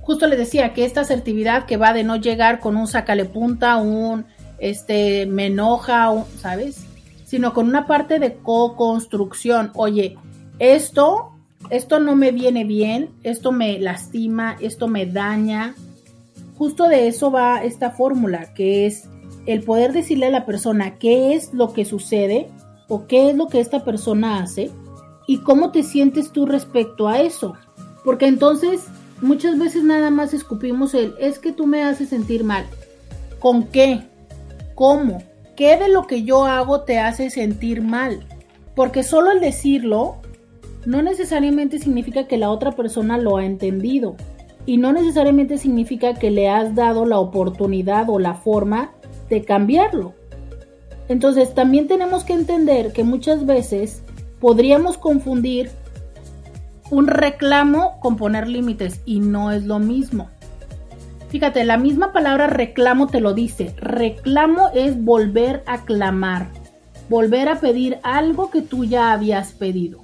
justo 0.02 0.28
les 0.28 0.40
decía 0.40 0.74
que 0.74 0.86
esta 0.86 1.02
asertividad 1.02 1.66
que 1.66 1.78
va 1.78 1.94
de 1.94 2.04
no 2.04 2.16
llegar 2.16 2.60
con 2.60 2.78
un 2.78 2.88
sacale 2.88 3.26
punta, 3.26 3.78
un 3.78 4.26
este, 4.60 5.26
me 5.26 5.48
enoja, 5.48 6.14
¿sabes? 6.38 6.86
Sino 7.26 7.54
con 7.54 7.68
una 7.68 7.88
parte 7.88 8.20
de 8.20 8.36
co-construcción. 8.36 9.72
Oye, 9.76 10.18
esto, 10.60 11.32
esto 11.70 12.00
no 12.00 12.16
me 12.16 12.32
viene 12.32 12.64
bien, 12.64 13.10
esto 13.24 13.52
me 13.52 13.80
lastima, 13.80 14.58
esto 14.60 14.88
me 14.88 15.06
daña. 15.06 15.76
Justo 16.58 16.88
de 16.88 17.08
eso 17.08 17.32
va 17.32 17.64
esta 17.64 17.92
fórmula, 17.92 18.54
que 18.54 18.86
es 18.86 19.08
el 19.46 19.64
poder 19.64 19.94
decirle 19.94 20.28
a 20.28 20.32
la 20.32 20.46
persona 20.46 20.98
qué 20.98 21.34
es 21.34 21.54
lo 21.54 21.74
que 21.74 21.86
sucede 21.86 22.50
o 22.88 23.08
qué 23.08 23.30
es 23.30 23.36
lo 23.36 23.48
que 23.48 23.60
esta 23.60 23.84
persona 23.86 24.42
hace 24.44 24.70
y 25.28 25.38
cómo 25.38 25.72
te 25.72 25.84
sientes 25.84 26.32
tú 26.32 26.46
respecto 26.46 27.08
a 27.08 27.22
eso. 27.22 27.56
Porque 28.10 28.26
entonces 28.26 28.86
muchas 29.22 29.60
veces 29.60 29.84
nada 29.84 30.10
más 30.10 30.34
escupimos 30.34 30.96
el 30.96 31.14
es 31.20 31.38
que 31.38 31.52
tú 31.52 31.68
me 31.68 31.84
haces 31.84 32.10
sentir 32.10 32.44
mal. 32.44 32.66
¿Con 33.38 33.68
qué? 33.68 34.02
¿Cómo? 34.74 35.22
¿Qué 35.56 35.78
de 35.78 35.90
lo 35.90 36.08
que 36.08 36.24
yo 36.24 36.46
hago 36.46 36.82
te 36.82 36.98
hace 36.98 37.30
sentir 37.30 37.84
mal? 37.84 38.26
Porque 38.76 39.04
solo 39.04 39.30
el 39.30 39.40
decirlo 39.40 40.16
no 40.88 41.04
necesariamente 41.04 41.78
significa 41.78 42.26
que 42.26 42.40
la 42.40 42.50
otra 42.50 42.72
persona 42.72 43.20
lo 43.20 43.38
ha 43.38 43.46
entendido 43.46 44.16
y 44.66 44.78
no 44.78 44.92
necesariamente 44.92 45.60
significa 45.60 46.16
que 46.16 46.32
le 46.32 46.50
has 46.50 46.74
dado 46.74 47.06
la 47.06 47.20
oportunidad 47.20 48.10
o 48.10 48.18
la 48.18 48.34
forma 48.34 48.90
de 49.30 49.44
cambiarlo. 49.44 50.16
Entonces 51.10 51.54
también 51.54 51.88
tenemos 51.88 52.24
que 52.24 52.34
entender 52.34 52.92
que 52.92 53.04
muchas 53.04 53.46
veces 53.46 54.02
podríamos 54.40 54.98
confundir 54.98 55.70
un 56.92 57.08
reclamo 57.08 58.00
con 58.00 58.16
poner 58.18 58.48
límites 58.48 59.02
y 59.06 59.20
no 59.20 59.52
es 59.52 59.66
lo 59.66 59.80
mismo. 59.80 60.30
Fíjate, 61.30 61.64
la 61.64 61.78
misma 61.78 62.12
palabra 62.12 62.48
reclamo 62.48 63.08
te 63.08 63.22
lo 63.22 63.34
dice. 63.34 63.76
Reclamo 63.78 64.70
es 64.74 65.04
volver 65.04 65.64
a 65.68 65.86
clamar, 65.86 66.48
volver 67.08 67.50
a 67.50 67.60
pedir 67.60 68.00
algo 68.02 68.50
que 68.50 68.64
tú 68.64 68.84
ya 68.84 69.12
habías 69.12 69.52
pedido, 69.54 70.04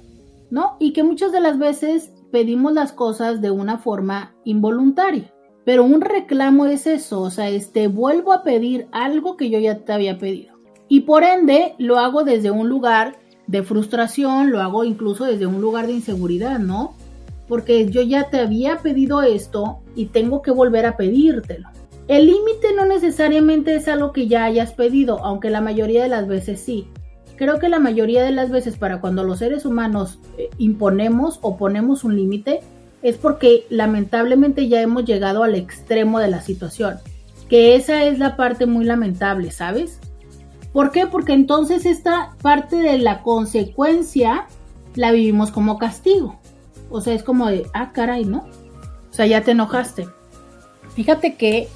¿no? 0.50 0.76
Y 0.78 0.92
que 0.92 1.02
muchas 1.02 1.32
de 1.32 1.40
las 1.40 1.58
veces 1.58 2.12
pedimos 2.30 2.72
las 2.72 2.92
cosas 2.92 3.40
de 3.40 3.50
una 3.50 3.78
forma 3.78 4.34
involuntaria. 4.44 5.32
Pero 5.64 5.82
un 5.82 6.00
reclamo 6.00 6.66
es 6.66 6.86
eso, 6.86 7.22
o 7.22 7.30
sea, 7.30 7.48
este 7.48 7.88
vuelvo 7.88 8.32
a 8.32 8.44
pedir 8.44 8.86
algo 8.92 9.36
que 9.36 9.50
yo 9.50 9.58
ya 9.58 9.78
te 9.80 9.92
había 9.92 10.16
pedido. 10.18 10.54
Y 10.88 11.00
por 11.00 11.24
ende 11.24 11.74
lo 11.78 11.98
hago 11.98 12.22
desde 12.22 12.52
un 12.52 12.68
lugar 12.68 13.16
de 13.46 13.62
frustración, 13.62 14.50
lo 14.50 14.60
hago 14.60 14.84
incluso 14.84 15.24
desde 15.24 15.46
un 15.46 15.60
lugar 15.60 15.86
de 15.86 15.94
inseguridad, 15.94 16.58
¿no? 16.58 16.94
Porque 17.48 17.88
yo 17.88 18.02
ya 18.02 18.28
te 18.28 18.40
había 18.40 18.78
pedido 18.78 19.22
esto 19.22 19.78
y 19.94 20.06
tengo 20.06 20.42
que 20.42 20.50
volver 20.50 20.86
a 20.86 20.96
pedírtelo. 20.96 21.68
El 22.08 22.26
límite 22.26 22.74
no 22.76 22.86
necesariamente 22.86 23.74
es 23.74 23.88
algo 23.88 24.12
que 24.12 24.28
ya 24.28 24.44
hayas 24.44 24.72
pedido, 24.72 25.24
aunque 25.24 25.50
la 25.50 25.60
mayoría 25.60 26.02
de 26.02 26.08
las 26.08 26.26
veces 26.28 26.60
sí. 26.60 26.86
Creo 27.36 27.58
que 27.58 27.68
la 27.68 27.80
mayoría 27.80 28.24
de 28.24 28.32
las 28.32 28.50
veces 28.50 28.76
para 28.76 29.00
cuando 29.00 29.22
los 29.24 29.40
seres 29.40 29.66
humanos 29.66 30.18
eh, 30.38 30.48
imponemos 30.58 31.38
o 31.42 31.56
ponemos 31.56 32.04
un 32.04 32.16
límite 32.16 32.60
es 33.02 33.16
porque 33.16 33.66
lamentablemente 33.70 34.68
ya 34.68 34.80
hemos 34.80 35.04
llegado 35.04 35.42
al 35.42 35.54
extremo 35.54 36.18
de 36.18 36.28
la 36.28 36.40
situación. 36.40 36.96
Que 37.48 37.76
esa 37.76 38.04
es 38.04 38.18
la 38.18 38.36
parte 38.36 38.66
muy 38.66 38.84
lamentable, 38.84 39.50
¿sabes? 39.50 40.00
¿Por 40.76 40.90
qué? 40.90 41.06
Porque 41.06 41.32
entonces 41.32 41.86
esta 41.86 42.36
parte 42.42 42.76
de 42.76 42.98
la 42.98 43.22
consecuencia 43.22 44.44
la 44.94 45.10
vivimos 45.10 45.50
como 45.50 45.78
castigo. 45.78 46.38
O 46.90 47.00
sea, 47.00 47.14
es 47.14 47.22
como 47.22 47.46
de, 47.46 47.66
ah, 47.72 47.92
caray, 47.94 48.26
¿no? 48.26 48.44
O 49.10 49.12
sea, 49.14 49.24
ya 49.24 49.40
te 49.40 49.52
enojaste. 49.52 50.06
Fíjate 50.94 51.36
que 51.36 51.68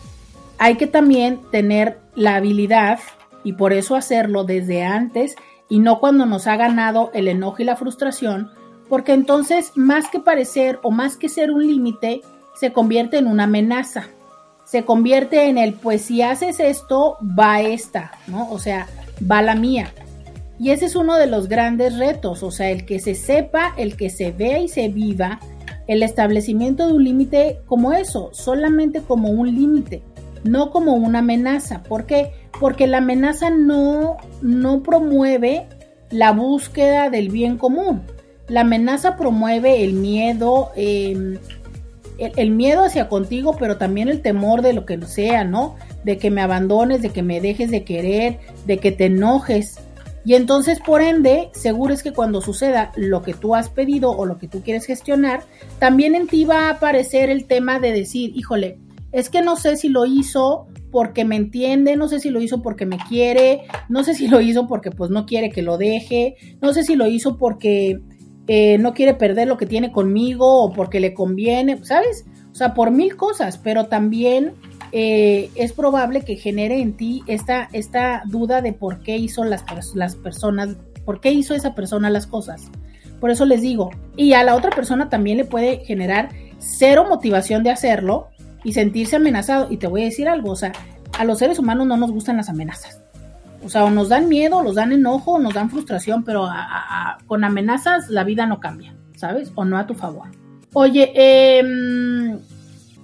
hay 0.58 0.76
que 0.76 0.86
también 0.86 1.40
tener 1.50 1.98
la 2.14 2.36
habilidad 2.36 2.98
y 3.42 3.54
por 3.54 3.72
eso 3.72 3.96
hacerlo 3.96 4.44
desde 4.44 4.82
antes 4.82 5.34
y 5.70 5.78
no 5.78 5.98
cuando 5.98 6.26
nos 6.26 6.46
ha 6.46 6.56
ganado 6.56 7.10
el 7.14 7.28
enojo 7.28 7.62
y 7.62 7.64
la 7.64 7.76
frustración, 7.76 8.50
porque 8.90 9.14
entonces 9.14 9.72
más 9.76 10.10
que 10.10 10.20
parecer 10.20 10.78
o 10.82 10.90
más 10.90 11.16
que 11.16 11.30
ser 11.30 11.52
un 11.52 11.66
límite, 11.66 12.20
se 12.54 12.74
convierte 12.74 13.16
en 13.16 13.28
una 13.28 13.44
amenaza 13.44 14.08
se 14.70 14.84
convierte 14.84 15.48
en 15.48 15.58
el, 15.58 15.72
pues 15.74 16.02
si 16.02 16.22
haces 16.22 16.60
esto, 16.60 17.16
va 17.20 17.60
esta, 17.60 18.12
¿no? 18.28 18.48
O 18.52 18.60
sea, 18.60 18.86
va 19.28 19.42
la 19.42 19.56
mía. 19.56 19.92
Y 20.60 20.70
ese 20.70 20.84
es 20.84 20.94
uno 20.94 21.16
de 21.16 21.26
los 21.26 21.48
grandes 21.48 21.98
retos, 21.98 22.44
o 22.44 22.52
sea, 22.52 22.70
el 22.70 22.86
que 22.86 23.00
se 23.00 23.16
sepa, 23.16 23.74
el 23.76 23.96
que 23.96 24.10
se 24.10 24.30
vea 24.30 24.60
y 24.60 24.68
se 24.68 24.88
viva 24.88 25.40
el 25.88 26.04
establecimiento 26.04 26.86
de 26.86 26.92
un 26.92 27.02
límite 27.02 27.58
como 27.66 27.92
eso, 27.92 28.30
solamente 28.32 29.00
como 29.00 29.30
un 29.30 29.52
límite, 29.52 30.04
no 30.44 30.70
como 30.70 30.92
una 30.94 31.18
amenaza. 31.18 31.82
¿Por 31.82 32.06
qué? 32.06 32.30
Porque 32.60 32.86
la 32.86 32.98
amenaza 32.98 33.50
no, 33.50 34.18
no 34.40 34.84
promueve 34.84 35.66
la 36.10 36.30
búsqueda 36.30 37.10
del 37.10 37.30
bien 37.30 37.58
común. 37.58 38.02
La 38.46 38.60
amenaza 38.60 39.16
promueve 39.16 39.82
el 39.82 39.94
miedo, 39.94 40.70
eh, 40.76 41.40
el, 42.20 42.50
miedo 42.50 42.84
hacia 42.84 43.08
contigo, 43.08 43.56
pero 43.58 43.76
también 43.76 44.08
el 44.08 44.22
temor 44.22 44.62
de 44.62 44.72
lo 44.72 44.84
que 44.84 45.00
sea, 45.06 45.44
¿no? 45.44 45.76
De 46.04 46.18
que 46.18 46.30
me 46.30 46.42
abandones, 46.42 47.02
de 47.02 47.10
que 47.10 47.22
me 47.22 47.40
dejes 47.40 47.70
de 47.70 47.84
querer, 47.84 48.38
de 48.66 48.78
que 48.78 48.92
te 48.92 49.06
enojes. 49.06 49.78
Y 50.24 50.34
entonces, 50.34 50.80
por 50.80 51.00
ende, 51.00 51.48
seguro 51.52 51.94
es 51.94 52.02
que 52.02 52.12
cuando 52.12 52.40
suceda 52.40 52.92
lo 52.96 53.22
que 53.22 53.32
tú 53.34 53.54
has 53.54 53.70
pedido 53.70 54.10
o 54.10 54.26
lo 54.26 54.38
que 54.38 54.48
tú 54.48 54.62
quieres 54.62 54.84
gestionar, 54.84 55.42
también 55.78 56.14
en 56.14 56.26
ti 56.26 56.44
va 56.44 56.68
a 56.68 56.72
aparecer 56.72 57.30
el 57.30 57.46
tema 57.46 57.80
de 57.80 57.92
decir, 57.92 58.32
híjole, 58.36 58.78
es 59.12 59.30
que 59.30 59.42
no 59.42 59.56
sé 59.56 59.76
si 59.76 59.88
lo 59.88 60.04
hizo 60.04 60.66
porque 60.90 61.24
me 61.24 61.36
entiende, 61.36 61.96
no 61.96 62.08
sé 62.08 62.20
si 62.20 62.30
lo 62.30 62.40
hizo 62.40 62.62
porque 62.62 62.86
me 62.86 62.98
quiere, 63.08 63.62
no 63.88 64.04
sé 64.04 64.14
si 64.14 64.28
lo 64.28 64.40
hizo 64.40 64.66
porque 64.66 64.90
pues 64.90 65.10
no 65.10 65.24
quiere 65.24 65.50
que 65.50 65.62
lo 65.62 65.78
deje, 65.78 66.36
no 66.60 66.72
sé 66.72 66.82
si 66.84 66.96
lo 66.96 67.06
hizo 67.06 67.38
porque 67.38 68.00
eh, 68.52 68.78
no 68.78 68.94
quiere 68.94 69.14
perder 69.14 69.46
lo 69.46 69.56
que 69.56 69.64
tiene 69.64 69.92
conmigo 69.92 70.64
o 70.64 70.72
porque 70.72 70.98
le 70.98 71.14
conviene, 71.14 71.84
¿sabes? 71.84 72.24
O 72.50 72.54
sea, 72.56 72.74
por 72.74 72.90
mil 72.90 73.14
cosas, 73.14 73.58
pero 73.58 73.86
también 73.86 74.54
eh, 74.90 75.50
es 75.54 75.72
probable 75.72 76.22
que 76.22 76.34
genere 76.34 76.80
en 76.80 76.96
ti 76.96 77.22
esta, 77.28 77.68
esta 77.72 78.24
duda 78.26 78.60
de 78.60 78.72
por 78.72 79.02
qué 79.04 79.16
hizo 79.16 79.44
las, 79.44 79.62
las 79.94 80.16
personas, 80.16 80.76
por 81.04 81.20
qué 81.20 81.30
hizo 81.30 81.54
esa 81.54 81.76
persona 81.76 82.10
las 82.10 82.26
cosas. 82.26 82.72
Por 83.20 83.30
eso 83.30 83.44
les 83.44 83.60
digo, 83.62 83.90
y 84.16 84.32
a 84.32 84.42
la 84.42 84.56
otra 84.56 84.70
persona 84.70 85.08
también 85.08 85.36
le 85.36 85.44
puede 85.44 85.84
generar 85.84 86.30
cero 86.58 87.06
motivación 87.08 87.62
de 87.62 87.70
hacerlo 87.70 88.30
y 88.64 88.72
sentirse 88.72 89.14
amenazado. 89.14 89.68
Y 89.70 89.76
te 89.76 89.86
voy 89.86 90.02
a 90.02 90.06
decir 90.06 90.28
algo, 90.28 90.50
o 90.50 90.56
sea, 90.56 90.72
a 91.16 91.22
los 91.22 91.38
seres 91.38 91.60
humanos 91.60 91.86
no 91.86 91.96
nos 91.96 92.10
gustan 92.10 92.38
las 92.38 92.48
amenazas. 92.48 93.00
O 93.62 93.68
sea, 93.68 93.84
o 93.84 93.90
nos 93.90 94.08
dan 94.08 94.28
miedo, 94.28 94.62
nos 94.62 94.74
dan 94.74 94.92
enojo, 94.92 95.38
nos 95.38 95.54
dan 95.54 95.70
frustración, 95.70 96.24
pero 96.24 96.48
con 97.26 97.44
amenazas 97.44 98.08
la 98.08 98.24
vida 98.24 98.46
no 98.46 98.60
cambia, 98.60 98.94
¿sabes? 99.16 99.52
O 99.54 99.64
no 99.64 99.78
a 99.78 99.86
tu 99.86 99.94
favor. 99.94 100.28
Oye, 100.72 101.12
em, 101.14 102.38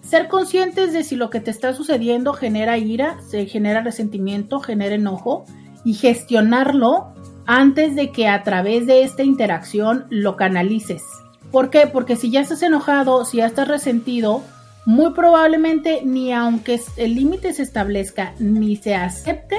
ser 0.02 0.28
conscientes 0.28 0.92
de 0.92 1.02
si 1.02 1.16
lo 1.16 1.30
que 1.30 1.40
te 1.40 1.50
está 1.50 1.74
sucediendo 1.74 2.32
genera 2.32 2.78
ira, 2.78 3.18
se 3.28 3.46
genera 3.46 3.82
resentimiento, 3.82 4.60
genera 4.60 4.94
enojo 4.94 5.44
y 5.84 5.94
gestionarlo 5.94 7.12
antes 7.46 7.94
de 7.94 8.10
que 8.10 8.28
a 8.28 8.42
través 8.42 8.86
de 8.86 9.02
esta 9.02 9.22
interacción 9.22 10.06
lo 10.10 10.36
canalices. 10.36 11.02
¿Por 11.50 11.70
qué? 11.70 11.86
Porque 11.86 12.16
si 12.16 12.30
ya 12.30 12.40
estás 12.40 12.62
enojado, 12.62 13.24
si 13.24 13.38
ya 13.38 13.46
estás 13.46 13.68
resentido, 13.68 14.42
muy 14.84 15.12
probablemente 15.12 16.02
ni 16.04 16.32
aunque 16.32 16.80
el 16.96 17.14
límite 17.14 17.52
se 17.52 17.62
establezca 17.62 18.34
ni 18.38 18.76
se 18.76 18.94
acepte, 18.94 19.56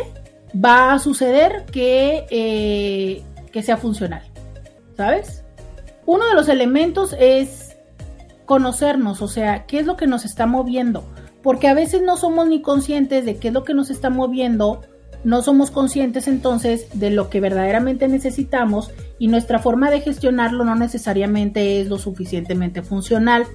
va 0.54 0.94
a 0.94 1.00
suceder 1.00 1.66
que, 1.72 2.26
eh, 2.30 3.24
que 3.52 3.62
sea 3.62 3.78
funcional, 3.78 4.24
¿sabes? 4.96 5.44
Uno 6.06 6.28
de 6.28 6.36
los 6.36 6.48
elementos 6.50 7.16
es 7.20 7.76
conocernos, 8.46 9.22
o 9.22 9.28
sea, 9.28 9.66
qué 9.66 9.80
es 9.80 9.86
lo 9.86 9.98
que 9.98 10.08
nos 10.08 10.26
está 10.26 10.46
moviendo, 10.46 11.04
porque 11.44 11.68
a 11.68 11.74
veces 11.74 12.02
no 12.02 12.18
somos 12.18 12.48
ni 12.48 12.62
conscientes 12.62 13.26
de 13.26 13.38
qué 13.38 13.50
es 13.50 13.54
lo 13.54 13.64
que 13.64 13.74
nos 13.74 13.90
está 13.90 14.10
moviendo, 14.10 14.82
no 15.24 15.42
somos 15.42 15.72
conscientes 15.72 16.28
entonces 16.28 16.88
de 16.94 17.10
lo 17.10 17.30
que 17.30 17.42
verdaderamente 17.42 18.08
necesitamos 18.08 18.92
y 19.20 19.28
nuestra 19.28 19.60
forma 19.60 19.90
de 19.90 20.00
gestionarlo 20.02 20.64
no 20.64 20.76
necesariamente 20.76 21.82
es 21.82 21.88
lo 21.88 21.98
suficientemente 21.98 22.84
funcional. 22.84 23.46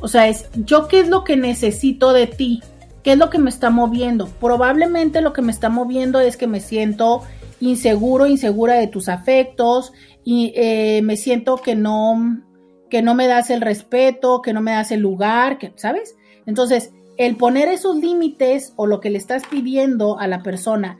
O 0.00 0.08
sea, 0.08 0.28
es 0.28 0.48
yo 0.54 0.88
qué 0.88 1.00
es 1.00 1.08
lo 1.08 1.24
que 1.24 1.36
necesito 1.36 2.12
de 2.12 2.26
ti, 2.26 2.62
¿Qué 3.08 3.12
es 3.12 3.18
lo 3.18 3.30
que 3.30 3.38
me 3.38 3.48
está 3.48 3.70
moviendo? 3.70 4.26
Probablemente 4.38 5.22
lo 5.22 5.32
que 5.32 5.40
me 5.40 5.50
está 5.50 5.70
moviendo 5.70 6.20
es 6.20 6.36
que 6.36 6.46
me 6.46 6.60
siento 6.60 7.22
inseguro, 7.58 8.26
insegura 8.26 8.74
de 8.74 8.86
tus 8.86 9.08
afectos 9.08 9.94
y 10.24 10.52
eh, 10.54 11.00
me 11.02 11.16
siento 11.16 11.56
que 11.56 11.74
no, 11.74 12.42
que 12.90 13.00
no 13.00 13.14
me 13.14 13.26
das 13.26 13.48
el 13.48 13.62
respeto, 13.62 14.42
que 14.42 14.52
no 14.52 14.60
me 14.60 14.72
das 14.72 14.92
el 14.92 15.00
lugar, 15.00 15.56
que, 15.56 15.72
¿sabes? 15.76 16.16
Entonces, 16.44 16.92
el 17.16 17.36
poner 17.36 17.68
esos 17.68 17.96
límites 17.96 18.74
o 18.76 18.86
lo 18.86 19.00
que 19.00 19.08
le 19.08 19.16
estás 19.16 19.42
pidiendo 19.46 20.18
a 20.18 20.26
la 20.26 20.42
persona, 20.42 20.98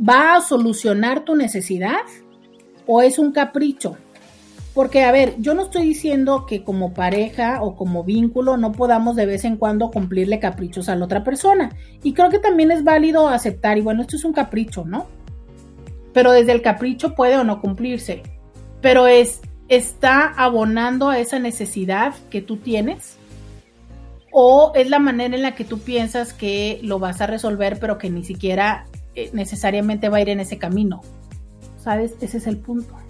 ¿va 0.00 0.36
a 0.36 0.40
solucionar 0.40 1.26
tu 1.26 1.34
necesidad 1.34 2.00
o 2.86 3.02
es 3.02 3.18
un 3.18 3.30
capricho? 3.30 3.98
Porque, 4.74 5.02
a 5.02 5.12
ver, 5.12 5.34
yo 5.38 5.52
no 5.52 5.62
estoy 5.62 5.82
diciendo 5.82 6.46
que 6.46 6.64
como 6.64 6.94
pareja 6.94 7.62
o 7.62 7.76
como 7.76 8.04
vínculo 8.04 8.56
no 8.56 8.72
podamos 8.72 9.16
de 9.16 9.26
vez 9.26 9.44
en 9.44 9.56
cuando 9.56 9.90
cumplirle 9.90 10.38
caprichos 10.38 10.88
a 10.88 10.96
la 10.96 11.04
otra 11.04 11.24
persona. 11.24 11.76
Y 12.02 12.14
creo 12.14 12.30
que 12.30 12.38
también 12.38 12.70
es 12.70 12.82
válido 12.82 13.28
aceptar, 13.28 13.76
y 13.76 13.82
bueno, 13.82 14.00
esto 14.00 14.16
es 14.16 14.24
un 14.24 14.32
capricho, 14.32 14.84
¿no? 14.86 15.06
Pero 16.14 16.32
desde 16.32 16.52
el 16.52 16.62
capricho 16.62 17.14
puede 17.14 17.36
o 17.36 17.44
no 17.44 17.60
cumplirse. 17.60 18.22
Pero 18.80 19.06
es, 19.06 19.42
¿está 19.68 20.26
abonando 20.26 21.10
a 21.10 21.18
esa 21.18 21.38
necesidad 21.38 22.14
que 22.30 22.40
tú 22.40 22.56
tienes? 22.56 23.18
¿O 24.32 24.72
es 24.74 24.88
la 24.88 24.98
manera 24.98 25.36
en 25.36 25.42
la 25.42 25.54
que 25.54 25.64
tú 25.64 25.80
piensas 25.80 26.32
que 26.32 26.80
lo 26.82 26.98
vas 26.98 27.20
a 27.20 27.26
resolver, 27.26 27.78
pero 27.78 27.98
que 27.98 28.08
ni 28.08 28.24
siquiera 28.24 28.86
eh, 29.14 29.28
necesariamente 29.34 30.08
va 30.08 30.16
a 30.16 30.22
ir 30.22 30.30
en 30.30 30.40
ese 30.40 30.56
camino? 30.56 31.02
¿Sabes? 31.76 32.14
Ese 32.22 32.38
es 32.38 32.46
el 32.46 32.56
punto 32.56 33.01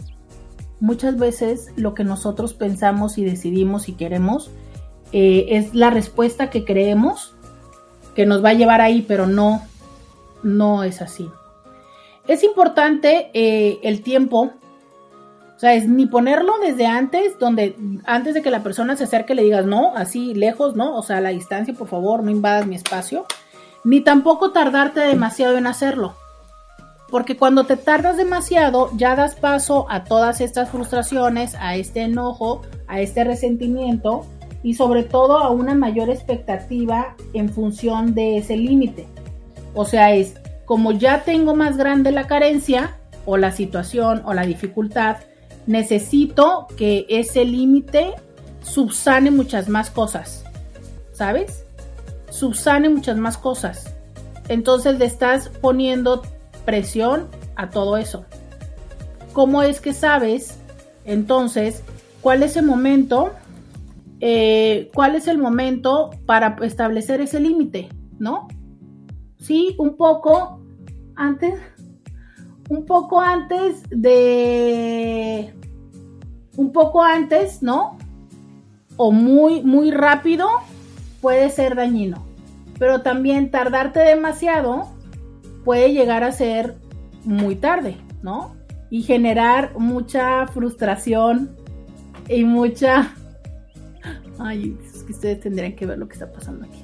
muchas 0.82 1.16
veces 1.16 1.68
lo 1.76 1.94
que 1.94 2.02
nosotros 2.02 2.54
pensamos 2.54 3.16
y 3.16 3.24
decidimos 3.24 3.88
y 3.88 3.92
queremos 3.92 4.50
eh, 5.12 5.46
es 5.50 5.76
la 5.76 5.90
respuesta 5.90 6.50
que 6.50 6.64
creemos 6.64 7.36
que 8.16 8.26
nos 8.26 8.44
va 8.44 8.48
a 8.48 8.54
llevar 8.54 8.80
ahí, 8.80 9.02
pero 9.06 9.28
no, 9.28 9.62
no 10.42 10.82
es 10.82 11.00
así. 11.00 11.30
Es 12.26 12.42
importante 12.42 13.30
eh, 13.32 13.78
el 13.84 14.02
tiempo, 14.02 14.50
o 15.54 15.58
sea, 15.58 15.74
es 15.74 15.88
ni 15.88 16.06
ponerlo 16.06 16.54
desde 16.58 16.86
antes, 16.86 17.38
donde 17.38 17.76
antes 18.04 18.34
de 18.34 18.42
que 18.42 18.50
la 18.50 18.64
persona 18.64 18.96
se 18.96 19.04
acerque 19.04 19.36
le 19.36 19.44
digas 19.44 19.64
no, 19.64 19.94
así 19.94 20.34
lejos, 20.34 20.74
no, 20.74 20.96
o 20.96 21.02
sea, 21.04 21.18
a 21.18 21.20
la 21.20 21.28
distancia, 21.28 21.74
por 21.74 21.86
favor, 21.86 22.24
no 22.24 22.30
invadas 22.32 22.66
mi 22.66 22.74
espacio, 22.74 23.24
ni 23.84 24.00
tampoco 24.00 24.50
tardarte 24.50 24.98
demasiado 24.98 25.56
en 25.56 25.68
hacerlo. 25.68 26.16
Porque 27.12 27.36
cuando 27.36 27.64
te 27.64 27.76
tardas 27.76 28.16
demasiado, 28.16 28.88
ya 28.96 29.14
das 29.14 29.34
paso 29.34 29.84
a 29.90 30.04
todas 30.04 30.40
estas 30.40 30.70
frustraciones, 30.70 31.54
a 31.60 31.76
este 31.76 32.00
enojo, 32.00 32.62
a 32.86 33.02
este 33.02 33.22
resentimiento 33.22 34.24
y 34.62 34.72
sobre 34.72 35.02
todo 35.02 35.36
a 35.36 35.50
una 35.50 35.74
mayor 35.74 36.08
expectativa 36.08 37.14
en 37.34 37.50
función 37.50 38.14
de 38.14 38.38
ese 38.38 38.56
límite. 38.56 39.06
O 39.74 39.84
sea, 39.84 40.14
es 40.14 40.40
como 40.64 40.92
ya 40.92 41.22
tengo 41.22 41.54
más 41.54 41.76
grande 41.76 42.12
la 42.12 42.26
carencia 42.26 42.96
o 43.26 43.36
la 43.36 43.52
situación 43.52 44.22
o 44.24 44.32
la 44.32 44.46
dificultad, 44.46 45.18
necesito 45.66 46.66
que 46.78 47.04
ese 47.10 47.44
límite 47.44 48.14
subsane 48.62 49.30
muchas 49.30 49.68
más 49.68 49.90
cosas. 49.90 50.44
¿Sabes? 51.12 51.66
Subsane 52.30 52.88
muchas 52.88 53.18
más 53.18 53.36
cosas. 53.36 53.94
Entonces 54.48 54.98
le 54.98 55.04
estás 55.04 55.50
poniendo 55.60 56.22
presión 56.64 57.28
a 57.56 57.70
todo 57.70 57.96
eso. 57.96 58.24
¿Cómo 59.32 59.62
es 59.62 59.80
que 59.80 59.92
sabes 59.92 60.58
entonces 61.04 61.82
cuál 62.20 62.42
es 62.42 62.56
el 62.56 62.66
momento? 62.66 63.32
Eh, 64.20 64.90
¿Cuál 64.94 65.16
es 65.16 65.26
el 65.26 65.38
momento 65.38 66.10
para 66.26 66.56
establecer 66.62 67.20
ese 67.20 67.40
límite? 67.40 67.88
¿No? 68.18 68.46
Sí, 69.38 69.74
un 69.78 69.96
poco 69.96 70.60
antes, 71.16 71.54
un 72.68 72.86
poco 72.86 73.20
antes 73.20 73.82
de, 73.90 75.52
un 76.56 76.72
poco 76.72 77.02
antes, 77.02 77.62
¿no? 77.62 77.98
O 78.96 79.10
muy, 79.10 79.62
muy 79.62 79.90
rápido 79.90 80.46
puede 81.20 81.50
ser 81.50 81.74
dañino. 81.74 82.24
Pero 82.78 83.02
también 83.02 83.50
tardarte 83.50 84.00
demasiado 84.00 84.88
puede 85.64 85.92
llegar 85.92 86.24
a 86.24 86.32
ser 86.32 86.76
muy 87.24 87.56
tarde, 87.56 87.96
¿no? 88.22 88.54
Y 88.90 89.02
generar 89.02 89.78
mucha 89.78 90.46
frustración 90.48 91.50
y 92.28 92.44
mucha... 92.44 93.14
Ay, 94.38 94.76
es 94.84 95.02
que 95.02 95.12
ustedes 95.12 95.40
tendrían 95.40 95.74
que 95.74 95.86
ver 95.86 95.98
lo 95.98 96.08
que 96.08 96.14
está 96.14 96.30
pasando 96.30 96.66
aquí. 96.66 96.78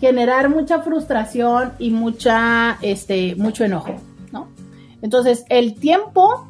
Generar 0.00 0.48
mucha 0.48 0.80
frustración 0.80 1.72
y 1.78 1.90
mucha, 1.90 2.78
este, 2.82 3.36
mucho 3.36 3.64
enojo, 3.64 3.94
¿no? 4.32 4.48
Entonces, 5.00 5.44
el 5.48 5.74
tiempo, 5.74 6.48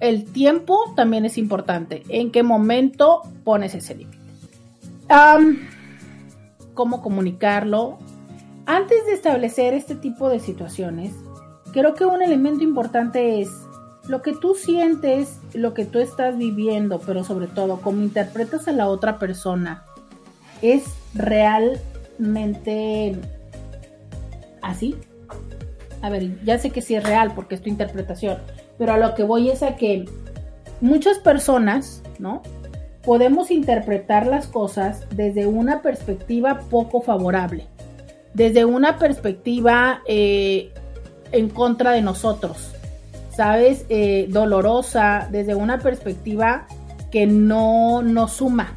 el 0.00 0.24
tiempo 0.24 0.92
también 0.96 1.24
es 1.24 1.38
importante. 1.38 2.02
¿En 2.08 2.30
qué 2.30 2.42
momento 2.42 3.22
pones 3.44 3.74
ese 3.74 3.94
límite? 3.94 4.18
¿Cómo 6.74 7.02
comunicarlo? 7.02 7.98
Antes 8.66 9.04
de 9.04 9.12
establecer 9.12 9.74
este 9.74 9.94
tipo 9.94 10.30
de 10.30 10.40
situaciones, 10.40 11.12
creo 11.72 11.94
que 11.94 12.06
un 12.06 12.22
elemento 12.22 12.64
importante 12.64 13.42
es 13.42 13.50
lo 14.08 14.22
que 14.22 14.32
tú 14.32 14.54
sientes, 14.54 15.38
lo 15.52 15.74
que 15.74 15.84
tú 15.84 15.98
estás 15.98 16.38
viviendo, 16.38 16.98
pero 16.98 17.24
sobre 17.24 17.46
todo 17.46 17.82
cómo 17.82 18.00
interpretas 18.00 18.66
a 18.66 18.72
la 18.72 18.88
otra 18.88 19.18
persona, 19.18 19.84
es 20.62 20.84
realmente 21.12 23.16
así. 24.62 24.96
A 26.00 26.08
ver, 26.08 26.42
ya 26.42 26.58
sé 26.58 26.70
que 26.70 26.80
sí 26.80 26.94
es 26.94 27.04
real 27.04 27.32
porque 27.34 27.56
es 27.56 27.60
tu 27.60 27.68
interpretación, 27.68 28.38
pero 28.78 28.94
a 28.94 28.98
lo 28.98 29.14
que 29.14 29.24
voy 29.24 29.50
es 29.50 29.62
a 29.62 29.76
que 29.76 30.06
muchas 30.80 31.18
personas, 31.18 32.02
¿no? 32.18 32.40
Podemos 33.04 33.50
interpretar 33.50 34.26
las 34.26 34.46
cosas 34.46 35.06
desde 35.14 35.46
una 35.46 35.82
perspectiva 35.82 36.60
poco 36.70 37.02
favorable 37.02 37.66
desde 38.34 38.64
una 38.64 38.98
perspectiva 38.98 40.02
eh, 40.06 40.72
en 41.32 41.48
contra 41.48 41.92
de 41.92 42.02
nosotros, 42.02 42.72
¿sabes? 43.30 43.86
Eh, 43.88 44.26
dolorosa, 44.28 45.28
desde 45.30 45.54
una 45.54 45.78
perspectiva 45.78 46.66
que 47.10 47.26
no 47.26 48.02
nos 48.02 48.32
suma. 48.32 48.74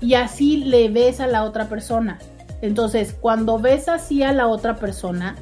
Y 0.00 0.14
así 0.14 0.56
le 0.56 0.88
ves 0.88 1.20
a 1.20 1.26
la 1.26 1.44
otra 1.44 1.68
persona. 1.68 2.18
Entonces, 2.62 3.14
cuando 3.18 3.58
ves 3.58 3.88
así 3.88 4.22
a 4.22 4.32
la 4.32 4.48
otra 4.48 4.76
persona, 4.76 5.36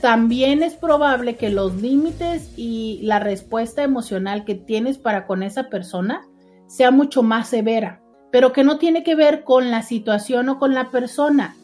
también 0.00 0.62
es 0.62 0.74
probable 0.74 1.36
que 1.36 1.50
los 1.50 1.74
límites 1.76 2.50
y 2.56 3.00
la 3.02 3.18
respuesta 3.18 3.82
emocional 3.82 4.44
que 4.44 4.54
tienes 4.54 4.98
para 4.98 5.26
con 5.26 5.42
esa 5.42 5.68
persona 5.68 6.22
sea 6.68 6.90
mucho 6.90 7.22
más 7.22 7.48
severa, 7.48 8.00
pero 8.30 8.52
que 8.52 8.62
no 8.62 8.78
tiene 8.78 9.02
que 9.02 9.16
ver 9.16 9.42
con 9.42 9.70
la 9.70 9.82
situación 9.82 10.48
o 10.48 10.58
con 10.58 10.74
la 10.74 10.90
persona, 10.90 11.56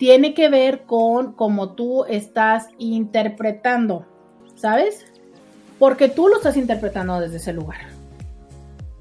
tiene 0.00 0.32
que 0.32 0.48
ver 0.48 0.84
con 0.86 1.34
cómo 1.34 1.72
tú 1.72 2.06
estás 2.06 2.68
interpretando, 2.78 4.06
¿sabes? 4.56 5.04
Porque 5.78 6.08
tú 6.08 6.26
lo 6.26 6.38
estás 6.38 6.56
interpretando 6.56 7.20
desde 7.20 7.36
ese 7.36 7.52
lugar. 7.52 7.80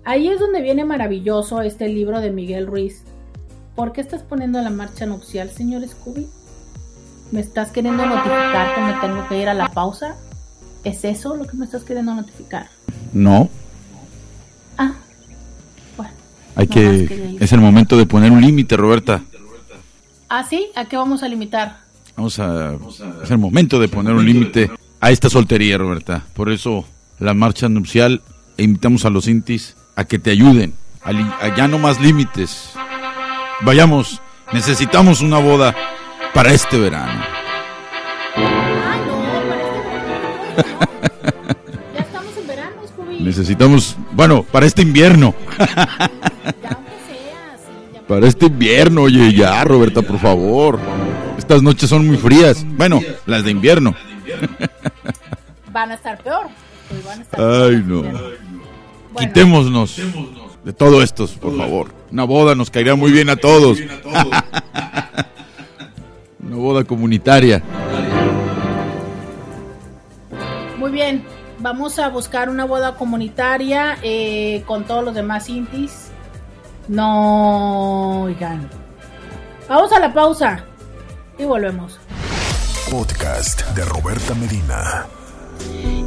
Ahí 0.04 0.28
es 0.28 0.42
donde 0.42 0.62
viene 0.62 0.84
maravilloso 0.84 1.62
este 1.62 1.88
libro 1.88 2.20
de 2.20 2.32
Miguel 2.32 2.68
Ruiz. 2.68 3.06
¿Por 3.76 3.94
qué 3.94 4.02
estás 4.02 4.24
poniendo 4.24 4.62
la 4.62 4.72
marcha 4.72 5.06
nupcial, 5.06 5.50
señor 5.50 5.88
Scooby? 5.88 6.28
¿Me 7.32 7.40
estás 7.40 7.72
queriendo 7.72 8.06
notificar 8.06 8.76
que 8.76 8.82
me 8.82 8.94
tengo 9.00 9.26
que 9.30 9.42
ir 9.42 9.48
a 9.48 9.54
la 9.54 9.70
pausa? 9.70 10.18
¿Es 10.84 11.06
eso 11.06 11.34
lo 11.38 11.48
que 11.48 11.56
me 11.56 11.64
estás 11.64 11.86
queriendo 11.86 12.14
notificar? 12.14 12.68
No. 13.14 13.48
Ah, 14.78 14.96
bueno. 15.96 16.12
Hay 16.58 16.68
que... 16.68 17.38
Es 17.40 17.54
el 17.54 17.62
momento 17.62 17.96
de 17.96 18.06
poner 18.06 18.34
un 18.34 18.42
límite, 18.42 18.76
Roberta. 18.76 19.24
¿Ah, 20.30 20.46
sí? 20.48 20.70
¿A 20.76 20.86
qué 20.86 20.96
vamos 20.96 21.24
a 21.24 21.28
limitar? 21.28 21.80
Vamos 22.16 22.38
a... 22.40 22.76
Es 23.24 23.32
el 23.32 23.40
momento 23.40 23.80
de 23.80 23.88
poner 23.88 24.14
un 24.14 24.24
límite 24.24 24.70
a 25.02 25.10
esta 25.10 25.28
soltería, 25.28 25.80
Roberta. 25.80 26.24
Por 26.34 26.52
eso 26.52 26.86
la 27.18 27.34
marcha 27.34 27.68
nupcial 27.68 28.22
e 28.56 28.64
invitamos 28.64 29.06
a 29.06 29.10
los 29.10 29.28
intis 29.28 29.76
a 29.96 30.04
que 30.06 30.20
te 30.20 30.30
ayuden. 30.30 30.76
A, 31.04 31.56
ya 31.56 31.68
no 31.68 31.80
más 31.80 32.00
límites. 32.00 32.74
Vayamos, 33.62 34.22
necesitamos 34.54 35.22
una 35.22 35.40
boda 35.40 35.76
para 36.34 36.54
este 36.54 36.78
verano. 36.78 37.24
Ah, 38.36 38.98
no, 39.08 39.18
para 39.24 39.64
este 39.66 39.82
verano. 39.88 40.34
ya 41.96 42.00
estamos 42.02 42.38
en 42.38 42.48
verano, 42.48 42.82
Scooby. 42.88 43.20
Necesitamos, 43.24 43.98
bueno, 44.12 44.44
para 44.44 44.68
este 44.68 44.84
invierno. 44.84 45.34
Para 48.10 48.28
este 48.28 48.48
invierno, 48.48 49.04
oye, 49.04 49.32
ya, 49.36 49.64
Roberta, 49.64 50.02
por 50.02 50.18
favor. 50.18 50.80
Estas 51.38 51.62
noches 51.62 51.88
son 51.88 52.08
muy 52.08 52.18
frías. 52.18 52.66
Bueno, 52.68 53.00
las 53.28 53.44
de 53.44 53.52
invierno. 53.52 53.94
Van 55.72 55.92
a 55.92 55.94
estar 55.94 56.18
peor. 56.24 56.48
Ay, 57.38 57.84
no. 57.86 58.02
Quitémonos 59.16 60.02
de 60.64 60.74
todo 60.74 61.04
esto, 61.04 61.28
por 61.40 61.56
favor. 61.56 61.94
Una 62.12 62.24
boda 62.24 62.56
nos 62.56 62.72
caería 62.72 62.96
muy 62.96 63.12
bien 63.12 63.30
a 63.30 63.36
todos. 63.36 63.78
Una 66.44 66.56
boda 66.56 66.84
comunitaria. 66.86 67.62
Muy 70.80 70.90
bien, 70.90 71.24
vamos 71.60 72.00
a 72.00 72.10
buscar 72.10 72.50
una 72.50 72.66
boda 72.66 72.96
comunitaria 72.96 74.00
eh, 74.02 74.64
con 74.66 74.86
todos 74.86 75.06
los 75.06 75.14
demás 75.14 75.48
intis 75.48 76.09
no, 76.90 78.24
oigan. 78.24 78.68
Vamos 79.68 79.92
a 79.94 80.00
la 80.00 80.12
pausa 80.14 80.64
y 81.38 81.46
volvemos. 81.46 82.00
Podcast 82.90 83.62
de 83.76 83.86
Roberta 83.86 84.34
Medina. 84.34 85.06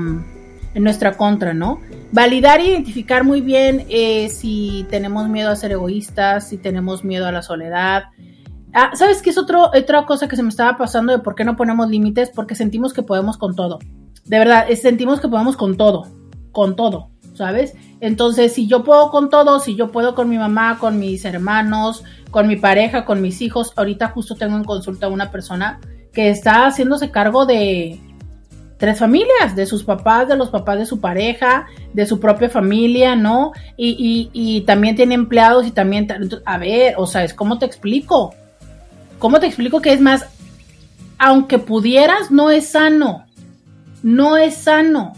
en 0.73 0.83
nuestra 0.83 1.17
contra, 1.17 1.53
¿no? 1.53 1.79
Validar 2.11 2.59
e 2.59 2.67
identificar 2.67 3.23
muy 3.23 3.41
bien 3.41 3.85
eh, 3.89 4.29
si 4.29 4.85
tenemos 4.89 5.29
miedo 5.29 5.49
a 5.49 5.55
ser 5.55 5.71
egoístas, 5.71 6.49
si 6.49 6.57
tenemos 6.57 7.03
miedo 7.03 7.27
a 7.27 7.31
la 7.31 7.41
soledad. 7.41 8.03
Ah, 8.73 8.91
¿Sabes 8.95 9.21
qué 9.21 9.31
es 9.31 9.37
otro, 9.37 9.69
otra 9.75 10.05
cosa 10.05 10.27
que 10.27 10.35
se 10.35 10.43
me 10.43 10.49
estaba 10.49 10.77
pasando 10.77 11.11
de 11.11 11.19
por 11.19 11.35
qué 11.35 11.43
no 11.43 11.55
ponemos 11.55 11.89
límites? 11.89 12.31
Porque 12.33 12.55
sentimos 12.55 12.93
que 12.93 13.03
podemos 13.03 13.37
con 13.37 13.55
todo 13.55 13.79
de 14.25 14.39
verdad, 14.39 14.67
sentimos 14.69 15.19
que 15.19 15.27
podemos 15.27 15.57
con 15.57 15.77
todo, 15.77 16.07
con 16.51 16.75
todo, 16.75 17.09
¿sabes? 17.33 17.73
Entonces, 17.99 18.53
si 18.53 18.67
yo 18.67 18.83
puedo 18.83 19.09
con 19.09 19.29
todo, 19.29 19.59
si 19.59 19.75
yo 19.75 19.91
puedo 19.91 20.15
con 20.15 20.29
mi 20.29 20.37
mamá, 20.37 20.77
con 20.79 20.99
mis 20.99 21.25
hermanos, 21.25 22.03
con 22.29 22.47
mi 22.47 22.55
pareja, 22.55 23.05
con 23.05 23.21
mis 23.21 23.41
hijos, 23.41 23.73
ahorita 23.75 24.09
justo 24.09 24.35
tengo 24.35 24.57
en 24.57 24.63
consulta 24.63 25.07
a 25.07 25.09
una 25.09 25.31
persona 25.31 25.79
que 26.13 26.29
está 26.29 26.67
haciéndose 26.67 27.11
cargo 27.11 27.45
de 27.45 27.99
tres 28.81 28.99
familias, 28.99 29.55
de 29.55 29.65
sus 29.65 29.85
papás, 29.85 30.27
de 30.27 30.35
los 30.35 30.49
papás 30.49 30.77
de 30.77 30.85
su 30.85 30.99
pareja, 30.99 31.67
de 31.93 32.05
su 32.05 32.19
propia 32.19 32.49
familia, 32.49 33.15
¿no? 33.15 33.53
Y, 33.77 34.29
y, 34.33 34.61
también 34.61 34.97
tiene 34.97 35.15
empleados 35.15 35.65
y 35.65 35.71
también, 35.71 36.07
a 36.43 36.57
ver, 36.57 36.95
o 36.97 37.07
sea, 37.07 37.23
es 37.23 37.33
cómo 37.33 37.57
te 37.57 37.65
explico, 37.65 38.33
cómo 39.19 39.39
te 39.39 39.47
explico 39.47 39.81
que 39.81 39.93
es 39.93 40.01
más, 40.01 40.25
aunque 41.17 41.59
pudieras, 41.59 42.31
no 42.31 42.51
es 42.51 42.67
sano 42.67 43.25
no 44.03 44.37
es 44.37 44.55
sano. 44.55 45.13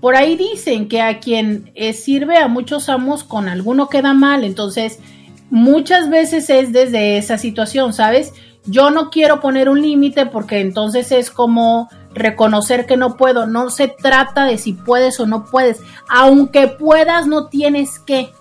Por 0.00 0.16
ahí 0.16 0.36
dicen 0.36 0.88
que 0.88 1.02
a 1.02 1.20
quien 1.20 1.70
eh, 1.74 1.92
sirve 1.92 2.38
a 2.38 2.48
muchos 2.48 2.88
amos 2.88 3.22
con 3.24 3.48
alguno 3.48 3.88
queda 3.88 4.14
mal, 4.14 4.44
entonces 4.44 4.98
muchas 5.50 6.08
veces 6.08 6.48
es 6.48 6.72
desde 6.72 7.18
esa 7.18 7.36
situación, 7.36 7.92
¿sabes? 7.92 8.32
Yo 8.70 8.90
no 8.90 9.10
quiero 9.10 9.40
poner 9.40 9.68
un 9.68 9.82
límite 9.82 10.26
porque 10.26 10.60
entonces 10.60 11.12
es 11.12 11.30
como 11.30 11.88
reconocer 12.14 12.86
que 12.86 12.96
no 12.96 13.16
puedo, 13.16 13.46
no 13.46 13.70
se 13.70 13.88
trata 13.88 14.44
de 14.44 14.58
si 14.58 14.72
puedes 14.72 15.18
o 15.20 15.26
no 15.26 15.44
puedes, 15.44 15.80
aunque 16.08 16.68
puedas 16.68 17.26
no 17.26 17.48
tienes 17.48 17.98
que, 17.98 18.32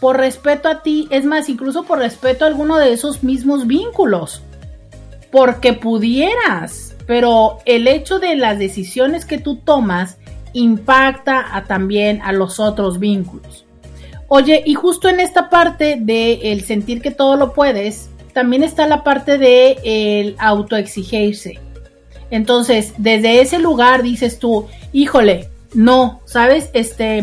por 0.00 0.16
respeto 0.16 0.68
a 0.68 0.82
ti, 0.82 1.08
es 1.10 1.24
más, 1.24 1.48
incluso 1.48 1.84
por 1.84 1.98
respeto 1.98 2.44
a 2.44 2.48
alguno 2.48 2.78
de 2.78 2.92
esos 2.92 3.22
mismos 3.22 3.66
vínculos, 3.66 4.42
porque 5.30 5.72
pudieras 5.72 6.90
pero 7.10 7.58
el 7.64 7.88
hecho 7.88 8.20
de 8.20 8.36
las 8.36 8.60
decisiones 8.60 9.24
que 9.24 9.38
tú 9.38 9.56
tomas 9.56 10.16
impacta 10.52 11.56
a, 11.56 11.64
también 11.64 12.22
a 12.22 12.30
los 12.30 12.60
otros 12.60 13.00
vínculos. 13.00 13.64
Oye, 14.28 14.62
y 14.64 14.74
justo 14.74 15.08
en 15.08 15.18
esta 15.18 15.50
parte 15.50 15.96
de 16.00 16.52
el 16.52 16.62
sentir 16.62 17.02
que 17.02 17.10
todo 17.10 17.34
lo 17.34 17.52
puedes, 17.52 18.09
también 18.32 18.62
está 18.62 18.86
la 18.86 19.04
parte 19.04 19.38
de 19.38 19.78
el 19.84 20.36
autoexigirse. 20.38 21.58
Entonces, 22.30 22.94
desde 22.98 23.40
ese 23.40 23.58
lugar 23.58 24.02
dices 24.02 24.38
tú, 24.38 24.66
híjole, 24.92 25.48
no, 25.74 26.20
¿sabes? 26.24 26.70
Este, 26.72 27.22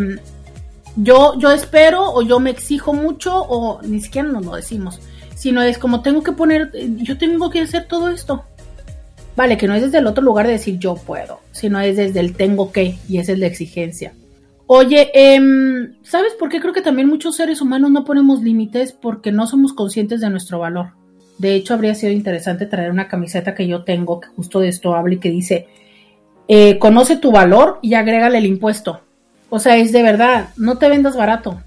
yo, 0.95 1.37
yo 1.37 1.51
espero 1.51 2.11
o 2.13 2.21
yo 2.21 2.39
me 2.39 2.49
exijo 2.49 2.93
mucho 2.93 3.35
o 3.35 3.81
ni 3.83 4.01
siquiera 4.01 4.27
nos 4.27 4.45
lo 4.45 4.55
decimos, 4.55 4.99
sino 5.35 5.61
es 5.61 5.77
como 5.77 6.01
tengo 6.01 6.23
que 6.23 6.31
poner, 6.33 6.71
yo 6.97 7.17
tengo 7.17 7.49
que 7.49 7.61
hacer 7.61 7.87
todo 7.87 8.09
esto. 8.09 8.43
Vale, 9.35 9.57
que 9.57 9.67
no 9.67 9.75
es 9.75 9.83
desde 9.83 9.99
el 9.99 10.07
otro 10.07 10.23
lugar 10.23 10.47
de 10.47 10.53
decir 10.53 10.79
yo 10.79 10.95
puedo, 10.95 11.39
sino 11.51 11.79
es 11.79 11.95
desde 11.95 12.19
el 12.19 12.35
tengo 12.35 12.71
que 12.71 12.97
y 13.07 13.19
esa 13.19 13.33
es 13.33 13.39
la 13.39 13.45
exigencia. 13.45 14.13
Oye, 14.65 15.11
em, 15.13 15.93
¿sabes 16.03 16.33
por 16.33 16.49
qué 16.49 16.59
creo 16.59 16.73
que 16.73 16.81
también 16.81 17.07
muchos 17.07 17.37
seres 17.37 17.61
humanos 17.61 17.91
no 17.91 18.03
ponemos 18.03 18.41
límites? 18.41 18.91
Porque 18.91 19.31
no 19.31 19.47
somos 19.47 19.73
conscientes 19.73 20.19
de 20.19 20.29
nuestro 20.29 20.59
valor. 20.59 20.96
De 21.37 21.53
hecho, 21.53 21.73
habría 21.73 21.95
sido 21.95 22.11
interesante 22.11 22.65
traer 22.65 22.91
una 22.91 23.07
camiseta 23.07 23.53
que 23.53 23.67
yo 23.67 23.83
tengo 23.83 24.19
que 24.19 24.29
justo 24.29 24.59
de 24.59 24.69
esto 24.69 24.95
habla 24.95 25.15
y 25.15 25.19
que 25.19 25.29
dice, 25.29 25.67
eh, 26.47 26.79
conoce 26.79 27.17
tu 27.17 27.31
valor 27.31 27.79
y 27.81 27.93
agrégale 27.93 28.37
el 28.37 28.45
impuesto. 28.45 29.01
O 29.49 29.59
sea, 29.59 29.77
es 29.77 29.91
de 29.91 30.01
verdad, 30.03 30.49
no 30.57 30.77
te 30.77 30.89
vendas 30.89 31.15
barato. 31.15 31.61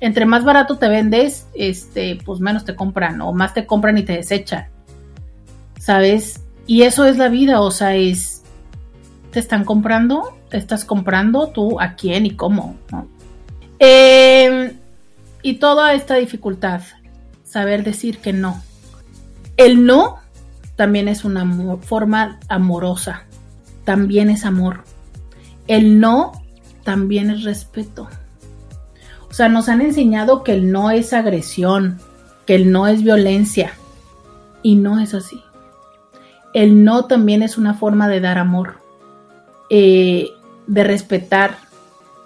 Entre 0.00 0.26
más 0.26 0.44
barato 0.44 0.76
te 0.76 0.88
vendes, 0.88 1.46
este, 1.54 2.18
pues 2.24 2.40
menos 2.40 2.64
te 2.64 2.74
compran 2.74 3.20
o 3.20 3.32
más 3.32 3.54
te 3.54 3.66
compran 3.66 3.98
y 3.98 4.02
te 4.02 4.14
desechan. 4.14 4.66
¿Sabes? 5.78 6.42
Y 6.66 6.82
eso 6.82 7.06
es 7.06 7.16
la 7.16 7.28
vida, 7.28 7.60
o 7.60 7.70
sea, 7.70 7.96
es, 7.96 8.42
te 9.32 9.40
están 9.40 9.64
comprando, 9.64 10.36
te 10.50 10.58
estás 10.58 10.84
comprando 10.84 11.48
tú 11.48 11.80
a 11.80 11.94
quién 11.94 12.26
y 12.26 12.32
cómo. 12.32 12.76
Em, 13.78 14.72
y 15.42 15.54
toda 15.54 15.94
esta 15.94 16.16
dificultad, 16.16 16.82
saber 17.44 17.84
decir 17.84 18.18
que 18.18 18.32
no. 18.32 18.62
El 19.58 19.84
no 19.84 20.16
también 20.76 21.08
es 21.08 21.26
una 21.26 21.76
forma 21.82 22.40
amorosa, 22.48 23.24
también 23.84 24.30
es 24.30 24.46
amor. 24.46 24.84
El 25.66 26.00
no 26.00 26.32
también 26.82 27.28
es 27.28 27.44
respeto. 27.44 28.08
O 29.28 29.34
sea, 29.34 29.50
nos 29.50 29.68
han 29.68 29.82
enseñado 29.82 30.42
que 30.42 30.54
el 30.54 30.72
no 30.72 30.90
es 30.90 31.12
agresión, 31.12 31.98
que 32.46 32.54
el 32.54 32.72
no 32.72 32.86
es 32.86 33.02
violencia, 33.02 33.72
y 34.62 34.76
no 34.76 34.98
es 34.98 35.12
así 35.12 35.42
el 36.52 36.84
no 36.84 37.04
también 37.04 37.42
es 37.42 37.58
una 37.58 37.74
forma 37.74 38.08
de 38.08 38.20
dar 38.20 38.38
amor, 38.38 38.78
eh, 39.70 40.30
de 40.66 40.84
respetar, 40.84 41.58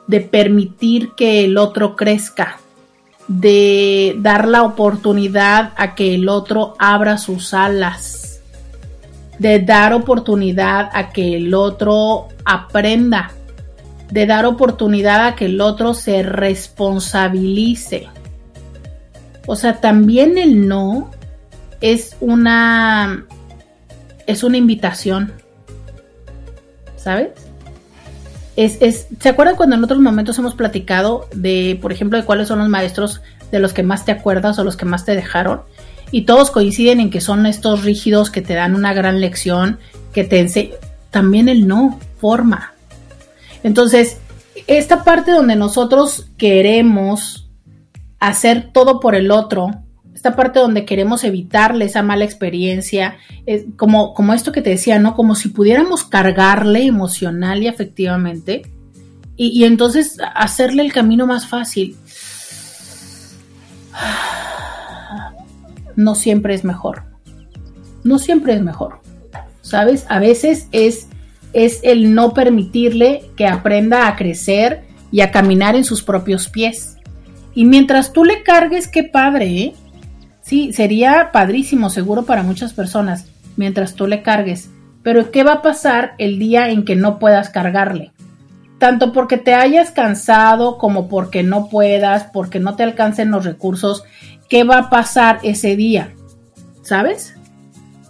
de 0.06 0.20
permitir 0.20 1.12
que 1.12 1.44
el 1.44 1.58
otro 1.58 1.96
crezca, 1.96 2.58
de 3.40 4.16
dar 4.18 4.46
la 4.46 4.62
oportunidad 4.62 5.72
a 5.76 5.94
que 5.94 6.14
el 6.14 6.28
otro 6.28 6.74
abra 6.78 7.18
sus 7.18 7.54
alas, 7.54 8.40
de 9.38 9.60
dar 9.60 9.94
oportunidad 9.94 10.90
a 10.92 11.10
que 11.10 11.36
el 11.36 11.54
otro 11.54 12.28
aprenda, 12.44 13.32
de 14.10 14.26
dar 14.26 14.44
oportunidad 14.44 15.26
a 15.26 15.34
que 15.34 15.46
el 15.46 15.60
otro 15.60 15.94
se 15.94 16.22
responsabilice. 16.22 18.08
O 19.46 19.56
sea, 19.56 19.80
también 19.80 20.36
el 20.36 20.68
no 20.68 21.10
es 21.80 22.16
una 22.20 23.24
es 24.26 24.44
una 24.44 24.56
invitación. 24.56 25.32
¿Sabes? 26.96 27.30
Es, 28.56 28.78
es, 28.80 29.06
¿Se 29.18 29.30
acuerdan 29.30 29.56
cuando 29.56 29.76
en 29.76 29.84
otros 29.84 30.00
momentos 30.00 30.38
hemos 30.38 30.54
platicado 30.54 31.28
de, 31.34 31.78
por 31.80 31.92
ejemplo, 31.92 32.18
de 32.18 32.24
cuáles 32.24 32.48
son 32.48 32.58
los 32.58 32.68
maestros 32.68 33.22
de 33.50 33.58
los 33.58 33.72
que 33.72 33.82
más 33.82 34.04
te 34.04 34.12
acuerdas 34.12 34.58
o 34.58 34.64
los 34.64 34.76
que 34.76 34.84
más 34.84 35.04
te 35.04 35.14
dejaron? 35.14 35.62
Y 36.10 36.22
todos 36.22 36.50
coinciden 36.50 37.00
en 37.00 37.10
que 37.10 37.22
son 37.22 37.46
estos 37.46 37.84
rígidos 37.84 38.30
que 38.30 38.42
te 38.42 38.54
dan 38.54 38.74
una 38.74 38.92
gran 38.92 39.20
lección, 39.20 39.78
que 40.12 40.24
te 40.24 40.40
enseñan. 40.40 40.76
También 41.10 41.48
el 41.48 41.66
no 41.66 41.98
forma. 42.18 42.74
Entonces, 43.62 44.18
esta 44.66 45.04
parte 45.04 45.30
donde 45.30 45.56
nosotros 45.56 46.26
queremos 46.36 47.48
hacer 48.20 48.70
todo 48.72 49.00
por 49.00 49.14
el 49.14 49.30
otro, 49.30 49.81
esta 50.22 50.36
parte 50.36 50.60
donde 50.60 50.84
queremos 50.84 51.24
evitarle 51.24 51.86
esa 51.86 52.00
mala 52.04 52.24
experiencia, 52.24 53.16
como, 53.74 54.14
como 54.14 54.32
esto 54.34 54.52
que 54.52 54.62
te 54.62 54.70
decía, 54.70 55.00
¿no? 55.00 55.16
Como 55.16 55.34
si 55.34 55.48
pudiéramos 55.48 56.04
cargarle 56.04 56.84
emocional 56.86 57.60
y 57.60 57.66
afectivamente 57.66 58.62
y, 59.36 59.48
y 59.48 59.64
entonces 59.64 60.18
hacerle 60.36 60.84
el 60.84 60.92
camino 60.92 61.26
más 61.26 61.48
fácil. 61.48 61.96
No 65.94 66.14
siempre 66.14 66.54
es 66.54 66.64
mejor. 66.64 67.02
No 68.02 68.18
siempre 68.18 68.54
es 68.54 68.62
mejor. 68.62 69.00
¿Sabes? 69.60 70.06
A 70.08 70.20
veces 70.20 70.68
es, 70.72 71.08
es 71.52 71.80
el 71.82 72.14
no 72.14 72.32
permitirle 72.32 73.28
que 73.36 73.46
aprenda 73.46 74.08
a 74.08 74.16
crecer 74.16 74.84
y 75.10 75.20
a 75.20 75.30
caminar 75.30 75.76
en 75.76 75.84
sus 75.84 76.02
propios 76.02 76.48
pies. 76.48 76.96
Y 77.54 77.66
mientras 77.66 78.14
tú 78.14 78.24
le 78.24 78.42
cargues, 78.42 78.88
qué 78.88 79.02
padre, 79.02 79.46
¿eh? 79.58 79.74
Sí, 80.42 80.72
sería 80.72 81.30
padrísimo, 81.32 81.88
seguro 81.88 82.24
para 82.24 82.42
muchas 82.42 82.72
personas, 82.72 83.26
mientras 83.56 83.94
tú 83.94 84.06
le 84.06 84.22
cargues. 84.22 84.70
Pero 85.02 85.30
¿qué 85.30 85.44
va 85.44 85.54
a 85.54 85.62
pasar 85.62 86.14
el 86.18 86.38
día 86.38 86.68
en 86.68 86.84
que 86.84 86.96
no 86.96 87.18
puedas 87.18 87.48
cargarle? 87.48 88.12
Tanto 88.78 89.12
porque 89.12 89.36
te 89.36 89.54
hayas 89.54 89.92
cansado 89.92 90.78
como 90.78 91.08
porque 91.08 91.44
no 91.44 91.68
puedas, 91.68 92.24
porque 92.24 92.58
no 92.58 92.74
te 92.74 92.82
alcancen 92.82 93.30
los 93.30 93.44
recursos, 93.44 94.02
¿qué 94.48 94.64
va 94.64 94.78
a 94.78 94.90
pasar 94.90 95.38
ese 95.44 95.76
día? 95.76 96.12
¿Sabes? 96.82 97.36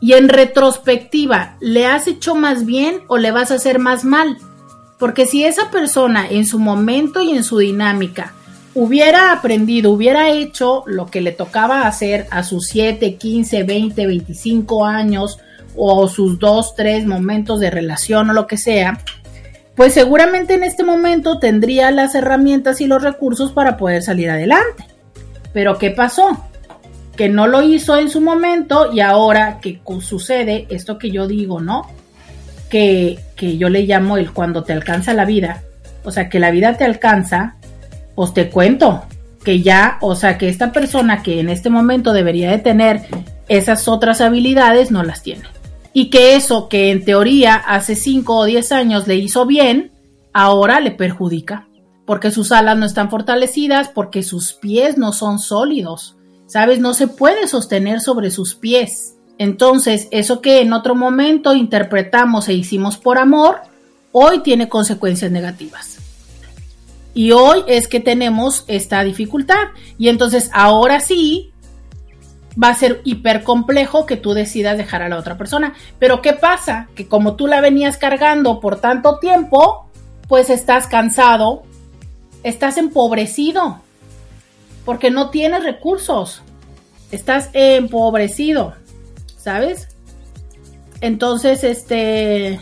Y 0.00 0.14
en 0.14 0.30
retrospectiva, 0.30 1.56
¿le 1.60 1.86
has 1.86 2.08
hecho 2.08 2.34
más 2.34 2.64
bien 2.64 3.00
o 3.08 3.18
le 3.18 3.30
vas 3.30 3.50
a 3.50 3.56
hacer 3.56 3.78
más 3.78 4.04
mal? 4.04 4.38
Porque 4.98 5.26
si 5.26 5.44
esa 5.44 5.70
persona 5.70 6.26
en 6.28 6.46
su 6.46 6.58
momento 6.58 7.22
y 7.22 7.32
en 7.32 7.44
su 7.44 7.58
dinámica 7.58 8.32
hubiera 8.74 9.32
aprendido, 9.32 9.90
hubiera 9.90 10.30
hecho 10.30 10.84
lo 10.86 11.06
que 11.06 11.20
le 11.20 11.32
tocaba 11.32 11.86
hacer 11.86 12.26
a 12.30 12.42
sus 12.42 12.66
7, 12.68 13.16
15, 13.16 13.62
20, 13.64 14.06
25 14.06 14.86
años 14.86 15.38
o 15.76 16.08
sus 16.08 16.38
2, 16.38 16.74
3 16.74 17.06
momentos 17.06 17.60
de 17.60 17.70
relación 17.70 18.30
o 18.30 18.32
lo 18.32 18.46
que 18.46 18.56
sea, 18.56 18.98
pues 19.74 19.94
seguramente 19.94 20.54
en 20.54 20.64
este 20.64 20.84
momento 20.84 21.38
tendría 21.38 21.90
las 21.90 22.14
herramientas 22.14 22.80
y 22.80 22.86
los 22.86 23.02
recursos 23.02 23.52
para 23.52 23.76
poder 23.76 24.02
salir 24.02 24.30
adelante. 24.30 24.84
Pero 25.52 25.78
¿qué 25.78 25.90
pasó? 25.90 26.44
Que 27.16 27.28
no 27.28 27.46
lo 27.46 27.62
hizo 27.62 27.96
en 27.96 28.10
su 28.10 28.20
momento 28.20 28.92
y 28.92 29.00
ahora 29.00 29.60
que 29.60 29.80
sucede 30.00 30.66
esto 30.70 30.98
que 30.98 31.10
yo 31.10 31.26
digo, 31.26 31.60
¿no? 31.60 31.88
Que, 32.70 33.18
que 33.36 33.58
yo 33.58 33.68
le 33.68 33.82
llamo 33.82 34.16
el 34.16 34.32
cuando 34.32 34.62
te 34.62 34.72
alcanza 34.72 35.14
la 35.14 35.24
vida. 35.24 35.62
O 36.04 36.10
sea, 36.10 36.28
que 36.28 36.38
la 36.38 36.50
vida 36.50 36.76
te 36.76 36.84
alcanza, 36.84 37.56
pues 38.14 38.34
te 38.34 38.50
cuento 38.50 39.02
que 39.44 39.60
ya, 39.62 39.98
o 40.00 40.14
sea, 40.14 40.38
que 40.38 40.48
esta 40.48 40.72
persona 40.72 41.22
que 41.22 41.40
en 41.40 41.48
este 41.48 41.70
momento 41.70 42.12
debería 42.12 42.50
de 42.50 42.58
tener 42.58 43.02
esas 43.48 43.88
otras 43.88 44.20
habilidades 44.20 44.90
no 44.90 45.02
las 45.02 45.22
tiene 45.22 45.44
y 45.92 46.10
que 46.10 46.36
eso 46.36 46.68
que 46.68 46.90
en 46.90 47.04
teoría 47.04 47.54
hace 47.54 47.94
5 47.94 48.36
o 48.36 48.44
10 48.44 48.72
años 48.72 49.06
le 49.06 49.16
hizo 49.16 49.46
bien, 49.46 49.92
ahora 50.32 50.80
le 50.80 50.90
perjudica, 50.90 51.68
porque 52.06 52.30
sus 52.30 52.52
alas 52.52 52.78
no 52.78 52.86
están 52.86 53.10
fortalecidas, 53.10 53.88
porque 53.88 54.22
sus 54.22 54.54
pies 54.54 54.96
no 54.96 55.12
son 55.12 55.38
sólidos, 55.38 56.16
¿sabes? 56.46 56.78
No 56.80 56.94
se 56.94 57.08
puede 57.08 57.46
sostener 57.46 58.00
sobre 58.00 58.30
sus 58.30 58.54
pies. 58.54 59.16
Entonces, 59.38 60.08
eso 60.10 60.40
que 60.40 60.60
en 60.60 60.72
otro 60.72 60.94
momento 60.94 61.54
interpretamos 61.54 62.48
e 62.48 62.54
hicimos 62.54 62.96
por 62.96 63.18
amor, 63.18 63.60
hoy 64.12 64.40
tiene 64.40 64.68
consecuencias 64.68 65.30
negativas. 65.30 65.98
Y 67.14 67.32
hoy 67.32 67.64
es 67.66 67.88
que 67.88 68.00
tenemos 68.00 68.64
esta 68.68 69.02
dificultad. 69.04 69.68
Y 69.98 70.08
entonces 70.08 70.50
ahora 70.52 71.00
sí, 71.00 71.52
va 72.62 72.68
a 72.68 72.74
ser 72.74 73.00
hiper 73.04 73.42
complejo 73.42 74.06
que 74.06 74.16
tú 74.16 74.34
decidas 74.34 74.76
dejar 74.76 75.02
a 75.02 75.08
la 75.08 75.18
otra 75.18 75.36
persona. 75.36 75.74
Pero 75.98 76.22
¿qué 76.22 76.32
pasa? 76.32 76.88
Que 76.94 77.08
como 77.08 77.36
tú 77.36 77.46
la 77.46 77.60
venías 77.60 77.96
cargando 77.96 78.60
por 78.60 78.80
tanto 78.80 79.18
tiempo, 79.18 79.86
pues 80.28 80.50
estás 80.50 80.86
cansado, 80.86 81.62
estás 82.42 82.76
empobrecido, 82.76 83.80
porque 84.84 85.10
no 85.10 85.30
tienes 85.30 85.64
recursos, 85.64 86.42
estás 87.10 87.50
empobrecido, 87.52 88.74
¿sabes? 89.36 89.88
Entonces, 91.00 91.64
este, 91.64 92.60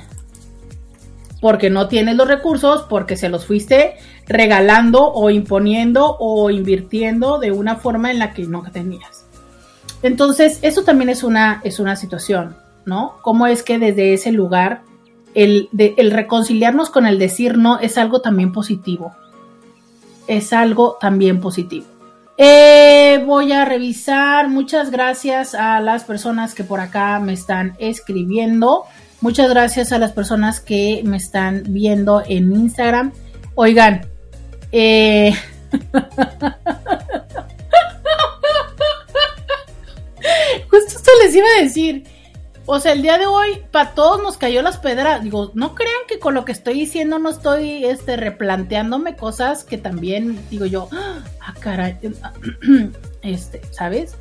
porque 1.41 1.71
no 1.71 1.89
tienes 1.89 2.17
los 2.17 2.29
recursos, 2.29 2.87
porque 2.89 3.17
se 3.17 3.29
los 3.29 3.47
fuiste 3.47 3.97
regalando 4.31 5.13
o 5.13 5.29
imponiendo 5.29 6.17
o 6.19 6.51
invirtiendo 6.51 7.41
de 7.41 7.51
una 7.51 7.77
forma 7.77 8.13
en 8.13 8.21
la 8.21 8.33
que 8.33 8.45
no 8.45 8.63
tenías. 8.73 9.27
Entonces, 10.03 10.61
eso 10.63 10.85
también 10.85 11.11
es 11.11 11.25
una, 11.25 11.61
es 11.65 11.81
una 11.81 11.97
situación, 11.97 12.57
¿no? 12.87 13.17
Cómo 13.23 13.49
es 13.49 13.65
que 13.65 13.79
desde 13.79 14.15
ese 14.15 14.31
lugar 14.31 14.83
el, 15.35 15.69
el 15.77 16.11
reconciliarnos 16.13 16.91
con 16.91 17.07
el 17.07 17.19
decir 17.19 17.59
no 17.59 17.81
es 17.81 17.99
algo 17.99 18.21
también 18.21 18.53
positivo. 18.53 19.13
Es 20.29 20.53
algo 20.53 20.97
también 21.01 21.41
positivo. 21.41 21.87
Eh, 22.39 23.23
voy 23.27 23.51
a 23.53 23.65
revisar. 23.65 24.49
Muchas 24.49 24.93
gracias 24.93 25.57
a 25.57 25.81
las 25.81 26.05
personas 26.05 26.55
que 26.55 26.63
por 26.63 26.79
acá 26.79 27.19
me 27.19 27.33
están 27.33 27.75
escribiendo. 27.79 28.85
Muchas 29.21 29.51
gracias 29.51 29.93
a 29.93 29.99
las 29.99 30.13
personas 30.13 30.61
que 30.61 31.03
me 31.05 31.17
están 31.17 31.65
viendo 31.69 32.23
en 32.27 32.53
Instagram. 32.53 33.13
Oigan, 33.55 34.07
eh, 34.73 35.35
Justo 40.71 40.97
esto 40.97 41.11
les 41.23 41.35
iba 41.35 41.47
a 41.59 41.63
decir. 41.63 42.05
O 42.67 42.79
sea, 42.79 42.93
el 42.93 43.03
día 43.03 43.19
de 43.19 43.27
hoy, 43.27 43.63
para 43.73 43.95
todos 43.95 44.23
nos 44.23 44.37
cayó 44.37 44.63
las 44.63 44.79
pedras. 44.79 45.25
Digo, 45.25 45.51
no 45.55 45.75
crean 45.75 46.03
que 46.07 46.21
con 46.21 46.35
lo 46.35 46.45
que 46.45 46.53
estoy 46.53 46.75
diciendo 46.75 47.19
no 47.19 47.31
estoy 47.31 47.85
este, 47.85 48.17
replanteándome 48.17 49.17
cosas 49.17 49.65
que 49.65 49.77
también 49.77 50.39
digo 50.51 50.67
yo, 50.67 50.89
ah, 50.93 51.55
caray, 51.59 51.99
este, 53.23 53.61
¿sabes? 53.73 54.15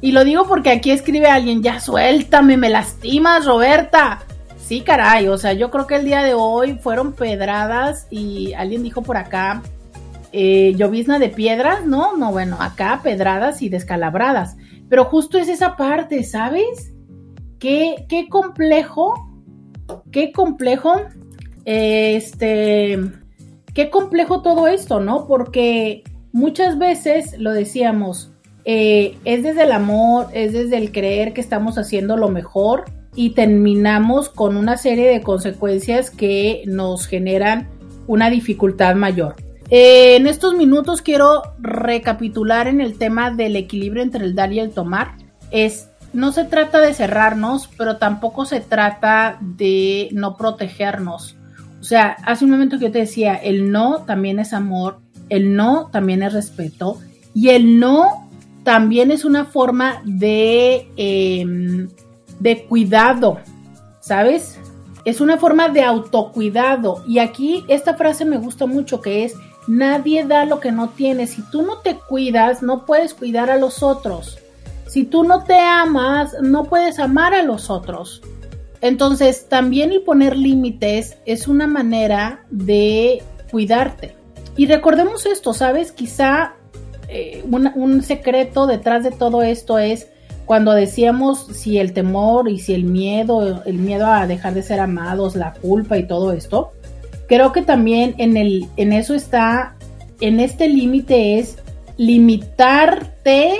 Y 0.00 0.10
lo 0.10 0.24
digo 0.24 0.48
porque 0.48 0.70
aquí 0.70 0.90
escribe 0.90 1.28
alguien, 1.28 1.62
ya 1.62 1.78
suéltame, 1.78 2.56
me 2.56 2.70
lastimas, 2.70 3.46
Roberta. 3.46 4.24
Sí, 4.58 4.80
caray, 4.80 5.28
o 5.28 5.38
sea, 5.38 5.52
yo 5.52 5.70
creo 5.70 5.86
que 5.86 5.94
el 5.94 6.04
día 6.04 6.24
de 6.24 6.34
hoy 6.34 6.74
fueron 6.78 7.12
pedradas 7.12 8.08
y 8.10 8.52
alguien 8.54 8.82
dijo 8.82 9.02
por 9.02 9.16
acá, 9.16 9.62
eh, 10.32 10.74
llovizna 10.76 11.18
de 11.18 11.28
piedras, 11.28 11.84
¿no? 11.84 12.16
No, 12.16 12.32
bueno, 12.32 12.56
acá 12.60 13.00
pedradas 13.02 13.62
y 13.62 13.68
descalabradas. 13.68 14.56
Pero 14.88 15.04
justo 15.04 15.38
es 15.38 15.48
esa 15.48 15.76
parte, 15.76 16.22
¿sabes? 16.24 16.92
Qué, 17.58 18.06
qué 18.08 18.28
complejo, 18.28 19.14
qué 20.10 20.32
complejo, 20.32 20.94
este, 21.64 22.98
qué 23.74 23.90
complejo 23.90 24.42
todo 24.42 24.68
esto, 24.68 25.00
¿no? 25.00 25.26
Porque 25.26 26.02
muchas 26.32 26.78
veces 26.78 27.38
lo 27.38 27.52
decíamos, 27.52 28.32
eh, 28.64 29.18
es 29.24 29.42
desde 29.42 29.64
el 29.64 29.72
amor, 29.72 30.28
es 30.32 30.52
desde 30.52 30.76
el 30.76 30.92
creer 30.92 31.32
que 31.32 31.40
estamos 31.40 31.78
haciendo 31.78 32.16
lo 32.16 32.28
mejor 32.28 32.84
y 33.14 33.30
terminamos 33.30 34.28
con 34.28 34.56
una 34.56 34.76
serie 34.76 35.08
de 35.08 35.20
consecuencias 35.20 36.10
que 36.10 36.62
nos 36.66 37.06
generan 37.06 37.68
una 38.06 38.30
dificultad 38.30 38.94
mayor. 38.94 39.36
Eh, 39.74 40.16
en 40.16 40.26
estos 40.26 40.54
minutos 40.54 41.00
quiero 41.00 41.44
recapitular 41.58 42.68
en 42.68 42.82
el 42.82 42.98
tema 42.98 43.30
del 43.30 43.56
equilibrio 43.56 44.02
entre 44.02 44.26
el 44.26 44.34
dar 44.34 44.52
y 44.52 44.60
el 44.60 44.70
tomar. 44.70 45.12
Es, 45.50 45.88
no 46.12 46.30
se 46.30 46.44
trata 46.44 46.78
de 46.78 46.92
cerrarnos, 46.92 47.70
pero 47.78 47.96
tampoco 47.96 48.44
se 48.44 48.60
trata 48.60 49.38
de 49.40 50.10
no 50.12 50.36
protegernos. 50.36 51.36
O 51.80 51.84
sea, 51.84 52.18
hace 52.26 52.44
un 52.44 52.50
momento 52.50 52.78
que 52.78 52.84
yo 52.84 52.92
te 52.92 52.98
decía, 52.98 53.34
el 53.34 53.72
no 53.72 54.02
también 54.02 54.40
es 54.40 54.52
amor, 54.52 54.98
el 55.30 55.56
no 55.56 55.88
también 55.90 56.22
es 56.22 56.34
respeto 56.34 56.98
y 57.32 57.48
el 57.48 57.80
no 57.80 58.28
también 58.64 59.10
es 59.10 59.24
una 59.24 59.46
forma 59.46 60.02
de, 60.04 60.86
em, 60.98 61.88
de 62.40 62.64
cuidado, 62.64 63.38
¿sabes? 64.00 64.58
Es 65.06 65.22
una 65.22 65.38
forma 65.38 65.70
de 65.70 65.82
autocuidado. 65.82 67.02
Y 67.08 67.20
aquí 67.20 67.64
esta 67.68 67.94
frase 67.94 68.26
me 68.26 68.36
gusta 68.36 68.66
mucho 68.66 69.00
que 69.00 69.24
es, 69.24 69.34
Nadie 69.66 70.24
da 70.24 70.44
lo 70.44 70.60
que 70.60 70.72
no 70.72 70.90
tiene. 70.90 71.26
Si 71.26 71.42
tú 71.50 71.62
no 71.62 71.78
te 71.78 71.96
cuidas, 71.96 72.62
no 72.62 72.84
puedes 72.84 73.14
cuidar 73.14 73.50
a 73.50 73.56
los 73.56 73.82
otros. 73.82 74.38
Si 74.86 75.04
tú 75.04 75.24
no 75.24 75.44
te 75.44 75.58
amas, 75.58 76.36
no 76.42 76.64
puedes 76.64 76.98
amar 76.98 77.34
a 77.34 77.42
los 77.42 77.70
otros. 77.70 78.22
Entonces, 78.80 79.48
también 79.48 79.92
el 79.92 80.02
poner 80.02 80.36
límites 80.36 81.16
es 81.24 81.46
una 81.46 81.66
manera 81.66 82.44
de 82.50 83.22
cuidarte. 83.50 84.16
Y 84.56 84.66
recordemos 84.66 85.24
esto, 85.24 85.54
¿sabes? 85.54 85.92
Quizá 85.92 86.54
eh, 87.08 87.44
un 87.46 88.02
secreto 88.02 88.66
detrás 88.66 89.04
de 89.04 89.12
todo 89.12 89.42
esto 89.42 89.78
es 89.78 90.08
cuando 90.46 90.72
decíamos 90.72 91.46
si 91.52 91.78
el 91.78 91.92
temor 91.92 92.48
y 92.48 92.58
si 92.58 92.74
el 92.74 92.84
miedo, 92.84 93.62
el 93.64 93.78
miedo 93.78 94.06
a 94.06 94.26
dejar 94.26 94.54
de 94.54 94.62
ser 94.62 94.80
amados, 94.80 95.36
la 95.36 95.54
culpa 95.54 95.96
y 95.96 96.06
todo 96.06 96.32
esto, 96.32 96.72
creo 97.28 97.52
que 97.52 97.62
también 97.62 98.14
en, 98.18 98.36
el, 98.36 98.66
en 98.76 98.92
eso 98.92 99.14
está, 99.14 99.76
en 100.20 100.40
este 100.40 100.68
límite 100.68 101.38
es 101.38 101.58
limitarte 101.96 103.54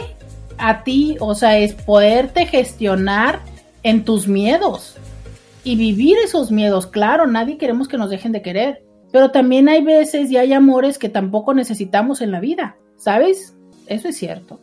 a 0.59 0.85
ti, 0.85 1.17
o 1.21 1.35
sea, 1.35 1.59
es 1.59 1.75
poderte 1.75 2.47
gestionar 2.47 3.41
en 3.83 4.05
tus 4.05 4.29
miedos 4.29 4.97
y 5.65 5.77
vivir 5.77 6.17
esos 6.25 6.51
miedos. 6.51 6.87
Claro, 6.87 7.27
nadie 7.27 7.59
queremos 7.59 7.89
que 7.89 7.99
nos 7.99 8.11
dejen 8.11 8.33
de 8.33 8.43
querer, 8.43 8.83
pero 9.11 9.31
también 9.31 9.69
hay 9.69 9.83
veces 9.83 10.31
y 10.31 10.37
hay 10.37 10.53
amores 10.53 10.99
que 10.99 11.09
tampoco 11.09 11.55
necesitamos 11.55 12.21
en 12.21 12.31
la 12.31 12.41
vida, 12.41 12.77
¿sabes? 12.97 13.57
Eso 13.87 14.09
es 14.09 14.17
cierto. 14.17 14.61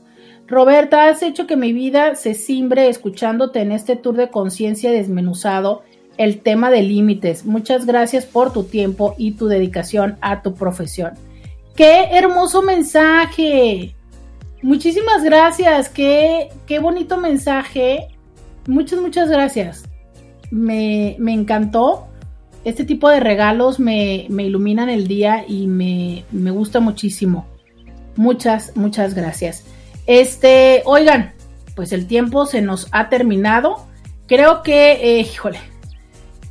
Roberta, 0.47 1.07
has 1.07 1.21
hecho 1.21 1.45
que 1.45 1.55
mi 1.55 1.73
vida 1.73 2.15
se 2.15 2.33
simbre 2.33 2.89
escuchándote 2.89 3.61
en 3.61 3.71
este 3.71 3.95
tour 3.95 4.15
de 4.15 4.29
conciencia 4.29 4.91
desmenuzado 4.91 5.83
el 6.19 6.41
tema 6.41 6.69
de 6.69 6.83
límites. 6.83 7.45
Muchas 7.45 7.85
gracias 7.85 8.25
por 8.25 8.51
tu 8.51 8.65
tiempo 8.65 9.15
y 9.17 9.31
tu 9.31 9.47
dedicación 9.47 10.17
a 10.19 10.41
tu 10.43 10.53
profesión. 10.53 11.13
¡Qué 11.75 12.09
hermoso 12.11 12.61
mensaje! 12.61 13.95
Muchísimas 14.61 15.23
gracias, 15.23 15.87
qué, 15.87 16.49
qué 16.67 16.79
bonito 16.79 17.17
mensaje. 17.17 18.09
Muchas, 18.67 18.99
muchas 18.99 19.29
gracias. 19.29 19.83
Me, 20.51 21.15
encantó. 21.15 22.07
Este 22.65 22.83
tipo 22.83 23.07
de 23.07 23.21
regalos 23.21 23.79
me, 23.79 24.25
me 24.29 24.43
iluminan 24.43 24.89
el 24.89 25.07
día 25.07 25.45
y 25.47 25.67
me, 25.67 26.25
me, 26.33 26.51
gusta 26.51 26.81
muchísimo. 26.81 27.47
Muchas, 28.17 28.75
muchas 28.75 29.13
gracias. 29.13 29.63
Este, 30.05 30.81
oigan, 30.83 31.31
pues 31.75 31.93
el 31.93 32.07
tiempo 32.07 32.45
se 32.45 32.61
nos 32.61 32.89
ha 32.91 33.07
terminado. 33.07 33.85
Creo 34.27 34.63
que, 34.63 34.91
eh, 34.91 35.21
híjole, 35.21 35.59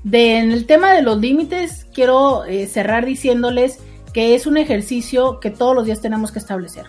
en 0.05 0.53
el 0.53 0.67
tema 0.67 0.93
de 0.93 1.03
los 1.03 1.19
límites, 1.19 1.87
quiero 1.93 2.45
eh, 2.45 2.67
cerrar 2.67 3.05
diciéndoles 3.05 3.81
que 4.13 4.35
es 4.35 4.47
un 4.47 4.57
ejercicio 4.57 5.41
que 5.41 5.51
todos 5.51 5.75
los 5.75 5.87
días 5.87 6.01
tenemos 6.01 6.33
que 6.33 6.39
establecer. 6.39 6.87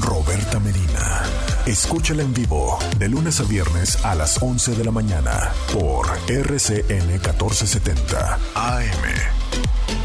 Roberta 0.00 0.58
Medina. 0.60 1.22
Escúchala 1.66 2.22
en 2.22 2.32
vivo 2.34 2.78
de 2.98 3.08
lunes 3.08 3.40
a 3.40 3.44
viernes 3.44 4.04
a 4.04 4.14
las 4.14 4.42
11 4.42 4.74
de 4.74 4.84
la 4.84 4.90
mañana 4.90 5.50
por 5.72 6.06
RCN 6.28 7.06
1470 7.06 8.38
AM. 8.54 10.03